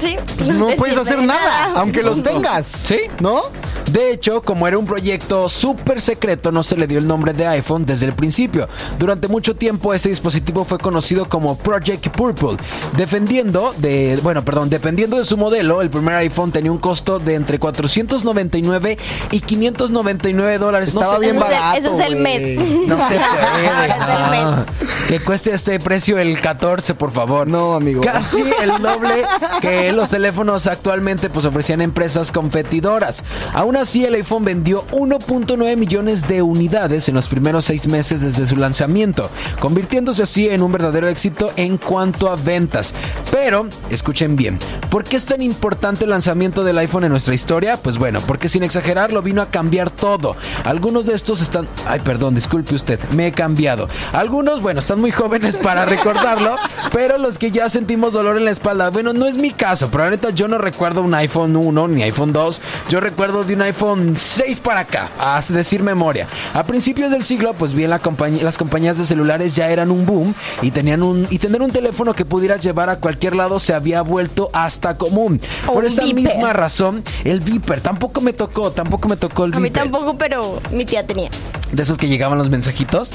Sí. 0.00 0.16
pues 0.38 0.50
no 0.50 0.68
puedes 0.76 0.96
hacer 0.96 1.22
nada, 1.22 1.72
aunque 1.76 2.02
los 2.02 2.22
tengas. 2.22 2.66
Sí. 2.66 3.00
¿No? 3.20 3.42
De 3.90 4.10
hecho, 4.10 4.42
como 4.42 4.66
era 4.66 4.76
un 4.78 4.84
proyecto 4.84 5.48
súper 5.48 6.00
secreto, 6.00 6.50
no 6.50 6.64
se 6.64 6.76
le 6.76 6.88
dio 6.88 6.98
el 6.98 7.06
nombre 7.06 7.32
de 7.32 7.46
iPhone 7.46 7.86
desde 7.86 8.06
el 8.06 8.14
principio. 8.14 8.68
Durante 8.98 9.28
mucho 9.28 9.54
tiempo, 9.54 9.94
ese 9.94 10.08
dispositivo 10.08 10.64
fue 10.64 10.76
conocido 10.78 11.28
como 11.28 11.56
Project 11.56 12.08
Purple. 12.08 12.56
Defendiendo 12.96 13.72
de, 13.78 14.18
bueno, 14.24 14.44
perdón, 14.44 14.70
dependiendo 14.70 15.16
de 15.18 15.24
su 15.24 15.36
modelo, 15.36 15.82
el 15.82 15.90
primer 15.90 16.16
iPhone 16.16 16.50
tenía 16.50 16.72
un 16.72 16.78
costo 16.78 17.20
de 17.20 17.36
entre 17.36 17.60
499 17.60 18.98
y 19.30 19.40
599 19.40 20.58
dólares. 20.58 20.92
No 20.92 21.08
sé 21.08 21.18
bien 21.20 21.36
Ese 21.36 21.44
es 21.46 21.52
el- 21.52 21.54
barato. 21.60 21.78
ese 21.78 21.92
es 21.92 22.00
el 22.06 22.16
mes. 22.16 22.58
No 22.88 23.08
se 23.08 23.14
puede. 23.18 23.68
Ahora 23.68 23.86
es 23.86 24.24
el 24.24 24.30
mes. 24.30 24.40
Ah, 24.42 24.64
Que 25.08 25.20
cueste 25.20 25.52
este 25.54 25.78
precio 25.78 26.18
el 26.18 26.40
14, 26.40 26.94
por 26.94 27.12
favor. 27.12 27.15
No, 27.46 27.74
amigo. 27.74 28.02
Casi 28.02 28.42
el 28.62 28.82
doble 28.82 29.24
que 29.62 29.90
los 29.92 30.10
teléfonos 30.10 30.66
actualmente 30.66 31.30
pues 31.30 31.46
ofrecían 31.46 31.80
empresas 31.80 32.30
competidoras. 32.30 33.24
Aún 33.54 33.76
así, 33.76 34.04
el 34.04 34.14
iPhone 34.14 34.44
vendió 34.44 34.84
1.9 34.90 35.76
millones 35.76 36.28
de 36.28 36.42
unidades 36.42 37.08
en 37.08 37.14
los 37.14 37.28
primeros 37.28 37.64
seis 37.64 37.86
meses 37.86 38.20
desde 38.20 38.46
su 38.46 38.56
lanzamiento, 38.56 39.30
convirtiéndose 39.60 40.24
así 40.24 40.48
en 40.50 40.60
un 40.60 40.72
verdadero 40.72 41.08
éxito 41.08 41.52
en 41.56 41.78
cuanto 41.78 42.30
a 42.30 42.36
ventas. 42.36 42.92
Pero, 43.30 43.66
escuchen 43.88 44.36
bien, 44.36 44.58
¿por 44.90 45.04
qué 45.04 45.16
es 45.16 45.24
tan 45.24 45.40
importante 45.40 46.04
el 46.04 46.10
lanzamiento 46.10 46.64
del 46.64 46.78
iPhone 46.78 47.04
en 47.04 47.10
nuestra 47.12 47.34
historia? 47.34 47.78
Pues 47.78 47.96
bueno, 47.96 48.20
porque 48.26 48.50
sin 48.50 48.62
exagerarlo 48.62 49.22
vino 49.22 49.40
a 49.40 49.46
cambiar 49.46 49.88
todo. 49.90 50.36
Algunos 50.64 51.06
de 51.06 51.14
estos 51.14 51.40
están... 51.40 51.66
Ay, 51.86 52.00
perdón, 52.00 52.34
disculpe 52.34 52.74
usted, 52.74 53.00
me 53.12 53.28
he 53.28 53.32
cambiado. 53.32 53.88
Algunos, 54.12 54.60
bueno, 54.60 54.80
están 54.80 55.00
muy 55.00 55.12
jóvenes 55.12 55.56
para 55.56 55.86
recordarlo, 55.86 56.56
pero 56.92 57.05
los 57.18 57.38
que 57.38 57.50
ya 57.50 57.68
sentimos 57.68 58.12
dolor 58.12 58.36
en 58.36 58.44
la 58.44 58.50
espalda, 58.50 58.90
bueno, 58.90 59.12
no 59.12 59.26
es 59.26 59.36
mi 59.36 59.50
caso, 59.52 59.88
pero 59.90 60.04
la 60.04 60.10
neta 60.10 60.30
yo 60.30 60.48
no 60.48 60.58
recuerdo 60.58 61.02
un 61.02 61.14
iPhone 61.14 61.56
1 61.56 61.88
ni 61.88 62.02
iPhone 62.02 62.32
2, 62.32 62.60
yo 62.88 63.00
recuerdo 63.00 63.44
de 63.44 63.54
un 63.54 63.62
iPhone 63.62 64.14
6 64.16 64.60
para 64.60 64.80
acá, 64.80 65.08
a 65.18 65.40
decir 65.48 65.82
memoria. 65.82 66.26
A 66.54 66.64
principios 66.64 67.10
del 67.10 67.24
siglo, 67.24 67.54
pues 67.54 67.72
bien, 67.72 67.90
la 67.90 67.98
compañía- 68.00 68.42
las 68.42 68.58
compañías 68.58 68.98
de 68.98 69.04
celulares 69.06 69.54
ya 69.54 69.68
eran 69.68 69.90
un 69.90 70.04
boom 70.04 70.34
y 70.62 70.70
tenían 70.72 71.02
un 71.02 71.26
y 71.30 71.38
tener 71.38 71.62
un 71.62 71.70
teléfono 71.70 72.14
que 72.14 72.24
pudieras 72.24 72.60
llevar 72.60 72.90
a 72.90 72.96
cualquier 72.96 73.34
lado 73.36 73.58
se 73.58 73.72
había 73.74 74.02
vuelto 74.02 74.50
hasta 74.52 74.96
común. 74.96 75.40
O 75.66 75.74
Por 75.74 75.84
esa 75.84 76.02
beeper. 76.02 76.22
misma 76.24 76.52
razón, 76.52 77.02
el 77.24 77.40
Viper 77.40 77.80
tampoco 77.80 78.20
me 78.20 78.32
tocó, 78.32 78.72
tampoco 78.72 79.08
me 79.08 79.16
tocó 79.16 79.44
el 79.44 79.54
A 79.54 79.58
mí 79.58 79.64
Viper. 79.68 79.82
tampoco, 79.84 80.18
pero 80.18 80.60
mi 80.72 80.84
tía 80.84 81.06
tenía. 81.06 81.30
De 81.72 81.82
esos 81.82 81.98
que 81.98 82.08
llegaban 82.08 82.38
los 82.38 82.50
mensajitos. 82.50 83.10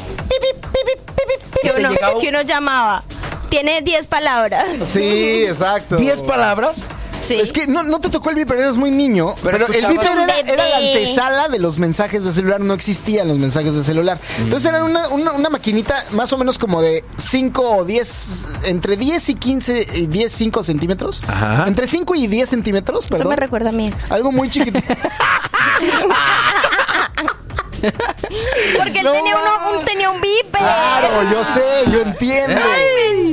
Que 1.62 1.70
te 1.70 1.80
uno, 1.80 1.90
llegaba 1.92 2.20
que 2.20 2.30
uno 2.30 2.42
llamaba. 2.42 3.04
Tiene 3.52 3.82
10 3.82 4.08
palabras. 4.08 4.66
Sí, 4.80 5.44
exacto. 5.46 5.98
10 5.98 6.22
palabras. 6.22 6.86
Sí. 7.28 7.36
Es 7.36 7.52
que 7.52 7.68
no, 7.68 7.84
no 7.84 8.00
te 8.00 8.10
tocó 8.10 8.30
el 8.30 8.36
Viper, 8.38 8.58
eres 8.58 8.78
muy 8.78 8.92
niño. 8.92 9.36
Pero 9.44 9.68
Pero, 9.68 9.74
el 9.74 9.86
Viper 9.88 10.08
era, 10.24 10.40
era 10.40 10.70
la 10.70 10.78
antesala 10.78 11.50
de 11.50 11.60
los 11.60 11.78
mensajes 11.78 12.24
de 12.24 12.32
celular, 12.32 12.62
no 12.62 12.74
existían 12.74 13.28
los 13.28 13.38
mensajes 13.38 13.76
de 13.76 13.84
celular. 13.84 14.18
Entonces 14.40 14.72
era 14.72 14.86
una, 14.86 15.10
una, 15.10 15.34
una 15.34 15.50
maquinita 15.50 16.06
más 16.12 16.32
o 16.32 16.38
menos 16.38 16.58
como 16.58 16.82
de 16.82 17.04
5 17.18 17.62
o 17.78 17.84
10, 17.86 18.48
entre 18.64 18.96
10 18.96 19.30
y 19.30 19.36
15, 19.36 19.88
y 19.96 20.08
10, 20.08 20.32
5 20.32 20.64
centímetros. 20.64 21.22
Ajá. 21.28 21.66
Entre 21.68 21.88
5 21.88 22.16
y 22.16 22.28
10 22.28 22.50
centímetros, 22.50 23.06
Eso 23.06 23.10
perdón. 23.10 23.30
me 23.32 23.36
recuerda 23.36 23.70
a 23.70 23.74
mi 23.74 23.90
ex. 23.90 24.12
Algo 24.14 24.32
muy 24.32 24.50
chiquitito. 24.50 24.82
Porque 28.78 29.00
él 29.00 29.06
No 29.06 29.12
tenía, 29.14 29.36
uno, 29.38 29.80
un, 29.80 29.86
tenía 29.86 30.10
un 30.10 30.22
viper. 30.22 30.60
claro, 30.62 31.24
yo 31.32 31.44
sé, 31.44 31.92
yo 31.92 32.02
entiendo. 32.02 32.56
¡Pensado! 32.56 33.31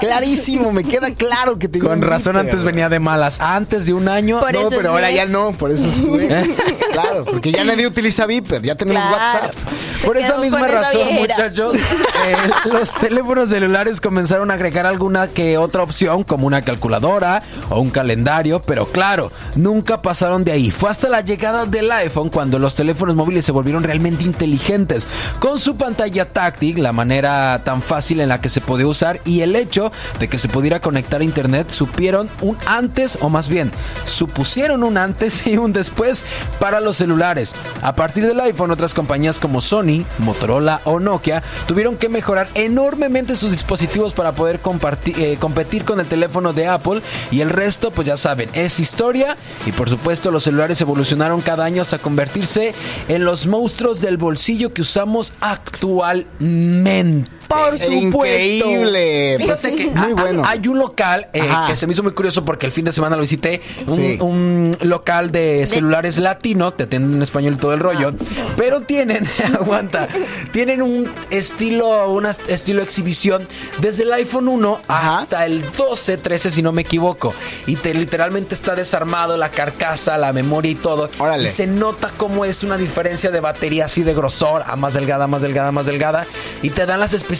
Clarísimo, 0.00 0.72
me 0.72 0.84
queda 0.84 1.12
claro 1.14 1.58
que 1.58 1.68
tenía 1.68 1.88
Con 1.88 2.02
razón 2.02 2.36
antes 2.36 2.62
venía 2.62 2.88
de 2.88 3.00
malas. 3.00 3.40
Antes 3.40 3.86
de 3.86 3.92
un 3.92 4.08
año. 4.08 4.40
Por 4.40 4.52
No, 4.52 4.68
pero 4.70 4.90
ahora 4.90 5.10
ya 5.10 5.26
no, 5.26 5.52
por 5.52 5.70
eso 5.70 5.86
es 5.86 6.02
tu 6.04 6.16
ex. 6.18 6.62
Claro, 6.92 7.24
porque 7.24 7.52
ya 7.52 7.64
nadie 7.64 7.86
utiliza 7.86 8.26
Viper, 8.26 8.62
ya 8.62 8.74
tenemos 8.74 9.02
Claro. 9.02 9.16
WhatsApp. 9.16 9.54
Se 9.98 10.06
Por 10.06 10.16
esa 10.16 10.38
misma 10.38 10.66
razón, 10.68 11.08
viejera. 11.08 11.34
muchachos, 11.36 11.74
eh, 11.74 12.36
los 12.72 12.92
teléfonos 12.94 13.50
celulares 13.50 14.00
comenzaron 14.00 14.50
a 14.50 14.54
agregar 14.54 14.86
alguna 14.86 15.28
que 15.28 15.58
otra 15.58 15.82
opción, 15.82 16.22
como 16.24 16.46
una 16.46 16.62
calculadora 16.62 17.42
o 17.70 17.80
un 17.80 17.90
calendario, 17.90 18.60
pero 18.60 18.86
claro, 18.86 19.30
nunca 19.54 20.00
pasaron 20.02 20.44
de 20.44 20.52
ahí. 20.52 20.70
Fue 20.70 20.90
hasta 20.90 21.08
la 21.08 21.20
llegada 21.22 21.66
del 21.66 21.90
iPhone 21.90 22.28
cuando 22.28 22.58
los 22.58 22.74
teléfonos 22.76 23.14
móviles 23.16 23.44
se 23.44 23.52
volvieron 23.52 23.82
realmente 23.82 24.24
inteligentes, 24.24 25.06
con 25.40 25.58
su 25.58 25.76
pantalla 25.76 26.26
táctil, 26.32 26.82
la 26.82 26.92
manera 26.92 27.62
tan 27.64 27.82
fácil 27.82 28.20
en 28.20 28.28
la 28.28 28.40
que 28.40 28.48
se 28.48 28.60
podía 28.60 28.86
usar 28.86 29.20
y 29.24 29.40
el 29.40 29.55
hecho 29.56 29.92
de 30.18 30.28
que 30.28 30.38
se 30.38 30.48
pudiera 30.48 30.80
conectar 30.80 31.20
a 31.20 31.24
internet, 31.24 31.70
supieron 31.70 32.28
un 32.40 32.56
antes, 32.66 33.18
o 33.20 33.28
más 33.28 33.48
bien, 33.48 33.70
supusieron 34.06 34.82
un 34.82 34.98
antes 34.98 35.46
y 35.46 35.56
un 35.56 35.72
después 35.72 36.24
para 36.58 36.80
los 36.80 36.96
celulares. 36.96 37.54
A 37.82 37.96
partir 37.96 38.26
del 38.26 38.40
iPhone, 38.40 38.70
otras 38.70 38.94
compañías 38.94 39.38
como 39.38 39.60
Sony, 39.60 40.04
Motorola 40.18 40.80
o 40.84 41.00
Nokia 41.00 41.42
tuvieron 41.66 41.96
que 41.96 42.08
mejorar 42.08 42.48
enormemente 42.54 43.36
sus 43.36 43.50
dispositivos 43.50 44.12
para 44.12 44.32
poder 44.32 44.60
eh, 45.06 45.36
competir 45.38 45.84
con 45.84 46.00
el 46.00 46.06
teléfono 46.06 46.52
de 46.52 46.68
Apple 46.68 47.02
y 47.30 47.40
el 47.40 47.50
resto, 47.50 47.90
pues 47.90 48.06
ya 48.06 48.16
saben, 48.16 48.48
es 48.52 48.80
historia 48.80 49.36
y 49.66 49.72
por 49.72 49.88
supuesto 49.90 50.30
los 50.30 50.44
celulares 50.44 50.80
evolucionaron 50.80 51.40
cada 51.40 51.64
año 51.64 51.82
hasta 51.82 51.98
convertirse 51.98 52.74
en 53.08 53.24
los 53.24 53.46
monstruos 53.46 54.00
del 54.00 54.16
bolsillo 54.16 54.72
que 54.72 54.82
usamos 54.82 55.32
actualmente. 55.40 57.30
Por 57.48 57.78
supuesto. 57.78 57.92
Increíble. 57.92 59.36
Fíjate 59.38 59.76
que 59.76 59.86
muy 59.90 60.12
bueno. 60.12 60.42
hay 60.44 60.66
un 60.68 60.78
local 60.78 61.28
eh, 61.32 61.42
que 61.68 61.76
se 61.76 61.86
me 61.86 61.92
hizo 61.92 62.02
muy 62.02 62.12
curioso 62.12 62.44
porque 62.44 62.66
el 62.66 62.72
fin 62.72 62.84
de 62.84 62.92
semana 62.92 63.16
lo 63.16 63.22
visité. 63.22 63.60
Un, 63.86 63.96
Sí. 63.96 64.18
un 64.20 64.76
local 64.82 65.30
de 65.30 65.66
celulares 65.66 66.18
latino, 66.18 66.72
te 66.72 66.84
atienden 66.84 67.14
en 67.14 67.22
español 67.22 67.54
y 67.54 67.56
todo 67.56 67.72
el 67.74 67.80
rollo. 67.80 68.12
Pero 68.56 68.82
tienen, 68.82 69.26
aguanta, 69.54 70.08
tienen 70.52 70.82
un 70.82 71.10
estilo, 71.30 72.10
un 72.12 72.26
estilo 72.48 72.82
exhibición 72.82 73.46
desde 73.78 74.02
el 74.04 74.12
iPhone 74.12 74.48
1 74.48 74.80
Ajá. 74.88 75.18
hasta 75.20 75.46
el 75.46 75.62
12, 75.72 76.16
13, 76.18 76.50
si 76.50 76.62
no 76.62 76.72
me 76.72 76.82
equivoco. 76.82 77.34
Y 77.66 77.76
te 77.76 77.94
literalmente 77.94 78.54
está 78.54 78.74
desarmado 78.74 79.36
la 79.36 79.50
carcasa, 79.50 80.18
la 80.18 80.32
memoria 80.32 80.70
y 80.72 80.74
todo. 80.74 81.08
Órale. 81.18 81.44
Y 81.44 81.48
se 81.48 81.66
nota 81.66 82.10
cómo 82.16 82.44
es 82.44 82.62
una 82.64 82.76
diferencia 82.76 83.30
de 83.30 83.40
batería 83.40 83.84
así 83.86 84.02
de 84.02 84.14
grosor 84.14 84.62
a 84.66 84.76
más 84.76 84.94
delgada, 84.94 85.26
más 85.26 85.42
delgada, 85.42 85.70
más 85.72 85.86
delgada. 85.86 86.26
Y 86.62 86.70
te 86.70 86.86
dan 86.86 87.00
las 87.00 87.12
especificaciones 87.12 87.35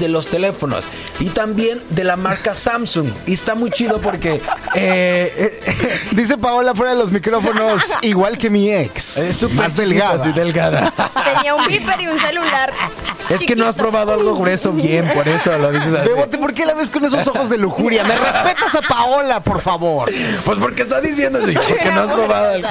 de 0.00 0.08
los 0.08 0.28
teléfonos. 0.28 0.88
Y 1.18 1.30
también 1.30 1.80
de 1.90 2.04
la 2.04 2.16
marca 2.16 2.54
Samsung. 2.54 3.08
Y 3.26 3.32
está 3.32 3.54
muy 3.54 3.70
chido 3.70 4.00
porque... 4.00 4.40
eh, 4.74 5.32
eh, 5.36 5.60
Dice 6.12 6.36
Paola 6.38 6.74
fuera 6.74 6.92
de 6.92 6.98
los 6.98 7.12
micrófonos, 7.12 7.82
igual 8.02 8.38
que 8.38 8.50
mi 8.50 8.70
ex. 8.70 9.16
es 9.18 9.36
súper 9.36 9.56
más 9.56 9.74
delgada. 9.76 10.92
Tenía 11.34 11.54
un 11.54 11.66
viper 11.66 12.00
y 12.00 12.08
un 12.08 12.18
celular. 12.18 12.72
Es 13.28 13.42
que 13.42 13.56
no 13.56 13.66
has 13.66 13.74
probado 13.74 14.12
algo 14.12 14.36
grueso 14.36 14.72
bien, 14.72 15.08
por 15.14 15.26
eso 15.26 15.56
lo 15.58 15.72
dices 15.72 15.92
así. 15.92 16.08
Bebote, 16.08 16.38
¿por 16.38 16.54
qué 16.54 16.64
la 16.64 16.74
ves 16.74 16.90
con 16.90 17.04
esos 17.04 17.26
ojos 17.26 17.48
de 17.50 17.58
lujuria? 17.58 18.04
Me 18.04 18.16
respetas 18.16 18.74
a 18.74 18.82
Paola, 18.82 19.40
por 19.40 19.60
favor. 19.60 20.10
Pues 20.44 20.58
porque 20.58 20.82
está 20.82 21.00
diciendo 21.00 21.40
eso, 21.40 21.60
porque 21.68 21.90
no 21.90 22.02
has 22.02 22.12
probado 22.12 22.52
algo. 22.52 22.68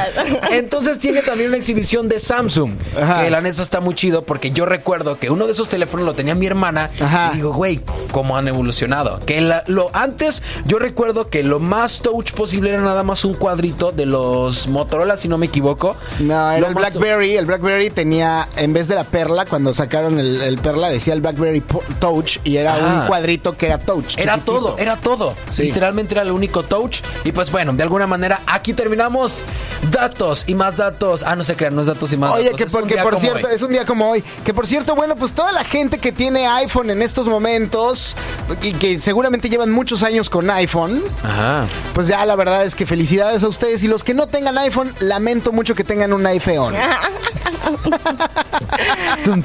Entonces 0.51 0.99
tiene 0.99 1.22
también 1.23 1.49
una 1.49 1.57
exhibición 1.57 2.07
de 2.07 2.19
Samsung. 2.19 2.73
Ajá. 2.99 3.23
Que 3.23 3.30
la 3.31 3.41
neta 3.41 3.61
está 3.61 3.81
muy 3.81 3.95
chido 3.95 4.23
porque 4.23 4.51
yo 4.51 4.65
recuerdo 4.65 5.17
que 5.19 5.30
uno 5.30 5.45
de 5.45 5.51
esos 5.51 5.67
teléfonos 5.69 6.05
lo 6.05 6.13
tenía 6.13 6.35
mi 6.36 6.45
hermana. 6.48 6.90
Ajá. 6.99 7.32
Y 7.34 7.38
digo, 7.38 7.53
güey, 7.53 7.82
¿cómo 8.12 8.38
han 8.38 8.48
evolucionado? 8.48 9.20
Que 9.20 9.41
la- 9.41 9.64
lo 9.68 9.90
antes 9.94 10.41
yo 10.66 10.80
recuerdo 10.80 11.30
que 11.30 11.44
lo 11.44 11.60
más 11.60 12.02
touch 12.02 12.32
posible 12.32 12.72
era 12.74 12.82
nada 12.82 13.03
más 13.03 13.26
un 13.26 13.34
cuadrito 13.34 13.91
de 13.91 14.06
los 14.06 14.68
Motorola, 14.68 15.18
si 15.18 15.28
no 15.28 15.38
me 15.38 15.45
equivoco. 15.48 15.95
No, 16.20 16.52
era 16.52 16.60
Lo 16.60 16.68
el 16.68 16.76
BlackBerry. 16.76 17.36
El 17.36 17.45
BlackBerry 17.45 17.90
tenía, 17.90 18.48
en 18.57 18.74
vez 18.74 18.88
de 18.88 18.95
la 18.95 19.03
perla, 19.03 19.45
cuando 19.45 19.74
sacaron 19.74 20.20
el, 20.20 20.41
el 20.41 20.57
perla, 20.57 20.90
decía 20.90 21.14
el 21.14 21.22
BlackBerry 21.22 21.62
Touch 21.99 22.40
y 22.44 22.57
era 22.57 22.76
Ah. 22.76 22.99
un 23.02 23.07
cuadrito 23.07 23.57
que 23.57 23.66
era 23.68 23.78
touch. 23.78 24.18
Era 24.18 24.34
chiquitito. 24.36 24.60
todo, 24.60 24.78
era 24.78 24.95
todo. 24.98 25.34
Sí. 25.49 25.64
Literalmente 25.64 26.14
era 26.14 26.24
el 26.24 26.32
único 26.32 26.64
touch. 26.64 26.98
Y 27.24 27.32
pues 27.32 27.52
bueno, 27.52 27.74
de 27.74 27.84
alguna 27.84 28.07
manera 28.07 28.41
aquí 28.48 28.74
terminamos 28.74 29.44
Datos 29.91 30.45
y 30.48 30.56
más 30.56 30.78
datos. 30.78 31.24
Ah, 31.24 31.36
no 31.36 31.44
se 31.44 31.56
crean, 31.56 31.76
no 31.76 31.82
es 31.82 31.88
datos 31.88 32.12
y 32.12 32.18
más 32.18 32.32
Oye, 32.32 32.45
datos. 32.45 32.57
que 32.57 32.66
porque 32.66 32.95
por 32.98 33.20
cierto, 33.20 33.48
hoy. 33.48 33.53
es 33.56 33.62
un 33.62 33.70
día 33.72 33.86
como 33.86 34.10
hoy. 34.10 34.24
Que 34.44 34.53
por 34.53 34.66
cierto, 34.66 34.95
bueno, 34.95 35.16
pues 35.16 35.34
toda 35.34 35.52
la 35.52 35.64
gente 35.64 35.99
que 35.99 36.12
tiene 36.12 36.24
iPhone 36.34 36.89
en 36.89 37.02
estos 37.02 37.27
momentos 37.27 38.15
y 38.61 38.73
que 38.73 38.99
seguramente 38.99 39.49
llevan 39.49 39.72
muchos 39.72 40.02
años 40.03 40.30
con 40.30 40.49
iPhone, 40.49 41.03
Ajá. 41.23 41.68
pues 41.93 42.07
ya 42.07 42.26
la 42.26 42.35
verdad 42.35 42.65
es 42.65 42.76
que 42.76 42.85
felicidades 42.85 43.43
a 43.43 43.47
ustedes. 43.47 43.84
Y 43.84 43.88
los 43.88 44.03
que 44.03 44.14
no 44.14 44.27
tengan 44.27 44.57
iPhone, 44.57 44.93
lamento 44.99 45.52
mucho 45.52 45.76
que 45.76 45.84
tengan 45.84 46.14
un 46.14 46.26
iPhone. 46.26 46.73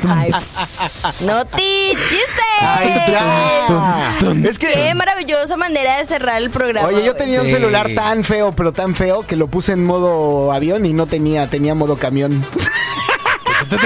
Ay, 0.08 0.30
no 1.26 1.44
te 1.46 1.92
chiste. 2.08 2.42
Ay, 2.60 2.94
ya. 3.08 4.16
Es 4.44 4.58
Qué 4.58 4.68
que, 4.68 4.94
maravillosa 4.94 5.56
manera 5.56 5.98
de 5.98 6.06
cerrar 6.06 6.40
el 6.42 6.50
programa. 6.50 6.88
oye, 6.88 7.04
yo 7.04 7.14
tenía 7.16 7.40
un 7.42 7.48
celular 7.48 7.88
tan 7.94 8.24
feo, 8.24 8.52
pero 8.52 8.72
tan 8.72 8.94
feo 8.94 9.26
que 9.26 9.36
lo 9.36 9.48
puse 9.48 9.72
en 9.72 9.84
modo 9.84 10.52
avión 10.52 10.86
y 10.86 10.92
no 10.92 11.06
tenía, 11.06 11.48
tenía 11.48 11.74
modo 11.74 11.96
camión. 11.96 12.44
No 13.70 13.76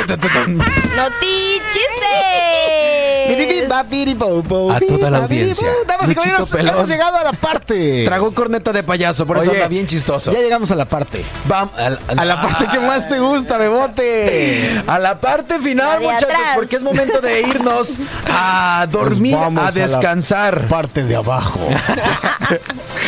te. 1.20 1.63
A 4.72 4.80
toda 4.80 5.10
la 5.10 5.18
audiencia. 5.18 5.68
Damas 5.86 6.10
y 6.10 6.14
caballeros, 6.14 6.52
hemos 6.54 6.88
llegado 6.88 7.16
a 7.16 7.24
la 7.24 7.32
parte. 7.32 8.04
Tragó 8.04 8.32
corneta 8.34 8.72
de 8.72 8.82
payaso, 8.82 9.26
por 9.26 9.38
eso 9.38 9.50
anda 9.50 9.68
bien 9.68 9.86
chistoso. 9.86 10.32
Ya 10.32 10.40
llegamos 10.40 10.70
a 10.70 10.76
la 10.76 10.84
parte. 10.86 11.24
Al- 11.76 11.98
A 12.16 12.24
la 12.24 12.40
parte 12.42 12.66
que 12.70 12.80
más 12.80 13.08
te 13.08 13.18
gusta, 13.20 13.58
Bebote. 13.58 14.82
A 14.86 14.98
la 14.98 15.18
parte 15.20 15.58
final, 15.58 16.00
muchachos, 16.00 16.24
atrás. 16.24 16.40
porque 16.56 16.76
es 16.76 16.82
momento 16.82 17.20
de 17.20 17.40
irnos 17.42 17.94
a 18.30 18.86
dormir, 18.90 19.32
Pues 19.34 19.44
vamos 19.44 19.64
a 19.64 19.68
a 19.68 19.70
la 19.70 19.86
descansar. 19.86 20.66
Parte 20.68 21.04
de 21.04 21.16
abajo. 21.16 21.60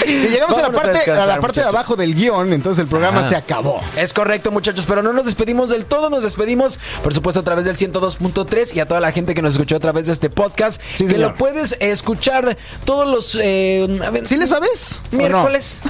si 0.05 0.29
llegamos 0.29 0.57
a 0.59 0.63
la 0.63 0.67
a 0.69 0.71
parte, 0.71 0.91
a 0.91 0.93
descansar, 0.93 1.29
la 1.29 1.41
parte 1.41 1.61
de 1.61 1.67
abajo 1.67 1.97
del 1.97 2.15
guion, 2.15 2.53
entonces 2.53 2.83
el 2.83 2.89
programa 2.89 3.23
se 3.23 3.37
acabó. 3.37 3.81
Es 3.97 4.13
correcto, 4.13 4.51
muchachos, 4.51 4.85
pero 4.87 5.03
no 5.03 5.13
nos 5.13 5.25
despedimos 5.25 5.69
del 5.69 5.85
todo, 5.85 6.11
nos 6.11 6.23
despedimos, 6.23 6.79
por 7.03 7.13
supuesto, 7.15 7.41
a 7.41 7.45
través 7.45 7.65
del 7.65 7.77
102.3 7.77 8.75
y 8.77 8.81
a 8.81 8.87
toda 8.89 9.01
la 9.01 9.13
gente 9.13 9.35
que 9.35 9.43
nos 9.43 9.53
escuchó 9.55 9.77
a 9.77 9.81
través 9.81 10.07
de 10.07 10.13
este 10.13 10.31
podcast, 10.31 10.47
Sí, 10.57 11.05
que 11.05 11.13
señor. 11.13 11.19
lo 11.31 11.35
puedes 11.37 11.77
escuchar 11.81 12.57
todos 12.85 13.07
los... 13.07 13.39
eh, 13.41 14.01
a 14.05 14.11
ver, 14.11 14.27
¿Sí 14.27 14.37
le 14.37 14.47
sabes? 14.47 14.99
¿O 15.13 15.17
no? 15.17 15.19
Miércoles. 15.19 15.83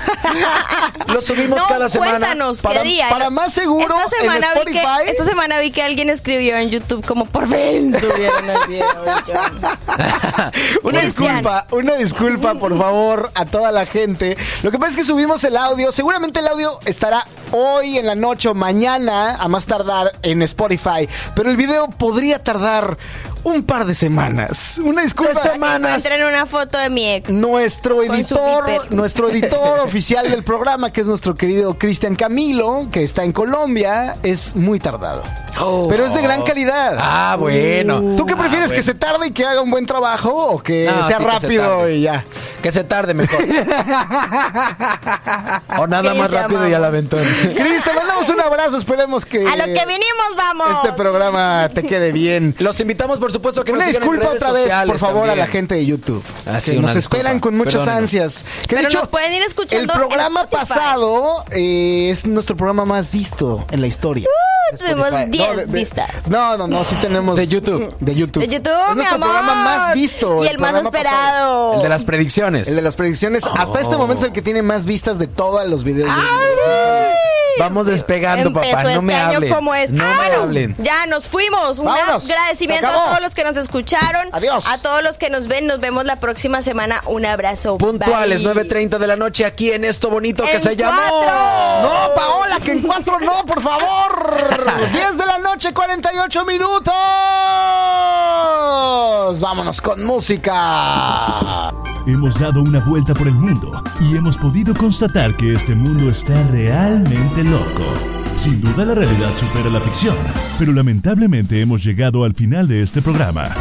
lo 1.12 1.20
subimos 1.20 1.58
No, 1.58 1.66
cada 1.66 1.88
semana. 1.88 2.12
cuéntanos, 2.18 2.62
Para- 2.62 2.82
¿qué 2.82 2.88
día? 2.88 3.08
para 3.08 3.30
más 3.30 3.52
seguro, 3.52 3.96
esta 4.04 4.16
en 4.16 4.22
semana, 4.22 4.48
vi 4.54 4.72
que, 4.72 4.78
Spotify- 4.78 5.10
esta 5.10 5.24
semana 5.24 5.58
vi 5.60 5.70
que 5.70 5.82
alguien 5.82 6.10
escribió 6.10 6.56
en 6.58 6.70
YouTube 6.70 7.04
como 7.06 7.26
por 7.26 7.46
fin 7.46 7.94
subieron 7.98 8.50
el 8.50 8.68
video. 8.68 8.86
Una 10.82 11.00
disculpa, 11.00 11.66
una 11.70 11.94
disculpa, 11.94 12.54
por 12.54 12.76
favor, 12.76 13.30
a 13.34 13.44
toda 13.46 13.72
la 13.72 13.86
gente. 13.86 14.36
Lo 14.62 14.70
que 14.70 14.78
pasa 14.78 14.90
es 14.92 14.96
que 14.96 15.04
subimos 15.04 15.42
el 15.44 15.56
audio. 15.56 15.92
Seguramente 15.92 16.40
el 16.40 16.48
audio 16.48 16.78
estará 16.84 17.26
hoy 17.52 17.98
en 17.98 18.06
la 18.06 18.14
noche 18.14 18.48
o 18.48 18.54
mañana, 18.54 19.36
a 19.36 19.48
más 19.48 19.66
tardar, 19.66 20.12
en 20.22 20.42
Spotify. 20.42 21.08
Pero 21.34 21.50
el 21.50 21.56
video 21.56 21.88
podría 21.88 22.42
tardar 22.42 22.98
un 23.46 23.62
par 23.62 23.84
de 23.86 23.94
semanas. 23.94 24.80
Una 24.82 25.02
disculpa. 25.02 25.40
De 25.40 25.50
semanas. 25.50 26.04
Encuentren 26.04 26.26
una 26.26 26.46
foto 26.46 26.78
de 26.78 26.90
mi 26.90 27.08
ex. 27.14 27.30
Nuestro 27.30 28.02
editor, 28.02 28.92
nuestro 28.92 29.28
editor 29.30 29.78
oficial 29.86 30.28
del 30.30 30.42
programa, 30.42 30.90
que 30.90 31.02
es 31.02 31.06
nuestro 31.06 31.34
querido 31.36 31.78
Cristian 31.78 32.16
Camilo, 32.16 32.88
que 32.90 33.04
está 33.04 33.22
en 33.22 33.30
Colombia, 33.32 34.16
es 34.24 34.56
muy 34.56 34.80
tardado. 34.80 35.22
Oh. 35.60 35.86
Pero 35.88 36.06
es 36.06 36.12
de 36.14 36.22
gran 36.22 36.42
calidad. 36.42 36.96
Ah, 37.00 37.36
bueno. 37.38 38.00
¿Tú 38.16 38.26
qué 38.26 38.34
Ah, 38.34 38.38
prefieres? 38.38 38.66
¿Que 38.70 38.78
bueno. 38.78 38.82
se 38.82 38.94
tarde 38.94 39.26
y 39.28 39.30
que 39.30 39.44
haga 39.46 39.60
un 39.62 39.70
buen 39.70 39.86
trabajo 39.86 40.30
o 40.34 40.60
que 40.62 40.84
No, 40.86 41.06
sea 41.06 41.18
sí, 41.18 41.24
que 41.24 41.30
se 41.30 41.38
rápido 41.40 41.88
y 41.88 42.00
ya? 42.02 42.24
Que 42.62 42.72
se 42.72 42.84
tarde 42.84 43.14
mejor. 43.14 43.38
o 45.78 45.86
nada 45.86 46.10
Cris, 46.10 46.20
más 46.20 46.30
rápido 46.30 46.68
y 46.68 46.74
a 46.74 46.78
la 46.78 46.88
amamos. 46.88 47.12
aventón. 47.12 47.24
Cris, 47.54 47.82
te 47.84 47.92
mandamos 47.94 48.28
un 48.28 48.40
abrazo. 48.40 48.76
Esperemos 48.76 49.24
que. 49.24 49.46
A 49.46 49.56
lo 49.56 49.64
que 49.64 49.86
vinimos, 49.86 50.34
vamos. 50.36 50.68
Este 50.82 50.92
programa 50.94 51.70
te 51.72 51.84
quede 51.84 52.10
bien. 52.12 52.54
Los 52.58 52.78
invitamos, 52.80 53.18
por 53.20 53.30
supuesto, 53.36 53.64
que 53.64 53.72
Una 53.72 53.86
nos 53.86 53.94
sigan 53.94 54.02
en 54.02 54.10
disculpa 54.10 54.30
redes 54.30 54.42
otra 54.42 54.52
vez, 54.54 54.62
sociales 54.64 54.92
por 54.92 54.98
favor, 55.00 55.30
a 55.30 55.36
la 55.36 55.46
gente 55.46 55.74
de 55.74 55.86
YouTube. 55.86 56.22
Ah, 56.46 56.60
sí, 56.60 56.72
que 56.72 56.80
nos 56.80 56.94
disculpa. 56.94 57.16
esperan 57.18 57.40
con 57.40 57.56
muchas 57.56 57.86
ansias. 57.88 58.44
Que 58.68 58.76
de 58.76 58.82
hecho, 58.82 58.98
nos 58.98 59.08
pueden 59.08 59.32
ir 59.32 59.42
escuchando 59.42 59.92
El 59.94 59.98
programa 60.00 60.46
pasado 60.48 61.44
eh, 61.50 62.08
es 62.10 62.26
nuestro 62.26 62.56
programa 62.56 62.84
más 62.84 63.12
visto 63.12 63.64
en 63.70 63.80
la 63.80 63.86
historia. 63.86 64.26
de 64.72 64.78
tuvimos 64.78 65.06
Spotify. 65.08 65.30
10 65.30 65.56
de- 65.56 65.66
de- 65.66 65.72
vistas. 65.72 66.28
No, 66.28 66.56
no, 66.58 66.66
no, 66.66 66.82
sí 66.84 66.96
tenemos. 67.00 67.36
De 67.36 67.46
YouTube. 67.46 67.94
De 68.00 68.14
YouTube. 68.16 68.42
De 68.42 68.48
YouTube, 68.48 68.72
Es 68.72 68.88
mi 68.90 68.94
nuestro 68.96 69.14
amor. 69.16 69.28
programa 69.28 69.54
más 69.54 69.92
visto. 69.94 70.44
Y 70.44 70.48
el 70.48 70.58
más 70.58 70.72
pasado. 70.72 70.88
esperado. 70.88 71.74
El 71.74 71.82
de 71.82 71.88
las 71.88 72.04
predicciones. 72.04 72.68
El 72.68 72.76
de 72.76 72.82
las 72.82 72.96
predicciones. 72.96 73.44
Hasta 73.56 73.80
este 73.80 73.96
momento 73.96 74.22
es 74.24 74.28
el 74.28 74.32
que 74.32 74.42
tiene 74.42 74.62
más 74.62 74.84
vistas 74.86 75.18
de 75.18 75.28
todos 75.28 75.66
los 75.68 75.84
videos. 75.84 76.08
de- 76.08 77.16
Vamos 77.58 77.86
despegando, 77.86 78.48
Empezó 78.48 78.70
papá. 78.70 78.82
No 78.82 78.88
este 78.90 79.00
me 79.02 79.14
año 79.14 79.36
hablen. 79.36 79.54
como 79.54 79.74
es. 79.74 79.90
No 79.90 80.04
Ah, 80.04 80.08
me 80.10 80.16
bueno, 80.16 80.42
hablen. 80.42 80.74
Ya 80.78 81.06
nos 81.06 81.26
fuimos. 81.26 81.78
Un 81.78 81.86
Vámonos. 81.86 82.28
agradecimiento 82.28 82.86
a 82.86 82.90
acabó. 82.90 83.12
Todos 83.16 83.22
los 83.28 83.34
que 83.34 83.44
nos 83.44 83.56
escucharon. 83.56 84.28
Adiós. 84.32 84.66
A 84.68 84.76
todos 84.78 85.02
los 85.02 85.16
que 85.16 85.30
nos 85.30 85.46
ven. 85.48 85.66
Nos 85.66 85.80
vemos 85.80 86.04
la 86.04 86.16
próxima 86.16 86.60
semana. 86.60 87.00
Un 87.06 87.24
abrazo. 87.24 87.78
Puntuales, 87.78 88.42
Bye. 88.44 88.52
9.30 88.68 88.98
de 88.98 89.06
la 89.06 89.16
noche 89.16 89.46
aquí 89.46 89.70
en 89.72 89.84
esto 89.84 90.10
bonito 90.10 90.44
que 90.44 90.60
se 90.60 90.76
llamó. 90.76 91.00
cuatro. 91.00 91.82
No, 91.82 92.14
Paola, 92.14 92.60
que 92.60 92.72
en 92.72 92.82
cuatro 92.82 93.18
no, 93.20 93.46
por 93.46 93.62
favor. 93.62 94.36
10 94.92 95.16
de 95.16 95.26
la 95.26 95.38
noche, 95.38 95.72
48 95.72 96.44
minutos. 96.44 96.92
Vámonos 99.40 99.80
con 99.80 100.04
música. 100.04 101.72
Hemos 102.06 102.38
dado 102.38 102.60
una 102.62 102.80
vuelta 102.80 103.14
por 103.14 103.26
el 103.28 103.34
mundo 103.34 103.82
y 104.00 104.16
hemos 104.16 104.36
podido 104.36 104.74
constatar 104.74 105.34
que 105.36 105.54
este 105.54 105.74
mundo 105.74 106.10
está 106.10 106.34
realmente 106.52 107.42
loco. 107.42 108.15
Sin 108.36 108.60
duda 108.60 108.84
la 108.84 108.94
realidad 108.94 109.34
supera 109.34 109.70
la 109.70 109.80
ficción, 109.80 110.14
pero 110.58 110.72
lamentablemente 110.72 111.60
hemos 111.60 111.82
llegado 111.82 112.22
al 112.24 112.34
final 112.34 112.68
de 112.68 112.82
este 112.82 113.00
programa. 113.00 113.54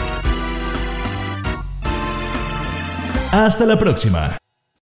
Hasta 3.32 3.66
la 3.66 3.80
próxima. 3.80 4.38